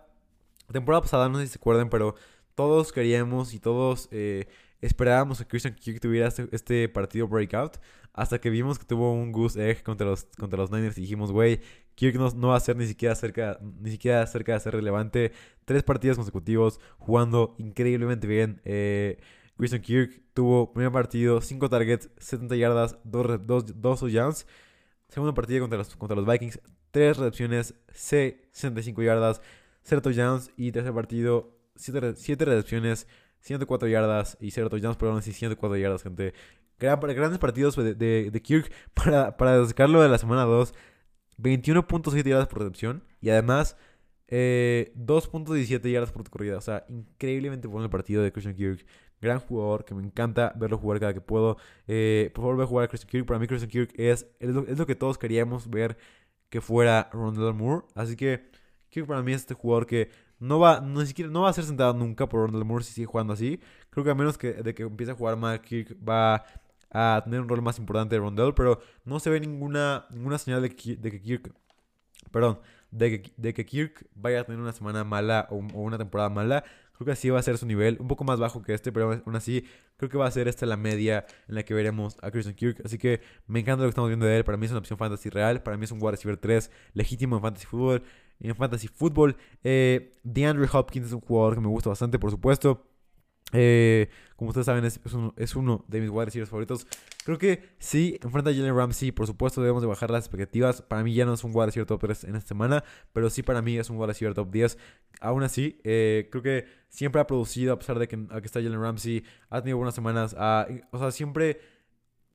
temporada 0.71 1.01
pasada, 1.01 1.29
no 1.29 1.37
sé 1.39 1.47
si 1.47 1.53
se 1.53 1.59
acuerdan, 1.59 1.89
pero 1.89 2.15
todos 2.55 2.91
queríamos 2.91 3.53
y 3.53 3.59
todos 3.59 4.07
eh, 4.11 4.47
esperábamos 4.81 5.37
que 5.39 5.45
Christian 5.45 5.75
Kirk 5.75 5.99
tuviera 5.99 6.27
este, 6.27 6.47
este, 6.51 6.89
partido 6.89 7.27
breakout. 7.27 7.77
Hasta 8.13 8.41
que 8.41 8.49
vimos 8.49 8.77
que 8.77 8.85
tuvo 8.85 9.13
un 9.13 9.31
goose 9.31 9.69
egg 9.69 9.83
contra 9.83 10.05
los, 10.05 10.25
contra 10.37 10.59
los 10.59 10.71
Niners 10.71 10.97
y 10.97 11.01
dijimos, 11.01 11.31
güey, 11.31 11.61
Kirk 11.95 12.15
no, 12.15 12.47
va 12.49 12.57
a 12.57 12.59
ser 12.59 12.75
ni 12.75 12.87
siquiera 12.87 13.15
cerca, 13.15 13.57
ni 13.79 13.91
siquiera 13.91 14.25
cerca 14.27 14.53
de 14.53 14.59
ser 14.59 14.73
relevante. 14.73 15.31
Tres 15.65 15.83
partidos 15.83 16.17
consecutivos 16.17 16.79
jugando 16.97 17.55
increíblemente 17.57 18.27
bien. 18.27 18.61
Eh, 18.65 19.17
Christian 19.57 19.81
Kirk 19.81 20.21
tuvo 20.33 20.73
primer 20.73 20.91
partido, 20.91 21.39
5 21.39 21.69
targets, 21.69 22.09
70 22.17 22.55
yardas, 22.55 22.97
2 23.03 23.45
dos, 23.45 23.81
dos 23.81 23.99
touchdowns. 23.99 24.47
Segundo 25.07 25.33
partido 25.33 25.61
contra 25.61 25.77
los, 25.77 25.95
contra 25.95 26.15
los 26.15 26.25
Vikings, 26.25 26.59
3 26.91 27.17
recepciones, 27.17 27.75
65 27.93 29.03
yardas, 29.03 29.41
0 29.83 30.01
touchdowns. 30.01 30.51
Y 30.57 30.71
tercer 30.71 30.93
partido, 30.93 31.55
7 31.75 32.45
recepciones, 32.45 33.07
104 33.41 33.87
yardas 33.87 34.37
y 34.39 34.51
0 34.51 34.69
touchdowns, 34.69 34.97
aún 35.01 35.17
así 35.17 35.33
104 35.33 35.77
yardas, 35.77 36.03
gente. 36.03 36.33
grandes 36.79 37.39
partidos 37.39 37.75
de, 37.75 37.95
de, 37.95 38.41
Kirk 38.41 38.71
para, 38.93 39.37
para 39.37 39.65
sacarlo 39.65 40.01
de 40.01 40.09
la 40.09 40.17
semana 40.17 40.43
2. 40.43 40.73
21.7 41.37 42.23
yardas 42.23 42.47
por 42.47 42.59
recepción 42.59 43.03
y 43.19 43.29
además 43.29 43.75
2.17 44.31 45.85
eh, 45.85 45.91
yardas 45.91 46.11
por 46.11 46.29
corrida. 46.29 46.57
O 46.57 46.61
sea, 46.61 46.85
increíblemente 46.87 47.67
bueno 47.67 47.85
el 47.85 47.91
partido 47.91 48.23
de 48.23 48.31
Christian 48.31 48.55
Kirk. 48.55 48.85
Gran 49.19 49.39
jugador 49.39 49.85
que 49.85 49.93
me 49.93 50.03
encanta 50.03 50.53
verlo 50.55 50.77
jugar 50.77 50.99
cada 50.99 51.13
que 51.13 51.21
puedo. 51.21 51.57
Eh, 51.87 52.31
por 52.33 52.43
favor, 52.43 52.57
ve 52.57 52.63
a 52.63 52.67
jugar 52.67 52.85
a 52.85 52.87
Christian 52.87 53.09
Kirk. 53.09 53.25
Para 53.25 53.39
mí, 53.39 53.47
Christian 53.47 53.69
Kirk 53.69 53.93
es, 53.99 54.27
es, 54.39 54.49
lo, 54.49 54.85
que 54.87 54.95
todos 54.95 55.17
queríamos 55.17 55.69
ver 55.69 55.97
que 56.49 56.61
fuera 56.61 57.09
Rondell 57.11 57.53
Moore. 57.53 57.85
Así 57.93 58.15
que 58.15 58.49
Kirk 58.89 59.05
para 59.05 59.21
mí 59.21 59.33
es 59.33 59.41
este 59.41 59.53
jugador 59.53 59.85
que 59.85 60.09
no 60.41 60.59
va, 60.59 60.81
no, 60.81 61.05
siquiera, 61.05 61.29
no 61.31 61.43
va 61.43 61.49
a 61.49 61.53
ser 61.53 61.63
sentado 61.65 61.93
nunca 61.93 62.27
por 62.27 62.41
Ronald 62.41 62.65
Moore 62.65 62.83
si 62.83 62.93
sigue 62.93 63.05
jugando 63.05 63.33
así. 63.33 63.59
Creo 63.91 64.03
que 64.03 64.09
a 64.09 64.15
menos 64.15 64.37
que, 64.39 64.53
de 64.53 64.73
que 64.73 64.83
empiece 64.83 65.11
a 65.11 65.15
jugar 65.15 65.37
mal, 65.37 65.61
Kirk 65.61 65.95
va 66.07 66.43
a 66.89 67.21
tener 67.23 67.41
un 67.41 67.47
rol 67.47 67.61
más 67.61 67.77
importante 67.77 68.15
de 68.15 68.21
Rondell, 68.21 68.53
pero 68.55 68.81
no 69.05 69.19
se 69.19 69.29
ve 69.29 69.39
ninguna, 69.39 70.07
ninguna 70.09 70.39
señal 70.39 70.63
de 70.63 70.75
que, 70.75 70.95
de 70.95 71.11
que 71.11 71.21
Kirk, 71.21 71.53
perdón, 72.31 72.59
de 72.89 73.21
que, 73.21 73.33
de 73.37 73.53
que, 73.53 73.65
Kirk 73.65 74.07
vaya 74.15 74.41
a 74.41 74.43
tener 74.43 74.59
una 74.59 74.73
semana 74.73 75.03
mala 75.03 75.47
o, 75.51 75.57
una 75.57 75.99
temporada 75.99 76.29
mala. 76.29 76.63
Creo 76.93 77.05
que 77.05 77.11
así 77.11 77.29
va 77.29 77.39
a 77.39 77.43
ser 77.43 77.57
su 77.59 77.67
nivel, 77.67 77.97
un 77.99 78.07
poco 78.07 78.23
más 78.23 78.39
bajo 78.39 78.63
que 78.63 78.73
este, 78.73 78.91
pero 78.91 79.11
aún 79.11 79.35
así 79.35 79.65
creo 79.97 80.09
que 80.09 80.17
va 80.17 80.25
a 80.27 80.31
ser 80.31 80.47
esta 80.47 80.65
la 80.65 80.77
media 80.77 81.25
en 81.47 81.55
la 81.55 81.63
que 81.63 81.75
veremos 81.75 82.17
a 82.23 82.31
Christian 82.31 82.55
Kirk. 82.55 82.81
Así 82.83 82.97
que 82.97 83.21
me 83.45 83.59
encanta 83.59 83.83
lo 83.83 83.87
que 83.87 83.91
estamos 83.91 84.09
viendo 84.09 84.25
de 84.25 84.37
él. 84.37 84.43
Para 84.43 84.57
mí 84.57 84.65
es 84.65 84.71
una 84.71 84.79
opción 84.79 84.97
fantasy 84.97 85.29
real, 85.29 85.61
para 85.61 85.77
mí 85.77 85.85
es 85.85 85.91
un 85.91 85.99
wide 86.01 86.11
receiver 86.11 86.37
3 86.37 86.71
legítimo 86.93 87.35
en 87.35 87.41
fantasy 87.43 87.67
fútbol. 87.67 88.03
En 88.41 88.55
fantasy 88.55 88.87
fútbol, 88.87 89.35
eh, 89.63 90.13
DeAndre 90.23 90.67
Hopkins 90.71 91.07
es 91.07 91.13
un 91.13 91.21
jugador 91.21 91.55
que 91.55 91.61
me 91.61 91.67
gusta 91.67 91.89
bastante, 91.89 92.19
por 92.19 92.31
supuesto. 92.31 92.85
Eh, 93.53 94.09
como 94.35 94.49
ustedes 94.49 94.65
saben, 94.65 94.85
es, 94.85 95.55
uno, 95.55 95.85
de 95.87 96.01
mis 96.01 96.09
wide 96.09 96.25
receivers 96.25 96.49
favoritos. 96.49 96.87
Creo 97.23 97.37
que 97.37 97.63
sí, 97.77 98.17
enfrenta 98.23 98.49
a 98.49 98.53
Jalen 98.53 98.75
Ramsey. 98.75 99.11
Por 99.11 99.27
supuesto, 99.27 99.61
debemos 99.61 99.83
de 99.83 99.87
bajar 99.87 100.09
las 100.09 100.25
expectativas. 100.25 100.81
Para 100.81 101.03
mí 101.03 101.13
ya 101.13 101.25
no 101.25 101.33
es 101.33 101.43
un 101.43 101.51
wide 101.53 101.67
receiver 101.67 101.85
top 101.85 102.01
3 102.01 102.23
en 102.25 102.35
esta 102.35 102.47
semana, 102.47 102.83
pero 103.13 103.29
sí 103.29 103.43
para 103.43 103.61
mí 103.61 103.77
es 103.77 103.89
un 103.89 103.97
wide 103.97 104.07
receiver 104.07 104.33
top 104.33 104.49
10. 104.51 104.77
Aún 105.19 105.43
así, 105.43 105.79
eh, 105.83 106.27
creo 106.31 106.41
que 106.41 106.65
siempre 106.89 107.21
ha 107.21 107.27
producido, 107.27 107.73
a 107.73 107.79
pesar 107.79 107.99
de 107.99 108.07
que 108.07 108.15
aquí 108.31 108.45
está 108.45 108.61
Jalen 108.61 108.81
Ramsey, 108.81 109.23
ha 109.49 109.61
tenido 109.61 109.77
buenas 109.77 109.95
semanas. 109.95 110.35
O 110.91 110.97
sea, 110.97 111.11
siempre 111.11 111.59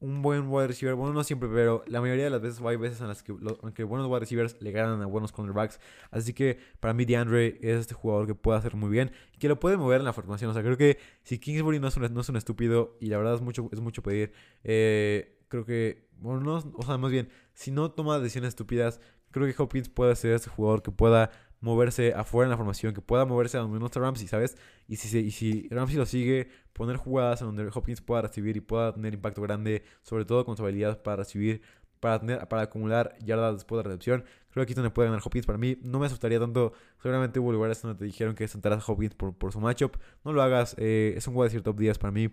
un 0.01 0.20
buen 0.20 0.49
wide 0.49 0.68
receiver, 0.68 0.94
bueno, 0.94 1.14
no 1.14 1.24
siempre, 1.24 1.49
pero 1.49 1.82
la 1.86 2.01
mayoría 2.01 2.24
de 2.24 2.30
las 2.30 2.42
veces 2.42 2.61
hay 2.62 2.76
veces 2.76 3.01
en 3.01 3.09
las 3.09 3.22
que 3.22 3.34
aunque 3.62 3.82
buenos 3.82 4.07
wide 4.09 4.20
receivers 4.20 4.61
le 4.61 4.70
ganan 4.70 5.01
a 5.01 5.07
buenos 5.07 5.32
cornerbacks. 5.32 5.80
Así 6.11 6.34
que 6.34 6.59
para 6.80 6.92
mí 6.92 7.05
DeAndre 7.05 7.59
es 7.62 7.80
este 7.80 7.94
jugador 7.94 8.26
que 8.26 8.34
puede 8.34 8.59
hacer 8.59 8.74
muy 8.76 8.90
bien 8.90 9.12
y 9.34 9.38
que 9.38 9.49
lo 9.49 9.59
puede 9.59 9.76
mover 9.76 10.01
en 10.01 10.05
la 10.05 10.12
formación. 10.12 10.51
O 10.51 10.55
sea, 10.55 10.62
creo 10.62 10.76
que 10.76 10.99
si 11.22 11.38
Kingsbury 11.38 11.80
no 11.80 11.88
es 11.88 11.97
un, 11.97 12.12
no 12.12 12.20
es 12.20 12.28
un 12.28 12.36
estúpido 12.36 12.97
y 13.01 13.07
la 13.07 13.16
verdad 13.16 13.34
es 13.34 13.40
mucho, 13.40 13.68
es 13.72 13.80
mucho 13.80 14.03
pedir, 14.03 14.32
eh, 14.64 15.38
creo 15.49 15.64
que, 15.64 16.09
bueno, 16.18 16.40
no, 16.40 16.72
o 16.74 16.82
sea, 16.82 16.99
más 16.99 17.11
bien, 17.11 17.28
si 17.55 17.70
no 17.70 17.90
toma 17.90 18.18
decisiones 18.18 18.49
estúpidas, 18.49 19.01
creo 19.30 19.47
que 19.47 19.62
Hopkins 19.62 19.88
puede 19.88 20.14
ser 20.16 20.32
este 20.32 20.51
jugador 20.51 20.82
que 20.82 20.90
pueda 20.90 21.30
moverse 21.61 22.12
afuera 22.14 22.47
en 22.47 22.51
la 22.51 22.57
formación, 22.57 22.94
que 22.94 23.01
pueda 23.01 23.24
moverse 23.24 23.57
a 23.57 23.61
donde 23.61 23.78
no 23.78 23.86
está 23.86 24.01
Ramsey, 24.01 24.28
¿sabes? 24.28 24.57
Y 24.88 24.97
si, 24.97 25.18
y 25.18 25.30
si 25.30 25.68
Ramsey 25.70 25.97
lo 25.97 26.07
sigue, 26.07 26.49
poner 26.76 26.96
jugadas 26.96 27.40
en 27.40 27.46
donde 27.48 27.70
Hopkins 27.72 28.02
pueda 28.02 28.22
recibir 28.22 28.56
y 28.56 28.60
pueda 28.60 28.92
tener 28.92 29.14
impacto 29.14 29.40
grande, 29.40 29.82
sobre 30.02 30.26
todo 30.26 30.44
con 30.44 30.56
su 30.56 30.62
habilidad 30.62 31.02
para 31.02 31.16
recibir, 31.16 31.62
para, 32.00 32.20
tener, 32.20 32.46
para 32.48 32.62
acumular 32.62 33.16
yardas 33.24 33.54
después 33.54 33.78
de 33.78 33.84
la 33.84 33.88
recepción. 33.88 34.24
Creo 34.50 34.60
que 34.60 34.62
aquí 34.62 34.72
es 34.72 34.76
donde 34.76 34.90
puede 34.90 35.08
ganar 35.08 35.22
Hopkins. 35.24 35.46
Para 35.46 35.58
mí 35.58 35.78
no 35.82 35.98
me 35.98 36.06
asustaría 36.06 36.38
tanto. 36.38 36.74
Seguramente 37.00 37.40
hubo 37.40 37.50
lugares 37.50 37.80
donde 37.80 37.98
te 37.98 38.04
dijeron 38.04 38.34
que 38.34 38.46
sentaras 38.46 38.86
a 38.86 38.92
Hopkins 38.92 39.14
por, 39.14 39.34
por 39.34 39.52
su 39.52 39.60
matchup. 39.60 39.96
No 40.22 40.34
lo 40.34 40.42
hagas. 40.42 40.74
Eh, 40.78 41.14
es 41.16 41.26
un 41.26 41.34
juego 41.34 41.50
de 41.50 41.60
top 41.62 41.78
10 41.78 41.98
para 41.98 42.12
mí. 42.12 42.28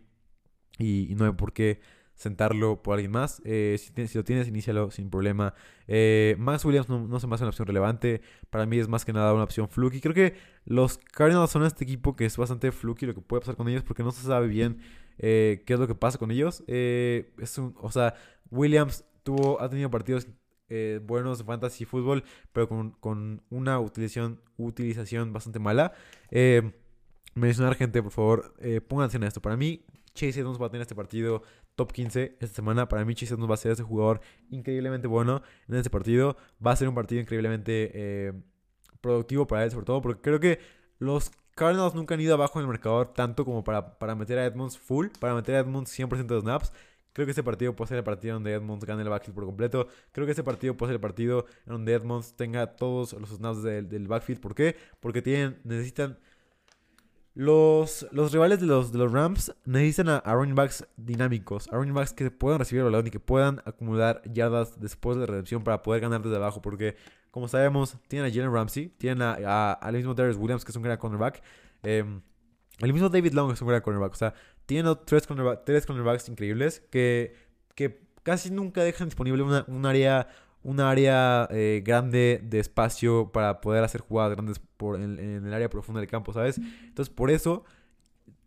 Y, 0.77 1.09
y 1.09 1.15
no 1.15 1.25
hay 1.25 1.31
por 1.31 1.53
qué 1.53 1.79
sentarlo 2.15 2.81
por 2.81 2.95
alguien 2.95 3.11
más. 3.11 3.41
Eh, 3.45 3.77
si, 3.79 4.17
lo 4.17 4.23
tienes, 4.23 4.47
inícialo 4.47 4.91
sin 4.91 5.09
problema. 5.09 5.53
Eh, 5.87 6.35
Max 6.39 6.63
Williams 6.65 6.89
no, 6.89 7.19
se 7.19 7.27
me 7.27 7.35
hace 7.35 7.43
una 7.43 7.49
opción 7.49 7.67
relevante. 7.67 8.21
Para 8.49 8.65
mí 8.65 8.77
es 8.79 8.87
más 8.87 9.05
que 9.05 9.13
nada 9.13 9.33
una 9.33 9.43
opción 9.43 9.69
fluky. 9.69 9.99
Creo 9.99 10.13
que 10.13 10.35
los 10.65 10.97
Cardinals 10.97 11.51
son 11.51 11.63
este 11.63 11.83
equipo 11.83 12.15
que 12.15 12.25
es 12.25 12.37
bastante 12.37 12.71
fluky 12.71 13.05
lo 13.05 13.13
que 13.13 13.21
puede 13.21 13.41
pasar 13.41 13.55
con 13.55 13.67
ellos 13.67 13.83
porque 13.83 14.03
no 14.03 14.11
se 14.11 14.25
sabe 14.25 14.47
bien 14.47 14.79
eh, 15.17 15.63
qué 15.65 15.73
es 15.73 15.79
lo 15.79 15.87
que 15.87 15.95
pasa 15.95 16.17
con 16.17 16.31
ellos. 16.31 16.63
es 16.67 17.59
o 17.59 17.91
sea, 17.91 18.15
Williams 18.51 19.05
tuvo, 19.23 19.61
ha 19.61 19.69
tenido 19.69 19.89
partidos 19.89 20.27
buenos 21.03 21.37
de 21.37 21.43
fantasy 21.43 21.85
fútbol, 21.85 22.23
pero 22.51 22.67
con, 22.67 23.43
una 23.51 23.79
utilización, 23.79 24.41
utilización 24.57 25.31
bastante 25.31 25.59
mala. 25.59 25.93
mencionar 27.35 27.75
gente, 27.75 28.01
por 28.01 28.11
favor, 28.11 28.53
pongan 28.87 29.05
atención 29.05 29.23
a 29.23 29.27
esto. 29.27 29.41
Para 29.41 29.55
mí, 29.55 29.85
Chase 30.13 30.39
Edmonds 30.39 30.61
va 30.61 30.67
a 30.67 30.69
tener 30.69 30.81
este 30.83 30.95
partido 30.95 31.43
top 31.75 31.91
15 31.91 32.37
esta 32.39 32.55
semana. 32.55 32.87
Para 32.87 33.05
mí, 33.05 33.15
Chase 33.15 33.33
Edmonds 33.33 33.49
va 33.49 33.55
a 33.55 33.57
ser 33.57 33.71
ese 33.71 33.83
jugador 33.83 34.21
increíblemente 34.49 35.07
bueno 35.07 35.41
en 35.67 35.75
este 35.75 35.89
partido. 35.89 36.37
Va 36.65 36.71
a 36.71 36.75
ser 36.75 36.87
un 36.87 36.95
partido 36.95 37.21
increíblemente 37.21 37.91
eh, 37.93 38.33
productivo 39.01 39.47
para 39.47 39.63
él, 39.63 39.71
sobre 39.71 39.85
todo 39.85 40.01
porque 40.01 40.21
creo 40.21 40.39
que 40.39 40.59
los 40.99 41.31
Cardinals 41.55 41.93
nunca 41.93 42.15
han 42.15 42.21
ido 42.21 42.33
abajo 42.33 42.59
en 42.59 42.63
el 42.63 42.67
marcador 42.67 43.13
tanto 43.13 43.45
como 43.45 43.63
para, 43.63 43.99
para 43.99 44.15
meter 44.15 44.39
a 44.39 44.45
Edmonds 44.45 44.77
full, 44.77 45.07
para 45.19 45.35
meter 45.35 45.55
a 45.55 45.59
Edmonds 45.59 45.97
100% 45.97 46.25
de 46.25 46.41
snaps. 46.41 46.71
Creo 47.13 47.27
que 47.27 47.31
ese 47.31 47.43
partido 47.43 47.75
puede 47.75 47.89
ser 47.89 47.97
el 47.99 48.03
partido 48.03 48.33
donde 48.33 48.53
Edmonds 48.53 48.85
gane 48.85 49.03
el 49.03 49.09
backfield 49.09 49.35
por 49.35 49.45
completo. 49.45 49.87
Creo 50.11 50.25
que 50.25 50.31
ese 50.31 50.43
partido 50.43 50.75
puede 50.75 50.89
ser 50.89 50.95
el 50.95 51.01
partido 51.01 51.45
donde 51.65 51.93
Edmonds 51.93 52.35
tenga 52.35 52.75
todos 52.75 53.13
los 53.13 53.29
snaps 53.29 53.61
del, 53.61 53.87
del 53.87 54.07
backfield. 54.07 54.41
¿Por 54.41 54.55
qué? 54.55 54.75
Porque 54.99 55.21
tienen, 55.21 55.59
necesitan 55.63 56.17
los, 57.35 58.05
los 58.11 58.31
rivales 58.31 58.59
de 58.59 58.67
los, 58.67 58.91
de 58.91 58.99
los 58.99 59.11
Rams 59.11 59.55
necesitan 59.65 60.21
a, 60.23 60.33
running 60.33 60.53
backs 60.53 60.85
dinámicos, 60.97 61.67
a 61.71 61.75
running 61.75 61.93
backs 61.93 62.13
que 62.13 62.29
puedan 62.29 62.59
recibir 62.59 62.81
el 62.81 62.85
balón 62.85 63.07
y 63.07 63.09
que 63.09 63.19
puedan 63.19 63.61
acumular 63.65 64.21
yardas 64.31 64.79
después 64.79 65.17
de 65.17 65.21
la 65.21 65.27
recepción 65.27 65.63
para 65.63 65.81
poder 65.81 66.01
ganar 66.01 66.21
desde 66.21 66.35
abajo. 66.35 66.61
Porque, 66.61 66.95
como 67.31 67.47
sabemos, 67.47 67.97
tienen 68.07 68.29
a 68.29 68.33
Jalen 68.33 68.53
Ramsey, 68.53 68.89
tienen 68.89 69.23
a, 69.23 69.73
al 69.73 69.93
mismo 69.95 70.13
Darius 70.13 70.37
Williams, 70.37 70.63
que 70.63 70.71
es 70.71 70.75
un 70.75 70.83
gran 70.83 70.97
cornerback. 70.97 71.41
Eh, 71.81 72.05
el 72.79 72.93
mismo 72.93 73.09
David 73.09 73.33
Long 73.33 73.51
es 73.51 73.61
un 73.61 73.67
gran 73.67 73.81
cornerback. 73.81 74.11
O 74.11 74.15
sea, 74.15 74.33
tienen 74.67 74.95
tres, 75.05 75.27
tres 75.65 75.85
cornerbacks 75.87 76.29
increíbles 76.29 76.83
que, 76.91 77.35
que 77.73 77.99
casi 78.21 78.51
nunca 78.51 78.83
dejan 78.83 79.07
disponible 79.07 79.41
una, 79.41 79.65
un 79.67 79.85
área 79.87 80.27
un 80.63 80.79
área 80.79 81.47
eh, 81.51 81.81
grande 81.85 82.41
de 82.43 82.59
espacio 82.59 83.31
para 83.31 83.61
poder 83.61 83.83
hacer 83.83 84.01
jugadas 84.01 84.31
grandes 84.33 84.59
por, 84.59 84.99
en, 84.99 85.19
el 85.19 85.53
área 85.53 85.69
profunda 85.69 85.99
del 85.99 86.09
campo, 86.09 86.33
¿sabes? 86.33 86.57
Entonces, 86.57 87.13
por 87.13 87.29
eso 87.29 87.63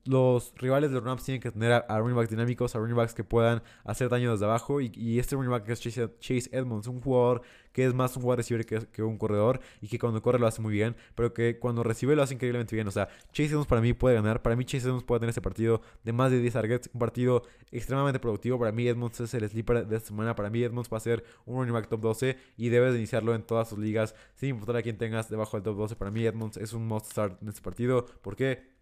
los 0.07 0.53
rivales 0.57 0.91
de 0.91 0.97
los 0.97 1.05
Rams 1.05 1.25
tienen 1.25 1.41
que 1.41 1.51
tener 1.51 1.73
a, 1.73 1.99
running 1.99 2.17
backs 2.17 2.31
dinámicos, 2.31 2.75
a 2.75 2.79
running 2.79 2.97
backs 2.97 3.15
que 3.15 3.25
puedan 3.25 3.63
hacer 3.85 4.09
daño 4.09 4.33
desde 4.33 4.45
abajo. 4.45 4.81
Y, 4.81 5.19
este 5.19 5.37
running 5.37 5.51
back 5.51 5.69
es 5.69 5.81
Chase, 5.81 6.49
Edmonds, 6.53 6.87
un 6.87 7.01
jugador 7.01 7.43
que 7.73 7.85
es 7.85 7.93
más 7.93 8.17
un 8.17 8.25
wide 8.25 8.37
receiver 8.37 8.65
que, 8.65 9.03
un 9.03 9.19
corredor 9.19 9.61
y 9.83 9.89
que 9.89 9.99
cuando 9.99 10.23
corre 10.23 10.39
lo 10.39 10.47
hace 10.47 10.63
muy 10.63 10.73
bien, 10.73 10.97
pero 11.15 11.35
que 11.35 11.59
cuando 11.59 11.83
recibe 11.83 12.17
lo 12.17 12.23
hace 12.23 12.35
increíblemente 12.35 12.75
bien. 12.75 12.89
O 12.89 12.91
sea, 12.91 13.09
Chase 13.33 13.51
Edmonds 13.51 13.67
para 13.67 13.81
mí 13.81 13.93
puede 13.93 14.15
ganar. 14.15 14.43
Para 14.43 14.57
mí, 14.57 14.65
Chase 14.65 14.87
Edmonds 14.87 15.05
puede 15.05 15.21
tener 15.21 15.31
este 15.31 15.43
partido 15.43 15.83
de 16.03 16.13
más 16.13 16.31
de 16.31 16.41
10 16.41 16.53
targets, 16.55 16.91
un 16.93 17.01
partido 17.01 17.43
extremadamente 17.73 18.21
productivo. 18.21 18.59
Para 18.59 18.73
mí, 18.73 18.89
Edmonds 18.89 19.21
es 19.21 19.35
el 19.35 19.49
sleeper 19.49 19.87
de 19.87 19.97
esta 19.97 20.09
semana. 20.09 20.35
Para 20.35 20.49
mí, 20.49 20.63
Edmonds 20.63 20.89
va 20.91 20.97
a 20.97 21.01
ser 21.01 21.25
un 21.45 21.59
running 21.59 21.75
back 21.75 21.89
top 21.89 22.01
12 22.01 22.39
y 22.57 22.69
debes 22.71 22.93
de 22.93 22.99
iniciarlo 22.99 23.35
en 23.35 23.43
todas 23.43 23.69
sus 23.69 23.79
ligas, 23.79 24.15
sin 24.35 24.51
importar 24.51 24.77
a 24.77 24.83
quién 24.83 24.97
tengas 24.97 25.29
debajo 25.29 25.57
del 25.57 25.65
top 25.65 25.77
12. 25.77 25.97
Para 25.97 26.11
mí, 26.11 26.25
Edmonds 26.25 26.57
es 26.57 26.73
un 26.73 26.87
must 26.87 27.11
start 27.11 27.43
en 27.43 27.49
este 27.49 27.61
partido. 27.61 28.07
¿Por 28.23 28.37
qué? 28.37 28.76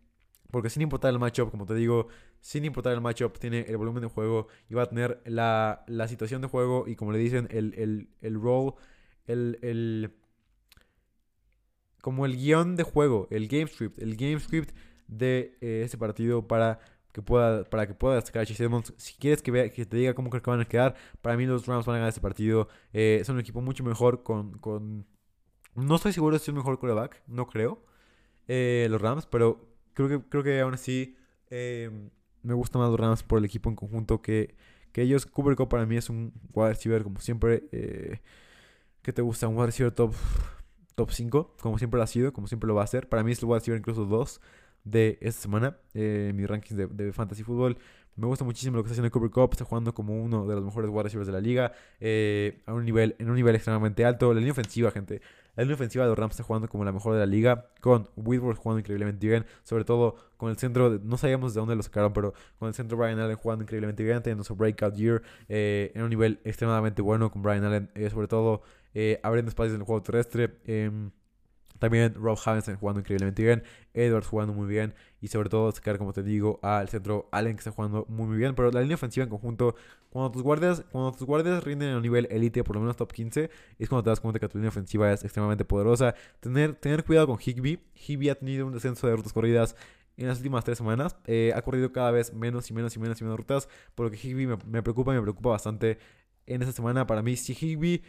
Porque 0.54 0.70
sin 0.70 0.82
importar 0.82 1.10
el 1.12 1.18
matchup, 1.18 1.50
como 1.50 1.66
te 1.66 1.74
digo, 1.74 2.06
sin 2.40 2.64
importar 2.64 2.92
el 2.92 3.00
matchup, 3.00 3.40
tiene 3.40 3.62
el 3.62 3.76
volumen 3.76 4.04
de 4.04 4.08
juego 4.08 4.46
y 4.70 4.74
va 4.74 4.82
a 4.82 4.86
tener 4.86 5.20
la, 5.26 5.84
situación 6.06 6.42
de 6.42 6.46
juego 6.46 6.84
y 6.86 6.94
como 6.94 7.10
le 7.10 7.18
dicen, 7.18 7.48
el, 7.50 7.74
el, 7.74 8.08
el 8.20 8.40
role, 8.40 8.74
el, 9.26 10.14
como 12.00 12.24
el 12.24 12.36
guion 12.36 12.76
de 12.76 12.84
juego, 12.84 13.26
el 13.32 13.48
game 13.48 13.66
script, 13.66 13.98
el 13.98 14.14
game 14.14 14.38
script 14.38 14.76
de 15.08 15.58
eh, 15.60 15.82
ese 15.84 15.98
partido 15.98 16.46
para 16.46 16.78
que 17.10 17.20
pueda 17.20 17.64
para 17.64 17.88
que 17.88 17.94
pueda 17.94 18.14
destacar 18.14 18.42
a. 18.44 18.82
Si 18.96 19.14
quieres 19.14 19.42
que, 19.42 19.50
vea, 19.50 19.70
que 19.70 19.84
te 19.84 19.96
diga 19.96 20.14
cómo 20.14 20.30
creo 20.30 20.40
que 20.40 20.50
van 20.50 20.60
a 20.60 20.66
quedar, 20.66 20.94
para 21.20 21.36
mí 21.36 21.46
los 21.46 21.66
Rams 21.66 21.84
van 21.84 21.96
a 21.96 21.98
ganar 21.98 22.10
este 22.10 22.20
partido. 22.20 22.68
Eh, 22.92 23.22
son 23.24 23.34
un 23.34 23.40
equipo 23.40 23.60
mucho 23.60 23.82
mejor 23.82 24.22
con, 24.22 24.56
con... 24.58 25.04
No 25.74 25.96
estoy 25.96 26.12
seguro 26.12 26.38
si 26.38 26.44
es 26.44 26.48
un 26.50 26.58
mejor 26.58 26.78
quarterback, 26.78 27.22
no 27.26 27.48
creo. 27.48 27.82
Eh, 28.46 28.86
los 28.88 29.02
Rams, 29.02 29.26
pero 29.26 29.73
creo 29.94 30.08
que, 30.08 30.20
creo 30.28 30.42
que 30.42 30.60
aún 30.60 30.74
así 30.74 31.16
eh, 31.50 31.90
me 32.42 32.54
gusta 32.54 32.78
más 32.78 32.90
los 32.90 33.00
Rams 33.00 33.22
por 33.22 33.38
el 33.38 33.44
equipo 33.44 33.70
en 33.70 33.76
conjunto 33.76 34.22
que, 34.22 34.54
que 34.92 35.02
ellos. 35.02 35.26
Cooper 35.26 35.56
Cup 35.56 35.68
para 35.68 35.86
mí 35.86 35.96
es 35.96 36.10
un 36.10 36.32
wide 36.52 36.70
receiver, 36.70 37.02
como 37.02 37.20
siempre. 37.20 37.64
Eh, 37.72 38.20
¿Qué 39.02 39.12
te 39.12 39.22
gusta? 39.22 39.48
Un 39.48 39.56
wide 39.56 39.66
receiver 39.66 39.92
top, 39.92 40.14
top 40.94 41.10
5, 41.10 41.56
como 41.60 41.78
siempre 41.78 41.98
lo 41.98 42.04
ha 42.04 42.06
sido, 42.06 42.32
como 42.32 42.46
siempre 42.46 42.68
lo 42.68 42.74
va 42.74 42.82
a 42.82 42.84
hacer. 42.84 43.08
Para 43.08 43.22
mí 43.22 43.32
es 43.32 43.40
el 43.40 43.46
wide 43.46 43.58
receiver 43.58 43.78
incluso 43.78 44.04
2 44.04 44.40
de 44.84 45.18
esta 45.20 45.42
semana. 45.42 45.78
Eh, 45.94 46.32
mi 46.34 46.46
ranking 46.46 46.76
de, 46.76 46.86
de, 46.86 47.12
fantasy 47.12 47.42
fútbol. 47.42 47.78
Me 48.16 48.26
gusta 48.26 48.44
muchísimo 48.44 48.76
lo 48.76 48.82
que 48.82 48.88
está 48.88 48.94
haciendo 48.94 49.10
Cooper 49.10 49.30
Cup. 49.30 49.50
Está 49.52 49.64
jugando 49.64 49.92
como 49.92 50.22
uno 50.22 50.46
de 50.46 50.54
los 50.54 50.64
mejores 50.64 50.90
wide 50.90 51.02
receivers 51.04 51.26
de 51.26 51.32
la 51.32 51.40
liga. 51.40 51.72
Eh, 52.00 52.62
a 52.66 52.72
un 52.72 52.84
nivel, 52.84 53.16
en 53.18 53.28
un 53.28 53.36
nivel 53.36 53.54
extremadamente 53.54 54.04
alto. 54.04 54.32
La 54.32 54.40
línea 54.40 54.52
ofensiva, 54.52 54.90
gente. 54.90 55.20
La 55.56 55.62
línea 55.62 55.74
ofensiva 55.74 56.06
de 56.06 56.14
Rams 56.14 56.32
está 56.32 56.42
jugando 56.42 56.68
como 56.68 56.84
la 56.84 56.92
mejor 56.92 57.14
de 57.14 57.20
la 57.20 57.26
liga, 57.26 57.70
con 57.80 58.08
Whitworth 58.16 58.58
jugando 58.58 58.80
increíblemente 58.80 59.26
bien, 59.26 59.46
sobre 59.62 59.84
todo 59.84 60.16
con 60.36 60.50
el 60.50 60.56
centro, 60.56 61.00
no 61.02 61.16
sabíamos 61.16 61.54
de 61.54 61.60
dónde 61.60 61.76
lo 61.76 61.82
sacaron, 61.82 62.12
pero 62.12 62.34
con 62.58 62.68
el 62.68 62.74
centro 62.74 62.96
Brian 62.96 63.18
Allen 63.18 63.36
jugando 63.36 63.62
increíblemente 63.62 64.02
bien, 64.02 64.22
teniendo 64.22 64.44
su 64.44 64.56
breakout 64.56 64.94
year 64.94 65.22
eh, 65.48 65.92
en 65.94 66.02
un 66.02 66.10
nivel 66.10 66.40
extremadamente 66.44 67.02
bueno 67.02 67.30
con 67.30 67.42
Brian 67.42 67.64
Allen, 67.64 67.90
eh, 67.94 68.10
sobre 68.10 68.28
todo 68.28 68.62
eh, 68.94 69.20
abriendo 69.22 69.48
espacios 69.48 69.74
en 69.74 69.80
el 69.80 69.86
juego 69.86 70.02
terrestre. 70.02 70.58
También 71.84 72.14
Rob 72.14 72.38
Havenstein 72.42 72.78
jugando 72.78 73.00
increíblemente 73.00 73.42
bien, 73.42 73.62
Edwards 73.92 74.26
jugando 74.26 74.54
muy 74.54 74.66
bien 74.66 74.94
y 75.20 75.28
sobre 75.28 75.50
todo 75.50 75.70
sacar, 75.70 75.98
como 75.98 76.14
te 76.14 76.22
digo, 76.22 76.58
al 76.62 76.88
centro 76.88 77.28
Allen 77.30 77.56
que 77.56 77.58
está 77.58 77.72
jugando 77.72 78.06
muy 78.08 78.26
muy 78.26 78.38
bien. 78.38 78.54
Pero 78.54 78.70
la 78.70 78.80
línea 78.80 78.94
ofensiva 78.94 79.24
en 79.24 79.28
conjunto, 79.28 79.74
cuando 80.08 80.30
tus 80.30 80.42
guardias, 80.42 80.82
cuando 80.90 81.12
tus 81.12 81.26
guardias 81.26 81.62
rinden 81.62 81.90
a 81.90 81.96
un 81.96 82.02
nivel 82.02 82.26
elite, 82.30 82.64
por 82.64 82.76
lo 82.76 82.80
menos 82.80 82.96
top 82.96 83.12
15, 83.12 83.50
es 83.78 83.88
cuando 83.90 84.02
te 84.02 84.08
das 84.08 84.20
cuenta 84.20 84.40
que 84.40 84.48
tu 84.48 84.56
línea 84.56 84.70
ofensiva 84.70 85.12
es 85.12 85.24
extremadamente 85.24 85.66
poderosa. 85.66 86.14
Tener, 86.40 86.74
tener 86.74 87.04
cuidado 87.04 87.26
con 87.26 87.36
Higby. 87.38 87.78
Higby 87.94 88.30
ha 88.30 88.34
tenido 88.36 88.66
un 88.66 88.72
descenso 88.72 89.06
de 89.06 89.16
rutas 89.16 89.34
corridas 89.34 89.76
en 90.16 90.26
las 90.26 90.38
últimas 90.38 90.64
tres 90.64 90.78
semanas. 90.78 91.16
Eh, 91.26 91.52
ha 91.54 91.60
corrido 91.60 91.92
cada 91.92 92.12
vez 92.12 92.32
menos 92.32 92.70
y 92.70 92.72
menos 92.72 92.96
y 92.96 92.98
menos 92.98 93.20
y 93.20 93.24
menos 93.24 93.38
rutas. 93.38 93.68
Por 93.94 94.06
lo 94.06 94.10
que 94.10 94.16
Higby 94.16 94.46
me, 94.46 94.56
me 94.66 94.82
preocupa 94.82 95.12
me 95.12 95.20
preocupa 95.20 95.50
bastante 95.50 95.98
en 96.46 96.62
esta 96.62 96.72
semana. 96.72 97.06
Para 97.06 97.20
mí, 97.20 97.36
si 97.36 97.52
Higby 97.52 98.02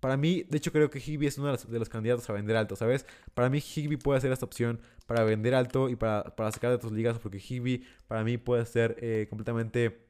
para 0.00 0.16
mí, 0.16 0.44
de 0.48 0.56
hecho, 0.58 0.72
creo 0.72 0.90
que 0.90 0.98
Higby 0.98 1.26
es 1.26 1.38
uno 1.38 1.48
de 1.48 1.52
los, 1.52 1.70
de 1.70 1.78
los, 1.78 1.88
candidatos 1.88 2.28
a 2.30 2.32
vender 2.32 2.56
alto, 2.56 2.74
¿sabes? 2.74 3.06
Para 3.34 3.50
mí, 3.50 3.58
Higby 3.58 3.96
puede 3.96 4.20
ser 4.20 4.32
esta 4.32 4.46
opción 4.46 4.80
para 5.06 5.24
vender 5.24 5.54
alto 5.54 5.88
y 5.88 5.96
para, 5.96 6.24
para 6.36 6.50
sacar 6.50 6.70
de 6.70 6.78
tus 6.78 6.92
ligas, 6.92 7.18
porque 7.18 7.38
Higby 7.38 7.84
para 8.08 8.24
mí 8.24 8.38
puede 8.38 8.64
ser 8.66 8.96
eh, 9.00 9.26
completamente 9.28 10.06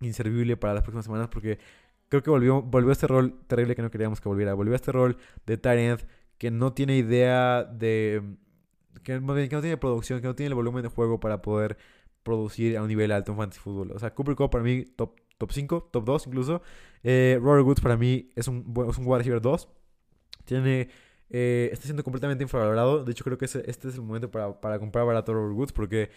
inservible 0.00 0.56
para 0.56 0.74
las 0.74 0.82
próximas 0.82 1.04
semanas, 1.04 1.28
porque 1.28 1.58
creo 2.08 2.22
que 2.22 2.30
volvió, 2.30 2.62
volvió 2.62 2.90
a 2.90 2.92
este 2.92 3.06
rol 3.06 3.40
terrible 3.46 3.74
que 3.74 3.82
no 3.82 3.90
queríamos 3.90 4.20
que 4.20 4.28
volviera. 4.28 4.54
Volvió 4.54 4.74
a 4.74 4.76
este 4.76 4.92
rol 4.92 5.16
de 5.46 5.56
Tyrant 5.56 6.02
que 6.38 6.50
no 6.50 6.72
tiene 6.72 6.96
idea 6.96 7.64
de. 7.64 8.22
Que, 9.02 9.14
que 9.14 9.20
no 9.20 9.34
tiene 9.60 9.76
producción, 9.76 10.20
que 10.20 10.26
no 10.26 10.34
tiene 10.34 10.48
el 10.48 10.54
volumen 10.54 10.82
de 10.82 10.88
juego 10.88 11.18
para 11.20 11.42
poder 11.42 11.78
producir 12.22 12.76
a 12.76 12.82
un 12.82 12.88
nivel 12.88 13.10
alto 13.12 13.32
en 13.32 13.38
fantasy 13.38 13.60
fútbol. 13.60 13.92
O 13.92 13.98
sea, 13.98 14.14
Cooper 14.14 14.36
Cup 14.36 14.50
para 14.50 14.62
mí, 14.62 14.84
top, 14.84 15.18
top 15.42 15.52
5, 15.52 15.88
top 15.90 16.04
2 16.04 16.26
incluso. 16.28 16.62
Eh, 17.02 17.38
Robert 17.42 17.66
Woods 17.66 17.80
para 17.80 17.96
mí 17.96 18.30
es 18.36 18.46
un, 18.46 18.60
es 18.88 18.96
un 18.96 19.06
wide 19.06 19.18
receiver 19.18 19.40
2. 19.40 19.68
Tiene, 20.44 20.88
eh, 21.30 21.70
está 21.72 21.84
siendo 21.86 22.04
completamente 22.04 22.44
infravalorado. 22.44 23.04
De 23.04 23.10
hecho, 23.10 23.24
creo 23.24 23.38
que 23.38 23.46
este 23.46 23.68
es 23.68 23.94
el 23.94 24.02
momento 24.02 24.30
para, 24.30 24.60
para 24.60 24.78
comprar 24.78 25.04
barato 25.04 25.32
a 25.32 25.34
Robert 25.34 25.56
Woods 25.56 25.72
porque 25.72 26.10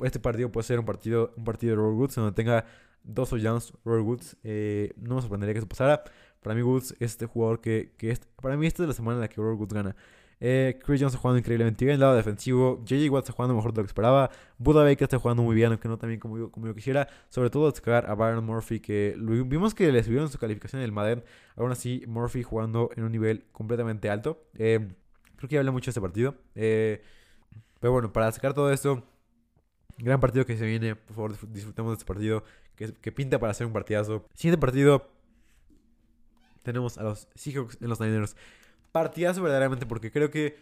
este 0.00 0.18
partido 0.18 0.50
puede 0.50 0.66
ser 0.66 0.78
un 0.78 0.86
partido, 0.86 1.34
un 1.36 1.44
partido 1.44 1.72
de 1.72 1.76
Robert 1.76 1.98
Woods 1.98 2.14
donde 2.14 2.32
tenga 2.32 2.64
dos 3.04 3.28
touchdowns 3.28 3.74
Robert 3.84 4.06
Woods. 4.06 4.36
Eh, 4.44 4.94
no 4.96 5.16
me 5.16 5.20
sorprendería 5.20 5.52
que 5.52 5.58
eso 5.58 5.68
pasara. 5.68 6.02
Para 6.40 6.54
mí 6.54 6.62
Woods 6.62 6.92
es 6.92 7.12
este 7.12 7.26
jugador 7.26 7.60
que, 7.60 7.92
que 7.98 8.16
para 8.40 8.56
mí 8.56 8.66
esta 8.66 8.82
es 8.84 8.88
la 8.88 8.94
semana 8.94 9.16
en 9.16 9.20
la 9.20 9.28
que 9.28 9.36
Robert 9.36 9.60
Woods 9.60 9.74
gana. 9.74 9.94
Eh, 10.42 10.78
Chris 10.82 10.98
Jones 11.00 11.12
está 11.12 11.20
jugando 11.20 11.38
increíblemente 11.38 11.84
bien, 11.84 12.00
lado 12.00 12.14
defensivo. 12.16 12.82
JJ 12.84 13.10
Watt 13.10 13.24
está 13.24 13.32
jugando 13.34 13.54
mejor 13.54 13.72
de 13.72 13.82
lo 13.82 13.84
que 13.84 13.88
esperaba. 13.88 14.30
Buda 14.58 14.82
Baker 14.82 15.04
está 15.04 15.18
jugando 15.18 15.42
muy 15.42 15.54
bien, 15.54 15.70
aunque 15.70 15.86
no 15.86 15.98
también 15.98 16.18
como 16.18 16.38
yo, 16.38 16.50
como 16.50 16.66
yo 16.66 16.74
quisiera. 16.74 17.08
Sobre 17.28 17.50
todo 17.50 17.66
destacar 17.66 18.10
a 18.10 18.14
Byron 18.14 18.44
Murphy, 18.44 18.80
que 18.80 19.14
vimos 19.18 19.74
que 19.74 19.92
le 19.92 20.02
subieron 20.02 20.30
su 20.30 20.38
calificación 20.38 20.80
en 20.80 20.86
el 20.86 20.92
Madden. 20.92 21.22
Aún 21.56 21.70
así, 21.70 22.02
Murphy 22.06 22.42
jugando 22.42 22.90
en 22.96 23.04
un 23.04 23.12
nivel 23.12 23.44
completamente 23.52 24.08
alto. 24.08 24.42
Eh, 24.54 24.94
creo 25.36 25.48
que 25.48 25.58
habla 25.58 25.72
mucho 25.72 25.86
de 25.86 25.90
este 25.90 26.00
partido. 26.00 26.34
Eh, 26.54 27.02
pero 27.78 27.92
bueno, 27.92 28.12
para 28.12 28.32
sacar 28.32 28.54
todo 28.54 28.72
esto, 28.72 29.02
gran 29.98 30.20
partido 30.20 30.46
que 30.46 30.56
se 30.56 30.64
viene. 30.64 30.96
Por 30.96 31.16
favor, 31.16 31.52
disfrutemos 31.52 31.92
de 31.92 31.94
este 31.94 32.06
partido, 32.06 32.44
que, 32.76 32.94
que 32.94 33.12
pinta 33.12 33.38
para 33.38 33.52
ser 33.52 33.66
un 33.66 33.74
partidazo. 33.74 34.24
Siguiente 34.34 34.58
partido, 34.58 35.06
tenemos 36.62 36.98
a 36.98 37.02
los 37.02 37.28
Seahawks 37.34 37.78
en 37.80 37.88
los 37.88 38.00
Niners 38.00 38.36
partidazo 38.92 39.42
verdaderamente 39.42 39.86
porque 39.86 40.10
creo 40.10 40.30
que 40.30 40.56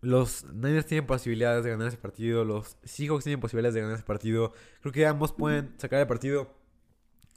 los 0.00 0.44
Niners 0.52 0.86
tienen 0.86 1.06
posibilidades 1.06 1.64
de 1.64 1.70
ganar 1.70 1.88
ese 1.88 1.96
partido, 1.96 2.44
los 2.44 2.76
Seahawks 2.84 3.24
tienen 3.24 3.40
posibilidades 3.40 3.74
de 3.74 3.80
ganar 3.80 3.96
ese 3.96 4.04
partido. 4.04 4.52
Creo 4.80 4.92
que 4.92 5.06
ambos 5.06 5.32
pueden 5.32 5.74
sacar 5.78 6.00
el 6.00 6.06
partido 6.06 6.54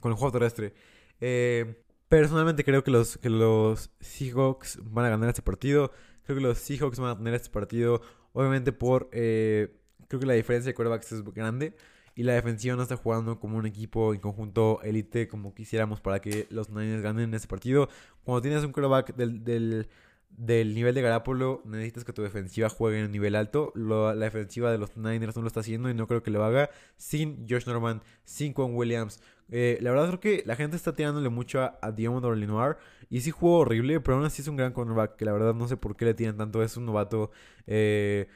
con 0.00 0.12
el 0.12 0.18
juego 0.18 0.32
terrestre. 0.32 0.74
Eh, 1.20 1.82
personalmente 2.08 2.64
creo 2.64 2.84
que 2.84 2.90
los, 2.90 3.18
que 3.18 3.30
los 3.30 3.90
Seahawks 4.00 4.78
van 4.82 5.06
a 5.06 5.10
ganar 5.10 5.28
este 5.28 5.42
partido. 5.42 5.92
Creo 6.24 6.36
que 6.38 6.42
los 6.42 6.58
Seahawks 6.58 6.98
van 6.98 7.10
a 7.10 7.16
tener 7.16 7.34
este 7.34 7.50
partido. 7.50 8.00
Obviamente 8.32 8.72
por... 8.72 9.08
Eh, 9.12 9.78
creo 10.08 10.20
que 10.20 10.26
la 10.26 10.34
diferencia 10.34 10.70
de 10.70 10.74
quarterbacks 10.74 11.12
es 11.12 11.24
grande. 11.24 11.74
Y 12.14 12.24
la 12.24 12.34
defensiva 12.34 12.76
no 12.76 12.82
está 12.82 12.96
jugando 12.96 13.40
como 13.40 13.56
un 13.56 13.66
equipo 13.66 14.12
en 14.12 14.20
conjunto 14.20 14.80
élite 14.82 15.26
como 15.28 15.54
quisiéramos 15.54 16.02
para 16.02 16.20
que 16.20 16.46
los 16.50 16.68
Niners 16.68 17.02
ganen 17.02 17.32
ese 17.32 17.48
partido. 17.48 17.88
Cuando 18.22 18.42
tienes 18.42 18.62
un 18.64 18.72
quarterback 18.72 19.16
del 19.16 19.42
del 19.42 19.88
nivel 20.38 20.94
de 20.94 21.02
Garapolo, 21.02 21.62
necesitas 21.64 22.04
que 22.04 22.12
tu 22.12 22.22
defensiva 22.22 22.68
juegue 22.68 22.98
en 22.98 23.06
un 23.06 23.12
nivel 23.12 23.34
alto. 23.36 23.72
la 23.74 24.14
defensiva 24.14 24.70
de 24.70 24.78
los 24.78 24.96
Niners 24.96 25.36
no 25.36 25.42
lo 25.42 25.48
está 25.48 25.60
haciendo 25.60 25.90
y 25.90 25.94
no 25.94 26.06
creo 26.06 26.22
que 26.22 26.30
lo 26.30 26.44
haga 26.44 26.70
sin 26.96 27.46
Josh 27.48 27.66
Norman, 27.66 28.02
sin 28.24 28.52
Quan 28.52 28.74
Williams. 28.74 29.20
Eh, 29.50 29.78
la 29.82 29.90
verdad 29.90 30.06
creo 30.08 30.20
que 30.20 30.42
la 30.46 30.56
gente 30.56 30.76
está 30.76 30.94
tirándole 30.94 31.28
mucho 31.28 31.60
a, 31.60 31.78
a 31.82 31.92
Diamond 31.92 32.24
Lenoir 32.36 32.78
y 33.10 33.20
sí 33.20 33.30
jugó 33.30 33.58
horrible, 33.58 34.00
pero 34.00 34.16
aún 34.16 34.24
así 34.24 34.40
es 34.40 34.48
un 34.48 34.56
gran 34.56 34.72
cornerback 34.72 35.16
que 35.16 35.26
la 35.26 35.32
verdad 35.32 35.54
no 35.54 35.68
sé 35.68 35.76
por 35.76 35.96
qué 35.96 36.06
le 36.06 36.14
tienen 36.14 36.38
tanto. 36.38 36.62
Es 36.62 36.78
un 36.78 36.86
novato 36.86 37.30
eh, 37.66 38.28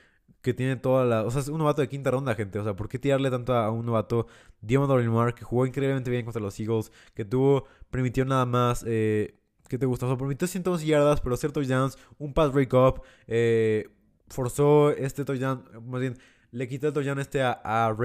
que 0.43 0.53
tiene 0.55 0.77
toda 0.77 1.07
la... 1.07 1.25
O 1.25 1.31
sea, 1.31 1.41
es 1.41 1.49
un 1.49 1.59
novato 1.59 1.81
de 1.81 1.89
quinta 1.89 2.11
ronda, 2.11 2.35
gente. 2.35 2.59
O 2.59 2.65
sea, 2.65 2.77
¿por 2.77 2.89
qué 2.89 2.99
tirarle 2.99 3.31
tanto 3.31 3.55
a, 3.55 3.71
un 3.71 3.87
novato 3.87 4.27
Diamond 4.61 4.93
Lenoir 5.01 5.35
que 5.35 5.45
jugó 5.45 5.67
increíblemente 5.67 6.11
bien 6.11 6.25
contra 6.25 6.43
los 6.43 6.61
Eagles, 6.61 6.93
que 7.15 7.25
tuvo, 7.25 7.65
permitió 7.91 8.25
nada 8.27 8.45
más... 8.47 8.85
Eh, 8.87 9.41
¿Qué 9.69 9.79
te 9.79 9.87
gusta? 9.87 10.07
O 10.07 10.09
sea, 10.09 10.19
permitió 10.19 10.47
111 10.47 10.87
yardas, 10.87 11.21
pero 11.21 11.35
hacer 11.35 11.53
touchdowns, 11.53 11.99
un 12.19 12.33
pass 12.33 12.53
break 12.53 12.73
up, 12.75 13.03
eh, 13.27 13.89
forzó 14.29 14.91
este 14.91 15.25
touchdown, 15.25 15.65
más 15.87 16.01
bien, 16.01 16.17
le 16.53 16.69
quitó 16.69 16.89
el 16.89 16.93
touchdown 16.93 17.19
este 17.19 17.43
a, 17.43 17.61
a 17.65 17.97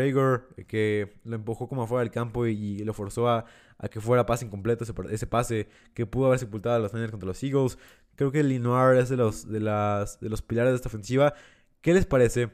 que 0.68 1.14
lo 1.24 1.36
empujó 1.36 1.68
como 1.68 1.84
afuera 1.84 2.02
del 2.02 2.12
campo 2.12 2.46
y, 2.48 2.80
lo 2.80 2.94
forzó 2.94 3.30
a, 3.30 3.46
que 3.90 4.02
fuera 4.02 4.26
pase 4.26 4.46
incompleto, 4.46 4.84
ese, 5.10 5.28
pase 5.28 5.68
que 5.94 6.06
pudo 6.06 6.28
haber 6.28 6.40
sepultado 6.40 6.76
a 6.76 6.80
los 6.80 6.94
Niners 6.94 7.12
contra 7.12 7.28
los 7.28 7.42
Eagles. 7.44 7.78
Creo 8.16 8.32
que 8.32 8.44
Linoir 8.44 8.98
es 8.98 9.10
de 9.10 9.18
los, 9.18 9.50
de, 9.50 9.60
las, 9.60 10.20
de 10.20 10.30
los 10.30 10.42
pilares 10.42 10.74
de 10.74 10.76
esta 10.76 10.90
ofensiva. 10.90 11.34
¿Qué 11.82 11.94
les 11.94 12.06
parece 12.06 12.52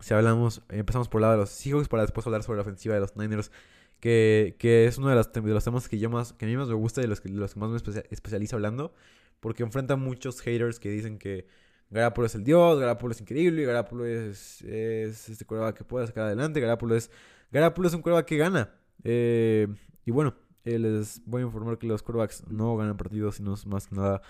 si 0.00 0.14
hablamos, 0.14 0.62
empezamos 0.68 1.08
por 1.08 1.20
el 1.20 1.22
lado 1.22 1.34
de 1.34 1.40
los 1.40 1.50
Seahawks 1.50 1.88
para 1.88 2.02
después 2.02 2.26
hablar 2.26 2.42
sobre 2.42 2.56
la 2.56 2.62
ofensiva 2.62 2.94
de 2.94 3.00
los 3.00 3.16
Niners? 3.16 3.50
Que, 4.00 4.56
que 4.58 4.86
es 4.86 4.98
uno 4.98 5.08
de 5.08 5.14
los, 5.14 5.32
de 5.32 5.42
los, 5.42 5.64
temas 5.64 5.88
que, 5.88 5.98
yo 5.98 6.10
más, 6.10 6.32
que 6.32 6.46
a 6.46 6.48
mí 6.48 6.56
más 6.56 6.68
me 6.68 6.74
gusta 6.74 7.02
y 7.02 7.06
los 7.06 7.24
los 7.24 7.54
que 7.54 7.60
más 7.60 7.70
me 7.70 7.76
especializo 8.10 8.56
hablando, 8.56 8.94
porque 9.40 9.62
enfrenta 9.62 9.96
muchos 9.96 10.40
haters 10.40 10.80
que 10.80 10.90
dicen 10.90 11.18
que 11.18 11.46
Garapolo 11.90 12.26
es 12.26 12.34
el 12.34 12.44
dios, 12.44 12.78
Garapolo 12.78 13.12
es 13.12 13.20
increíble, 13.20 13.64
Garapolo 13.64 14.06
es, 14.06 14.62
es 14.62 15.28
este 15.28 15.44
cuerva 15.44 15.74
que 15.74 15.84
puede 15.84 16.06
sacar 16.06 16.24
adelante, 16.24 16.60
Garapolo 16.60 16.94
es, 16.94 17.10
Garapolo 17.50 17.88
es 17.88 17.94
un 17.94 18.02
cuerva 18.02 18.24
que 18.24 18.36
gana. 18.36 18.72
Eh, 19.02 19.66
y 20.04 20.10
bueno, 20.10 20.34
eh, 20.64 20.78
les 20.78 21.20
voy 21.26 21.42
a 21.42 21.46
informar 21.46 21.78
que 21.78 21.86
los 21.86 22.02
quarterbacks 22.02 22.46
no 22.48 22.76
ganan 22.76 22.96
partidos, 22.96 23.36
sino 23.36 23.54
más 23.66 23.88
que 23.88 23.96
nada... 23.96 24.22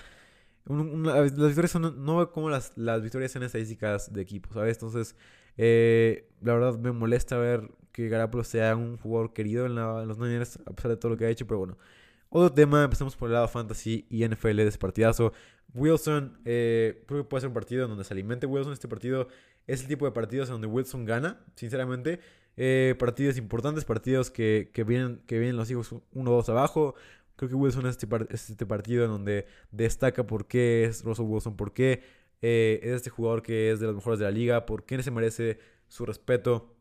las 0.67 1.33
victorias 1.33 1.71
son, 1.71 2.05
no 2.05 2.33
como 2.33 2.49
las, 2.49 2.77
las 2.77 3.03
victorias 3.03 3.37
en 3.37 3.43
estadísticas 3.43 4.13
de 4.13 4.23
equipo, 4.23 4.53
¿sabes? 4.55 4.77
Entonces, 4.77 5.17
eh, 5.57 6.29
la 6.41 6.55
verdad 6.55 6.79
me 6.79 6.93
molesta 6.93 7.37
ver 7.39 7.71
que 7.93 8.09
Garapolo 8.09 8.45
sea 8.45 8.77
un 8.77 8.97
jugador 8.97 9.33
querido 9.33 9.67
en, 9.67 9.75
los 9.75 10.19
Niners, 10.19 10.59
a 10.67 10.73
pesar 10.73 10.91
de 10.91 10.97
todo 10.97 11.11
lo 11.13 11.17
que 11.19 11.25
ha 11.27 11.29
hecho, 11.29 11.47
pero 11.47 11.59
bueno. 11.59 11.77
Otro 12.29 12.53
tema, 12.53 12.85
empezamos 12.85 13.17
por 13.17 13.29
el 13.29 13.35
lado 13.35 13.49
fantasy 13.49 14.07
y 14.09 14.27
NFL 14.27 14.57
de 14.57 14.69
ese 14.69 14.79
partidazo. 14.79 15.33
Wilson, 15.75 16.39
eh, 16.45 17.03
creo 17.07 17.23
que 17.23 17.29
puede 17.29 17.41
ser 17.41 17.49
un 17.49 17.55
partido 17.55 17.89
donde 17.89 18.05
se 18.05 18.15
alimente 18.15 18.47
Wilson. 18.47 18.73
Este 18.73 18.87
partido 18.87 19.29
es 19.67 19.83
el 19.83 19.89
tipo 19.89 20.05
de 20.05 20.13
partidos 20.13 20.49
donde 20.49 20.69
Wilson 20.69 21.05
gana, 21.05 21.41
sinceramente. 21.57 22.21
Eh, 22.57 22.95
partidos 22.99 23.37
importantes, 23.37 23.85
partidos 23.85 24.31
que, 24.31 24.71
vienen, 24.87 25.23
que 25.27 25.39
vienen 25.39 25.57
los 25.57 25.71
hijos 25.71 25.95
1-2 26.15 26.49
abajo. 26.51 26.95
Creo 27.37 27.49
que 27.49 27.55
Wilson 27.55 27.87
es 27.87 27.97
este, 27.97 28.07
este, 28.31 28.67
partido 28.67 29.05
en 29.05 29.11
donde 29.11 29.47
destaca 29.71 30.27
por 30.27 30.47
qué 30.47 30.85
es 30.85 31.03
Russell 31.03 31.25
Wilson, 31.25 31.57
por 31.57 31.73
qué 31.73 32.03
eh, 32.43 32.81
es 32.83 32.93
este 32.93 33.11
jugador 33.11 33.43
que 33.43 33.71
es 33.71 33.81
de 33.81 33.87
los 33.87 33.95
mejores 33.95 34.19
de 34.19 34.25
la 34.25 34.31
liga, 34.31 34.67
por 34.67 34.85
qué 34.85 35.03
se 35.03 35.11
merece 35.11 35.59
su 35.89 36.07
respeto. 36.07 36.75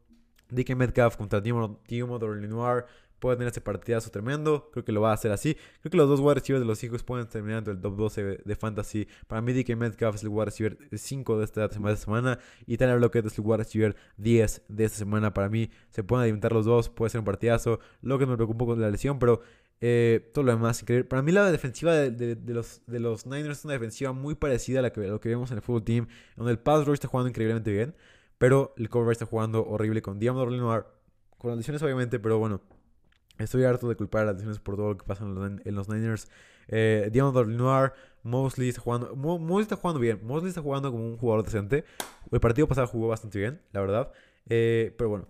DK 0.49 0.75
Metcalf 0.75 1.15
contra 1.15 1.43
Timo 1.43 1.79
Lenoir 1.87 2.85
puede 3.19 3.37
tener 3.37 3.49
este 3.49 3.61
partidazo 3.61 4.09
tremendo. 4.09 4.69
Creo 4.71 4.83
que 4.83 4.91
lo 4.91 5.01
va 5.01 5.11
a 5.11 5.13
hacer 5.13 5.31
así. 5.31 5.55
Creo 5.81 5.91
que 5.91 5.97
los 5.97 6.09
dos 6.09 6.19
wide 6.19 6.35
receivers 6.35 6.61
de 6.61 6.67
los 6.67 6.83
hijos 6.83 7.03
pueden 7.03 7.27
terminar 7.27 7.59
entre 7.59 7.73
el 7.73 7.81
top 7.81 7.95
12 7.95 8.23
de 8.43 8.55
fantasy. 8.55 9.07
Para 9.27 9.41
mí, 9.41 9.53
DK 9.53 9.75
Metcalf 9.75 10.15
es 10.15 10.23
el 10.23 10.29
wide 10.29 10.45
receiver 10.45 10.77
5 10.91 11.37
de 11.37 11.45
esta 11.45 11.69
semana. 11.97 12.39
Y 12.65 12.77
Tyler 12.77 12.99
Lockett 12.99 13.25
es 13.25 13.37
el 13.37 13.45
wide 13.45 13.57
receiver 13.57 13.95
10 14.17 14.63
de 14.67 14.85
esta 14.85 14.97
semana. 14.97 15.33
Para 15.33 15.49
mí, 15.49 15.69
se 15.91 16.03
pueden 16.03 16.23
alimentar 16.23 16.51
los 16.51 16.65
dos. 16.65 16.89
Puede 16.89 17.09
ser 17.11 17.19
un 17.19 17.25
partidazo. 17.25 17.79
Lockett 18.01 18.27
me 18.27 18.35
preocupa 18.35 18.65
con 18.65 18.81
la 18.81 18.89
lesión, 18.89 19.19
pero 19.19 19.41
eh, 19.81 20.29
todo 20.33 20.43
lo 20.43 20.51
demás 20.51 20.81
increíble. 20.81 21.05
Para 21.05 21.21
mí, 21.21 21.31
la 21.31 21.51
defensiva 21.51 21.93
de, 21.93 22.37
los, 22.47 22.81
de 22.85 22.99
los 22.99 23.25
Niners 23.25 23.59
es 23.59 23.65
una 23.65 23.73
defensiva 23.73 24.11
muy 24.11 24.35
parecida 24.35 24.79
a, 24.79 24.81
la 24.81 24.91
que, 24.91 25.01
lo 25.01 25.19
que 25.19 25.29
vemos 25.29 25.51
en 25.51 25.57
el 25.57 25.63
fútbol 25.63 25.83
team. 25.83 26.07
Donde 26.35 26.51
el 26.51 26.59
pass 26.59 26.85
rush 26.85 26.95
está 26.95 27.07
jugando 27.07 27.29
increíblemente 27.29 27.71
bien. 27.71 27.95
Pero 28.37 28.73
el 28.77 28.89
cover 28.89 29.11
está 29.11 29.25
jugando 29.25 29.65
horrible 29.65 30.01
con 30.01 30.19
Diamond 30.19 30.51
Lenoir. 30.51 30.85
Con 31.37 31.51
las 31.51 31.57
lesiones, 31.57 31.81
obviamente, 31.81 32.19
pero 32.19 32.39
bueno. 32.39 32.61
Estoy 33.37 33.63
harto 33.63 33.87
de 33.87 33.95
culpar 33.95 34.23
a 34.23 34.25
las 34.25 34.35
lesiones 34.35 34.59
por 34.59 34.75
todo 34.75 34.89
lo 34.89 34.97
que 34.97 35.05
pasa 35.05 35.23
en 35.23 35.75
los, 35.75 35.87
Niners. 35.87 36.27
Eh, 36.67 37.09
Diamond 37.11 37.47
Lenoir, 37.47 37.93
Mosley 38.23 38.67
está 38.69 38.81
jugando. 38.81 39.15
Mosley 39.15 39.61
está 39.61 39.77
jugando 39.77 39.99
bien. 40.01 40.19
Mosley 40.23 40.49
está 40.49 40.61
jugando 40.61 40.91
como 40.91 41.05
un 41.05 41.17
jugador 41.17 41.45
decente. 41.45 41.85
El 42.31 42.39
partido 42.41 42.67
pasado 42.67 42.87
jugó 42.87 43.07
bastante 43.07 43.39
bien, 43.39 43.61
la 43.71 43.79
verdad. 43.79 44.11
Eh, 44.49 44.93
pero 44.97 45.09
bueno. 45.09 45.27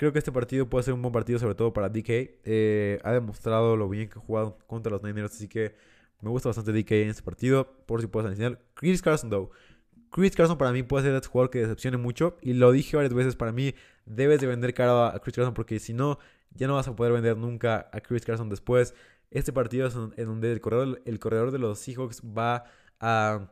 Creo 0.00 0.14
que 0.14 0.18
este 0.18 0.32
partido 0.32 0.66
puede 0.66 0.82
ser 0.82 0.94
un 0.94 1.02
buen 1.02 1.12
partido, 1.12 1.38
sobre 1.38 1.54
todo 1.54 1.74
para 1.74 1.90
DK. 1.90 2.08
Eh, 2.08 2.98
ha 3.04 3.12
demostrado 3.12 3.76
lo 3.76 3.86
bien 3.86 4.08
que 4.08 4.18
ha 4.18 4.22
jugado 4.22 4.56
contra 4.66 4.90
los 4.90 5.02
Niners, 5.02 5.34
así 5.34 5.46
que 5.46 5.74
me 6.22 6.30
gusta 6.30 6.48
bastante 6.48 6.72
DK 6.72 6.92
en 6.92 7.10
este 7.10 7.22
partido. 7.22 7.70
Por 7.84 8.00
si 8.00 8.06
puedes 8.06 8.30
enseñar. 8.30 8.58
Chris 8.72 9.02
Carson, 9.02 9.28
though. 9.28 9.50
Chris 10.10 10.34
Carson 10.34 10.56
para 10.56 10.72
mí 10.72 10.82
puede 10.82 11.04
ser 11.04 11.14
este 11.14 11.28
jugador 11.28 11.50
que 11.50 11.58
decepcione 11.58 11.98
mucho. 11.98 12.38
Y 12.40 12.54
lo 12.54 12.72
dije 12.72 12.96
varias 12.96 13.12
veces, 13.12 13.36
para 13.36 13.52
mí 13.52 13.74
debes 14.06 14.40
de 14.40 14.46
vender 14.46 14.72
caro 14.72 15.04
a 15.04 15.20
Chris 15.20 15.36
Carson 15.36 15.52
porque 15.52 15.78
si 15.78 15.92
no, 15.92 16.18
ya 16.54 16.66
no 16.66 16.76
vas 16.76 16.88
a 16.88 16.96
poder 16.96 17.12
vender 17.12 17.36
nunca 17.36 17.90
a 17.92 18.00
Chris 18.00 18.24
Carson 18.24 18.48
después. 18.48 18.94
Este 19.30 19.52
partido 19.52 19.86
es 19.86 19.94
en 19.96 20.24
donde 20.24 20.50
el 20.50 20.62
corredor, 20.62 21.02
el 21.04 21.18
corredor 21.18 21.50
de 21.50 21.58
los 21.58 21.78
Seahawks 21.78 22.22
va 22.22 22.64
a, 23.00 23.50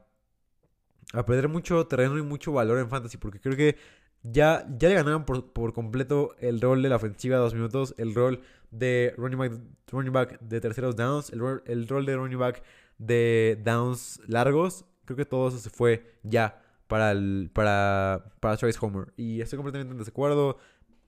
a 1.12 1.26
perder 1.26 1.48
mucho 1.48 1.86
terreno 1.86 2.16
y 2.16 2.22
mucho 2.22 2.52
valor 2.52 2.78
en 2.78 2.88
fantasy 2.88 3.18
porque 3.18 3.38
creo 3.38 3.54
que 3.54 3.76
ya, 4.22 4.66
ya 4.78 4.88
le 4.88 4.94
ganaron 4.94 5.24
por, 5.24 5.52
por 5.52 5.72
completo 5.72 6.34
el 6.40 6.60
rol 6.60 6.82
de 6.82 6.88
la 6.88 6.96
ofensiva 6.96 7.36
de 7.36 7.42
dos 7.42 7.54
minutos, 7.54 7.94
el 7.98 8.14
rol 8.14 8.40
de 8.70 9.14
running 9.16 9.38
back, 9.38 9.52
running 9.90 10.12
back 10.12 10.40
de 10.40 10.60
terceros 10.60 10.96
downs, 10.96 11.30
el 11.30 11.40
rol, 11.40 11.62
el 11.66 11.88
rol 11.88 12.04
de 12.06 12.16
running 12.16 12.38
back 12.38 12.62
de 12.98 13.58
downs 13.64 14.20
largos. 14.26 14.84
Creo 15.04 15.16
que 15.16 15.24
todo 15.24 15.48
eso 15.48 15.58
se 15.58 15.70
fue 15.70 16.18
ya 16.22 16.62
para, 16.86 17.12
el, 17.12 17.50
para, 17.52 18.32
para 18.40 18.56
Trace 18.56 18.78
Homer. 18.80 19.12
Y 19.16 19.40
estoy 19.40 19.56
completamente 19.56 19.92
en 19.92 19.98
desacuerdo 19.98 20.58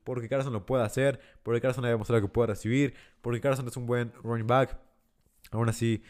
porque 0.05 0.28
Carson 0.28 0.53
lo 0.53 0.65
puede 0.65 0.85
hacer, 0.85 1.20
porque 1.43 1.61
Carson 1.61 1.85
ha 1.85 1.89
demostrado 1.89 2.23
que 2.23 2.28
puede 2.28 2.49
recibir, 2.49 2.95
porque 3.20 3.41
Carson 3.41 3.66
es 3.69 3.77
un 3.77 3.87
buen 3.87 4.12
running 4.23 4.47
back. 4.47 4.78
Aún 5.51 5.69
así, 5.69 6.03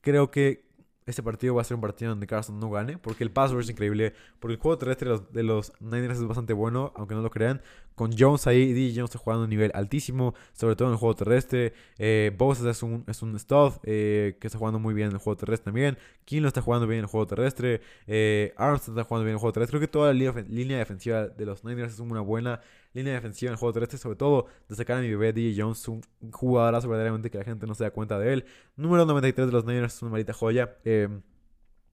creo 0.00 0.30
que 0.30 0.69
este 1.06 1.22
partido 1.22 1.54
va 1.54 1.62
a 1.62 1.64
ser 1.64 1.74
un 1.74 1.80
partido 1.80 2.10
donde 2.10 2.26
Carson 2.26 2.58
no 2.60 2.70
gane, 2.70 2.98
porque 2.98 3.24
el 3.24 3.30
pass 3.30 3.52
rush 3.52 3.64
es 3.64 3.70
increíble, 3.70 4.14
porque 4.38 4.54
el 4.54 4.60
juego 4.60 4.78
terrestre 4.78 5.10
de 5.32 5.42
los, 5.42 5.72
Niners 5.80 6.18
es 6.18 6.24
bastante 6.24 6.52
bueno, 6.52 6.92
aunque 6.94 7.14
no 7.14 7.22
lo 7.22 7.30
crean. 7.30 7.62
Con 7.94 8.16
Jones 8.16 8.46
ahí, 8.46 8.72
DJ 8.72 9.00
Jones 9.00 9.10
está 9.10 9.18
jugando 9.18 9.42
a 9.42 9.44
un 9.44 9.50
nivel 9.50 9.70
altísimo, 9.74 10.34
sobre 10.52 10.76
todo 10.76 10.88
en 10.88 10.92
el 10.92 10.98
juego 10.98 11.14
terrestre. 11.14 11.74
Eh, 11.98 12.34
es 12.66 12.82
un, 12.82 13.04
es 13.06 13.22
un 13.22 13.38
stud 13.38 13.72
eh, 13.82 14.36
que 14.40 14.46
está 14.46 14.58
jugando 14.58 14.78
muy 14.78 14.94
bien 14.94 15.08
en 15.08 15.14
el 15.14 15.18
juego 15.18 15.36
terrestre 15.36 15.64
también. 15.66 15.98
lo 16.30 16.48
está 16.48 16.62
jugando 16.62 16.86
bien 16.86 17.00
en 17.00 17.04
el 17.04 17.10
juego 17.10 17.26
terrestre. 17.26 17.82
Eh, 18.06 18.54
está 18.56 19.04
jugando 19.04 19.24
bien 19.24 19.30
en 19.30 19.34
el 19.34 19.38
juego 19.38 19.52
terrestre. 19.52 19.78
Creo 19.78 19.88
que 19.88 19.92
toda 19.92 20.14
la 20.14 20.42
línea, 20.48 20.78
defensiva 20.78 21.26
de 21.26 21.44
los 21.44 21.64
Niners 21.64 21.94
es 21.94 22.00
una 22.00 22.20
buena 22.20 22.60
línea 22.92 23.14
defensiva 23.14 23.50
en 23.50 23.54
el 23.54 23.58
juego 23.58 23.72
terrestre, 23.72 23.98
sobre 23.98 24.16
todo 24.16 24.46
de 24.68 24.74
sacar 24.74 24.98
a 24.98 25.00
mi 25.00 25.08
bebé 25.10 25.32
DJ 25.32 25.62
Jones, 25.62 25.86
un 25.88 26.02
jugadorazo 26.32 26.88
verdaderamente 26.88 27.30
que 27.30 27.38
la 27.38 27.44
gente 27.44 27.66
no 27.66 27.74
se 27.74 27.84
da 27.84 27.90
cuenta 27.90 28.18
de 28.18 28.32
él. 28.32 28.44
Número 28.76 29.06
93 29.06 29.46
de 29.46 29.52
los 29.52 29.64
Niners 29.64 29.94
es 29.94 30.02
una 30.02 30.12
maldita 30.12 30.32
joya. 30.32 30.76
Eh, 30.84 31.08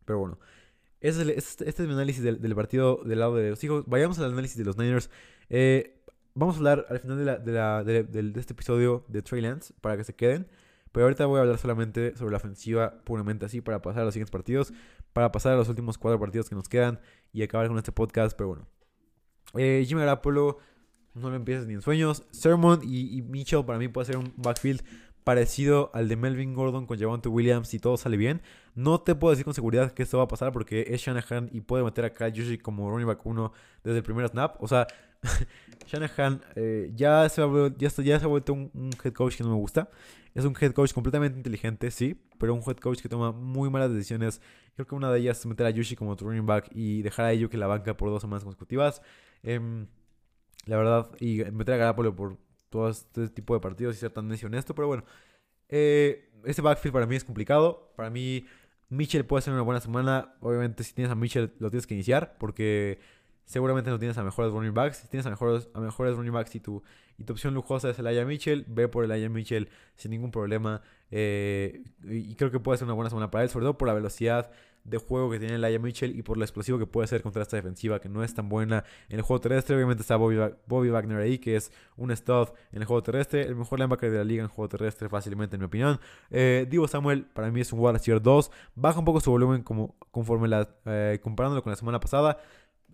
pero 0.06 0.20
bueno, 0.20 0.40
este, 1.02 1.38
este, 1.38 1.70
es 1.70 1.80
mi 1.80 1.94
análisis 1.94 2.24
del, 2.24 2.56
partido 2.56 3.02
del 3.04 3.20
lado 3.20 3.36
de 3.36 3.52
los 3.52 3.64
hijos. 3.64 3.84
Vayamos 3.88 4.18
al 4.20 4.32
análisis 4.32 4.58
de 4.58 4.64
los 4.64 4.78
Niners. 4.78 5.10
Eh, 5.50 6.02
vamos 6.34 6.56
a 6.56 6.58
hablar 6.60 6.86
al 6.90 7.00
final 7.00 7.44
de, 7.44 8.34
este 8.40 8.54
episodio 8.54 9.06
de 9.08 9.22
Trey 9.22 9.42
Lance 9.42 9.74
para 9.82 9.98
que 9.98 10.04
se 10.04 10.16
queden. 10.16 10.48
Pero 10.92 11.06
ahorita 11.06 11.26
voy 11.26 11.38
a 11.38 11.42
hablar 11.42 11.58
solamente 11.60 12.16
sobre 12.16 12.32
la 12.32 12.38
ofensiva, 12.38 13.02
puramente 13.04 13.46
así, 13.46 13.62
para 13.62 13.82
pasar 13.82 14.02
a 14.02 14.06
los 14.06 14.14
siguientes 14.14 14.32
partidos, 14.32 14.74
para 15.14 15.32
pasar 15.32 15.54
a 15.54 15.56
los 15.58 15.70
últimos 15.70 15.98
cuatro 15.98 16.20
partidos 16.20 16.50
que 16.50 16.56
nos 16.56 16.70
quedan 16.70 17.00
y 17.34 17.44
acabar 17.44 17.68
con 17.68 17.78
este 17.78 17.92
podcast. 17.92 18.36
Pero 18.36 18.48
bueno, 18.48 18.68
eh, 19.54 19.84
Jimmy 19.86 20.02
Garapolo, 20.02 20.58
no 21.20 21.30
lo 21.30 21.36
empieces 21.36 21.68
ni 21.68 21.74
en 21.74 21.82
sueños. 21.82 22.24
Sermon 22.32 22.82
y, 22.84 23.18
y 23.18 23.22
Mitchell 23.22 23.66
para 23.66 23.80
mí 23.80 23.88
puede 23.88 24.06
ser 24.06 24.18
un 24.18 24.34
backfield 24.38 24.82
parecido 25.28 25.92
al 25.94 26.08
de 26.08 26.16
Melvin 26.16 26.54
Gordon 26.54 26.86
con 26.86 26.98
Javante 26.98 27.28
Williams 27.28 27.68
si 27.68 27.80
todo 27.80 27.98
sale 27.98 28.16
bien. 28.16 28.42
No 28.76 29.02
te 29.02 29.14
puedo 29.14 29.32
decir 29.32 29.44
con 29.44 29.54
seguridad 29.54 29.92
que 29.92 30.04
esto 30.04 30.20
va 30.20 30.24
a 30.24 30.28
pasar 30.30 30.54
porque 30.54 30.86
es 30.88 31.02
Shanahan 31.02 31.50
y 31.52 31.60
puede 31.60 31.84
meter 31.84 32.06
a 32.06 32.14
Kyle 32.14 32.62
como 32.62 32.90
running 32.90 33.08
back 33.08 33.26
1 33.26 33.52
desde 33.84 33.98
el 33.98 34.04
primer 34.04 34.30
snap. 34.30 34.56
O 34.64 34.70
sea, 34.70 34.88
Shanahan 35.88 36.42
eh, 36.56 36.94
ya, 36.96 37.28
se 37.28 37.42
ha, 37.42 37.48
ya, 37.78 37.90
ya 37.90 38.20
se 38.20 38.24
ha 38.24 38.28
vuelto 38.28 38.54
un, 38.54 38.90
head 39.04 39.12
coach 39.12 39.36
que 39.36 39.44
no 39.44 39.50
me 39.50 39.56
gusta. 39.56 39.90
Es 40.34 40.46
un 40.46 40.56
head 40.58 40.72
coach 40.72 40.94
completamente 40.94 41.38
inteligente, 41.38 41.92
sí, 41.92 42.24
pero 42.38 42.54
un 42.54 42.62
head 42.66 42.78
coach 42.78 43.02
que 43.02 43.10
toma 43.10 43.34
muy 43.34 43.70
malas 43.70 43.92
decisiones. 43.92 44.42
Creo 44.76 44.88
que 44.88 44.96
una 44.96 45.12
de 45.12 45.20
ellas 45.20 45.40
es 45.40 45.46
meter 45.46 45.66
a 45.66 45.74
Juszczyk 45.74 46.00
como 46.00 46.16
running 46.16 46.46
back 46.46 46.70
y 46.72 47.02
dejar 47.02 47.26
a 47.26 47.34
ello 47.34 47.50
que 47.50 47.58
la 47.58 47.68
banca 47.68 47.98
por 47.98 48.10
dos 48.10 48.22
semanas 48.22 48.46
consecutivas. 48.46 49.02
Em, 49.44 49.88
la 50.68 50.78
verdad, 50.78 51.10
y 51.20 51.44
meter 51.52 51.76
a 51.76 51.78
Garapolo 51.78 52.16
por 52.16 52.38
todo 52.70 52.90
este 52.90 53.30
tipo 53.30 53.54
de 53.54 53.60
partidos 53.60 53.96
y 53.96 54.00
ser 54.00 54.12
tan 54.12 54.32
honesto. 54.32 54.76
Pero 54.76 54.88
bueno, 54.88 55.04
eh, 55.70 56.30
este 56.46 56.62
backfield 56.62 56.94
para 56.94 57.06
mí 57.06 57.16
es 57.16 57.24
complicado. 57.24 57.94
Para 57.96 58.10
mí, 58.10 58.46
Mitchell 58.90 59.26
puede 59.26 59.42
ser 59.42 59.54
una 59.54 59.64
buena 59.64 59.82
semana. 59.82 60.36
Obviamente, 60.42 60.84
si 60.84 60.94
tienes 60.94 61.12
a 61.12 61.16
Mitchell, 61.16 61.54
lo 61.60 61.70
tienes 61.70 61.88
que 61.88 61.94
iniciar 61.94 62.38
porque 62.38 63.00
seguramente 63.48 63.90
no 63.90 63.98
tienes 63.98 64.18
a 64.20 64.24
mejores 64.24 64.52
running 64.54 64.74
backs. 64.74 64.98
Si 64.98 65.08
tienes 65.08 65.26
a 65.26 65.32
mejores, 65.32 65.70
a 65.74 65.80
mejores 65.80 66.16
running 66.16 66.34
backs 66.34 66.54
y 66.54 66.60
tu, 66.60 66.84
y 67.18 67.24
tu 67.24 67.34
opción 67.34 67.56
lujosa 67.56 67.90
es 67.90 67.98
el 67.98 68.06
Aya 68.06 68.24
Mitchell, 68.26 68.66
ve 68.68 68.88
por 68.88 69.04
el 69.04 69.12
Aya 69.12 69.30
Mitchell 69.30 69.70
sin 69.96 70.12
ningún 70.12 70.30
problema. 70.30 70.82
Eh, 71.10 71.84
y 72.04 72.36
creo 72.36 72.52
que 72.52 72.60
puede 72.60 72.78
ser 72.78 72.86
una 72.86 72.94
buena 72.94 73.10
semana 73.10 73.32
para 73.32 73.44
él, 73.44 73.50
sobre 73.50 73.64
todo 73.64 73.78
por 73.78 73.88
la 73.88 73.96
velocidad 73.96 74.52
de 74.88 74.98
juego 74.98 75.30
que 75.30 75.38
tiene 75.38 75.58
Laia 75.58 75.80
Mitchell 75.80 76.18
y 76.18 76.24
por 76.24 76.38
lo 76.38 76.46
explosivo 76.46 76.80
que 76.80 76.86
puede 76.86 77.08
ser 77.08 77.22
contra 77.22 77.42
esta 77.42 77.58
defensiva 77.58 78.00
que 78.00 78.08
no 78.08 78.24
es 78.24 78.34
tan 78.34 78.48
buena 78.48 78.86
en 79.10 79.18
el 79.18 79.22
juego 79.22 79.42
terrestre. 79.42 79.76
Obviamente 79.76 80.02
está 80.02 80.16
Bobby, 80.16 80.90
Wagner 80.90 81.18
ahí, 81.18 81.38
que 81.40 81.58
es 81.58 81.72
un 81.98 82.16
stud 82.16 82.48
en 82.72 82.82
el 82.82 82.86
juego 82.86 83.04
terrestre, 83.04 83.44
el 83.44 83.56
mejor 83.56 83.80
linebacker 83.80 84.10
de 84.10 84.18
la 84.18 84.24
liga 84.24 84.44
en 84.44 84.50
juego 84.50 84.70
terrestre, 84.70 85.10
fácilmente, 85.10 85.58
en 85.58 85.60
mi 85.60 85.66
opinión. 85.66 86.00
Eh, 86.32 86.66
Divo 86.70 86.88
Samuel, 86.88 87.26
para 87.26 87.52
mí 87.52 87.62
es 87.62 87.74
un 87.74 87.80
wide 87.80 87.94
receiver 87.94 88.22
2, 88.22 88.50
baja 88.76 89.00
un 89.00 89.06
poco 89.06 89.20
su 89.20 89.30
volumen 89.30 89.62
como, 89.62 89.96
conforme 90.12 90.48
la, 90.48 90.70
eh, 90.86 91.20
comparándolo 91.22 91.62
con 91.62 91.72
la 91.72 91.76
semana 91.76 92.00
pasada. 92.00 92.40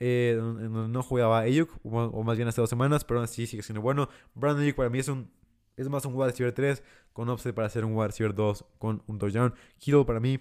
Eh, 0.06 0.38
no 0.38 1.02
jugaba 1.02 1.40
Ayuk, 1.40 1.70
o, 1.86 2.24
más 2.24 2.36
bien 2.36 2.50
hace 2.50 2.60
dos 2.60 2.70
semanas, 2.70 3.06
pero 3.06 3.20
aún 3.20 3.24
así 3.24 3.48
sigue 3.48 3.64
siendo 3.64 3.82
bueno. 3.82 4.10
Brandon 4.36 4.64
Ayuk 4.64 4.76
para 4.76 4.90
mí 4.90 5.00
es 5.00 5.08
un 5.08 5.32
es 5.78 5.88
más 5.88 6.04
un 6.06 6.14
wide 6.16 6.32
receiver 6.32 6.54
3 6.54 6.84
con 7.14 7.30
offset 7.30 7.56
para 7.56 7.70
ser 7.70 7.86
un 7.86 7.96
wide 7.96 8.08
receiver 8.08 8.36
2 8.36 8.66
con 8.80 9.02
un 9.08 9.18
touchdown. 9.18 9.54
Kittle 9.80 10.04
para 10.04 10.20
mí 10.20 10.40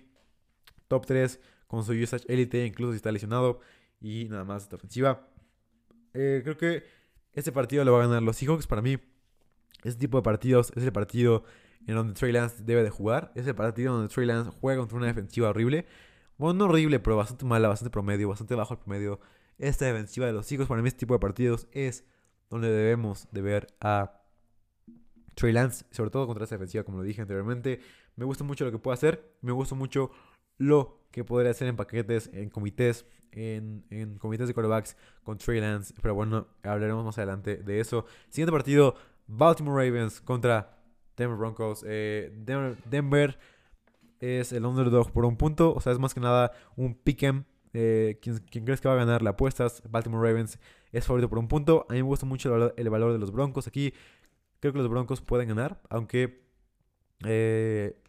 top 0.88 1.06
3 1.06 1.40
con 1.68 1.84
su 1.84 1.92
usage 1.92 2.24
elite, 2.26 2.66
incluso 2.66 2.92
si 2.92 2.96
está 2.96 3.12
lesionado. 3.12 3.60
Y 4.00 4.26
nada 4.28 4.44
más 4.44 4.64
esta 4.64 4.74
ofensiva. 4.74 5.28
Eh, 6.12 6.40
creo 6.42 6.56
que 6.56 6.82
este 7.34 7.52
partido 7.52 7.84
lo 7.84 7.92
va 7.92 8.02
a 8.02 8.06
ganar 8.08 8.22
los 8.24 8.36
Seahawks. 8.36 8.66
Para 8.66 8.82
mí, 8.82 8.98
este 9.84 10.00
tipo 10.00 10.18
de 10.18 10.22
partidos 10.22 10.72
es 10.74 10.82
el 10.82 10.92
partido 10.92 11.44
en 11.86 11.94
donde 11.94 12.14
Trey 12.14 12.32
Lance 12.32 12.64
debe 12.64 12.82
de 12.82 12.90
jugar. 12.90 13.30
Es 13.36 13.46
el 13.46 13.54
partido 13.54 13.94
donde 13.94 14.12
Trey 14.12 14.26
Lance 14.26 14.50
juega 14.60 14.80
contra 14.80 14.98
una 14.98 15.06
defensiva 15.06 15.50
horrible. 15.50 15.86
Bueno, 16.36 16.54
no 16.54 16.64
horrible, 16.64 16.98
pero 16.98 17.16
bastante 17.16 17.44
mala, 17.44 17.68
bastante 17.68 17.90
promedio, 17.90 18.28
bastante 18.28 18.56
bajo 18.56 18.74
el 18.74 18.80
promedio. 18.80 19.20
Esta 19.58 19.86
defensiva 19.86 20.26
de 20.26 20.32
los 20.32 20.46
Seahawks, 20.46 20.68
para 20.68 20.82
mí 20.82 20.88
este 20.88 21.00
tipo 21.00 21.14
de 21.14 21.20
partidos 21.20 21.68
es 21.72 22.04
donde 22.50 22.70
debemos 22.70 23.28
de 23.32 23.42
ver 23.42 23.66
a 23.80 24.22
Trey 25.34 25.52
Lance, 25.52 25.84
sobre 25.90 26.10
todo 26.10 26.26
contra 26.26 26.44
esta 26.44 26.56
defensiva, 26.56 26.84
como 26.84 26.98
lo 26.98 27.04
dije 27.04 27.22
anteriormente. 27.22 27.80
Me 28.16 28.24
gusta 28.24 28.44
mucho 28.44 28.64
lo 28.64 28.70
que 28.70 28.78
puede 28.78 28.94
hacer, 28.94 29.36
me 29.40 29.52
gusta 29.52 29.74
mucho 29.74 30.10
lo 30.58 31.06
que 31.10 31.24
podría 31.24 31.50
hacer 31.50 31.68
en 31.68 31.76
paquetes, 31.76 32.30
en 32.32 32.50
comités, 32.50 33.06
en, 33.32 34.18
comités 34.18 34.48
de 34.48 34.54
quarterbacks 34.54 34.96
con 35.22 35.38
Trey 35.38 35.60
Lance. 35.60 35.94
Pero 36.00 36.14
bueno, 36.14 36.48
hablaremos 36.62 37.04
más 37.04 37.18
adelante 37.18 37.56
de 37.56 37.80
eso. 37.80 38.04
Siguiente 38.28 38.52
partido, 38.52 38.94
Baltimore 39.26 39.84
Ravens 39.84 40.20
contra 40.20 40.78
Denver 41.16 41.38
Broncos. 41.38 41.84
Eh, 41.86 42.32
Denver, 42.34 43.38
es 44.20 44.52
el 44.52 44.64
underdog 44.64 45.10
por 45.10 45.24
un 45.24 45.36
punto, 45.36 45.74
o 45.74 45.80
sea, 45.80 45.92
es 45.92 45.98
más 45.98 46.14
que 46.14 46.20
nada 46.20 46.52
un 46.76 46.94
pick'em. 46.94 47.44
Eh, 47.74 48.18
¿quién, 48.20 48.64
crees 48.64 48.80
que 48.80 48.88
va 48.88 48.94
a 48.94 48.98
ganar? 48.98 49.22
La 49.22 49.30
apuestas. 49.30 49.82
Baltimore 49.88 50.26
Ravens 50.26 50.58
es 50.92 51.06
favorito 51.06 51.28
por 51.28 51.38
un 51.38 51.48
punto. 51.48 51.86
A 51.88 51.92
mí 51.92 51.98
me 51.98 52.08
gusta 52.08 52.26
mucho 52.26 52.54
el 52.76 52.90
valor, 52.90 53.12
de 53.12 53.18
los 53.18 53.32
Broncos. 53.32 53.66
Aquí 53.66 53.92
creo 54.60 54.72
que 54.72 54.78
los 54.78 54.88
Broncos 54.88 55.20
pueden 55.20 55.48
ganar, 55.48 55.80
aunque 55.88 56.42
eh, 57.24 58.00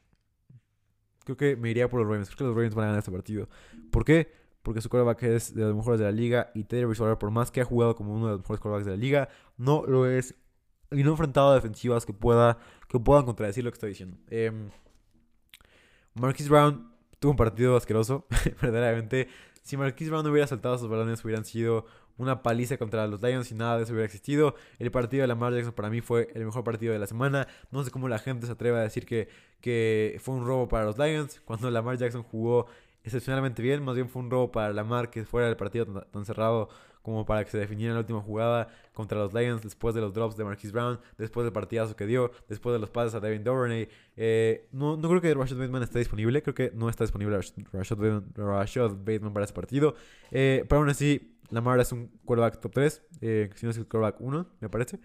creo 1.23 1.37
que 1.37 1.55
me 1.55 1.69
iría 1.69 1.89
por 1.89 1.99
los 1.99 2.09
Ravens. 2.09 2.27
Creo 2.27 2.37
que 2.37 2.43
los 2.45 2.55
Ravens 2.55 2.75
van 2.75 2.83
a 2.83 2.87
ganar 2.87 2.99
este 2.99 3.11
partido. 3.11 3.49
¿Por 3.91 4.05
qué? 4.05 4.31
Porque 4.61 4.81
su 4.81 4.89
quarterback 4.89 5.23
es 5.23 5.53
de 5.53 5.63
los 5.63 5.75
mejores 5.75 5.99
de 5.99 6.05
la 6.05 6.11
liga 6.11 6.51
y 6.53 6.63
Teddy 6.63 6.85
Bridgewater, 6.85 7.17
por 7.17 7.31
más 7.31 7.51
que 7.51 7.61
ha 7.61 7.65
jugado 7.65 7.95
como 7.95 8.13
uno 8.13 8.27
de 8.27 8.31
los 8.33 8.41
mejores 8.41 8.61
quarterbacks 8.61 8.85
de 8.85 8.91
la 8.91 8.97
liga, 8.97 9.29
no 9.57 9.85
lo 9.85 10.05
es 10.05 10.35
y 10.91 11.03
no 11.03 11.09
ha 11.09 11.13
enfrentado 11.13 11.51
a 11.51 11.55
defensivas 11.55 12.05
que, 12.05 12.13
pueda, 12.13 12.59
que 12.87 12.99
puedan 12.99 13.25
contradecir 13.25 13.63
lo 13.63 13.71
que 13.71 13.75
estoy 13.75 13.89
diciendo. 13.89 14.17
Eh, 14.29 14.51
Marquis 16.13 16.47
Brown 16.47 16.91
tuvo 17.19 17.31
un 17.31 17.37
partido 17.37 17.75
asqueroso, 17.75 18.27
verdaderamente. 18.61 19.27
Si 19.63 19.77
Marquis 19.77 20.09
Brown 20.09 20.27
hubiera 20.27 20.45
saltado 20.45 20.77
sus 20.77 20.89
balones, 20.89 21.23
hubieran 21.23 21.45
sido 21.45 21.85
una 22.17 22.43
paliza 22.43 22.77
contra 22.77 23.07
los 23.07 23.21
Lions 23.21 23.49
y 23.51 23.55
nada 23.55 23.77
de 23.77 23.83
eso 23.83 23.93
hubiera 23.93 24.05
existido. 24.05 24.55
El 24.77 24.91
partido 24.91 25.21
de 25.21 25.27
Lamar 25.27 25.53
Jackson 25.53 25.73
para 25.73 25.89
mí 25.89 26.01
fue 26.01 26.29
el 26.35 26.45
mejor 26.45 26.63
partido 26.63 26.93
de 26.93 26.99
la 26.99 27.07
semana. 27.07 27.47
No 27.71 27.83
sé 27.83 27.89
cómo 27.89 28.09
la 28.09 28.19
gente 28.19 28.45
se 28.45 28.51
atreve 28.51 28.77
a 28.77 28.81
decir 28.81 29.05
que, 29.05 29.29
que 29.61 30.19
fue 30.21 30.35
un 30.35 30.45
robo 30.45 30.67
para 30.67 30.85
los 30.85 30.97
Lions 30.97 31.41
cuando 31.45 31.71
Lamar 31.71 31.97
Jackson 31.97 32.23
jugó 32.23 32.67
excepcionalmente 33.03 33.61
bien. 33.61 33.83
Más 33.83 33.95
bien 33.95 34.09
fue 34.09 34.21
un 34.21 34.29
robo 34.29 34.51
para 34.51 34.73
Lamar 34.73 35.09
que 35.09 35.23
fuera 35.23 35.47
del 35.47 35.57
partido 35.57 35.85
tan, 35.85 36.25
cerrado 36.25 36.69
como 37.03 37.25
para 37.25 37.43
que 37.43 37.51
se 37.51 37.59
definiera 37.59 37.93
la 37.93 37.99
última 37.99 38.21
jugada 38.21 38.69
contra 38.93 39.19
los 39.19 39.33
Lions 39.33 39.61
después 39.61 39.93
de 39.93 40.01
los 40.01 40.13
drops 40.13 40.35
de 40.35 40.43
Marquis 40.43 40.71
Brown, 40.71 40.99
después 41.17 41.43
del 41.43 41.53
partidazo 41.53 41.95
que 41.95 42.07
dio, 42.07 42.31
después 42.47 42.73
de 42.73 42.79
los 42.79 42.89
pases 42.89 43.13
a 43.13 43.19
Devin 43.19 43.43
Duvernay. 43.43 43.87
Eh, 44.15 44.67
no, 44.71 44.97
no 44.97 45.09
creo 45.09 45.21
que 45.21 45.33
Rashad 45.33 45.57
Bateman 45.57 45.83
esté 45.83 45.99
disponible, 45.99 46.41
creo 46.41 46.55
que 46.55 46.71
no 46.73 46.89
está 46.89 47.03
disponible 47.03 47.37
Rashad, 47.71 47.97
Bateman, 47.97 49.33
para 49.33 49.45
ese 49.45 49.53
partido. 49.53 49.93
Eh, 50.31 50.65
pero 50.67 50.79
aún 50.79 50.89
así, 50.89 51.37
Lamar 51.51 51.79
es 51.79 51.91
un 51.91 52.07
quarterback 52.25 52.59
top 52.59 52.71
3, 52.73 53.03
eh, 53.21 53.49
si 53.53 53.65
no 53.65 53.71
es 53.71 53.77
el 53.77 53.85
quarterback 53.87 54.19
1, 54.19 54.47
me 54.61 54.69
parece. 54.69 54.99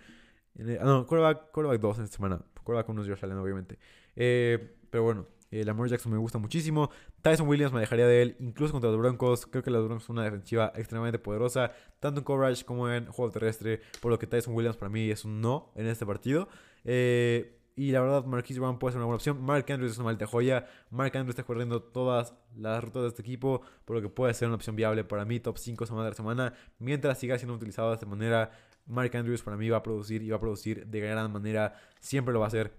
Ah, 0.59 0.85
no, 0.85 1.07
quarterback, 1.07 1.51
quarterback 1.53 1.81
2 1.81 1.99
en 1.99 2.05
esta 2.05 2.17
semana. 2.17 2.41
Quarterback 2.65 2.89
1 2.89 3.03
es 3.03 3.09
Josh 3.09 3.25
Allen, 3.25 3.39
obviamente. 3.39 3.79
Eh, 4.17 4.77
pero 4.91 5.05
bueno, 5.05 5.27
eh, 5.51 5.65
Lamar 5.65 5.89
Jackson 5.89 6.13
me 6.13 6.19
gusta 6.19 6.39
muchísimo. 6.39 6.91
Tyson 7.23 7.49
Williams 7.49 7.73
me 7.73 7.81
dejaría 7.81 8.07
de 8.07 8.23
él, 8.23 8.37
incluso 8.39 8.73
contra 8.73 8.91
los 8.91 8.99
Broncos. 8.99 9.47
Creo 9.47 9.63
que 9.63 9.71
los 9.71 9.85
Broncos 9.85 10.05
son 10.05 10.17
una 10.17 10.25
defensiva 10.25 10.73
extremadamente 10.77 11.19
poderosa, 11.19 11.73
tanto 12.01 12.21
en 12.21 12.25
coverage 12.25 12.65
como 12.65 12.89
en 12.91 13.07
juego 13.07 13.31
terrestre. 13.31 13.81
Por 14.01 14.11
lo 14.11 14.19
que 14.19 14.27
Tyson 14.27 14.55
Williams 14.55 14.77
para 14.77 14.89
mí 14.89 15.11
es 15.11 15.25
un 15.25 15.41
no 15.41 15.73
en 15.75 15.87
este 15.87 16.07
partido. 16.07 16.49
y 16.85 17.93
la 17.93 18.01
verdad, 18.01 18.25
Marquise 18.25 18.59
Brown 18.59 18.79
puede 18.79 18.93
ser 18.93 18.99
una 18.99 19.07
buena 19.07 19.17
opción. 19.17 19.41
Mark 19.43 19.65
Andrews 19.71 19.93
es 19.93 19.99
una 19.99 20.07
maldita 20.07 20.27
joya. 20.27 20.67
Mark 20.91 21.17
Andrews 21.17 21.31
está 21.31 21.45
corriendo 21.45 21.83
todas 21.83 22.35
las 22.57 22.83
rutas 22.83 23.03
de 23.03 23.09
este 23.09 23.23
equipo, 23.23 23.63
por 23.85 23.97
lo 23.97 24.03
que 24.03 24.09
puede 24.09 24.35
ser 24.35 24.49
una 24.49 24.57
opción 24.57 24.75
viable 24.75 25.05
para 25.05 25.25
mí, 25.25 25.39
top 25.39 25.59
5 25.59 25.87
semana 25.87 26.07
tras 26.07 26.17
semana. 26.17 26.55
Mientras 26.79 27.19
siga 27.19 27.39
siendo 27.39 27.55
utilizado 27.55 27.89
de 27.89 27.95
esta 27.95 28.07
manera, 28.07 28.51
Mark 28.87 29.15
Andrews 29.17 29.43
para 29.43 29.57
mí 29.57 29.69
va 29.69 29.79
a 29.79 29.83
producir 29.83 30.23
y 30.23 30.31
va 30.31 30.37
a 30.37 30.41
producir 30.41 30.87
de 30.87 31.01
gran 31.01 31.31
manera. 31.31 31.75
Siempre 32.01 32.33
lo 32.33 32.41
va 32.41 32.47
a 32.47 32.49
hacer. 32.49 32.73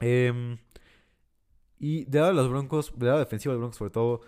Em, 0.00 0.58
y 1.80 2.04
de 2.04 2.20
lado 2.20 2.30
de 2.30 2.36
los 2.36 2.48
Broncos, 2.48 2.92
de 2.96 3.06
lado 3.06 3.18
defensivo 3.18 3.52
de 3.52 3.56
los 3.56 3.62
Broncos 3.62 3.78
sobre 3.78 3.90
todo, 3.90 4.20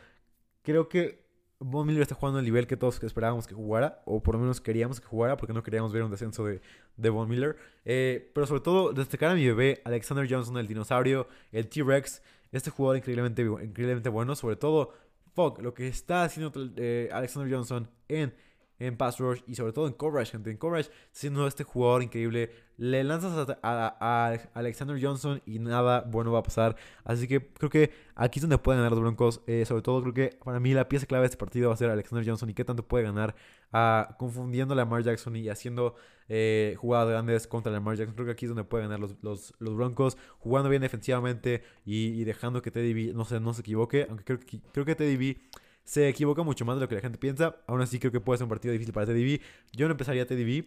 creo 0.62 0.88
que 0.88 1.22
Von 1.60 1.86
Miller 1.86 2.02
está 2.02 2.14
jugando 2.14 2.38
al 2.38 2.44
nivel 2.44 2.66
que 2.66 2.76
todos 2.76 3.00
esperábamos 3.02 3.46
que 3.46 3.54
jugara, 3.54 4.02
o 4.04 4.22
por 4.22 4.34
lo 4.34 4.40
menos 4.40 4.60
queríamos 4.60 5.00
que 5.00 5.06
jugara, 5.06 5.36
porque 5.36 5.52
no 5.52 5.62
queríamos 5.62 5.92
ver 5.92 6.02
un 6.02 6.10
descenso 6.10 6.44
de, 6.44 6.60
de 6.96 7.10
Von 7.10 7.28
Miller. 7.28 7.56
Eh, 7.84 8.30
pero 8.34 8.46
sobre 8.46 8.62
todo, 8.62 8.92
destacar 8.92 9.30
a 9.30 9.34
mi 9.34 9.46
bebé, 9.46 9.80
Alexander 9.84 10.26
Johnson, 10.28 10.56
el 10.56 10.66
dinosaurio, 10.66 11.28
el 11.52 11.68
T-Rex, 11.68 12.22
este 12.50 12.70
jugador 12.70 12.96
increíblemente, 12.96 13.42
increíblemente 13.42 14.08
bueno, 14.08 14.34
sobre 14.34 14.56
todo, 14.56 14.92
fuck, 15.34 15.60
lo 15.60 15.74
que 15.74 15.86
está 15.86 16.24
haciendo 16.24 16.52
eh, 16.76 17.08
Alexander 17.12 17.52
Johnson 17.52 17.88
en 18.08 18.34
en 18.78 18.96
pass 18.96 19.18
rush 19.18 19.40
y 19.46 19.54
sobre 19.54 19.72
todo 19.72 19.86
en 19.86 19.92
coverage, 19.92 20.32
gente. 20.32 20.50
En 20.50 20.56
coverage, 20.56 20.90
siendo 21.12 21.46
este 21.46 21.64
jugador 21.64 22.02
increíble, 22.02 22.50
le 22.76 23.04
lanzas 23.04 23.56
a, 23.62 24.38
Alexander 24.54 24.98
Johnson 25.00 25.40
y 25.46 25.58
nada 25.58 26.00
bueno 26.00 26.32
va 26.32 26.40
a 26.40 26.42
pasar. 26.42 26.76
Así 27.04 27.28
que 27.28 27.46
creo 27.52 27.70
que 27.70 27.92
aquí 28.16 28.38
es 28.38 28.42
donde 28.42 28.58
pueden 28.58 28.80
ganar 28.80 28.92
los 28.92 29.00
Broncos. 29.00 29.40
Eh, 29.46 29.64
sobre 29.64 29.82
todo 29.82 30.02
creo 30.02 30.14
que 30.14 30.36
para 30.44 30.58
mí 30.58 30.74
la 30.74 30.88
pieza 30.88 31.06
clave 31.06 31.22
de 31.22 31.26
este 31.26 31.36
partido 31.36 31.68
va 31.68 31.74
a 31.74 31.76
ser 31.76 31.90
Alexander 31.90 32.26
Johnson 32.26 32.50
y 32.50 32.54
qué 32.54 32.64
tanto 32.64 32.86
puede 32.86 33.04
ganar 33.04 33.34
a, 33.72 34.16
confundiendo 34.18 34.74
a 34.74 34.76
Lamar 34.76 35.02
Jackson 35.02 35.36
y 35.36 35.48
haciendo 35.48 35.94
eh, 36.28 36.74
jugadas 36.78 37.08
grandes 37.08 37.46
contra 37.46 37.70
Lamar 37.70 37.96
Jackson. 37.96 38.14
Creo 38.14 38.26
que 38.26 38.32
aquí 38.32 38.46
es 38.46 38.50
donde 38.50 38.64
pueden 38.64 38.88
ganar 38.88 39.00
los, 39.00 39.54
los, 39.60 39.76
Broncos, 39.76 40.16
jugando 40.38 40.68
bien 40.68 40.82
defensivamente 40.82 41.62
y, 41.84 42.24
dejando 42.24 42.62
que 42.62 42.70
Teddy 42.70 42.94
B 42.94 43.12
no 43.14 43.24
se, 43.24 43.38
no 43.38 43.54
se 43.54 43.60
equivoque. 43.60 44.06
Aunque 44.08 44.24
creo 44.24 44.40
que, 44.40 44.60
creo 44.72 44.84
que 44.84 44.94
Teddy 44.94 45.16
B 45.16 45.40
se 45.84 46.08
equivoca 46.08 46.42
mucho 46.42 46.64
más 46.64 46.76
de 46.76 46.82
lo 46.82 46.88
que 46.88 46.94
la 46.94 47.00
gente 47.00 47.18
piensa. 47.18 47.56
Aún 47.66 47.80
así 47.80 47.98
creo 47.98 48.12
que 48.12 48.20
puede 48.20 48.38
ser 48.38 48.44
un 48.44 48.50
partido 48.50 48.72
difícil 48.72 48.94
para 48.94 49.06
TDB. 49.06 49.40
Yo 49.72 49.86
no 49.86 49.92
empezaría 49.92 50.26
TDB. 50.26 50.64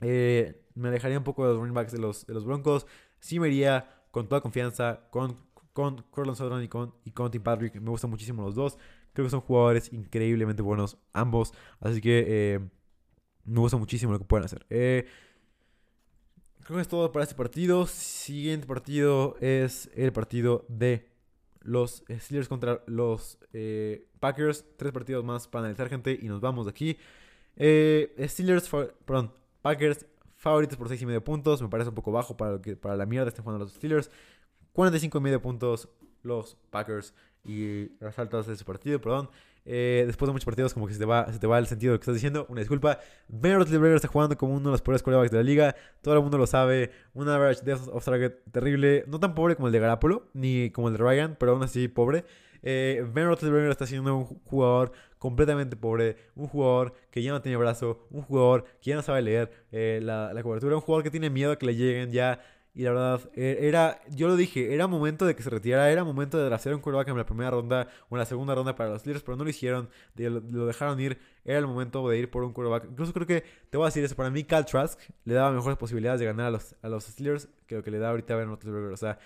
Eh, 0.00 0.62
me 0.74 0.88
alejaría 0.88 1.18
un 1.18 1.24
poco 1.24 1.44
de 1.44 1.50
los 1.50 1.58
running 1.58 1.74
backs 1.74 1.92
de 1.92 1.98
los, 1.98 2.26
de 2.26 2.34
los 2.34 2.44
Broncos. 2.44 2.86
Sí 3.20 3.38
me 3.40 3.48
iría 3.48 4.04
con 4.10 4.28
toda 4.28 4.40
confianza 4.40 5.08
con, 5.10 5.36
con 5.72 6.02
Cortland 6.10 6.38
Sutton 6.38 6.62
y 6.62 6.68
con, 6.68 6.94
y 7.04 7.10
con 7.10 7.30
Tim 7.30 7.42
Patrick. 7.42 7.74
Me 7.80 7.90
gustan 7.90 8.10
muchísimo 8.10 8.42
los 8.42 8.54
dos. 8.54 8.78
Creo 9.12 9.26
que 9.26 9.30
son 9.30 9.40
jugadores 9.40 9.92
increíblemente 9.92 10.62
buenos 10.62 10.98
ambos. 11.12 11.52
Así 11.80 12.00
que 12.00 12.24
eh, 12.26 12.60
me 13.44 13.60
gusta 13.60 13.76
muchísimo 13.76 14.12
lo 14.12 14.18
que 14.18 14.24
pueden 14.24 14.44
hacer. 14.44 14.66
Eh, 14.70 15.06
creo 16.64 16.76
que 16.76 16.82
es 16.82 16.88
todo 16.88 17.10
para 17.12 17.24
este 17.24 17.34
partido. 17.34 17.86
Siguiente 17.86 18.66
partido 18.66 19.36
es 19.40 19.90
el 19.94 20.12
partido 20.12 20.64
de 20.68 21.07
los 21.68 22.02
Steelers 22.10 22.48
contra 22.48 22.82
los 22.86 23.38
eh, 23.52 24.08
Packers. 24.20 24.64
Tres 24.76 24.92
partidos 24.92 25.24
más 25.24 25.46
para 25.46 25.66
analizar, 25.66 25.88
gente, 25.88 26.18
y 26.20 26.28
nos 26.28 26.40
vamos 26.40 26.66
de 26.66 26.70
aquí. 26.70 26.98
Eh, 27.56 28.14
Steelers, 28.28 28.68
perdón, 29.04 29.32
Packers 29.62 30.06
favoritos 30.36 30.78
por 30.78 30.88
6 30.88 31.02
y 31.02 31.06
medio 31.06 31.22
puntos. 31.22 31.60
Me 31.60 31.68
parece 31.68 31.90
un 31.90 31.94
poco 31.94 32.10
bajo 32.10 32.36
para, 32.36 32.60
que, 32.60 32.76
para 32.76 32.96
la 32.96 33.06
mierda 33.06 33.28
este 33.28 33.42
jugando 33.42 33.64
los 33.64 33.74
Steelers. 33.74 34.10
45 34.72 35.18
y 35.18 35.20
medio 35.20 35.42
puntos 35.42 35.88
los 36.22 36.56
Packers 36.70 37.14
y 37.44 37.90
las 38.00 38.18
altas 38.18 38.46
de 38.46 38.54
ese 38.54 38.64
partido, 38.64 39.00
perdón. 39.00 39.28
Eh, 39.70 40.04
después 40.06 40.26
de 40.26 40.32
muchos 40.32 40.46
partidos, 40.46 40.72
como 40.72 40.86
que 40.86 40.94
se 40.94 40.98
te, 40.98 41.04
va, 41.04 41.30
se 41.30 41.38
te 41.38 41.46
va 41.46 41.58
el 41.58 41.66
sentido 41.66 41.92
de 41.92 41.96
lo 41.96 42.00
que 42.00 42.04
estás 42.04 42.14
diciendo. 42.14 42.46
Una 42.48 42.60
disculpa. 42.60 43.00
Ben 43.28 43.56
Roethlisberger 43.56 43.96
está 43.96 44.08
jugando 44.08 44.36
como 44.38 44.54
uno 44.54 44.70
de 44.70 44.72
los 44.72 44.80
peores 44.80 45.02
quarterbacks 45.02 45.30
de 45.30 45.36
la 45.36 45.42
liga. 45.42 45.76
Todo 46.00 46.14
el 46.14 46.22
mundo 46.22 46.38
lo 46.38 46.46
sabe. 46.46 46.90
Un 47.12 47.28
average 47.28 47.62
de 47.64 47.74
of 47.74 48.02
target 48.02 48.32
terrible. 48.50 49.04
No 49.06 49.20
tan 49.20 49.34
pobre 49.34 49.56
como 49.56 49.68
el 49.68 49.72
de 49.72 49.78
Garapolo, 49.78 50.30
ni 50.32 50.70
como 50.70 50.88
el 50.88 50.96
de 50.96 51.04
Ryan, 51.04 51.36
pero 51.38 51.52
aún 51.52 51.62
así 51.62 51.86
pobre. 51.86 52.24
Eh, 52.62 53.04
ben 53.12 53.26
Roethlisberger 53.26 53.70
está 53.70 53.86
siendo 53.86 54.16
un 54.16 54.24
jugador 54.24 54.92
completamente 55.18 55.76
pobre, 55.76 56.16
un 56.34 56.48
jugador 56.48 56.94
que 57.10 57.22
ya 57.22 57.32
no 57.32 57.42
tiene 57.42 57.56
brazo, 57.56 58.06
un 58.10 58.22
jugador 58.22 58.64
que 58.80 58.90
ya 58.90 58.96
no 58.96 59.02
sabe 59.02 59.22
leer 59.22 59.50
eh, 59.70 60.00
la, 60.02 60.32
la, 60.32 60.42
cobertura, 60.42 60.74
un 60.74 60.80
jugador 60.80 61.04
que 61.04 61.10
tiene 61.10 61.28
miedo 61.28 61.52
a 61.52 61.58
que 61.58 61.66
le 61.66 61.76
lleguen 61.76 62.10
ya 62.10 62.40
y 62.74 62.82
la 62.82 62.90
verdad, 62.90 63.30
e, 63.34 63.58
era, 63.62 64.00
yo 64.10 64.28
lo 64.28 64.36
dije, 64.36 64.72
era 64.72 64.86
momento 64.86 65.26
de 65.26 65.34
que 65.34 65.42
se 65.42 65.50
retirara, 65.50 65.90
era 65.90 66.04
momento 66.04 66.38
de 66.38 66.54
hacer 66.54 66.74
un 66.74 66.80
quarterback 66.80 67.08
en 67.08 67.16
la 67.16 67.26
primera 67.26 67.50
ronda 67.50 67.88
o 68.08 68.16
en 68.16 68.20
la 68.20 68.24
segunda 68.26 68.54
ronda 68.54 68.76
para 68.76 68.90
los 68.90 69.00
Steelers, 69.00 69.22
pero 69.24 69.36
no 69.36 69.44
lo 69.44 69.50
hicieron, 69.50 69.88
lo, 70.14 70.66
dejaron 70.66 71.00
ir, 71.00 71.18
era 71.44 71.58
el 71.58 71.66
momento 71.66 72.08
de 72.08 72.18
ir 72.18 72.30
por 72.30 72.44
un 72.44 72.52
quarterback. 72.52 72.90
Incluso 72.90 73.12
creo 73.12 73.26
que, 73.26 73.44
te 73.70 73.76
voy 73.76 73.84
a 73.84 73.88
decir 73.88 74.04
eso, 74.04 74.14
para 74.14 74.30
mí 74.30 74.44
Cal 74.44 74.64
Trask 74.66 75.00
le 75.24 75.34
daba 75.34 75.50
mejores 75.50 75.76
posibilidades 75.78 76.20
de 76.20 76.26
ganar 76.26 76.46
a 76.46 76.50
los, 76.50 76.76
a 76.82 76.88
los 76.88 77.04
Steelers 77.04 77.48
que 77.66 77.76
lo 77.76 77.82
que 77.82 77.90
le 77.90 77.98
da 77.98 78.10
ahorita 78.10 78.34
a 78.34 78.36
Ben 78.36 78.48
Roethlisberger. 78.48 78.92
O 78.92 78.96
sea, 78.96 79.18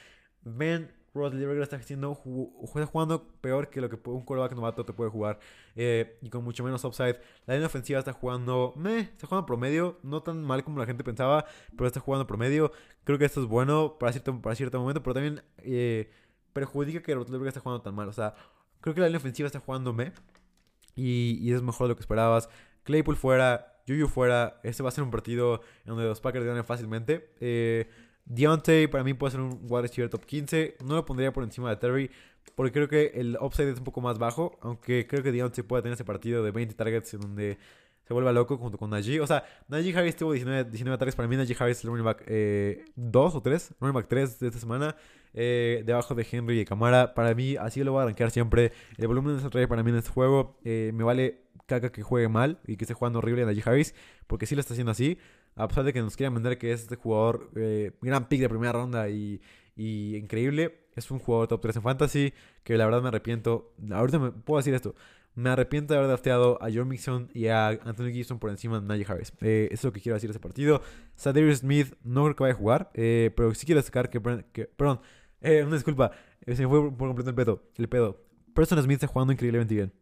Ben 0.43 0.91
Rod 1.15 1.35
está 1.63 1.77
haciendo, 1.77 2.15
jugando 2.15 3.29
peor 3.41 3.69
que 3.69 3.81
lo 3.81 3.91
que 3.91 3.97
un 4.09 4.25
quarterback 4.25 4.55
novato 4.55 4.85
te 4.85 4.93
puede 4.95 5.11
jugar 5.11 5.39
eh, 5.77 6.19
y 6.23 6.31
con 6.31 6.43
mucho 6.43 6.65
menos 6.65 6.83
upside. 6.85 7.19
La 7.47 7.55
línea 7.55 7.67
ofensiva 7.67 7.99
está 7.99 8.13
jugando, 8.13 8.73
meh, 8.77 9.01
está 9.01 9.27
jugando 9.27 9.47
promedio, 9.47 9.99
no 10.03 10.23
tan 10.23 10.43
mal 10.43 10.65
como 10.65 10.79
la 10.79 10.87
gente 10.87 11.05
pensaba, 11.05 11.45
pero 11.77 11.87
está 11.87 12.01
jugando 12.01 12.27
promedio. 12.27 12.73
Creo 13.05 13.19
que 13.19 13.27
esto 13.27 13.43
es 13.43 13.47
bueno 13.47 13.99
para 13.99 14.13
cierto, 14.13 14.41
para 14.41 14.55
cierto 14.55 14.81
momento, 14.81 15.03
pero 15.03 15.15
también 15.15 15.43
eh, 15.59 16.11
perjudica 16.53 17.03
que 17.03 17.15
Roethlisberger 17.15 17.49
está 17.49 17.61
jugando 17.61 17.83
tan 17.83 17.95
mal. 17.95 18.09
O 18.09 18.13
sea, 18.13 18.35
creo 18.81 18.95
que 18.95 19.01
la 19.01 19.07
línea 19.09 19.19
ofensiva 19.19 19.47
está 19.47 19.61
jugando 19.61 19.93
meh 19.93 20.13
y, 20.95 21.39
y 21.41 21.53
es 21.53 21.61
mejor 21.63 21.87
de 21.87 21.89
lo 21.91 21.97
que 21.97 22.03
esperabas. 22.03 22.49
Claypool 22.85 23.17
fuera, 23.17 23.81
Juju 23.87 24.09
fuera, 24.09 24.61
este 24.63 24.83
va 24.83 24.89
a 24.89 24.93
ser 24.93 25.05
un 25.05 25.11
partido 25.11 25.61
en 25.85 25.91
donde 25.91 26.05
los 26.05 26.21
Packers 26.21 26.45
ganen 26.45 26.65
fácilmente. 26.65 27.31
Eh, 27.41 27.89
Deontay 28.25 28.87
para 28.87 29.05
mí 29.05 29.15
puede 29.15 29.33
ser 29.33 29.41
un 29.41 29.61
wide 29.69 29.83
receiver 29.83 30.11
top 30.11 30.25
15. 30.25 30.77
No 30.85 30.95
lo 30.95 31.05
pondría 31.05 31.33
por 31.33 31.45
encima 31.45 31.71
de 31.71 31.77
Terry. 31.77 32.11
Porque 32.55 32.73
creo 32.73 32.89
que 32.89 33.13
el 33.15 33.37
upside 33.41 33.71
es 33.71 33.79
un 33.79 33.85
poco 33.85 34.01
más 34.01 34.19
bajo. 34.19 34.59
Aunque 34.63 35.07
creo 35.07 35.23
que 35.23 35.33
Deontay 35.33 35.65
puede 35.65 35.83
tener 35.83 35.95
ese 35.95 36.05
partido 36.05 36.43
de 36.43 36.51
20 36.51 36.75
targets 36.75 37.15
en 37.15 37.21
donde 37.21 37.59
se 38.07 38.13
vuelva 38.13 38.33
loco 38.33 38.57
junto 38.57 38.79
con 38.79 38.91
Najee. 38.91 39.21
O 39.21 39.27
sea, 39.27 39.45
Najee 39.69 39.97
Harris 39.97 40.17
tuvo 40.17 40.33
19, 40.33 40.71
19 40.71 40.99
targets. 40.99 41.17
Para 41.17 41.29
mí, 41.29 41.37
Najee 41.37 41.57
Harris 41.59 41.79
es 41.79 41.85
el 41.85 41.91
running 41.91 42.05
back 42.05 42.25
2 42.25 42.27
eh, 42.29 42.85
o 42.97 43.43
3. 43.43 43.75
Running 43.81 43.95
back 43.95 44.07
3 44.09 44.41
de 44.41 44.47
esta 44.49 44.59
semana. 44.59 44.97
Eh, 45.35 45.83
debajo 45.87 46.15
de 46.15 46.27
Henry 46.31 46.61
y 46.61 46.65
Camara. 46.65 47.15
Para 47.15 47.35
mí, 47.35 47.57
así 47.57 47.83
lo 47.85 47.93
voy 47.93 48.01
a 48.01 48.03
arrancar 48.05 48.31
siempre. 48.31 48.73
El 48.99 49.07
volumen 49.07 49.39
de 49.39 49.49
rey 49.49 49.67
para 49.67 49.83
mí 49.83 49.91
en 49.91 49.99
este 49.99 50.11
juego. 50.11 50.59
Eh, 50.65 50.91
me 50.95 51.05
vale 51.05 51.43
caca 51.67 51.93
que 51.93 52.03
juegue 52.03 52.29
mal 52.29 52.59
y 52.67 52.77
que 52.77 52.85
esté 52.85 52.95
jugando 52.95 53.21
horrible 53.21 53.45
Najee 53.45 53.63
Harris. 53.65 53.95
Porque 54.27 54.47
sí 54.47 54.55
lo 54.55 54.61
está 54.61 54.75
haciendo 54.75 54.93
así 54.93 55.19
a 55.57 55.69
pesar 55.69 55.85
de 55.85 55.93
que 55.93 56.01
nos 56.01 56.17
quieran 56.17 56.35
vender 56.35 56.59
que 56.59 56.73
es 56.73 56.83
este 56.83 56.97
jugador 56.97 57.51
eh, 57.57 57.93
gran 58.01 58.29
pick 58.29 58.41
de 58.41 58.49
primera 58.49 58.73
ronda 58.73 59.09
y, 59.09 59.41
increíble, 59.77 60.87
es 60.95 61.11
un 61.11 61.19
jugador 61.19 61.49
top 61.49 61.61
3 61.63 61.77
en 61.77 61.83
fantasy 61.83 62.35
que 62.63 62.77
la 62.77 62.85
verdad 62.85 63.03
me 63.03 63.09
arrepiento. 63.09 63.75
Ahorita 63.91 64.19
me 64.19 64.31
puedo 64.31 64.59
decir 64.59 64.75
esto. 64.75 64.95
Me 65.35 65.49
arrepiento 65.49 65.95
de 65.95 65.99
haber 65.99 66.09
drafteado 66.09 66.63
a 66.63 66.69
John 66.73 66.89
Mixon 66.89 67.31
y 67.33 67.47
a 67.47 67.69
Anthony 67.69 68.13
Gibson 68.13 68.39
por 68.39 68.51
encima 68.51 68.81
de 68.81 68.87
Najee 68.87 69.07
Harris. 69.09 69.33
Eh, 69.41 69.69
eso 69.71 69.81
es 69.81 69.85
lo 69.85 69.93
que 69.93 70.01
quiero 70.01 70.15
decir 70.15 70.29
de 70.29 70.33
ese 70.33 70.41
partido. 70.41 70.83
Sadarius 71.17 71.61
Smith 71.61 71.95
no 72.05 72.25
creo 72.25 72.37
que 72.37 72.43
vaya 72.43 72.55
a 72.55 72.59
jugar, 72.59 72.91
eh, 72.95 73.31
pero 73.35 73.55
sí 73.55 73.65
quiero 73.65 73.81
destacar 73.81 74.11
que, 74.11 74.21
perdón, 74.21 75.01
una 75.41 75.75
disculpa, 75.75 76.13
se 76.47 76.63
me 76.63 76.69
fue 76.69 76.93
por 76.95 77.09
completo 77.09 77.31
el 77.31 77.37
pedo. 77.37 77.63
El 77.77 77.89
pedo. 77.89 78.23
Preston 78.55 78.83
Smith 78.83 78.97
está 78.97 79.07
jugando 79.07 79.33
increíblemente 79.33 79.75
bien. 79.75 79.93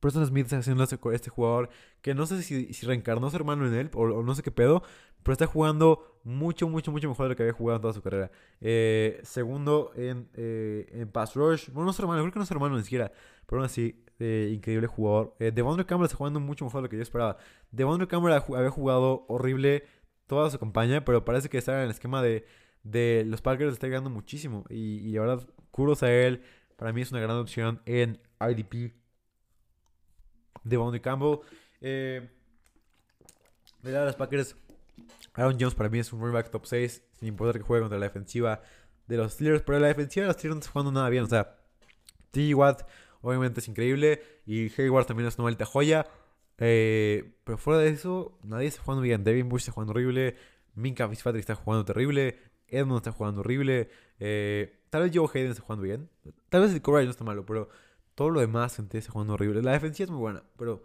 Preston 0.00 0.26
Smith 0.26 0.52
haciendo 0.52 0.84
este 0.84 1.30
jugador 1.30 1.68
que 2.02 2.14
no 2.14 2.26
sé 2.26 2.42
si, 2.42 2.72
si 2.72 2.86
reencarnó 2.86 3.28
su 3.30 3.36
hermano 3.36 3.66
en 3.66 3.74
él 3.74 3.90
o, 3.94 4.22
no 4.22 4.34
sé 4.34 4.42
qué 4.42 4.50
pedo, 4.50 4.82
pero 5.22 5.32
está 5.34 5.46
jugando 5.46 6.18
mucho, 6.24 6.68
mucho, 6.68 6.90
mucho 6.90 7.08
mejor 7.08 7.26
de 7.26 7.30
lo 7.30 7.36
que 7.36 7.42
había 7.42 7.52
jugado 7.52 7.76
en 7.76 7.82
toda 7.82 7.94
su 7.94 8.02
carrera. 8.02 8.30
Eh, 8.60 9.20
segundo 9.22 9.92
en, 9.94 10.28
eh, 10.34 10.86
en 10.92 11.08
Pass 11.10 11.34
Rush. 11.34 11.68
Bueno, 11.68 11.84
no 11.84 11.90
es 11.90 11.96
su 11.96 12.02
hermano, 12.02 12.22
creo 12.22 12.32
que 12.32 12.38
no 12.38 12.42
es 12.42 12.48
su 12.48 12.54
hermano 12.54 12.76
ni 12.76 12.82
siquiera, 12.82 13.12
pero 13.46 13.60
aún 13.60 13.66
así, 13.66 14.04
eh, 14.18 14.50
increíble 14.54 14.86
jugador. 14.86 15.36
Devondre 15.38 15.86
Campbell 15.86 16.06
está 16.06 16.16
jugando 16.16 16.40
mucho 16.40 16.64
mejor 16.64 16.80
de 16.80 16.82
lo 16.86 16.88
que 16.88 16.96
yo 16.96 17.02
esperaba. 17.02 17.36
Devondre 17.70 18.08
Campbell 18.08 18.32
había 18.32 18.70
jugado 18.70 19.26
horrible 19.28 19.84
toda 20.26 20.50
su 20.50 20.58
campaña, 20.58 21.04
pero 21.04 21.24
parece 21.24 21.48
que 21.48 21.58
está 21.58 21.76
en 21.78 21.84
el 21.84 21.90
esquema 21.90 22.22
de, 22.22 22.46
de 22.82 23.24
los 23.26 23.42
Packers, 23.42 23.72
está 23.74 23.86
llegando 23.86 24.08
muchísimo. 24.10 24.64
Y, 24.70 24.98
y 24.98 25.12
la 25.12 25.20
verdad, 25.20 25.48
curos 25.70 26.02
a 26.02 26.12
él. 26.12 26.42
Para 26.76 26.92
mí 26.94 27.02
es 27.02 27.12
una 27.12 27.20
gran 27.20 27.36
opción 27.36 27.82
en 27.84 28.18
IDP 28.40 28.99
de 30.64 30.76
Boundary 30.76 31.00
Campbell. 31.00 31.40
Eh, 31.80 32.28
de 33.82 33.92
los 33.92 34.16
Packers, 34.16 34.56
Aaron 35.34 35.56
Jones 35.58 35.74
para 35.74 35.88
mí 35.88 35.98
es 35.98 36.12
un 36.12 36.20
running 36.20 36.34
back 36.34 36.50
top 36.50 36.66
6, 36.66 37.02
sin 37.18 37.28
importar 37.28 37.56
que 37.56 37.66
juegue 37.66 37.82
contra 37.82 37.98
la 37.98 38.06
defensiva 38.06 38.62
de 39.06 39.16
los 39.16 39.32
Steelers. 39.32 39.62
Pero 39.62 39.78
la 39.78 39.88
defensiva 39.88 40.24
de 40.24 40.28
los 40.28 40.36
Steelers 40.36 40.56
no 40.56 40.60
está 40.60 40.72
jugando 40.72 40.92
nada 40.92 41.08
bien. 41.08 41.24
O 41.24 41.26
sea, 41.26 41.56
T. 42.30 42.54
Watt 42.54 42.82
obviamente 43.22 43.60
es 43.60 43.68
increíble. 43.68 44.22
Y 44.46 44.70
Hayward 44.80 45.06
también 45.06 45.28
es 45.28 45.36
una 45.36 45.44
maldita 45.44 45.64
joya. 45.64 46.06
Eh, 46.58 47.32
pero 47.44 47.56
fuera 47.56 47.80
de 47.80 47.88
eso, 47.88 48.38
nadie 48.42 48.68
está 48.68 48.82
jugando 48.82 49.02
bien. 49.02 49.24
Devin 49.24 49.48
Bush 49.48 49.62
está 49.62 49.72
jugando 49.72 49.92
horrible. 49.92 50.36
Minka 50.74 51.08
Fitzpatrick 51.08 51.40
está 51.40 51.54
jugando 51.54 51.84
terrible. 51.84 52.38
Edmund 52.68 52.98
está 52.98 53.12
jugando 53.12 53.40
horrible. 53.40 53.90
Eh, 54.18 54.80
tal 54.90 55.02
vez 55.02 55.12
Joe 55.14 55.28
Hayden 55.32 55.50
está 55.50 55.62
jugando 55.62 55.82
bien. 55.82 56.08
Tal 56.48 56.62
vez 56.62 56.72
el 56.72 56.82
Corral 56.82 57.04
no 57.04 57.10
está 57.10 57.24
malo, 57.24 57.44
pero 57.44 57.68
todo 58.20 58.28
lo 58.28 58.40
demás, 58.40 58.78
está 58.78 59.10
jugando 59.10 59.32
horrible. 59.32 59.62
La 59.62 59.72
defensiva 59.72 60.04
es 60.04 60.10
muy 60.10 60.20
buena, 60.20 60.42
pero 60.58 60.82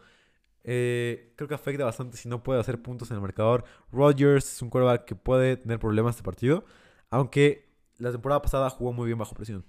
eh, 0.63 1.33
creo 1.35 1.49
que 1.49 1.53
afecta 1.53 1.83
bastante 1.83 2.15
si 2.15 2.29
no 2.29 2.41
puede 2.41 2.61
hacer 2.61 2.81
puntos 2.81 3.11
en 3.11 3.15
el 3.15 3.21
marcador. 3.21 3.65
Rodgers 3.91 4.53
es 4.53 4.61
un 4.61 4.69
quarterback 4.69 5.03
que 5.03 5.15
puede 5.15 5.57
tener 5.57 5.77
problemas 5.77 6.15
este 6.15 6.23
partido. 6.23 6.63
Aunque 7.09 7.67
la 7.97 8.13
temporada 8.13 8.41
pasada 8.41 8.69
jugó 8.69 8.93
muy 8.93 9.07
bien 9.07 9.17
bajo 9.17 9.35
presión. 9.35 9.65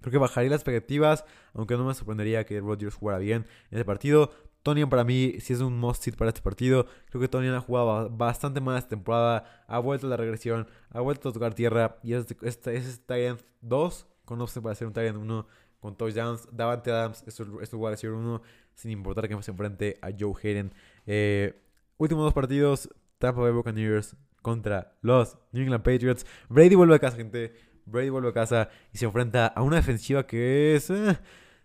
Creo 0.00 0.10
que 0.10 0.16
bajaría 0.16 0.48
las 0.48 0.60
expectativas, 0.60 1.26
aunque 1.52 1.76
no 1.76 1.84
me 1.84 1.92
sorprendería 1.92 2.46
que 2.46 2.58
Rodgers 2.60 2.94
jugara 2.94 3.18
bien 3.18 3.44
en 3.70 3.76
ese 3.76 3.84
partido. 3.84 4.30
Tonian 4.62 4.88
para 4.88 5.04
mí 5.04 5.34
sí 5.40 5.52
es 5.52 5.60
un 5.60 5.78
must 5.78 6.02
sit 6.02 6.16
para 6.16 6.30
este 6.30 6.40
partido. 6.40 6.86
Creo 7.10 7.20
que 7.20 7.28
Tonian 7.28 7.56
ha 7.56 7.60
jugado 7.60 8.08
bastante 8.08 8.62
mal 8.62 8.78
esta 8.78 8.88
temporada. 8.88 9.64
Ha 9.66 9.80
vuelto 9.80 10.06
a 10.06 10.08
la 10.08 10.16
regresión, 10.16 10.66
ha 10.88 11.00
vuelto 11.00 11.28
a 11.28 11.32
tocar 11.34 11.52
tierra. 11.52 11.98
Y 12.02 12.14
es, 12.14 12.24
este, 12.40 12.74
es, 12.74 13.02
es 13.06 13.44
2 13.60 14.06
con 14.24 14.40
opción 14.40 14.62
para 14.62 14.72
hacer 14.72 14.86
un 14.86 14.94
Tyrant 14.94 15.18
1 15.18 15.46
con 15.86 15.96
touchdowns. 15.96 16.48
Davante 16.50 16.90
Adams 16.90 17.22
es 17.26 17.38
es 17.38 17.72
el 17.72 17.80
decir 17.90 18.10
1 18.10 18.42
sin 18.74 18.90
importar 18.90 19.28
que 19.28 19.42
se 19.42 19.50
enfrente 19.52 19.98
a 20.02 20.10
Joe 20.18 20.34
Hayden. 20.42 20.72
Eh, 21.06 21.54
últimos 21.96 22.24
dos 22.24 22.34
partidos: 22.34 22.88
Tampa 23.18 23.40
Bay 23.40 23.52
Buccaneers 23.52 24.16
contra 24.42 24.96
los 25.00 25.38
New 25.52 25.62
England 25.62 25.84
Patriots. 25.84 26.26
Brady 26.48 26.74
vuelve 26.74 26.96
a 26.96 26.98
casa, 26.98 27.16
gente. 27.16 27.54
Brady 27.86 28.08
vuelve 28.08 28.30
a 28.30 28.32
casa 28.32 28.68
y 28.92 28.98
se 28.98 29.04
enfrenta 29.04 29.46
a 29.46 29.62
una 29.62 29.76
defensiva 29.76 30.26
que 30.26 30.74
es. 30.74 30.90
Eh, 30.90 31.18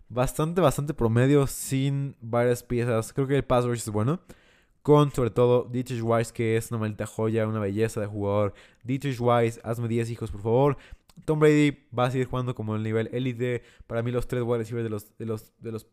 bastante, 0.08 0.60
bastante 0.60 0.94
promedio 0.94 1.46
sin 1.46 2.16
varias 2.20 2.62
piezas. 2.62 3.12
Creo 3.12 3.26
que 3.26 3.36
el 3.36 3.44
pass 3.44 3.64
rush 3.64 3.78
es 3.78 3.90
bueno. 3.90 4.20
Con 4.82 5.12
sobre 5.12 5.30
todo 5.30 5.68
Dietrich 5.70 6.02
Wise, 6.02 6.32
que 6.32 6.56
es 6.56 6.70
una 6.70 6.80
maldita 6.80 7.06
joya, 7.06 7.46
una 7.46 7.60
belleza 7.60 8.00
de 8.00 8.06
jugador. 8.06 8.52
Dietrich 8.82 9.20
Wise, 9.20 9.60
hazme 9.62 9.88
10 9.88 10.10
hijos, 10.10 10.30
por 10.30 10.42
favor. 10.42 10.76
Tom 11.24 11.38
Brady 11.38 11.86
va 11.96 12.06
a 12.06 12.10
seguir 12.10 12.26
jugando 12.26 12.54
como 12.54 12.76
el 12.76 12.82
nivel 12.82 13.08
élite. 13.12 13.62
Para 13.86 14.02
mí, 14.02 14.10
los 14.10 14.26
tres 14.26 14.42
wide 14.42 14.58
receivers 14.58 14.84
de 14.84 14.90
los, 14.90 15.18
de 15.18 15.26
los, 15.26 15.52
de 15.58 15.72
los 15.72 15.86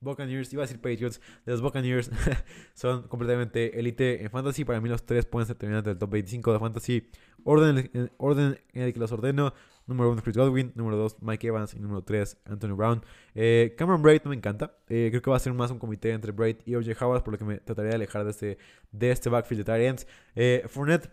Buccaneers, 0.00 0.50
iba 0.52 0.62
a 0.62 0.66
decir 0.66 0.80
Patriots, 0.80 1.20
de 1.44 1.52
los 1.52 1.60
Buccaneers 1.60 2.10
son 2.74 3.02
completamente 3.08 3.78
élite 3.78 4.22
en 4.22 4.30
fantasy. 4.30 4.64
Para 4.64 4.80
mí, 4.80 4.88
los 4.88 5.04
tres 5.04 5.26
pueden 5.26 5.46
ser 5.46 5.56
terminantes 5.56 5.92
del 5.92 5.98
top 5.98 6.10
25 6.10 6.52
de 6.54 6.58
fantasy. 6.58 7.10
Orden, 7.44 8.10
orden 8.16 8.58
en 8.72 8.82
el 8.82 8.92
que 8.92 9.00
los 9.00 9.12
ordeno. 9.12 9.52
Número 9.86 10.10
1, 10.10 10.22
Chris 10.22 10.36
Godwin. 10.36 10.72
Número 10.74 10.96
2, 10.96 11.18
Mike 11.20 11.46
Evans. 11.46 11.74
Y 11.74 11.80
número 11.80 12.02
3, 12.02 12.38
Anthony 12.46 12.74
Brown. 12.74 13.02
Eh, 13.34 13.74
Cameron 13.76 14.00
Braid 14.00 14.22
no 14.24 14.30
me 14.30 14.36
encanta. 14.36 14.74
Eh, 14.88 15.08
creo 15.10 15.20
que 15.20 15.30
va 15.30 15.36
a 15.36 15.40
ser 15.40 15.52
más 15.52 15.70
un 15.70 15.78
comité 15.78 16.12
entre 16.12 16.32
Braid 16.32 16.56
y 16.64 16.76
O.J. 16.76 17.04
Howard, 17.04 17.22
por 17.22 17.32
lo 17.32 17.38
que 17.38 17.44
me 17.44 17.58
trataría 17.58 17.90
de 17.90 17.96
alejar 17.96 18.24
de 18.24 18.30
este, 18.30 18.58
de 18.92 19.10
este 19.10 19.28
backfield 19.28 19.64
de 19.66 19.72
Tyrants. 19.72 20.06
Eh, 20.34 20.64
Fournette 20.66 21.10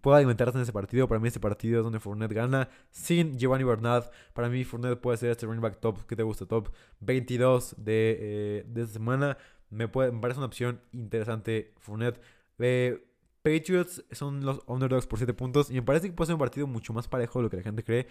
puede 0.00 0.18
alimentarse 0.18 0.56
en 0.56 0.62
ese 0.62 0.72
partido. 0.72 1.08
Para 1.08 1.20
mí, 1.20 1.28
este 1.28 1.40
partido 1.40 1.78
es 1.78 1.84
donde 1.84 2.00
Fournette 2.00 2.32
gana 2.32 2.68
sin 2.90 3.38
Giovanni 3.38 3.64
Bernard. 3.64 4.10
Para 4.32 4.48
mí, 4.48 4.64
Fournette 4.64 5.00
puede 5.00 5.18
ser 5.18 5.30
este 5.30 5.46
running 5.46 5.62
back 5.62 5.80
top 5.80 6.06
que 6.06 6.16
te 6.16 6.22
gusta, 6.22 6.46
top 6.46 6.70
22 7.00 7.76
de, 7.78 8.64
de 8.66 8.82
esta 8.82 8.94
semana. 8.94 9.38
Me 9.70 9.88
parece 9.88 10.38
una 10.38 10.46
opción 10.46 10.80
interesante, 10.92 11.74
Fournette. 11.78 12.20
Eh, 12.58 13.04
Patriots 13.42 14.04
son 14.12 14.44
los 14.44 14.62
underdogs 14.66 15.06
por 15.06 15.18
7 15.18 15.32
puntos 15.34 15.70
y 15.70 15.74
me 15.74 15.82
parece 15.82 16.08
que 16.08 16.12
puede 16.12 16.26
ser 16.26 16.34
un 16.34 16.40
partido 16.40 16.66
mucho 16.66 16.92
más 16.92 17.08
parejo 17.08 17.38
de 17.38 17.44
lo 17.44 17.50
que 17.50 17.58
la 17.58 17.62
gente 17.62 17.84
cree. 17.84 18.06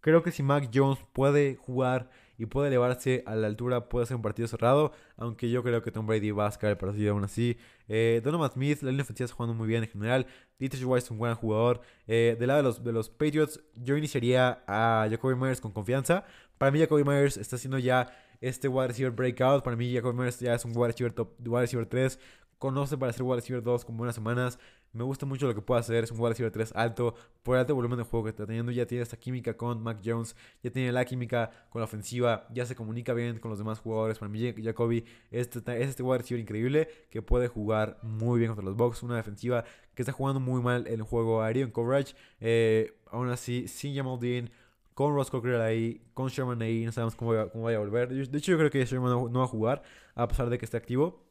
Creo 0.00 0.22
que 0.22 0.30
si 0.30 0.42
Mac 0.42 0.70
Jones 0.72 0.98
puede 1.12 1.56
jugar 1.56 2.10
y 2.38 2.46
puede 2.46 2.68
elevarse 2.68 3.24
a 3.26 3.34
la 3.34 3.48
altura, 3.48 3.88
puede 3.88 4.06
ser 4.06 4.16
un 4.16 4.22
partido 4.22 4.46
cerrado. 4.46 4.92
Aunque 5.16 5.50
yo 5.50 5.62
creo 5.64 5.82
que 5.82 5.90
Tom 5.90 6.06
Brady 6.06 6.30
va 6.30 6.46
a 6.46 6.50
sacar 6.52 6.70
el 6.70 6.76
partido 6.78 7.12
aún 7.12 7.24
así. 7.24 7.58
Eh, 7.88 8.20
Donovan 8.24 8.52
Smith, 8.52 8.80
la 8.82 8.90
línea 8.90 9.02
ofensiva 9.02 9.24
está 9.24 9.36
jugando 9.36 9.54
muy 9.54 9.66
bien 9.66 9.82
en 9.82 9.90
general. 9.90 10.26
Dietrich 10.58 10.84
Wise 10.84 11.06
es 11.06 11.10
un 11.10 11.18
buen 11.18 11.34
jugador. 11.34 11.80
Eh, 12.06 12.36
del 12.38 12.46
lado 12.46 12.58
de 12.58 12.62
los, 12.62 12.84
de 12.84 12.92
los 12.92 13.10
Patriots, 13.10 13.60
yo 13.74 13.96
iniciaría 13.96 14.62
a 14.68 15.08
Jacoby 15.10 15.34
Myers 15.34 15.60
con 15.60 15.72
confianza. 15.72 16.24
Para 16.56 16.70
mí, 16.70 16.78
Jacoby 16.78 17.02
Myers 17.02 17.36
está 17.36 17.56
haciendo 17.56 17.78
ya 17.78 18.08
este 18.40 18.68
wide 18.68 18.88
receiver 18.88 19.12
breakout. 19.12 19.64
Para 19.64 19.76
mí, 19.76 19.92
Jacoby 19.92 20.16
Myers 20.16 20.38
ya 20.38 20.54
es 20.54 20.64
un 20.64 20.70
wide 20.76 20.92
receiver 20.92 21.12
top, 21.12 21.32
wide 21.44 21.62
receiver 21.62 21.86
3 21.86 22.18
conoce 22.58 22.98
para 22.98 23.12
ser 23.12 23.22
wide 23.22 23.36
receiver 23.36 23.62
2 23.62 23.84
con 23.84 23.96
buenas 23.96 24.14
semanas. 24.14 24.58
Me 24.92 25.04
gusta 25.04 25.26
mucho 25.26 25.46
lo 25.46 25.54
que 25.54 25.60
puede 25.60 25.80
hacer. 25.80 26.04
Es 26.04 26.10
un 26.10 26.18
wide 26.18 26.30
receiver 26.30 26.52
3 26.52 26.72
alto. 26.74 27.14
Por 27.42 27.56
el 27.56 27.60
alto 27.60 27.74
volumen 27.74 27.98
de 27.98 28.04
juego 28.04 28.24
que 28.24 28.30
está 28.30 28.46
teniendo. 28.46 28.72
Ya 28.72 28.86
tiene 28.86 29.02
esta 29.02 29.16
química 29.16 29.56
con 29.56 29.82
Mac 29.82 29.98
Jones. 30.04 30.34
Ya 30.62 30.70
tiene 30.70 30.92
la 30.92 31.04
química 31.04 31.50
con 31.70 31.80
la 31.80 31.84
ofensiva. 31.84 32.46
Ya 32.52 32.66
se 32.66 32.74
comunica 32.74 33.14
bien 33.14 33.38
con 33.38 33.50
los 33.50 33.58
demás 33.58 33.78
jugadores. 33.78 34.18
Para 34.18 34.30
mí, 34.30 34.54
Jacoby 34.62 35.04
este, 35.30 35.58
es 35.58 35.88
este 35.88 36.02
wide 36.02 36.18
receiver 36.18 36.40
increíble 36.40 36.88
que 37.10 37.22
puede 37.22 37.48
jugar 37.48 37.98
muy 38.02 38.38
bien 38.38 38.48
contra 38.50 38.64
los 38.64 38.76
Bucks. 38.76 39.02
Una 39.02 39.16
defensiva 39.16 39.64
que 39.94 40.02
está 40.02 40.12
jugando 40.12 40.40
muy 40.40 40.62
mal 40.62 40.86
en 40.86 40.94
el 40.94 41.02
juego 41.02 41.42
aéreo, 41.42 41.64
en 41.64 41.70
coverage. 41.70 42.14
Eh, 42.40 42.98
aún 43.10 43.28
así, 43.28 43.68
sin 43.68 43.94
Jamal 43.94 44.18
Dean 44.18 44.50
con 44.94 45.14
Ross 45.14 45.30
Cocker 45.30 45.60
ahí, 45.60 46.02
con 46.12 46.28
Sherman 46.28 46.60
ahí, 46.60 46.84
no 46.84 46.90
sabemos 46.90 47.14
cómo, 47.14 47.30
vaya 47.30 47.76
a 47.76 47.80
volver. 47.80 48.08
De 48.08 48.38
hecho, 48.38 48.50
yo 48.50 48.58
creo 48.58 48.68
que 48.68 48.84
Sherman 48.84 49.10
no, 49.10 49.38
va 49.38 49.44
a 49.44 49.46
jugar, 49.46 49.82
a 50.16 50.26
pesar 50.26 50.50
de 50.50 50.58
que 50.58 50.64
esté 50.64 50.76
activo 50.76 51.28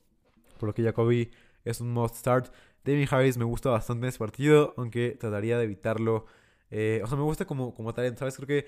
por 0.57 0.67
lo 0.67 0.73
que 0.73 0.84
Jacoby 0.84 1.31
es 1.63 1.81
un 1.81 1.91
must 1.91 2.15
start. 2.15 2.51
David 2.88 3.07
Harris 3.11 3.38
me 3.38 3.43
gusta 3.43 3.69
bastante 3.69 4.05
en 4.05 4.09
ese 4.09 4.18
partido, 4.18 4.73
aunque 4.77 5.18
trataría 5.19 5.57
de 5.57 5.65
evitarlo. 5.65 6.26
Eh, 6.72 7.01
o 7.03 7.07
sea, 7.07 7.18
me 7.18 7.23
gusta 7.23 7.45
como, 7.45 7.73
como 7.73 7.93
talento, 7.93 8.19
¿sabes? 8.19 8.38
Creo 8.38 8.47
que 8.47 8.65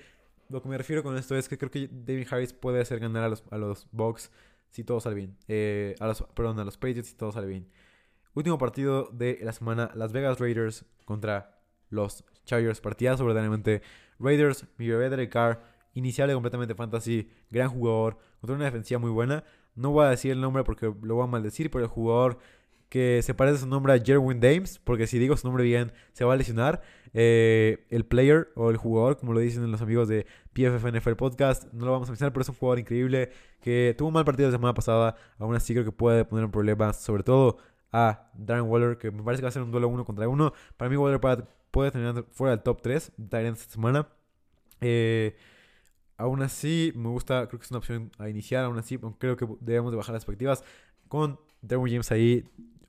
lo 0.50 0.60
que 0.60 0.68
me 0.68 0.76
refiero 0.76 1.02
con 1.02 1.16
esto 1.16 1.34
es 1.36 1.48
que 1.48 1.56
creo 1.56 1.70
que 1.70 1.88
David 1.90 2.26
Harris 2.30 2.52
puede 2.52 2.82
hacer 2.82 3.00
ganar 3.00 3.24
a 3.24 3.28
los, 3.30 3.42
a 3.50 3.56
los 3.56 3.88
Bucks 3.92 4.30
si 4.68 4.84
todo 4.84 5.00
sale 5.00 5.16
bien. 5.16 5.38
Eh, 5.48 5.94
a 6.00 6.06
los, 6.06 6.22
perdón, 6.34 6.58
a 6.58 6.64
los 6.64 6.76
Patriots 6.76 7.08
si 7.08 7.14
todo 7.14 7.32
sale 7.32 7.46
bien. 7.46 7.66
Último 8.34 8.58
partido 8.58 9.08
de 9.10 9.38
la 9.40 9.52
semana, 9.52 9.90
Las 9.94 10.12
Vegas 10.12 10.38
Raiders 10.38 10.84
contra 11.06 11.58
los 11.88 12.22
Chargers. 12.44 12.82
Partidazo 12.82 13.24
verdaderamente. 13.24 13.80
Raiders, 14.18 14.66
mi 14.76 14.86
bebé 14.86 15.08
de 15.08 15.28
Carr, 15.30 15.62
inicial 15.94 16.30
completamente 16.34 16.74
fantasy, 16.74 17.30
gran 17.48 17.70
jugador, 17.70 18.18
contra 18.40 18.54
una 18.54 18.66
defensiva 18.66 19.00
muy 19.00 19.10
buena. 19.10 19.44
No 19.74 19.92
voy 19.92 20.04
a 20.04 20.10
decir 20.10 20.32
el 20.32 20.42
nombre 20.42 20.62
porque 20.62 20.92
lo 21.02 21.14
voy 21.14 21.24
a 21.24 21.26
maldecir, 21.26 21.70
pero 21.70 21.84
el 21.84 21.90
jugador 21.90 22.38
que 22.90 23.22
se 23.22 23.32
parece 23.32 23.60
su 23.60 23.66
nombre 23.66 23.94
a 23.94 23.98
Jerwin 23.98 24.40
Dames, 24.40 24.78
porque 24.78 25.06
si 25.06 25.18
digo 25.18 25.34
su 25.38 25.46
nombre 25.46 25.64
bien 25.64 25.92
se 26.12 26.24
va 26.26 26.34
a 26.34 26.36
lesionar. 26.36 26.82
Eh, 27.14 27.86
el 27.88 28.04
player 28.04 28.50
o 28.54 28.68
el 28.70 28.76
jugador, 28.76 29.16
como 29.16 29.32
lo 29.32 29.40
dicen 29.40 29.68
los 29.70 29.80
amigos 29.80 30.08
de 30.08 30.26
PFF 30.52 30.84
NFL 30.92 31.14
Podcast, 31.14 31.72
no 31.72 31.86
lo 31.86 31.92
vamos 31.92 32.08
a 32.08 32.12
mencionar, 32.12 32.32
pero 32.34 32.42
es 32.42 32.48
un 32.50 32.56
jugador 32.56 32.78
increíble 32.78 33.30
que 33.62 33.94
tuvo 33.96 34.08
un 34.08 34.14
mal 34.14 34.26
partido 34.26 34.48
la 34.48 34.56
semana 34.56 34.74
pasada. 34.74 35.16
Aún 35.38 35.54
así 35.54 35.72
creo 35.72 35.86
que 35.86 35.92
puede 35.92 36.26
poner 36.26 36.44
un 36.44 36.50
problema, 36.50 36.92
sobre 36.92 37.22
todo 37.22 37.56
a 37.92 38.30
Darren 38.34 38.66
Waller, 38.66 38.98
que 38.98 39.10
me 39.10 39.22
parece 39.22 39.40
que 39.40 39.44
va 39.44 39.48
a 39.48 39.52
ser 39.52 39.62
un 39.62 39.70
duelo 39.70 39.88
uno 39.88 40.04
contra 40.04 40.28
uno. 40.28 40.52
Para 40.76 40.90
mí 40.90 40.96
Waller 40.96 41.20
puede 41.70 41.90
terminar 41.90 42.26
fuera 42.30 42.56
del 42.56 42.62
top 42.62 42.82
3 42.82 43.12
de 43.16 43.48
esta 43.48 43.72
semana. 43.72 44.08
Eh, 44.82 45.36
Aún 46.20 46.42
así, 46.42 46.92
me 46.96 47.08
gusta, 47.08 47.48
creo 47.48 47.58
que 47.58 47.64
es 47.64 47.70
una 47.70 47.78
opción 47.78 48.12
a 48.18 48.28
iniciar, 48.28 48.64
aún 48.64 48.78
así, 48.78 48.98
creo 49.16 49.38
que 49.38 49.48
debemos 49.60 49.90
de 49.90 49.96
bajar 49.96 50.12
las 50.12 50.22
expectativas 50.22 50.62
con 51.08 51.40
Derwin 51.62 51.94
James 51.94 52.12
ahí, 52.12 52.44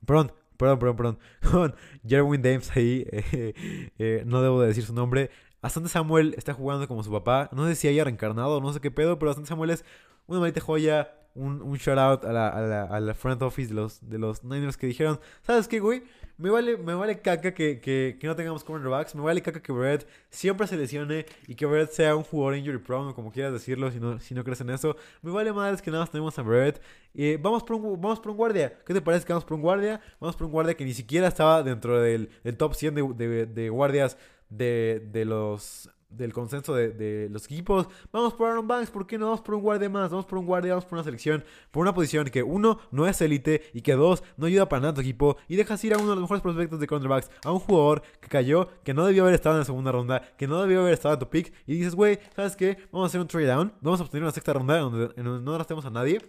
perdón, 0.06 0.32
perdón, 0.56 0.78
perdón, 0.78 0.96
perdón, 0.96 1.18
con 1.50 1.74
Jerwin 2.06 2.42
James 2.42 2.70
ahí, 2.76 3.06
eh, 3.10 3.90
eh, 3.98 4.22
no 4.26 4.42
debo 4.42 4.60
de 4.60 4.68
decir 4.68 4.84
su 4.84 4.94
nombre. 4.94 5.30
Bastante 5.60 5.88
Samuel 5.88 6.34
está 6.36 6.54
jugando 6.54 6.88
como 6.88 7.02
su 7.04 7.10
papá, 7.12 7.48
no 7.52 7.66
sé 7.66 7.76
si 7.76 7.88
haya 7.88 8.04
reencarnado, 8.04 8.60
no 8.60 8.72
sé 8.72 8.80
qué 8.80 8.90
pedo, 8.90 9.18
pero 9.18 9.30
Bastante 9.30 9.48
Samuel 9.48 9.70
es 9.70 9.84
una 10.26 10.40
maldita 10.40 10.60
joya, 10.60 11.14
un, 11.34 11.62
un 11.62 11.76
shout 11.76 11.98
out 11.98 12.24
a 12.24 12.32
la, 12.32 12.48
a, 12.48 12.60
la, 12.60 12.82
a 12.82 13.00
la 13.00 13.14
front 13.14 13.40
office 13.42 13.68
de 13.68 13.74
los, 13.74 14.08
de 14.08 14.18
los 14.18 14.44
Niners 14.44 14.76
que 14.76 14.86
dijeron, 14.86 15.20
¿sabes 15.42 15.68
qué, 15.68 15.80
güey? 15.80 16.02
Me 16.38 16.50
vale, 16.50 16.76
me 16.76 16.94
vale 16.94 17.20
caca 17.20 17.54
que, 17.54 17.80
que, 17.80 18.16
que 18.20 18.26
no 18.26 18.34
tengamos 18.34 18.64
cornerbacks. 18.64 19.14
Me 19.14 19.22
vale 19.22 19.42
caca 19.42 19.60
que 19.62 19.72
Brett 19.72 20.06
siempre 20.30 20.66
se 20.66 20.76
lesione 20.76 21.26
y 21.46 21.54
que 21.54 21.66
Brett 21.66 21.90
sea 21.90 22.16
un 22.16 22.24
jugador 22.24 22.56
injury 22.56 22.78
prone, 22.78 23.14
como 23.14 23.30
quieras 23.30 23.52
decirlo, 23.52 23.90
si 23.90 24.00
no, 24.00 24.18
si 24.18 24.34
no 24.34 24.42
crees 24.44 24.60
en 24.60 24.70
eso. 24.70 24.96
Me 25.22 25.30
vale 25.30 25.52
madres 25.52 25.82
que 25.82 25.90
nada 25.90 26.02
más 26.02 26.10
tenemos 26.10 26.38
a 26.38 26.42
Brett. 26.42 26.80
y 27.14 27.36
vamos, 27.36 27.62
por 27.62 27.76
un, 27.76 28.00
vamos 28.00 28.20
por 28.20 28.30
un 28.32 28.36
guardia. 28.36 28.78
¿Qué 28.84 28.94
te 28.94 29.00
parece 29.00 29.26
que 29.26 29.32
vamos 29.32 29.44
por 29.44 29.54
un 29.56 29.62
guardia? 29.62 30.00
Vamos 30.20 30.36
por 30.36 30.46
un 30.46 30.52
guardia 30.52 30.74
que 30.74 30.84
ni 30.84 30.94
siquiera 30.94 31.28
estaba 31.28 31.62
dentro 31.62 32.00
del, 32.00 32.30
del 32.42 32.56
top 32.56 32.74
100 32.74 32.94
de, 32.94 33.02
de, 33.14 33.46
de 33.46 33.68
guardias 33.68 34.16
de, 34.48 35.02
de 35.12 35.24
los 35.24 35.90
del 36.16 36.32
consenso 36.32 36.74
de, 36.74 37.28
los 37.30 37.44
equipos. 37.46 37.88
Vamos 38.12 38.34
por 38.34 38.50
Aaron 38.50 38.66
Banks, 38.66 38.90
¿por 38.90 39.06
qué 39.06 39.18
no 39.18 39.26
vamos 39.26 39.40
por 39.40 39.54
un 39.54 39.62
guardia 39.62 39.88
más? 39.88 40.10
Vamos 40.10 40.26
por 40.26 40.38
un 40.38 40.46
guardia, 40.46 40.72
vamos 40.72 40.84
por 40.84 40.94
una 40.94 41.04
selección, 41.04 41.44
por 41.70 41.82
una 41.82 41.94
posición 41.94 42.28
que 42.28 42.42
uno 42.42 42.78
no 42.90 43.06
es 43.06 43.20
élite 43.20 43.62
y 43.72 43.82
que 43.82 43.94
dos 43.94 44.22
no 44.36 44.46
ayuda 44.46 44.68
para 44.68 44.80
nada 44.80 44.92
a 44.92 44.94
tu 44.94 45.00
equipo 45.00 45.36
y 45.48 45.56
dejas 45.56 45.82
ir 45.84 45.94
a 45.94 45.98
uno 45.98 46.10
de 46.10 46.14
los 46.14 46.22
mejores 46.22 46.42
prospectos 46.42 46.80
de 46.80 46.86
cornerbacks, 46.86 47.30
a 47.44 47.52
un 47.52 47.58
jugador 47.58 48.02
que 48.20 48.28
cayó, 48.28 48.68
que 48.84 48.94
no 48.94 49.04
debió 49.04 49.22
haber 49.22 49.34
estado 49.34 49.56
en 49.56 49.60
la 49.60 49.64
segunda 49.64 49.92
ronda, 49.92 50.22
que 50.36 50.46
no 50.46 50.60
debió 50.60 50.80
haber 50.80 50.94
estado 50.94 51.14
en 51.14 51.20
tu 51.20 51.28
pick 51.28 51.52
y 51.66 51.76
dices, 51.76 51.94
güey, 51.94 52.18
¿sabes 52.34 52.56
qué? 52.56 52.78
Vamos 52.92 53.06
a 53.06 53.08
hacer 53.08 53.20
un 53.20 53.28
trade 53.28 53.46
down, 53.46 53.72
vamos 53.80 54.00
a 54.00 54.04
obtener 54.04 54.22
una 54.22 54.32
sexta 54.32 54.52
ronda 54.52 54.76
en 54.76 54.82
donde, 54.82 55.14
en 55.16 55.24
donde 55.24 55.44
no 55.44 55.58
gastemos 55.58 55.84
a 55.84 55.90
nadie. 55.90 56.20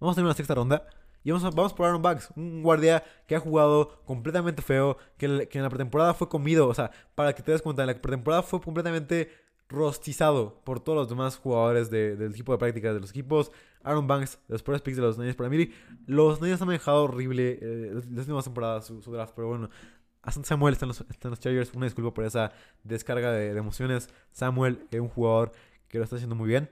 Vamos 0.00 0.14
a 0.14 0.16
tener 0.16 0.26
una 0.26 0.34
sexta 0.34 0.54
ronda 0.54 0.86
y 1.28 1.30
vamos, 1.30 1.44
a, 1.44 1.50
vamos 1.50 1.74
por 1.74 1.84
Aaron 1.84 2.00
Banks, 2.00 2.30
un 2.36 2.62
guardia 2.62 3.04
que 3.26 3.36
ha 3.36 3.38
jugado 3.38 4.00
completamente 4.06 4.62
feo, 4.62 4.96
que, 5.18 5.26
en 5.26 5.62
la 5.62 5.68
pretemporada 5.68 6.14
fue 6.14 6.26
comido. 6.26 6.66
O 6.66 6.72
sea, 6.72 6.90
para 7.14 7.34
que 7.34 7.42
te 7.42 7.52
des 7.52 7.60
cuenta, 7.60 7.82
en 7.82 7.88
la 7.88 8.00
pretemporada 8.00 8.42
fue 8.42 8.62
completamente 8.62 9.30
rostizado 9.68 10.62
por 10.64 10.80
todos 10.80 10.96
los 10.96 11.08
demás 11.10 11.36
jugadores 11.36 11.90
del 11.90 12.30
equipo 12.30 12.52
de 12.52 12.56
práctica 12.58 12.94
de 12.94 13.00
los 13.00 13.10
equipos. 13.10 13.52
Aaron 13.82 14.06
Banks, 14.06 14.38
los 14.48 14.62
primeros 14.62 14.80
picks 14.80 14.96
de 14.96 15.02
los 15.02 15.18
Niners 15.18 15.36
para 15.36 15.50
mí. 15.50 15.70
Los 16.06 16.40
Niners 16.40 16.62
han 16.62 16.68
manejado 16.68 17.04
horrible 17.04 17.58
eh, 17.60 17.90
las 17.92 18.20
últimas 18.20 18.44
temporadas 18.44 18.86
su, 18.86 19.12
draft, 19.12 19.34
pero 19.36 19.48
bueno. 19.48 19.68
Hasta 20.22 20.42
Samuel 20.44 20.72
está 20.72 20.86
en, 20.86 20.88
los, 20.88 21.04
los 21.24 21.40
Chargers. 21.40 21.74
Una 21.74 21.84
disculpa 21.84 22.14
por 22.14 22.24
esa 22.24 22.52
descarga 22.84 23.32
de, 23.32 23.50
emociones. 23.50 24.08
Samuel 24.32 24.86
es 24.90 24.98
un 24.98 25.08
jugador 25.10 25.52
que 25.88 25.98
lo 25.98 26.04
está 26.04 26.16
haciendo 26.16 26.36
muy 26.36 26.48
bien, 26.48 26.70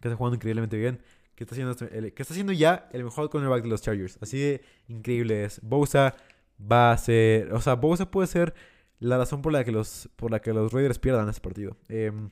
que 0.00 0.08
está 0.08 0.16
jugando 0.16 0.34
increíblemente 0.34 0.76
bien 0.76 1.00
que 1.40 1.44
está 1.44 1.54
haciendo, 1.54 1.72
este, 1.72 2.12
que 2.12 2.22
está 2.22 2.34
haciendo 2.34 2.52
ya 2.52 2.86
el 2.92 3.02
mejor 3.02 3.30
cornerback 3.30 3.62
de 3.62 3.68
los 3.70 3.80
Chargers. 3.80 4.18
Así 4.20 4.38
de 4.38 4.60
increíble 4.88 5.44
es. 5.44 5.58
Bosa 5.62 6.14
va 6.60 6.92
a 6.92 6.98
ser, 6.98 7.50
o 7.54 7.62
sea, 7.62 7.76
Bosa 7.76 8.10
puede 8.10 8.26
ser 8.26 8.52
la 8.98 9.16
razón 9.16 9.40
por 9.40 9.50
la 9.50 9.64
que 9.64 9.72
los, 9.72 10.10
por 10.16 10.30
la 10.30 10.42
que 10.42 10.52
los 10.52 10.70
Raiders 10.70 10.98
pierdan 10.98 11.30
este 11.30 11.40
partido. 11.40 11.78
Em, 11.88 12.28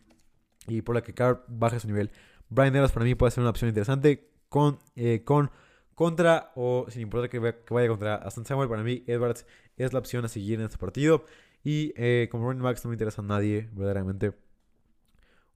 y 0.66 0.82
por 0.82 0.94
la 0.94 1.02
que 1.02 1.14
Carr 1.14 1.42
baje 1.48 1.80
su 1.80 1.86
nivel. 1.86 2.10
Brian 2.50 2.76
Edwards 2.76 2.92
para 2.92 3.06
mí 3.06 3.14
puede 3.14 3.30
ser 3.30 3.40
una 3.40 3.48
opción 3.48 3.70
interesante 3.70 4.28
con, 4.50 4.78
eh, 4.94 5.22
con 5.24 5.50
contra 5.94 6.52
o 6.54 6.84
sin 6.90 7.00
importar 7.00 7.30
que, 7.30 7.38
vaya 7.38 7.88
contra 7.88 8.16
Aston 8.16 8.44
Samuel. 8.44 8.68
Para 8.68 8.82
mí 8.82 9.04
Edwards 9.06 9.46
es 9.78 9.94
la 9.94 10.00
opción 10.00 10.26
a 10.26 10.28
seguir 10.28 10.58
en 10.58 10.66
este 10.66 10.76
partido. 10.76 11.24
Y 11.64 11.94
eh, 11.96 12.28
como 12.30 12.46
running 12.46 12.62
backs 12.62 12.84
no 12.84 12.90
me 12.90 12.94
interesa 12.96 13.22
a 13.22 13.24
nadie, 13.24 13.70
verdaderamente. 13.72 14.34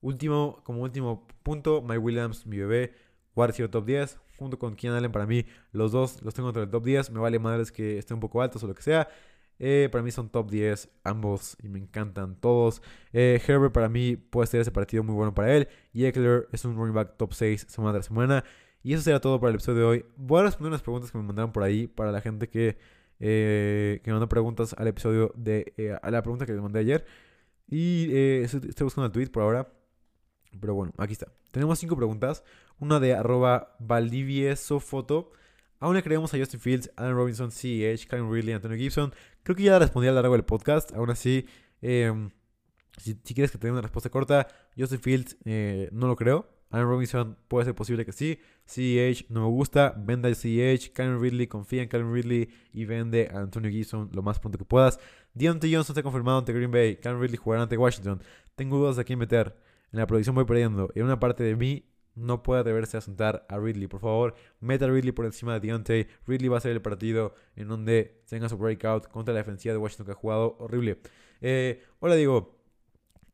Último, 0.01 0.59
como 0.63 0.81
último 0.81 1.27
punto, 1.43 1.83
Mike 1.83 1.99
Williams, 1.99 2.47
mi 2.47 2.57
bebé, 2.57 2.93
wide 3.35 3.67
top 3.67 3.85
10, 3.85 4.19
junto 4.37 4.59
con 4.59 4.75
Keenan 4.75 4.97
Allen. 4.97 5.11
Para 5.11 5.25
mí, 5.25 5.45
los 5.71 5.91
dos 5.91 6.21
los 6.21 6.33
tengo 6.33 6.49
entre 6.49 6.63
el 6.63 6.69
top 6.69 6.83
10. 6.83 7.11
Me 7.11 7.19
vale 7.19 7.39
madres 7.39 7.71
que 7.71 7.97
estén 7.97 8.15
un 8.15 8.21
poco 8.21 8.41
altos 8.41 8.63
o 8.63 8.67
lo 8.67 8.75
que 8.75 8.83
sea. 8.83 9.07
Eh, 9.59 9.87
para 9.91 10.03
mí 10.03 10.11
son 10.11 10.29
top 10.29 10.49
10 10.49 10.89
ambos 11.03 11.55
y 11.63 11.69
me 11.69 11.79
encantan 11.79 12.35
todos. 12.35 12.81
Eh, 13.13 13.41
Herbert 13.47 13.73
para 13.73 13.87
mí 13.89 14.17
puede 14.17 14.47
ser 14.47 14.61
ese 14.61 14.71
partido 14.71 15.03
muy 15.03 15.15
bueno 15.15 15.33
para 15.33 15.55
él. 15.55 15.67
Y 15.93 16.05
Eckler 16.05 16.47
es 16.51 16.65
un 16.65 16.75
running 16.75 16.93
back 16.93 17.17
top 17.17 17.33
6 17.33 17.67
semana 17.69 17.93
tras 17.93 18.07
semana. 18.07 18.43
Y 18.83 18.93
eso 18.93 19.03
será 19.03 19.21
todo 19.21 19.39
para 19.39 19.49
el 19.51 19.55
episodio 19.55 19.79
de 19.79 19.85
hoy. 19.85 20.05
Voy 20.17 20.41
a 20.41 20.43
responder 20.43 20.69
unas 20.69 20.81
preguntas 20.81 21.11
que 21.11 21.17
me 21.17 21.23
mandaron 21.23 21.51
por 21.51 21.63
ahí 21.63 21.87
para 21.87 22.11
la 22.11 22.21
gente 22.21 22.49
que, 22.49 22.77
eh, 23.19 24.01
que 24.03 24.11
mandó 24.11 24.27
preguntas 24.27 24.75
al 24.77 24.87
episodio 24.87 25.31
de... 25.35 25.97
a 26.01 26.11
la 26.11 26.21
pregunta 26.21 26.45
que 26.45 26.53
les 26.53 26.61
mandé 26.61 26.79
ayer. 26.79 27.05
Y 27.69 28.13
estoy, 28.13 28.83
buscando 28.83 29.05
el 29.05 29.11
tweet 29.13 29.27
por 29.27 29.43
ahora. 29.43 29.71
Pero 30.59 30.75
bueno, 30.75 30.93
aquí 30.97 31.13
está. 31.13 31.27
Tenemos 31.51 31.79
cinco 31.79 31.95
preguntas. 31.95 32.43
Una 32.79 32.99
de 32.99 33.13
arroba 33.13 33.75
Valdiviesofoto. 33.79 35.31
Aún 35.79 35.95
le 35.95 36.03
creemos 36.03 36.33
a 36.33 36.37
Justin 36.37 36.59
Fields, 36.59 36.91
Alan 36.95 37.15
Robinson, 37.15 37.49
CH, 37.49 38.07
Kyle 38.07 38.29
Ridley, 38.29 38.53
Antonio 38.53 38.77
Gibson. 38.77 39.13
Creo 39.43 39.55
que 39.55 39.63
ya 39.63 39.79
respondí 39.79 40.07
a 40.07 40.11
lo 40.11 40.21
largo 40.21 40.35
del 40.35 40.45
podcast. 40.45 40.93
Aún 40.93 41.09
así, 41.09 41.45
em, 41.81 42.31
si, 42.97 43.15
quieres 43.15 43.51
que 43.51 43.57
te 43.57 43.67
dé 43.67 43.71
una 43.71 43.81
respuesta 43.81 44.09
corta, 44.09 44.47
Justin 44.77 44.99
Fields 44.99 45.37
eh, 45.45 45.89
no 45.91 46.07
lo 46.07 46.15
creo. 46.15 46.47
Alan 46.73 46.87
Robinson 46.87 47.37
puede 47.47 47.65
ser 47.65 47.75
posible 47.75 48.05
que 48.05 48.11
sí. 48.13 48.39
CH 48.65 49.29
no 49.29 49.41
me 49.41 49.47
gusta. 49.47 49.93
Vende 49.95 50.29
a 50.29 50.33
CH. 50.33 50.91
Kyle 50.93 51.19
Ridley, 51.19 51.47
confía 51.47 51.83
en 51.83 51.89
Kyle 51.89 52.09
Ridley 52.09 52.49
y 52.71 52.85
vende 52.85 53.29
a 53.31 53.39
Antonio 53.39 53.69
Gibson 53.69 54.09
lo 54.11 54.23
más 54.23 54.39
pronto 54.39 54.57
que 54.57 54.65
puedas. 54.65 54.99
Deontay 55.33 55.73
Johnson 55.73 55.93
está 55.93 56.01
confirmado 56.01 56.39
ante 56.39 56.51
Green 56.51 56.71
Bay. 56.71 56.95
Kyle 56.95 57.19
Ridley 57.19 57.37
jugará 57.37 57.63
ante 57.63 57.77
Washington. 57.77 58.21
Tengo 58.55 58.77
dudas 58.77 58.95
de 58.95 59.03
quién 59.03 59.19
meter. 59.19 59.55
En 59.93 59.99
la 59.99 60.07
producción 60.07 60.35
voy 60.35 60.45
perdiendo. 60.45 60.89
En 60.95 61.03
una 61.03 61.19
parte 61.19 61.43
de 61.43 61.55
mí 61.55 61.85
no 62.15 62.43
puede 62.43 62.61
atreverse 62.61 62.97
a 62.97 63.01
sentar 63.01 63.45
a 63.47 63.59
Ridley. 63.59 63.87
Por 63.87 64.01
favor, 64.01 64.35
meta 64.59 64.85
a 64.85 64.89
Ridley 64.89 65.11
por 65.11 65.25
encima 65.25 65.53
de 65.53 65.67
Deontay. 65.67 66.07
Ridley 66.27 66.49
va 66.49 66.57
a 66.57 66.61
ser 66.61 66.71
el 66.71 66.81
partido 66.81 67.35
en 67.55 67.67
donde 67.67 68.21
tenga 68.27 68.49
su 68.49 68.57
breakout 68.57 69.07
contra 69.07 69.33
la 69.33 69.39
defensiva 69.39 69.73
de 69.73 69.77
Washington 69.77 70.07
que 70.07 70.11
ha 70.11 70.15
jugado 70.15 70.57
horrible. 70.59 70.99
Eh, 71.41 71.81
hola, 71.99 72.15
digo. 72.15 72.59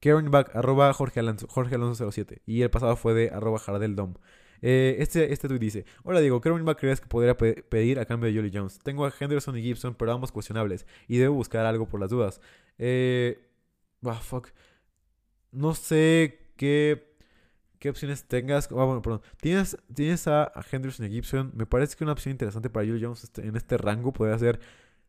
Karen 0.02 0.31
Back, 0.31 0.56
arroba 0.56 0.94
Jorge 0.94 1.19
Alonso, 1.19 1.48
Jorge 1.49 1.76
Alonso 1.76 2.10
07. 2.10 2.41
Y 2.45 2.61
el 2.61 2.69
pasado 2.69 2.95
fue 2.95 3.14
de 3.14 3.30
arroba 3.31 3.60
Jardel 3.60 3.95
Dom. 3.95 4.14
Eh, 4.61 4.98
este, 4.99 5.34
este 5.34 5.48
tweet 5.48 5.60
dice: 5.60 5.86
Hola, 6.03 6.22
digo, 6.22 6.40
¿qué 6.40 6.49
running 6.49 6.65
back 6.65 6.80
crees 6.80 7.02
que 7.02 7.07
podría 7.07 7.38
pedir 7.38 7.99
a 7.99 8.06
cambio 8.06 8.30
de 8.30 8.36
Jolly 8.38 8.52
Jones? 8.53 8.80
Tengo 8.80 9.06
a 9.06 9.14
Henderson 9.18 9.57
y 9.57 9.61
Gibson, 9.61 9.95
pero 9.95 10.14
ambos 10.14 10.31
cuestionables. 10.31 10.86
Y 11.07 11.18
debo 11.18 11.36
buscar 11.36 11.65
algo 11.65 11.88
por 11.88 11.99
las 11.99 12.10
dudas. 12.10 12.40
Eh. 12.77 13.45
Ah, 14.06 14.14
fuck. 14.15 14.49
No 15.52 15.73
sé 15.73 16.49
qué 16.60 17.10
qué 17.80 17.90
opciones 17.90 18.26
tengas. 18.26 18.68
Ah, 18.72 18.84
bueno, 18.84 19.02
perdón. 19.02 19.22
Tienes, 19.41 19.77
tienes 19.94 20.27
a, 20.27 20.52
Henderson 20.72 21.06
y 21.06 21.10
Gibson. 21.10 21.52
Me 21.56 21.65
parece 21.65 21.95
que 21.95 22.03
una 22.03 22.14
opción 22.14 22.34
interesante 22.34 22.69
para 22.69 22.86
Julio 22.86 23.07
Jones 23.07 23.23
este, 23.23 23.48
en 23.48 23.56
este 23.56 23.77
rango 23.77 24.14
podría 24.14 24.38
ser 24.38 24.60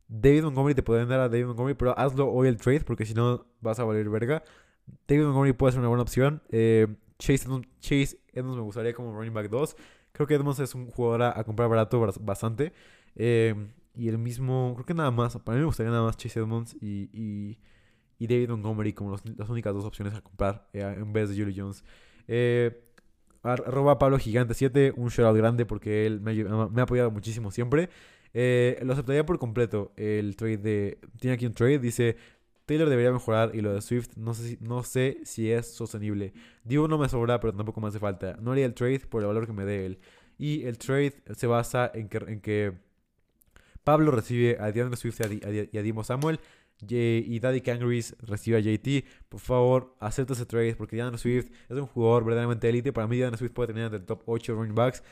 David 0.08 0.44
Montgomery. 0.44 0.74
Te 0.74 0.82
pueden 0.82 1.08
dar 1.08 1.20
a 1.20 1.28
David 1.28 1.46
Montgomery, 1.46 1.74
pero 1.74 1.98
hazlo 1.98 2.30
hoy 2.30 2.48
el 2.48 2.56
trade 2.56 2.80
porque 2.80 3.04
si 3.04 3.14
no 3.14 3.46
vas 3.60 3.78
a 3.80 3.84
valer 3.84 4.08
verga. 4.08 4.42
David 5.06 5.24
Montgomery 5.24 5.52
puede 5.52 5.72
ser 5.72 5.80
una 5.80 5.88
buena 5.88 6.02
opción. 6.02 6.42
Eh, 6.50 6.86
Chase, 7.18 7.44
Edmonds, 7.44 7.68
Chase 7.80 8.18
Edmonds 8.32 8.56
me 8.56 8.62
gustaría 8.62 8.94
como 8.94 9.12
running 9.12 9.34
back 9.34 9.50
2. 9.50 9.76
Creo 10.12 10.26
que 10.26 10.34
Edmonds 10.34 10.60
es 10.60 10.74
un 10.74 10.86
jugador 10.90 11.22
a, 11.22 11.44
comprar 11.44 11.68
barato 11.68 12.00
bastante. 12.20 12.72
Eh, 13.16 13.54
y 13.94 14.08
el 14.08 14.18
mismo, 14.18 14.72
creo 14.74 14.86
que 14.86 14.94
nada 14.94 15.10
más. 15.10 15.36
Para 15.38 15.56
mí 15.56 15.60
me 15.60 15.66
gustaría 15.66 15.90
nada 15.90 16.04
más 16.04 16.16
Chase 16.16 16.40
Edmonds 16.40 16.76
y, 16.80 17.10
y, 17.12 17.58
David 18.26 18.50
Montgomery 18.50 18.92
como 18.92 19.16
las 19.36 19.48
únicas 19.48 19.74
dos 19.74 19.84
opciones 19.84 20.14
a 20.14 20.20
comprar 20.20 20.68
eh, 20.72 20.80
en 20.80 21.12
vez 21.12 21.28
de 21.28 21.36
Julio 21.36 21.54
Jones. 21.56 21.84
Eh, 22.28 22.84
arroba 23.42 23.98
Pablo 23.98 24.18
Gigante 24.18 24.54
7, 24.54 24.92
un 24.96 25.08
shoutout 25.08 25.36
grande 25.36 25.66
porque 25.66 26.06
él 26.06 26.20
me, 26.20 26.80
ha 26.80 26.82
apoyado 26.82 27.10
muchísimo 27.10 27.50
siempre. 27.50 27.88
Eh, 28.32 28.78
lo 28.82 28.92
aceptaría 28.92 29.24
por 29.26 29.38
completo 29.38 29.92
el 29.96 30.36
trade 30.36 30.58
de... 30.58 30.98
Tiene 31.18 31.34
aquí 31.34 31.46
un 31.46 31.54
trade, 31.54 31.78
dice... 31.78 32.16
Taylor 32.66 32.88
debería 32.88 33.10
mejorar 33.10 33.50
y 33.52 33.62
lo 33.62 33.74
de 33.74 33.82
Swift 33.82 34.10
no 34.16 34.32
sé 34.32 34.46
si, 34.46 34.58
no 34.60 34.84
sé 34.84 35.18
si 35.24 35.50
es 35.50 35.66
sostenible. 35.66 36.32
Digo 36.62 36.86
no 36.86 36.98
me 36.98 37.08
sobra, 37.08 37.40
pero 37.40 37.52
tampoco 37.52 37.80
me 37.80 37.88
hace 37.88 37.98
falta. 37.98 38.36
No 38.40 38.52
haría 38.52 38.64
el 38.64 38.74
trade 38.74 39.00
por 39.00 39.22
el 39.22 39.26
valor 39.26 39.46
que 39.46 39.52
me 39.52 39.64
dé 39.64 39.86
él. 39.86 39.98
Y 40.38 40.62
el 40.66 40.78
trade 40.78 41.20
se 41.34 41.48
basa 41.48 41.90
en 41.92 42.08
que, 42.08 42.18
en 42.18 42.40
que 42.40 42.74
Pablo 43.84 44.12
recibe 44.12 44.56
a 44.60 44.70
DeAndre 44.70 44.96
Swift 44.96 45.20
y 45.20 45.78
a, 45.78 45.82
Dimo 45.82 46.04
Samuel 46.04 46.38
y 46.88 47.38
Daddy 47.40 47.60
Kangarees 47.60 48.16
recibe 48.20 48.56
a 48.56 48.60
JT. 48.60 49.04
Por 49.28 49.40
favor, 49.40 49.96
acepta 50.00 50.32
ese 50.32 50.46
trade 50.46 50.74
porque 50.76 50.96
DeAndre 50.96 51.18
Swift 51.18 51.50
es 51.68 51.76
un 51.76 51.86
jugador 51.86 52.24
verdaderamente 52.24 52.68
élite. 52.68 52.92
Para 52.92 53.06
mí, 53.06 53.16
DeAndre 53.18 53.38
Swift 53.38 53.52
puede 53.52 53.68
tener 53.68 53.84
entre 53.84 53.98
el 53.98 54.06
top 54.06 54.22
8 54.26 54.54
running 54.54 54.74
backs. 54.74 55.02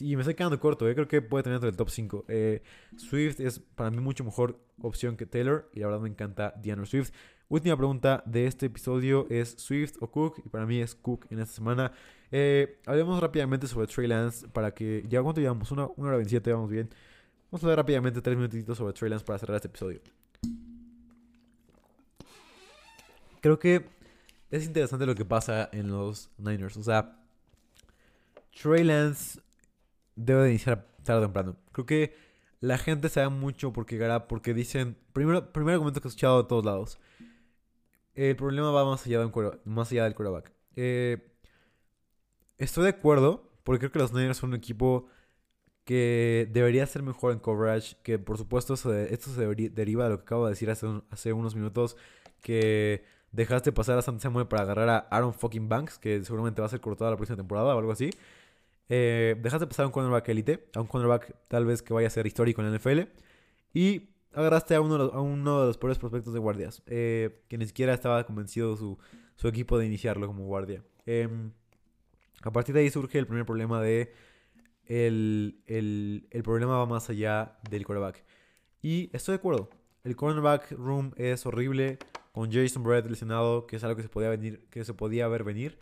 Y 0.00 0.14
me 0.16 0.22
estoy 0.22 0.34
quedando 0.34 0.58
corto, 0.60 0.88
eh. 0.88 0.94
creo 0.94 1.08
que 1.08 1.20
puede 1.22 1.42
tener 1.42 1.56
entre 1.56 1.70
el 1.70 1.76
top 1.76 1.90
5. 1.90 2.24
Eh, 2.28 2.62
Swift 2.96 3.40
es 3.40 3.58
para 3.58 3.90
mí 3.90 3.98
mucho 3.98 4.24
mejor 4.24 4.60
opción 4.80 5.16
que 5.16 5.26
Taylor 5.26 5.68
y 5.72 5.80
la 5.80 5.86
verdad 5.86 6.00
me 6.00 6.08
encanta 6.08 6.54
DeAndre 6.62 6.86
Swift. 6.86 7.10
Última 7.48 7.76
pregunta 7.76 8.22
de 8.24 8.46
este 8.46 8.66
episodio 8.66 9.26
es 9.28 9.50
Swift 9.58 9.96
o 10.00 10.10
Cook 10.10 10.40
y 10.44 10.48
para 10.48 10.64
mí 10.64 10.80
es 10.80 10.94
Cook 10.94 11.26
en 11.30 11.40
esta 11.40 11.54
semana. 11.54 11.92
Eh, 12.30 12.80
hablemos 12.86 13.20
rápidamente 13.20 13.66
sobre 13.66 13.86
Trey 13.88 14.06
Lance 14.06 14.48
para 14.48 14.72
que 14.72 15.04
ya 15.06 15.22
cuánto 15.22 15.40
llevamos, 15.40 15.70
una, 15.70 15.86
una 15.96 16.08
hora 16.08 16.16
27, 16.16 16.50
vamos 16.50 16.70
bien. 16.70 16.88
Vamos 17.50 17.62
a 17.64 17.66
ver 17.66 17.76
rápidamente 17.76 18.22
tres 18.22 18.36
minutitos 18.36 18.78
sobre 18.78 18.94
Trey 18.94 19.10
Lance 19.10 19.26
para 19.26 19.38
cerrar 19.38 19.56
este 19.56 19.68
episodio. 19.68 20.00
Creo 23.42 23.58
que 23.58 23.84
es 24.50 24.64
interesante 24.64 25.04
lo 25.04 25.14
que 25.14 25.26
pasa 25.26 25.68
en 25.72 25.88
los 25.88 26.30
Niners. 26.38 26.78
O 26.78 26.82
sea, 26.82 27.18
Trey 28.50 28.84
Lance 28.84 29.40
debe 30.16 30.44
de 30.44 30.50
iniciar 30.50 30.86
tarde 31.04 31.20
o 31.20 31.24
temprano. 31.24 31.56
Creo 31.72 31.84
que 31.84 32.16
la 32.60 32.78
gente 32.78 33.08
sabe 33.08 33.28
mucho 33.28 33.72
por 33.72 33.84
qué 33.84 33.96
llegará, 33.96 34.28
porque 34.28 34.54
dicen, 34.54 34.96
primero, 35.12 35.52
primer 35.52 35.74
argumento 35.74 36.00
que 36.00 36.08
he 36.08 36.10
escuchado 36.10 36.42
de 36.42 36.48
todos 36.48 36.64
lados, 36.64 36.98
el 38.14 38.36
problema 38.36 38.70
va 38.70 38.84
más 38.84 39.04
allá, 39.04 39.18
de 39.18 39.26
un 39.26 39.60
más 39.64 39.90
allá 39.90 40.04
del 40.04 40.14
quarterback. 40.14 40.52
Eh, 40.76 41.32
estoy 42.58 42.84
de 42.84 42.90
acuerdo, 42.90 43.50
porque 43.64 43.80
creo 43.80 43.92
que 43.92 43.98
los 43.98 44.12
Niners 44.12 44.38
son 44.38 44.50
un 44.50 44.56
equipo 44.56 45.08
que 45.84 46.48
debería 46.52 46.86
ser 46.86 47.02
mejor 47.02 47.32
en 47.32 47.40
coverage, 47.40 47.96
que 48.04 48.18
por 48.18 48.38
supuesto 48.38 48.74
esto 48.74 49.30
se 49.30 49.54
deriva 49.70 50.04
de 50.04 50.10
lo 50.10 50.18
que 50.18 50.22
acabo 50.22 50.44
de 50.46 50.50
decir 50.50 50.70
hace, 50.70 50.86
hace 51.10 51.32
unos 51.32 51.56
minutos, 51.56 51.96
que 52.40 53.04
dejaste 53.32 53.72
pasar 53.72 53.98
a 53.98 54.02
San 54.02 54.20
Samuel 54.20 54.46
para 54.46 54.62
agarrar 54.62 54.88
a 54.88 54.98
Aaron 55.10 55.34
fucking 55.34 55.68
Banks, 55.68 55.98
que 55.98 56.22
seguramente 56.24 56.60
va 56.60 56.66
a 56.66 56.70
ser 56.70 56.80
cortado 56.80 57.10
la 57.10 57.16
próxima 57.16 57.36
temporada 57.36 57.74
o 57.74 57.78
algo 57.78 57.92
así. 57.92 58.10
Eh, 58.88 59.36
dejaste 59.40 59.66
pasar 59.66 59.84
a 59.84 59.86
un 59.86 59.92
cornerback 59.92 60.28
elite, 60.28 60.68
a 60.74 60.80
un 60.80 60.86
cornerback 60.86 61.34
tal 61.48 61.64
vez 61.64 61.82
que 61.82 61.94
vaya 61.94 62.08
a 62.08 62.10
ser 62.10 62.26
histórico 62.26 62.60
en 62.60 62.70
la 62.70 62.78
NFL. 62.78 63.00
Y 63.72 64.10
agarraste 64.34 64.74
a 64.74 64.80
uno, 64.80 64.94
de 64.94 64.98
los, 64.98 65.14
a 65.14 65.20
uno 65.20 65.60
de 65.60 65.66
los 65.68 65.78
peores 65.78 65.98
prospectos 65.98 66.34
de 66.34 66.40
guardias, 66.40 66.82
eh, 66.86 67.42
que 67.48 67.56
ni 67.56 67.66
siquiera 67.66 67.94
estaba 67.94 68.24
convencido 68.24 68.76
su, 68.76 68.98
su 69.36 69.48
equipo 69.48 69.78
de 69.78 69.86
iniciarlo 69.86 70.26
como 70.26 70.44
guardia. 70.44 70.82
Em, 71.06 71.52
a 72.42 72.52
partir 72.52 72.74
de 72.74 72.82
ahí 72.82 72.90
surge 72.90 73.18
el 73.18 73.26
primer 73.26 73.46
problema 73.46 73.80
de... 73.80 74.12
El, 74.84 75.62
el, 75.66 76.26
el 76.30 76.42
problema 76.42 76.76
va 76.76 76.86
más 76.86 77.08
allá 77.08 77.56
del 77.70 77.86
cornerback. 77.86 78.24
Y 78.82 79.08
estoy 79.14 79.34
de 79.34 79.38
acuerdo. 79.38 79.70
El 80.04 80.16
cornerback 80.16 80.72
room 80.72 81.12
es 81.16 81.46
horrible 81.46 81.98
con 82.32 82.50
Jason 82.50 82.82
Brett 82.82 83.06
lesionado, 83.06 83.66
que 83.66 83.76
es 83.76 83.84
algo 83.84 83.96
que 83.96 84.02
se 84.02 84.08
podía, 84.08 84.30
venir, 84.30 84.66
que 84.70 84.84
se 84.84 84.94
podía 84.94 85.28
ver 85.28 85.44
venir, 85.44 85.78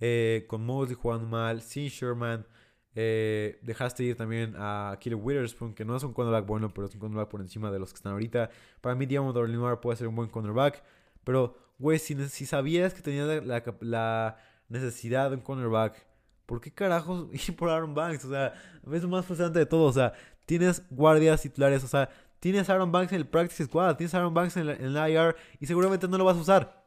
eh, 0.00 0.44
con 0.48 0.64
Mosley 0.64 0.94
jugando 0.94 1.26
mal, 1.26 1.62
sin 1.62 1.88
Sherman, 1.88 2.46
eh, 2.94 3.58
dejaste 3.62 4.04
ir 4.04 4.16
también 4.16 4.54
a 4.56 4.96
Killer 5.00 5.18
Witherspoon, 5.20 5.74
que 5.74 5.84
no 5.84 5.96
es 5.96 6.02
un 6.02 6.12
cornerback 6.12 6.46
bueno, 6.46 6.72
pero 6.72 6.86
es 6.86 6.94
un 6.94 7.00
cornerback 7.00 7.28
por 7.28 7.40
encima 7.40 7.70
de 7.72 7.78
los 7.78 7.92
que 7.92 7.96
están 7.96 8.12
ahorita. 8.12 8.50
Para 8.80 8.94
mí, 8.94 9.06
Diamond 9.06 9.36
Lemar 9.48 9.80
puede 9.80 9.96
ser 9.96 10.06
un 10.06 10.14
buen 10.14 10.28
cornerback, 10.28 10.82
pero, 11.24 11.56
güey, 11.78 11.98
si, 11.98 12.14
si, 12.28 12.46
sabías 12.46 12.94
que 12.94 13.02
tenías 13.02 13.44
la, 13.44 13.62
la, 13.80 14.36
necesidad 14.68 15.30
de 15.30 15.36
un 15.36 15.42
cornerback, 15.42 16.06
¿por 16.46 16.60
qué 16.60 16.72
carajos 16.72 17.28
ir 17.48 17.56
por 17.56 17.70
Aaron 17.70 17.94
Banks? 17.94 18.24
O 18.26 18.30
sea, 18.30 18.54
es 18.92 19.02
lo 19.02 19.08
más 19.08 19.24
frustrante 19.24 19.58
de 19.58 19.66
todo. 19.66 19.84
O 19.84 19.92
sea, 19.92 20.12
tienes 20.46 20.82
guardias 20.90 21.42
titulares, 21.42 21.82
o 21.84 21.88
sea, 21.88 22.08
Tienes 22.44 22.68
Aaron 22.68 22.92
Banks 22.92 23.10
en 23.14 23.20
el 23.20 23.26
Practice 23.26 23.64
Squad, 23.64 23.96
tienes 23.96 24.12
Aaron 24.14 24.34
Banks 24.34 24.58
en, 24.58 24.68
el 24.68 24.94
IR 24.94 25.34
y 25.60 25.66
seguramente 25.66 26.06
no 26.08 26.18
lo 26.18 26.26
vas 26.26 26.36
a 26.36 26.40
usar. 26.40 26.84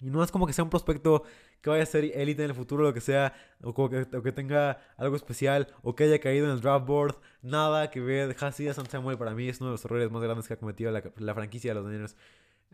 Y 0.00 0.10
no 0.10 0.24
es 0.24 0.32
como 0.32 0.44
que 0.44 0.52
sea 0.52 0.64
un 0.64 0.70
prospecto 0.70 1.22
que 1.60 1.70
vaya 1.70 1.84
a 1.84 1.86
ser 1.86 2.06
élite 2.06 2.42
en 2.42 2.50
el 2.50 2.56
futuro, 2.56 2.82
lo 2.82 2.92
que 2.92 3.00
sea, 3.00 3.32
o, 3.62 3.88
que, 3.88 4.32
tenga 4.32 4.80
algo 4.96 5.14
especial, 5.14 5.68
o 5.82 5.94
que 5.94 6.02
haya 6.02 6.18
caído 6.18 6.46
en 6.46 6.50
el 6.50 6.60
draft 6.60 6.84
board. 6.84 7.14
Nada 7.42 7.92
que 7.92 8.00
ver. 8.00 8.34
Hassie 8.40 8.74
San 8.74 8.90
Samuel 8.90 9.16
para 9.16 9.34
mí 9.34 9.48
es 9.48 9.60
uno 9.60 9.70
de 9.70 9.74
los 9.74 9.84
errores 9.84 10.10
más 10.10 10.20
grandes 10.20 10.48
que 10.48 10.54
ha 10.54 10.58
cometido 10.58 10.90
la, 10.90 11.34
franquicia 11.34 11.72
de 11.72 11.80
los 11.80 11.88
Niners. 11.88 12.16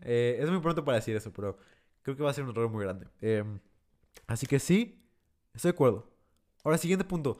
Eh, 0.01 0.39
es 0.41 0.49
muy 0.49 0.61
pronto 0.61 0.83
para 0.83 0.95
decir 0.95 1.15
eso, 1.15 1.31
pero 1.31 1.59
creo 2.01 2.17
que 2.17 2.23
va 2.23 2.31
a 2.31 2.33
ser 2.33 2.43
un 2.43 2.49
error 2.49 2.71
muy 2.71 2.83
grande. 2.83 3.05
Em, 3.21 3.59
así 4.25 4.47
que 4.47 4.57
sí, 4.57 4.99
estoy 5.53 5.73
de 5.73 5.75
acuerdo. 5.75 6.09
Ahora, 6.63 6.79
siguiente 6.79 7.05
punto. 7.05 7.37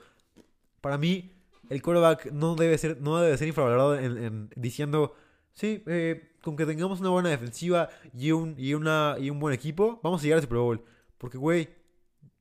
Para 0.80 1.00
mí, 1.00 1.35
el 1.70 1.82
quarterback 1.82 2.32
no 2.32 2.56
debe 2.56 2.78
ser, 2.78 3.02
no 3.02 3.20
debe 3.20 3.38
ser 3.38 3.48
infravalorado 3.48 3.98
en, 3.98 4.50
diciendo, 4.56 5.16
sí, 5.54 5.84
eh, 5.88 6.36
con 6.42 6.56
que 6.56 6.66
tengamos 6.66 7.00
una 7.00 7.10
buena 7.10 7.30
defensiva 7.30 7.90
y 8.14 8.32
un, 8.32 8.56
y, 8.58 8.74
una, 8.74 9.16
y 9.20 9.30
un 9.30 9.40
buen 9.40 9.54
equipo, 9.54 10.00
vamos 10.04 10.22
a 10.22 10.24
llegar 10.24 10.38
al 10.38 10.44
Super 10.44 10.60
Bowl. 10.60 10.84
Porque, 11.18 11.38
güey, 11.38 11.70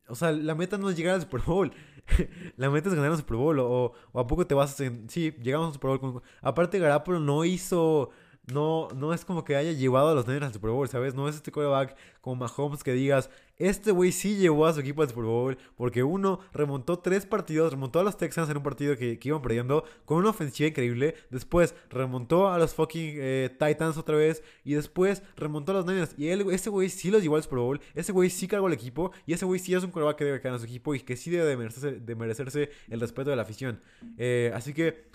o 0.09 0.15
sea, 0.15 0.33
la 0.33 0.55
meta 0.55 0.77
no 0.79 0.91
es 0.91 0.97
llegar 0.97 1.15
al 1.15 1.23
Super 1.23 1.41
Bowl. 1.41 1.73
la 2.57 2.71
meta 2.71 2.89
es 2.89 2.95
ganar 2.95 3.13
el 3.13 3.17
Super 3.17 3.37
Bowl. 3.37 3.59
O, 3.61 3.93
o, 4.13 4.21
a 4.21 4.27
poco 4.27 4.47
te 4.47 4.55
vas 4.55 4.81
a... 4.81 4.91
Sí, 5.09 5.35
llegamos 5.43 5.69
al 5.69 5.73
Super 5.75 5.99
Bowl. 5.99 6.23
Aparte, 6.43 6.79
Garapolo 6.79 7.21
no 7.21 7.45
hizo 7.45 8.11
no, 8.53 8.89
no 8.95 9.15
es 9.15 9.25
como 9.25 9.45
que 9.45 9.57
haya 9.57 9.73
llevado 9.73 10.11
a 10.11 10.15
los 10.15 10.27
Niners 10.27 10.47
al 10.47 10.53
Super 10.53 10.71
Bowl, 10.71 10.89
¿sabes? 10.89 11.15
No 11.15 11.29
es 11.29 11.37
este 11.37 11.51
quarterback 11.51 11.97
como 12.21 12.37
Mahomes 12.37 12.83
que 12.83 12.93
digas, 12.93 13.31
este 13.57 13.91
güey 13.91 14.13
sí 14.13 14.37
llevó 14.37 14.67
a 14.67 14.73
su 14.73 14.81
equipo 14.81 15.03
al 15.03 15.09
Super 15.09 15.25
Bowl, 15.25 15.57
porque 15.77 16.03
uno 16.03 16.41
remontó 16.53 16.99
tres 16.99 17.25
partidos, 17.25 17.73
remontó 17.73 18.01
a 18.01 18.03
los 18.03 18.17
Texans 18.17 18.51
en 18.51 18.57
un 18.57 18.63
partido 18.63 18.97
que, 18.97 19.19
iban 19.23 19.41
perdiendo 19.41 19.85
con 20.05 20.19
una 20.19 20.31
ofensiva 20.31 20.69
increíble, 20.69 21.15
después 21.31 21.75
remontó 21.91 22.49
a 22.49 22.59
los 22.59 22.75
fucking 22.75 23.15
eh, 23.17 23.57
Titans 23.59 23.97
otra 23.97 24.17
vez, 24.17 24.43
y 24.65 24.75
después 24.75 25.23
remontó 25.37 25.73
a 25.73 25.77
los 25.77 25.87
Niners, 25.87 26.15
y 26.19 26.29
él, 26.29 26.47
ese 26.51 26.69
güey 26.69 26.91
sí 26.91 27.11
los 27.11 27.23
llevó 27.23 27.37
al 27.37 27.43
Super 27.43 27.61
Bowl, 27.61 27.81
ese 27.95 28.13
güey 28.13 28.29
sí 28.29 28.49
cargó 28.49 28.67
al 28.67 28.73
equipo, 28.73 29.13
y 29.27 29.33
ese 29.33 29.45
güey 29.45 29.61
sí 29.61 29.75
es 29.75 29.85
un 29.85 29.91
quarterback 29.91 30.19
que 30.19 30.25
debe 30.25 30.41
quedar 30.41 30.55
en 30.55 30.61
su 30.61 30.67
equipo 30.67 30.95
y 30.95 31.01
que 31.01 31.17
sí 31.17 31.31
debe 31.31 31.47
de 31.47 32.15
merecerse 32.15 32.71
el 32.89 33.01
respeto 33.01 33.31
de 33.31 33.37
la 33.37 33.43
afición. 33.43 33.81
Eh, 34.19 34.53
así 34.55 34.75
que 34.75 35.15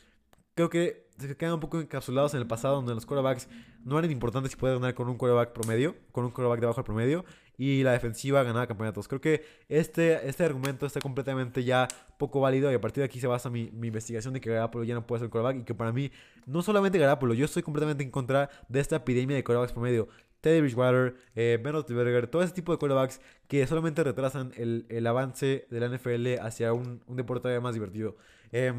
creo 0.60 0.70
que 0.70 1.08
se 1.18 1.38
quedan 1.38 1.54
un 1.54 1.62
poco 1.62 1.80
encapsulados 1.80 2.34
en 2.34 2.42
el 2.42 2.48
pasado 2.48 2.76
donde 2.76 2.94
los 2.94 3.06
quarterbacks 3.06 3.48
no 3.86 3.98
eran 3.98 4.12
importantes 4.12 4.52
si 4.52 4.58
puede 4.58 4.74
ganar 4.74 4.94
con 4.94 5.08
un 5.08 5.18
quarterback 5.18 5.54
promedio, 5.54 5.96
con 6.12 6.26
un 6.26 6.32
quarterback 6.32 6.60
debajo 6.60 6.82
del 6.82 6.86
promedio 6.86 7.24
y 7.58 7.82
la 7.84 7.94
defensiva 7.94 8.44
ganaba 8.44 8.68
campeonatos. 8.68 9.08
Creo 9.08 9.22
que 9.22 9.46
este, 9.70 10.28
este 10.28 10.44
argumento 10.44 10.86
está 10.86 11.00
completamente 11.00 11.64
ya 11.64 11.88
poco 12.18 12.42
válido 12.42 12.70
y 12.74 12.76
a 12.76 12.82
partir 12.82 13.02
de 13.02 13.06
aquí 13.06 13.22
se 13.22 13.28
basa 13.28 13.50
mi, 13.50 13.72
mi 13.72 13.88
investigación 13.88 14.34
de 14.34 14.42
que 14.42 14.50
Garapolo 14.50 14.84
ya 14.84 14.96
no 14.96 15.08
puede 15.08 15.20
ser 15.20 15.28
un 15.28 15.32
quarterback 15.32 15.62
y 15.62 15.64
que 15.64 15.74
para 15.74 15.94
mí, 15.94 16.12
no 16.46 16.62
solamente 16.62 17.00
Garapolo, 17.00 17.34
yo 17.34 17.46
estoy 17.46 17.64
completamente 17.64 18.04
en 18.04 18.12
contra 18.12 18.50
de 18.68 18.82
esta 18.82 18.98
epidemia 18.98 19.38
de 19.38 19.46
quarterbacks 19.46 19.72
promedio. 19.72 20.10
Teddy 20.42 20.60
Bridgewater, 20.60 21.16
eh, 21.36 21.58
Ben 21.62 21.72
Roethlisberger, 21.72 22.28
todo 22.28 22.44
ese 22.44 22.54
tipo 22.54 22.74
de 22.74 22.80
quarterbacks 22.80 23.22
que 23.48 23.66
solamente 23.66 24.04
retrasan 24.04 24.52
el, 24.58 24.86
el 24.90 25.08
avance 25.08 25.68
de 25.70 25.80
la 25.80 25.88
NFL 25.88 26.46
hacia 26.46 26.74
un, 26.74 27.02
un 27.08 27.16
deporte 27.16 27.58
más 27.62 27.74
divertido. 27.74 28.18
Eh, 28.52 28.74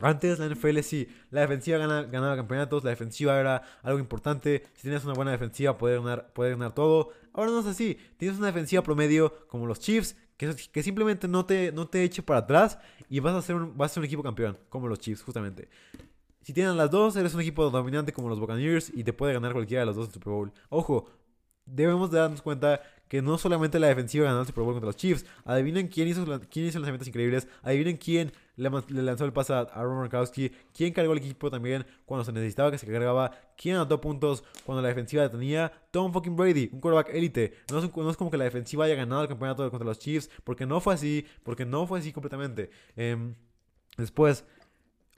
antes 0.00 0.38
la 0.38 0.48
NFL 0.48 0.80
sí, 0.80 1.08
la 1.30 1.42
defensiva 1.42 1.78
ganaba, 1.78 2.36
campeonatos, 2.36 2.84
la 2.84 2.90
defensiva 2.90 3.38
era 3.38 3.62
algo 3.82 3.98
importante, 3.98 4.64
si 4.74 4.82
tienes 4.82 5.04
una 5.04 5.14
buena 5.14 5.30
defensiva 5.30 5.76
puedes 5.76 6.00
ganar, 6.00 6.74
todo. 6.74 7.10
Ahora 7.32 7.50
no 7.50 7.60
es 7.60 7.66
así, 7.66 7.98
tienes 8.16 8.38
una 8.38 8.48
defensiva 8.48 8.82
promedio 8.82 9.46
como 9.48 9.66
los 9.66 9.80
Chiefs, 9.80 10.16
que, 10.36 10.82
simplemente 10.82 11.26
no 11.26 11.44
te, 11.44 11.72
no 11.72 11.88
te 11.88 12.04
eche 12.04 12.22
para 12.22 12.40
atrás 12.40 12.78
y 13.08 13.18
vas 13.20 13.34
a, 13.34 13.42
ser 13.42 13.56
un, 13.56 13.76
vas 13.76 13.90
a 13.90 13.94
ser 13.94 14.00
un 14.02 14.06
equipo 14.06 14.22
campeón, 14.22 14.56
como 14.68 14.86
los 14.88 15.00
Chiefs 15.00 15.22
justamente. 15.22 15.68
Si 16.42 16.52
tienes 16.52 16.74
las 16.76 16.90
dos, 16.90 17.16
eres 17.16 17.34
un 17.34 17.40
equipo 17.40 17.68
dominante 17.68 18.12
como 18.12 18.28
los 18.28 18.40
Buccaneers 18.40 18.90
y 18.94 19.04
te 19.04 19.12
puede 19.12 19.34
ganar 19.34 19.52
cualquiera 19.52 19.82
de 19.82 19.86
los 19.86 19.96
dos 19.96 20.06
en 20.06 20.14
Super 20.14 20.32
Bowl. 20.32 20.52
Ojo, 20.70 21.10
debemos 21.66 22.10
de 22.10 22.18
darnos 22.18 22.42
cuenta 22.42 22.80
que 23.08 23.22
no 23.22 23.38
solamente 23.38 23.78
la 23.78 23.88
defensiva 23.88 24.26
ganó 24.26 24.40
el 24.40 24.46
Super 24.46 24.64
Bowl 24.64 24.74
contra 24.74 24.86
los 24.86 24.96
Chiefs. 24.96 25.24
Adivinen 25.44 25.88
quién 25.88 26.08
hizo, 26.08 26.24
quién 26.50 26.66
hizo 26.66 26.78
lanzamientos 26.78 27.08
increíbles. 27.08 27.48
Adivinen 27.62 27.96
quién 27.96 28.32
le, 28.56 28.70
lanzó 29.02 29.24
el 29.24 29.32
pase 29.32 29.54
a 29.54 29.60
Aaron 29.60 29.96
Markowski. 29.96 30.52
Quién 30.74 30.92
cargó 30.92 31.12
el 31.12 31.18
equipo 31.18 31.50
también 31.50 31.86
cuando 32.04 32.24
se 32.24 32.32
necesitaba 32.32 32.70
que 32.70 32.78
se 32.78 32.86
cargaba. 32.86 33.30
Quién 33.56 33.76
anotó 33.76 34.00
puntos 34.00 34.44
cuando 34.64 34.82
la 34.82 34.88
defensiva 34.88 35.28
tenía. 35.30 35.72
Tom 35.90 36.12
fucking 36.12 36.36
Brady, 36.36 36.68
un 36.72 36.80
quarterback 36.80 37.14
élite. 37.14 37.54
No, 37.70 37.78
es, 37.78 38.16
como 38.16 38.30
que 38.30 38.36
la 38.36 38.44
defensiva 38.44 38.84
haya 38.84 38.94
ganado 38.94 39.22
el 39.22 39.28
campeonato 39.28 39.68
contra 39.70 39.86
los 39.86 39.98
Chiefs. 39.98 40.30
Porque 40.44 40.66
no 40.66 40.80
fue 40.80 40.94
así. 40.94 41.24
Porque 41.42 41.64
no 41.64 41.86
fue 41.86 42.00
así 42.00 42.12
completamente. 42.12 42.70
Em, 42.94 43.34
después, 43.96 44.44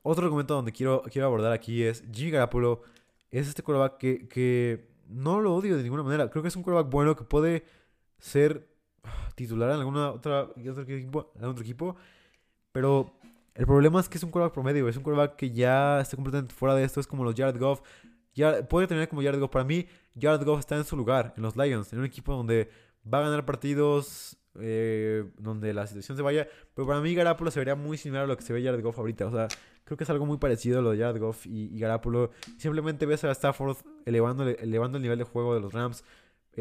otro 0.03 0.25
argumento 0.25 0.55
donde 0.55 0.71
quiero, 0.71 1.03
quiero 1.11 1.27
abordar 1.27 1.53
aquí 1.53 1.83
es 1.83 2.05
Jimmy 2.12 2.31
Garoppolo. 2.31 2.83
Es 3.33 3.49
este 3.49 3.62
quarterback 3.65 3.99
que, 3.99 4.29
que 4.29 4.91
no 5.09 5.41
lo 5.41 5.55
odio 5.55 5.77
de 5.77 5.83
ninguna 5.83 6.03
manera. 6.03 6.31
Creo 6.31 6.43
que 6.43 6.49
es 6.49 6.57
un 6.57 6.62
quarterback 6.62 6.91
bueno 6.91 7.17
que 7.17 7.25
puede 7.25 7.65
ser 8.21 8.69
titular 9.35 9.71
en 9.71 9.77
alguna 9.79 10.11
otra 10.11 10.43
otro 10.43 10.83
equipo, 10.83 11.33
en 11.37 11.45
otro 11.45 11.63
equipo. 11.63 11.97
Pero 12.73 13.13
el 13.55 13.67
problema 13.67 14.01
es 14.01 14.09
que 14.09 14.19
es 14.19 14.25
un 14.25 14.31
quarterback 14.31 14.55
promedio, 14.55 14.89
es 14.89 14.97
un 14.97 15.03
quarterback 15.03 15.37
que 15.37 15.51
ya 15.51 16.01
está 16.01 16.17
completamente 16.17 16.55
fuera 16.55 16.75
de 16.75 16.85
esto, 16.85 17.01
es 17.01 17.07
como 17.07 17.25
los 17.25 17.35
Jared 17.35 17.59
Goff. 17.59 17.81
Ya, 18.35 18.67
puede 18.69 18.87
terminar 18.87 19.09
como 19.09 19.23
Jared 19.23 19.41
Goff. 19.41 19.51
Para 19.51 19.65
mí, 19.65 19.87
Jared 20.19 20.45
Goff 20.45 20.61
está 20.61 20.77
en 20.77 20.85
su 20.85 20.97
lugar, 20.97 21.35
en 21.37 21.43
los 21.43 21.57
Lions, 21.57 21.93
en 21.93 21.99
un 21.99 22.05
equipo 22.05 22.33
donde 22.33 22.71
va 23.13 23.19
a 23.19 23.23
ganar 23.23 23.45
partidos, 23.45 24.39
eh, 24.61 25.25
donde 25.37 25.75
la 25.75 25.87
situación 25.87 26.17
se 26.17 26.23
vaya. 26.23 26.49
Pero 26.75 26.87
para 26.87 27.01
mí, 27.01 27.15
Garapolo 27.15 27.51
se 27.51 27.59
vería 27.59 27.75
muy 27.75 27.99
similar 27.99 28.25
a 28.25 28.27
lo 28.29 28.37
que 28.37 28.45
se 28.45 28.53
ve 28.53 28.63
Jared 28.63 28.83
Goff 28.83 28.99
ahorita. 28.99 29.27
O 29.27 29.33
sea, 29.33 29.49
creo 29.85 29.97
que 29.97 30.05
es 30.05 30.11
algo 30.11 30.27
muy 30.27 30.39
parecido 30.39 30.79
a 30.79 30.83
lo 30.83 30.93
de 30.93 30.99
Jared 30.99 31.21
Goff 31.21 31.47
y, 31.47 31.71
y 31.77 31.81
Simplemente 32.59 33.07
ves 33.07 33.25
a 33.25 33.33
Stafford 33.33 33.79
elevando, 34.07 34.49
elevando 34.49 34.99
el 34.99 35.03
nivel 35.03 35.19
de 35.19 35.25
juego 35.25 35.55
de 35.55 35.61
los 35.61 35.73
Rams. 35.73 36.05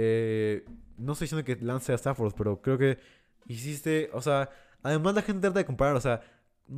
Eh, 0.01 0.63
no 0.97 1.11
estoy 1.11 1.26
diciendo 1.26 1.43
que 1.43 1.57
lance 1.61 1.91
a 1.91 1.95
Stafford, 1.95 2.34
pero 2.34 2.61
creo 2.61 2.77
que 2.77 2.99
hiciste, 3.47 4.09
o 4.13 4.21
sea, 4.21 4.49
además 4.81 5.13
la 5.13 5.21
gente 5.21 5.41
trata 5.41 5.59
de 5.59 5.65
comparar, 5.65 5.97
o 5.97 5.99
sea, 5.99 6.21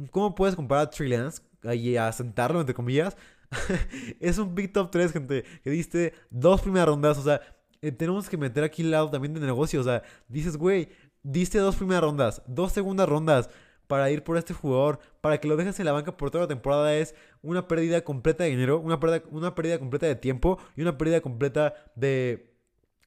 ¿cómo 0.09 0.33
puedes 0.33 0.55
comparar 0.55 0.87
a 0.87 0.89
Trey 0.89 1.07
Lance 1.07 1.43
y 1.75 1.97
a 1.97 2.11
sentarlo, 2.11 2.59
entre 2.59 2.73
comillas? 2.73 3.15
es 4.19 4.39
un 4.39 4.55
Big 4.55 4.73
Top 4.73 4.89
3, 4.89 5.11
gente, 5.11 5.43
que 5.63 5.69
diste 5.69 6.13
dos 6.31 6.61
primeras 6.61 6.87
rondas, 6.87 7.19
o 7.19 7.23
sea, 7.23 7.41
eh, 7.83 7.91
tenemos 7.91 8.27
que 8.27 8.37
meter 8.37 8.63
aquí 8.63 8.81
el 8.81 8.89
lado 8.89 9.11
también 9.11 9.35
de 9.35 9.39
negocio, 9.41 9.81
o 9.81 9.83
sea, 9.83 10.01
dices, 10.27 10.57
güey, 10.57 10.89
diste 11.21 11.59
dos 11.59 11.75
primeras 11.75 12.01
rondas, 12.01 12.41
dos 12.47 12.71
segundas 12.71 13.07
rondas 13.07 13.51
para 13.85 14.09
ir 14.09 14.23
por 14.23 14.37
este 14.37 14.55
jugador, 14.55 14.99
para 15.19 15.39
que 15.39 15.47
lo 15.47 15.57
dejes 15.57 15.79
en 15.79 15.85
la 15.85 15.91
banca 15.91 16.17
por 16.17 16.31
toda 16.31 16.45
la 16.45 16.47
temporada 16.47 16.95
es 16.95 17.13
una 17.43 17.67
pérdida 17.67 18.01
completa 18.01 18.45
de 18.45 18.49
dinero, 18.49 18.79
una 18.79 18.99
una 19.29 19.53
pérdida 19.53 19.77
completa 19.77 20.07
de 20.07 20.15
tiempo 20.15 20.57
y 20.75 20.81
una 20.81 20.97
pérdida 20.97 21.21
completa 21.21 21.75
de 21.93 22.50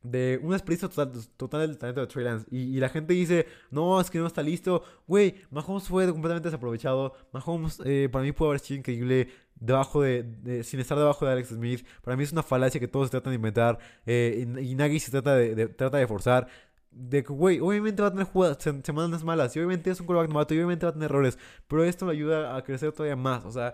de 0.04 0.38
un 0.42 0.52
desperdicio 0.52 0.88
total, 0.90 1.12
total 1.36 1.60
del 1.62 1.78
talento 1.78 2.02
de 2.02 2.06
Trey 2.06 2.24
Lance. 2.24 2.46
Y, 2.50 2.78
la 2.78 2.90
gente 2.90 3.14
dice, 3.14 3.46
no, 3.70 3.98
es 4.00 4.10
que 4.10 4.18
no 4.18 4.26
está 4.26 4.42
listo. 4.42 4.84
Güey, 5.06 5.34
Mahomes 5.50 5.88
fue 5.88 6.06
completamente 6.06 6.48
desaprovechado. 6.48 7.14
Mahomes 7.32 7.80
eh, 7.84 8.08
para 8.12 8.22
mí 8.22 8.32
pudo 8.32 8.50
haber 8.50 8.60
sido 8.60 8.78
increíble 8.78 9.28
debajo 9.54 10.02
de, 10.02 10.62
sin 10.62 10.80
estar 10.80 10.98
debajo 10.98 11.24
de 11.24 11.32
Alex 11.32 11.48
Smith. 11.48 11.86
Para 12.02 12.16
mí 12.18 12.22
es 12.22 12.32
una 12.32 12.42
falacia 12.42 12.78
que 12.78 12.86
todos 12.86 13.08
se 13.08 13.12
tratan 13.12 13.30
de 13.30 13.36
inventar. 13.36 13.78
Eh, 14.04 14.46
y, 14.60 14.74
Nagy 14.74 15.00
se 15.00 15.10
trata 15.10 15.36
de, 15.36 15.68
trata 15.68 15.96
de 15.96 16.06
forzar. 16.06 16.48
De 16.90 17.24
que, 17.24 17.32
güey, 17.32 17.58
obviamente 17.60 18.02
va 18.02 18.08
a 18.08 18.10
tener 18.12 18.26
jugadas, 18.26 18.58
semanas 18.84 19.24
malas. 19.24 19.56
Y 19.56 19.58
obviamente 19.58 19.90
es 19.90 20.00
un 20.00 20.06
quarterback 20.06 20.30
novato. 20.30 20.52
Y 20.52 20.58
obviamente 20.58 20.84
va 20.84 20.90
a 20.90 20.92
tener 20.92 21.10
errores. 21.10 21.38
Pero 21.66 21.82
esto 21.82 22.04
le 22.04 22.12
ayuda 22.12 22.56
a 22.56 22.62
crecer 22.62 22.92
todavía 22.92 23.16
más. 23.16 23.42
O 23.46 23.50
sea, 23.50 23.72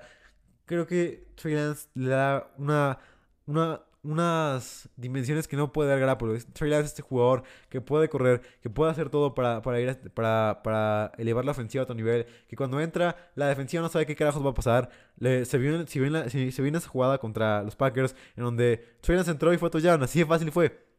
creo 0.65 0.87
que 0.87 1.27
Trey 1.35 1.57
Lance 1.57 1.89
le 1.95 2.11
da 2.11 2.53
una... 2.57 3.01
una 3.47 3.81
unas 4.03 4.89
dimensiones 4.97 5.47
que 5.47 5.57
no 5.57 5.73
puede 5.73 5.91
dar 5.91 6.01
Garapolo. 6.01 6.37
Trey 6.53 6.71
Lance 6.71 6.87
es 6.87 6.91
este 6.93 7.03
jugador 7.03 7.43
que 7.69 7.81
puede 7.81 8.09
correr, 8.09 8.41
que 8.63 8.71
puede 8.71 8.91
hacer 8.91 9.11
todo 9.11 9.35
para, 9.35 9.63
para, 9.63 9.81
ir 9.81 9.99
para, 10.15 10.61
para 10.63 11.13
elevar 11.19 11.45
la 11.45 11.53
ofensiva 11.53 11.83
a 11.83 11.85
otro 11.85 11.95
nivel. 11.95 12.27
Que 12.49 12.57
cuando 12.57 12.81
entra, 12.81 13.31
la 13.35 13.49
defensiva 13.49 13.83
no 13.83 13.89
sabe 13.89 14.07
qué 14.07 14.17
carajos 14.17 14.45
va 14.45 14.51
a 14.51 14.55
pasar. 14.55 14.91
se, 15.19 15.59
vio, 15.59 15.87
si 15.87 15.99
viene 16.01 16.79
esa 16.79 16.89
jugada 16.89 17.19
contra 17.19 17.63
los 17.63 17.77
Packers, 17.77 18.15
en 18.37 18.45
donde 18.45 18.85
Trey 19.01 19.17
Lance 19.17 19.31
entró 19.31 19.53
y 19.53 19.59
fue 19.59 19.71
touchdown. 19.71 20.03
Así 20.03 20.21
de 20.21 20.27
fácil 20.27 20.51
fue. 20.51 20.91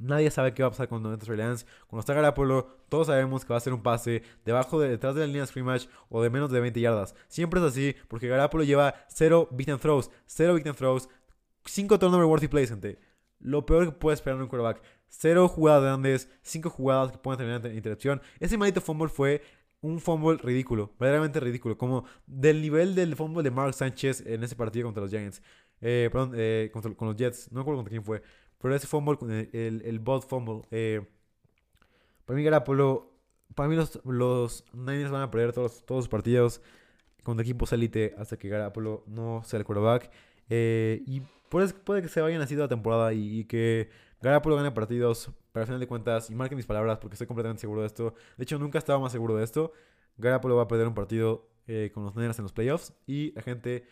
Nadie 0.00 0.30
sabe 0.30 0.54
qué 0.54 0.62
va 0.62 0.68
a 0.68 0.70
pasar 0.70 0.88
cuando 0.88 1.12
entra 1.12 1.26
Trey 1.26 1.36
Lance. 1.36 1.66
Cuando 1.86 2.00
está 2.00 2.14
Garapolo, 2.14 2.66
todos 2.88 3.08
sabemos 3.08 3.44
que 3.44 3.52
va 3.52 3.58
a 3.58 3.60
ser 3.60 3.74
un 3.74 3.82
pase 3.82 4.22
debajo 4.46 4.80
de 4.80 4.88
detrás 4.88 5.14
de 5.14 5.20
la 5.20 5.26
línea 5.26 5.42
de 5.42 5.46
scrimmage 5.46 5.88
o 6.08 6.22
de 6.22 6.30
menos 6.30 6.50
de 6.50 6.58
20 6.58 6.80
yardas. 6.80 7.14
Siempre 7.28 7.60
es 7.60 7.66
así, 7.66 7.94
porque 8.08 8.26
Garapolo 8.26 8.64
lleva 8.64 8.94
0 9.08 9.48
beat 9.52 9.68
and 9.68 9.78
throws, 9.78 10.10
0 10.26 10.54
beat 10.54 10.66
and 10.66 10.76
throws, 10.76 11.06
5 11.64 11.98
turnover 11.98 12.26
worthy 12.26 12.48
plays, 12.48 12.70
gente. 12.70 12.98
Lo 13.38 13.64
peor 13.64 13.86
que 13.86 13.92
puede 13.92 14.14
esperar 14.14 14.40
un 14.40 14.48
quarterback. 14.48 14.82
Cero 15.08 15.48
jugadas 15.48 15.82
grandes, 15.82 16.28
5 16.42 16.70
jugadas 16.70 17.12
que 17.12 17.18
pueden 17.18 17.38
terminar 17.38 17.66
en 17.66 17.76
interrupción. 17.76 18.20
Ese 18.38 18.56
maldito 18.56 18.80
fumble 18.80 19.08
fue 19.08 19.42
un 19.80 19.98
fumble 19.98 20.36
ridículo, 20.38 20.92
verdaderamente 20.98 21.40
ridículo. 21.40 21.76
Como 21.78 22.04
del 22.26 22.60
nivel 22.60 22.94
del 22.94 23.16
fumble 23.16 23.42
de 23.42 23.50
Mark 23.50 23.74
Sánchez 23.74 24.24
en 24.26 24.44
ese 24.44 24.56
partido 24.56 24.86
contra 24.86 25.02
los 25.02 25.10
Giants. 25.10 25.42
Eh, 25.80 26.08
perdón, 26.12 26.32
eh, 26.36 26.70
con 26.72 27.08
los 27.08 27.16
Jets. 27.16 27.50
No 27.50 27.60
recuerdo 27.60 27.78
contra 27.78 27.90
quién 27.90 28.04
fue. 28.04 28.22
Pero 28.58 28.74
ese 28.74 28.86
fumble, 28.86 29.48
el, 29.52 29.82
el, 29.84 29.98
bot 29.98 30.26
fumble. 30.28 30.62
Eh, 30.70 31.02
para 32.24 32.36
mí, 32.36 32.44
Garapolo. 32.44 33.10
Para 33.54 33.68
mí, 33.68 33.74
los, 33.74 34.00
los 34.04 34.64
Niners 34.74 35.10
van 35.10 35.22
a 35.22 35.30
perder 35.30 35.52
todos, 35.52 35.84
todos 35.84 36.00
los 36.00 36.08
partidos 36.08 36.60
contra 37.24 37.42
equipos 37.42 37.72
élite 37.72 38.14
hasta 38.18 38.36
que 38.38 38.48
Garapolo 38.48 39.02
no 39.06 39.42
sea 39.44 39.58
el 39.58 39.64
quarterback. 39.64 40.10
y 40.48 41.22
pues 41.50 41.72
puede 41.72 42.00
que 42.00 42.08
se 42.08 42.20
vayan 42.20 42.40
así 42.40 42.54
la 42.54 42.68
temporada 42.68 43.12
y, 43.12 43.44
que 43.44 43.90
Garapolo 44.22 44.54
gane 44.54 44.70
partidos, 44.70 45.32
pero 45.52 45.62
al 45.62 45.66
final 45.66 45.80
de 45.80 45.88
cuentas, 45.88 46.30
y 46.30 46.34
marquen 46.36 46.56
mis 46.56 46.64
palabras 46.64 46.98
porque 46.98 47.14
estoy 47.14 47.26
completamente 47.26 47.60
seguro 47.60 47.80
de 47.80 47.88
esto. 47.88 48.14
De 48.36 48.44
hecho, 48.44 48.56
nunca 48.58 48.78
estaba 48.78 49.00
más 49.00 49.10
seguro 49.10 49.36
de 49.36 49.42
esto. 49.42 49.72
Garapolo 50.16 50.54
va 50.54 50.62
a 50.62 50.68
perder 50.68 50.86
un 50.86 50.94
partido 50.94 51.50
eh, 51.66 51.90
con 51.92 52.04
los 52.04 52.14
Niners 52.14 52.38
en 52.38 52.44
los 52.44 52.52
playoffs 52.52 52.94
y 53.04 53.32
la 53.32 53.42
gente 53.42 53.84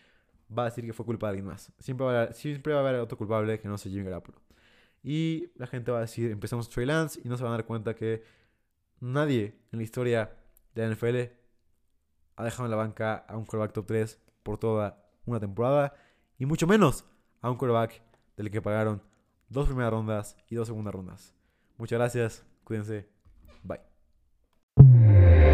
va 0.57 0.63
a 0.63 0.65
decir 0.65 0.85
que 0.85 0.93
fue 0.93 1.05
culpa 1.05 1.27
de 1.27 1.31
alguien 1.31 1.47
más. 1.47 1.73
Siempre 1.79 2.05
va 2.05 2.13
a 2.13 2.21
haber, 2.21 2.33
siempre 2.33 2.73
va 2.73 2.79
a 2.79 2.87
haber 2.87 3.01
otro 3.01 3.17
culpable 3.17 3.59
que 3.59 3.67
no 3.67 3.77
sea 3.77 3.91
Jimmy 3.91 4.05
Garapolo. 4.05 4.41
Y 5.03 5.51
la 5.55 5.67
gente 5.67 5.91
va 5.91 5.97
a 5.97 6.01
decir, 6.01 6.31
empezamos 6.31 6.69
Trey 6.69 6.85
Lance 6.85 7.19
y 7.21 7.27
no 7.27 7.35
se 7.35 7.43
van 7.43 7.51
a 7.51 7.57
dar 7.57 7.65
cuenta 7.65 7.93
que 7.93 8.23
nadie 9.01 9.59
en 9.73 9.79
la 9.79 9.83
historia 9.83 10.31
de 10.75 10.87
la 10.87 10.95
NFL 10.95 11.33
ha 12.37 12.43
dejado 12.45 12.65
en 12.65 12.71
la 12.71 12.77
banca 12.77 13.15
a 13.27 13.35
un 13.35 13.43
quarterback 13.43 13.73
top 13.73 13.85
3 13.85 14.19
por 14.43 14.57
toda 14.57 15.11
una 15.25 15.41
temporada 15.41 15.93
y 16.37 16.45
mucho 16.45 16.65
menos 16.65 17.03
a 17.41 17.49
un 17.49 17.57
quarterback 17.57 18.01
del 18.37 18.51
que 18.51 18.61
pagaron 18.61 19.01
dos 19.49 19.67
primeras 19.67 19.91
rondas 19.91 20.37
y 20.47 20.55
dos 20.55 20.67
segundas 20.67 20.93
rondas. 20.93 21.35
Muchas 21.77 21.99
gracias, 21.99 22.45
cuídense, 22.63 23.09
bye. 23.63 25.48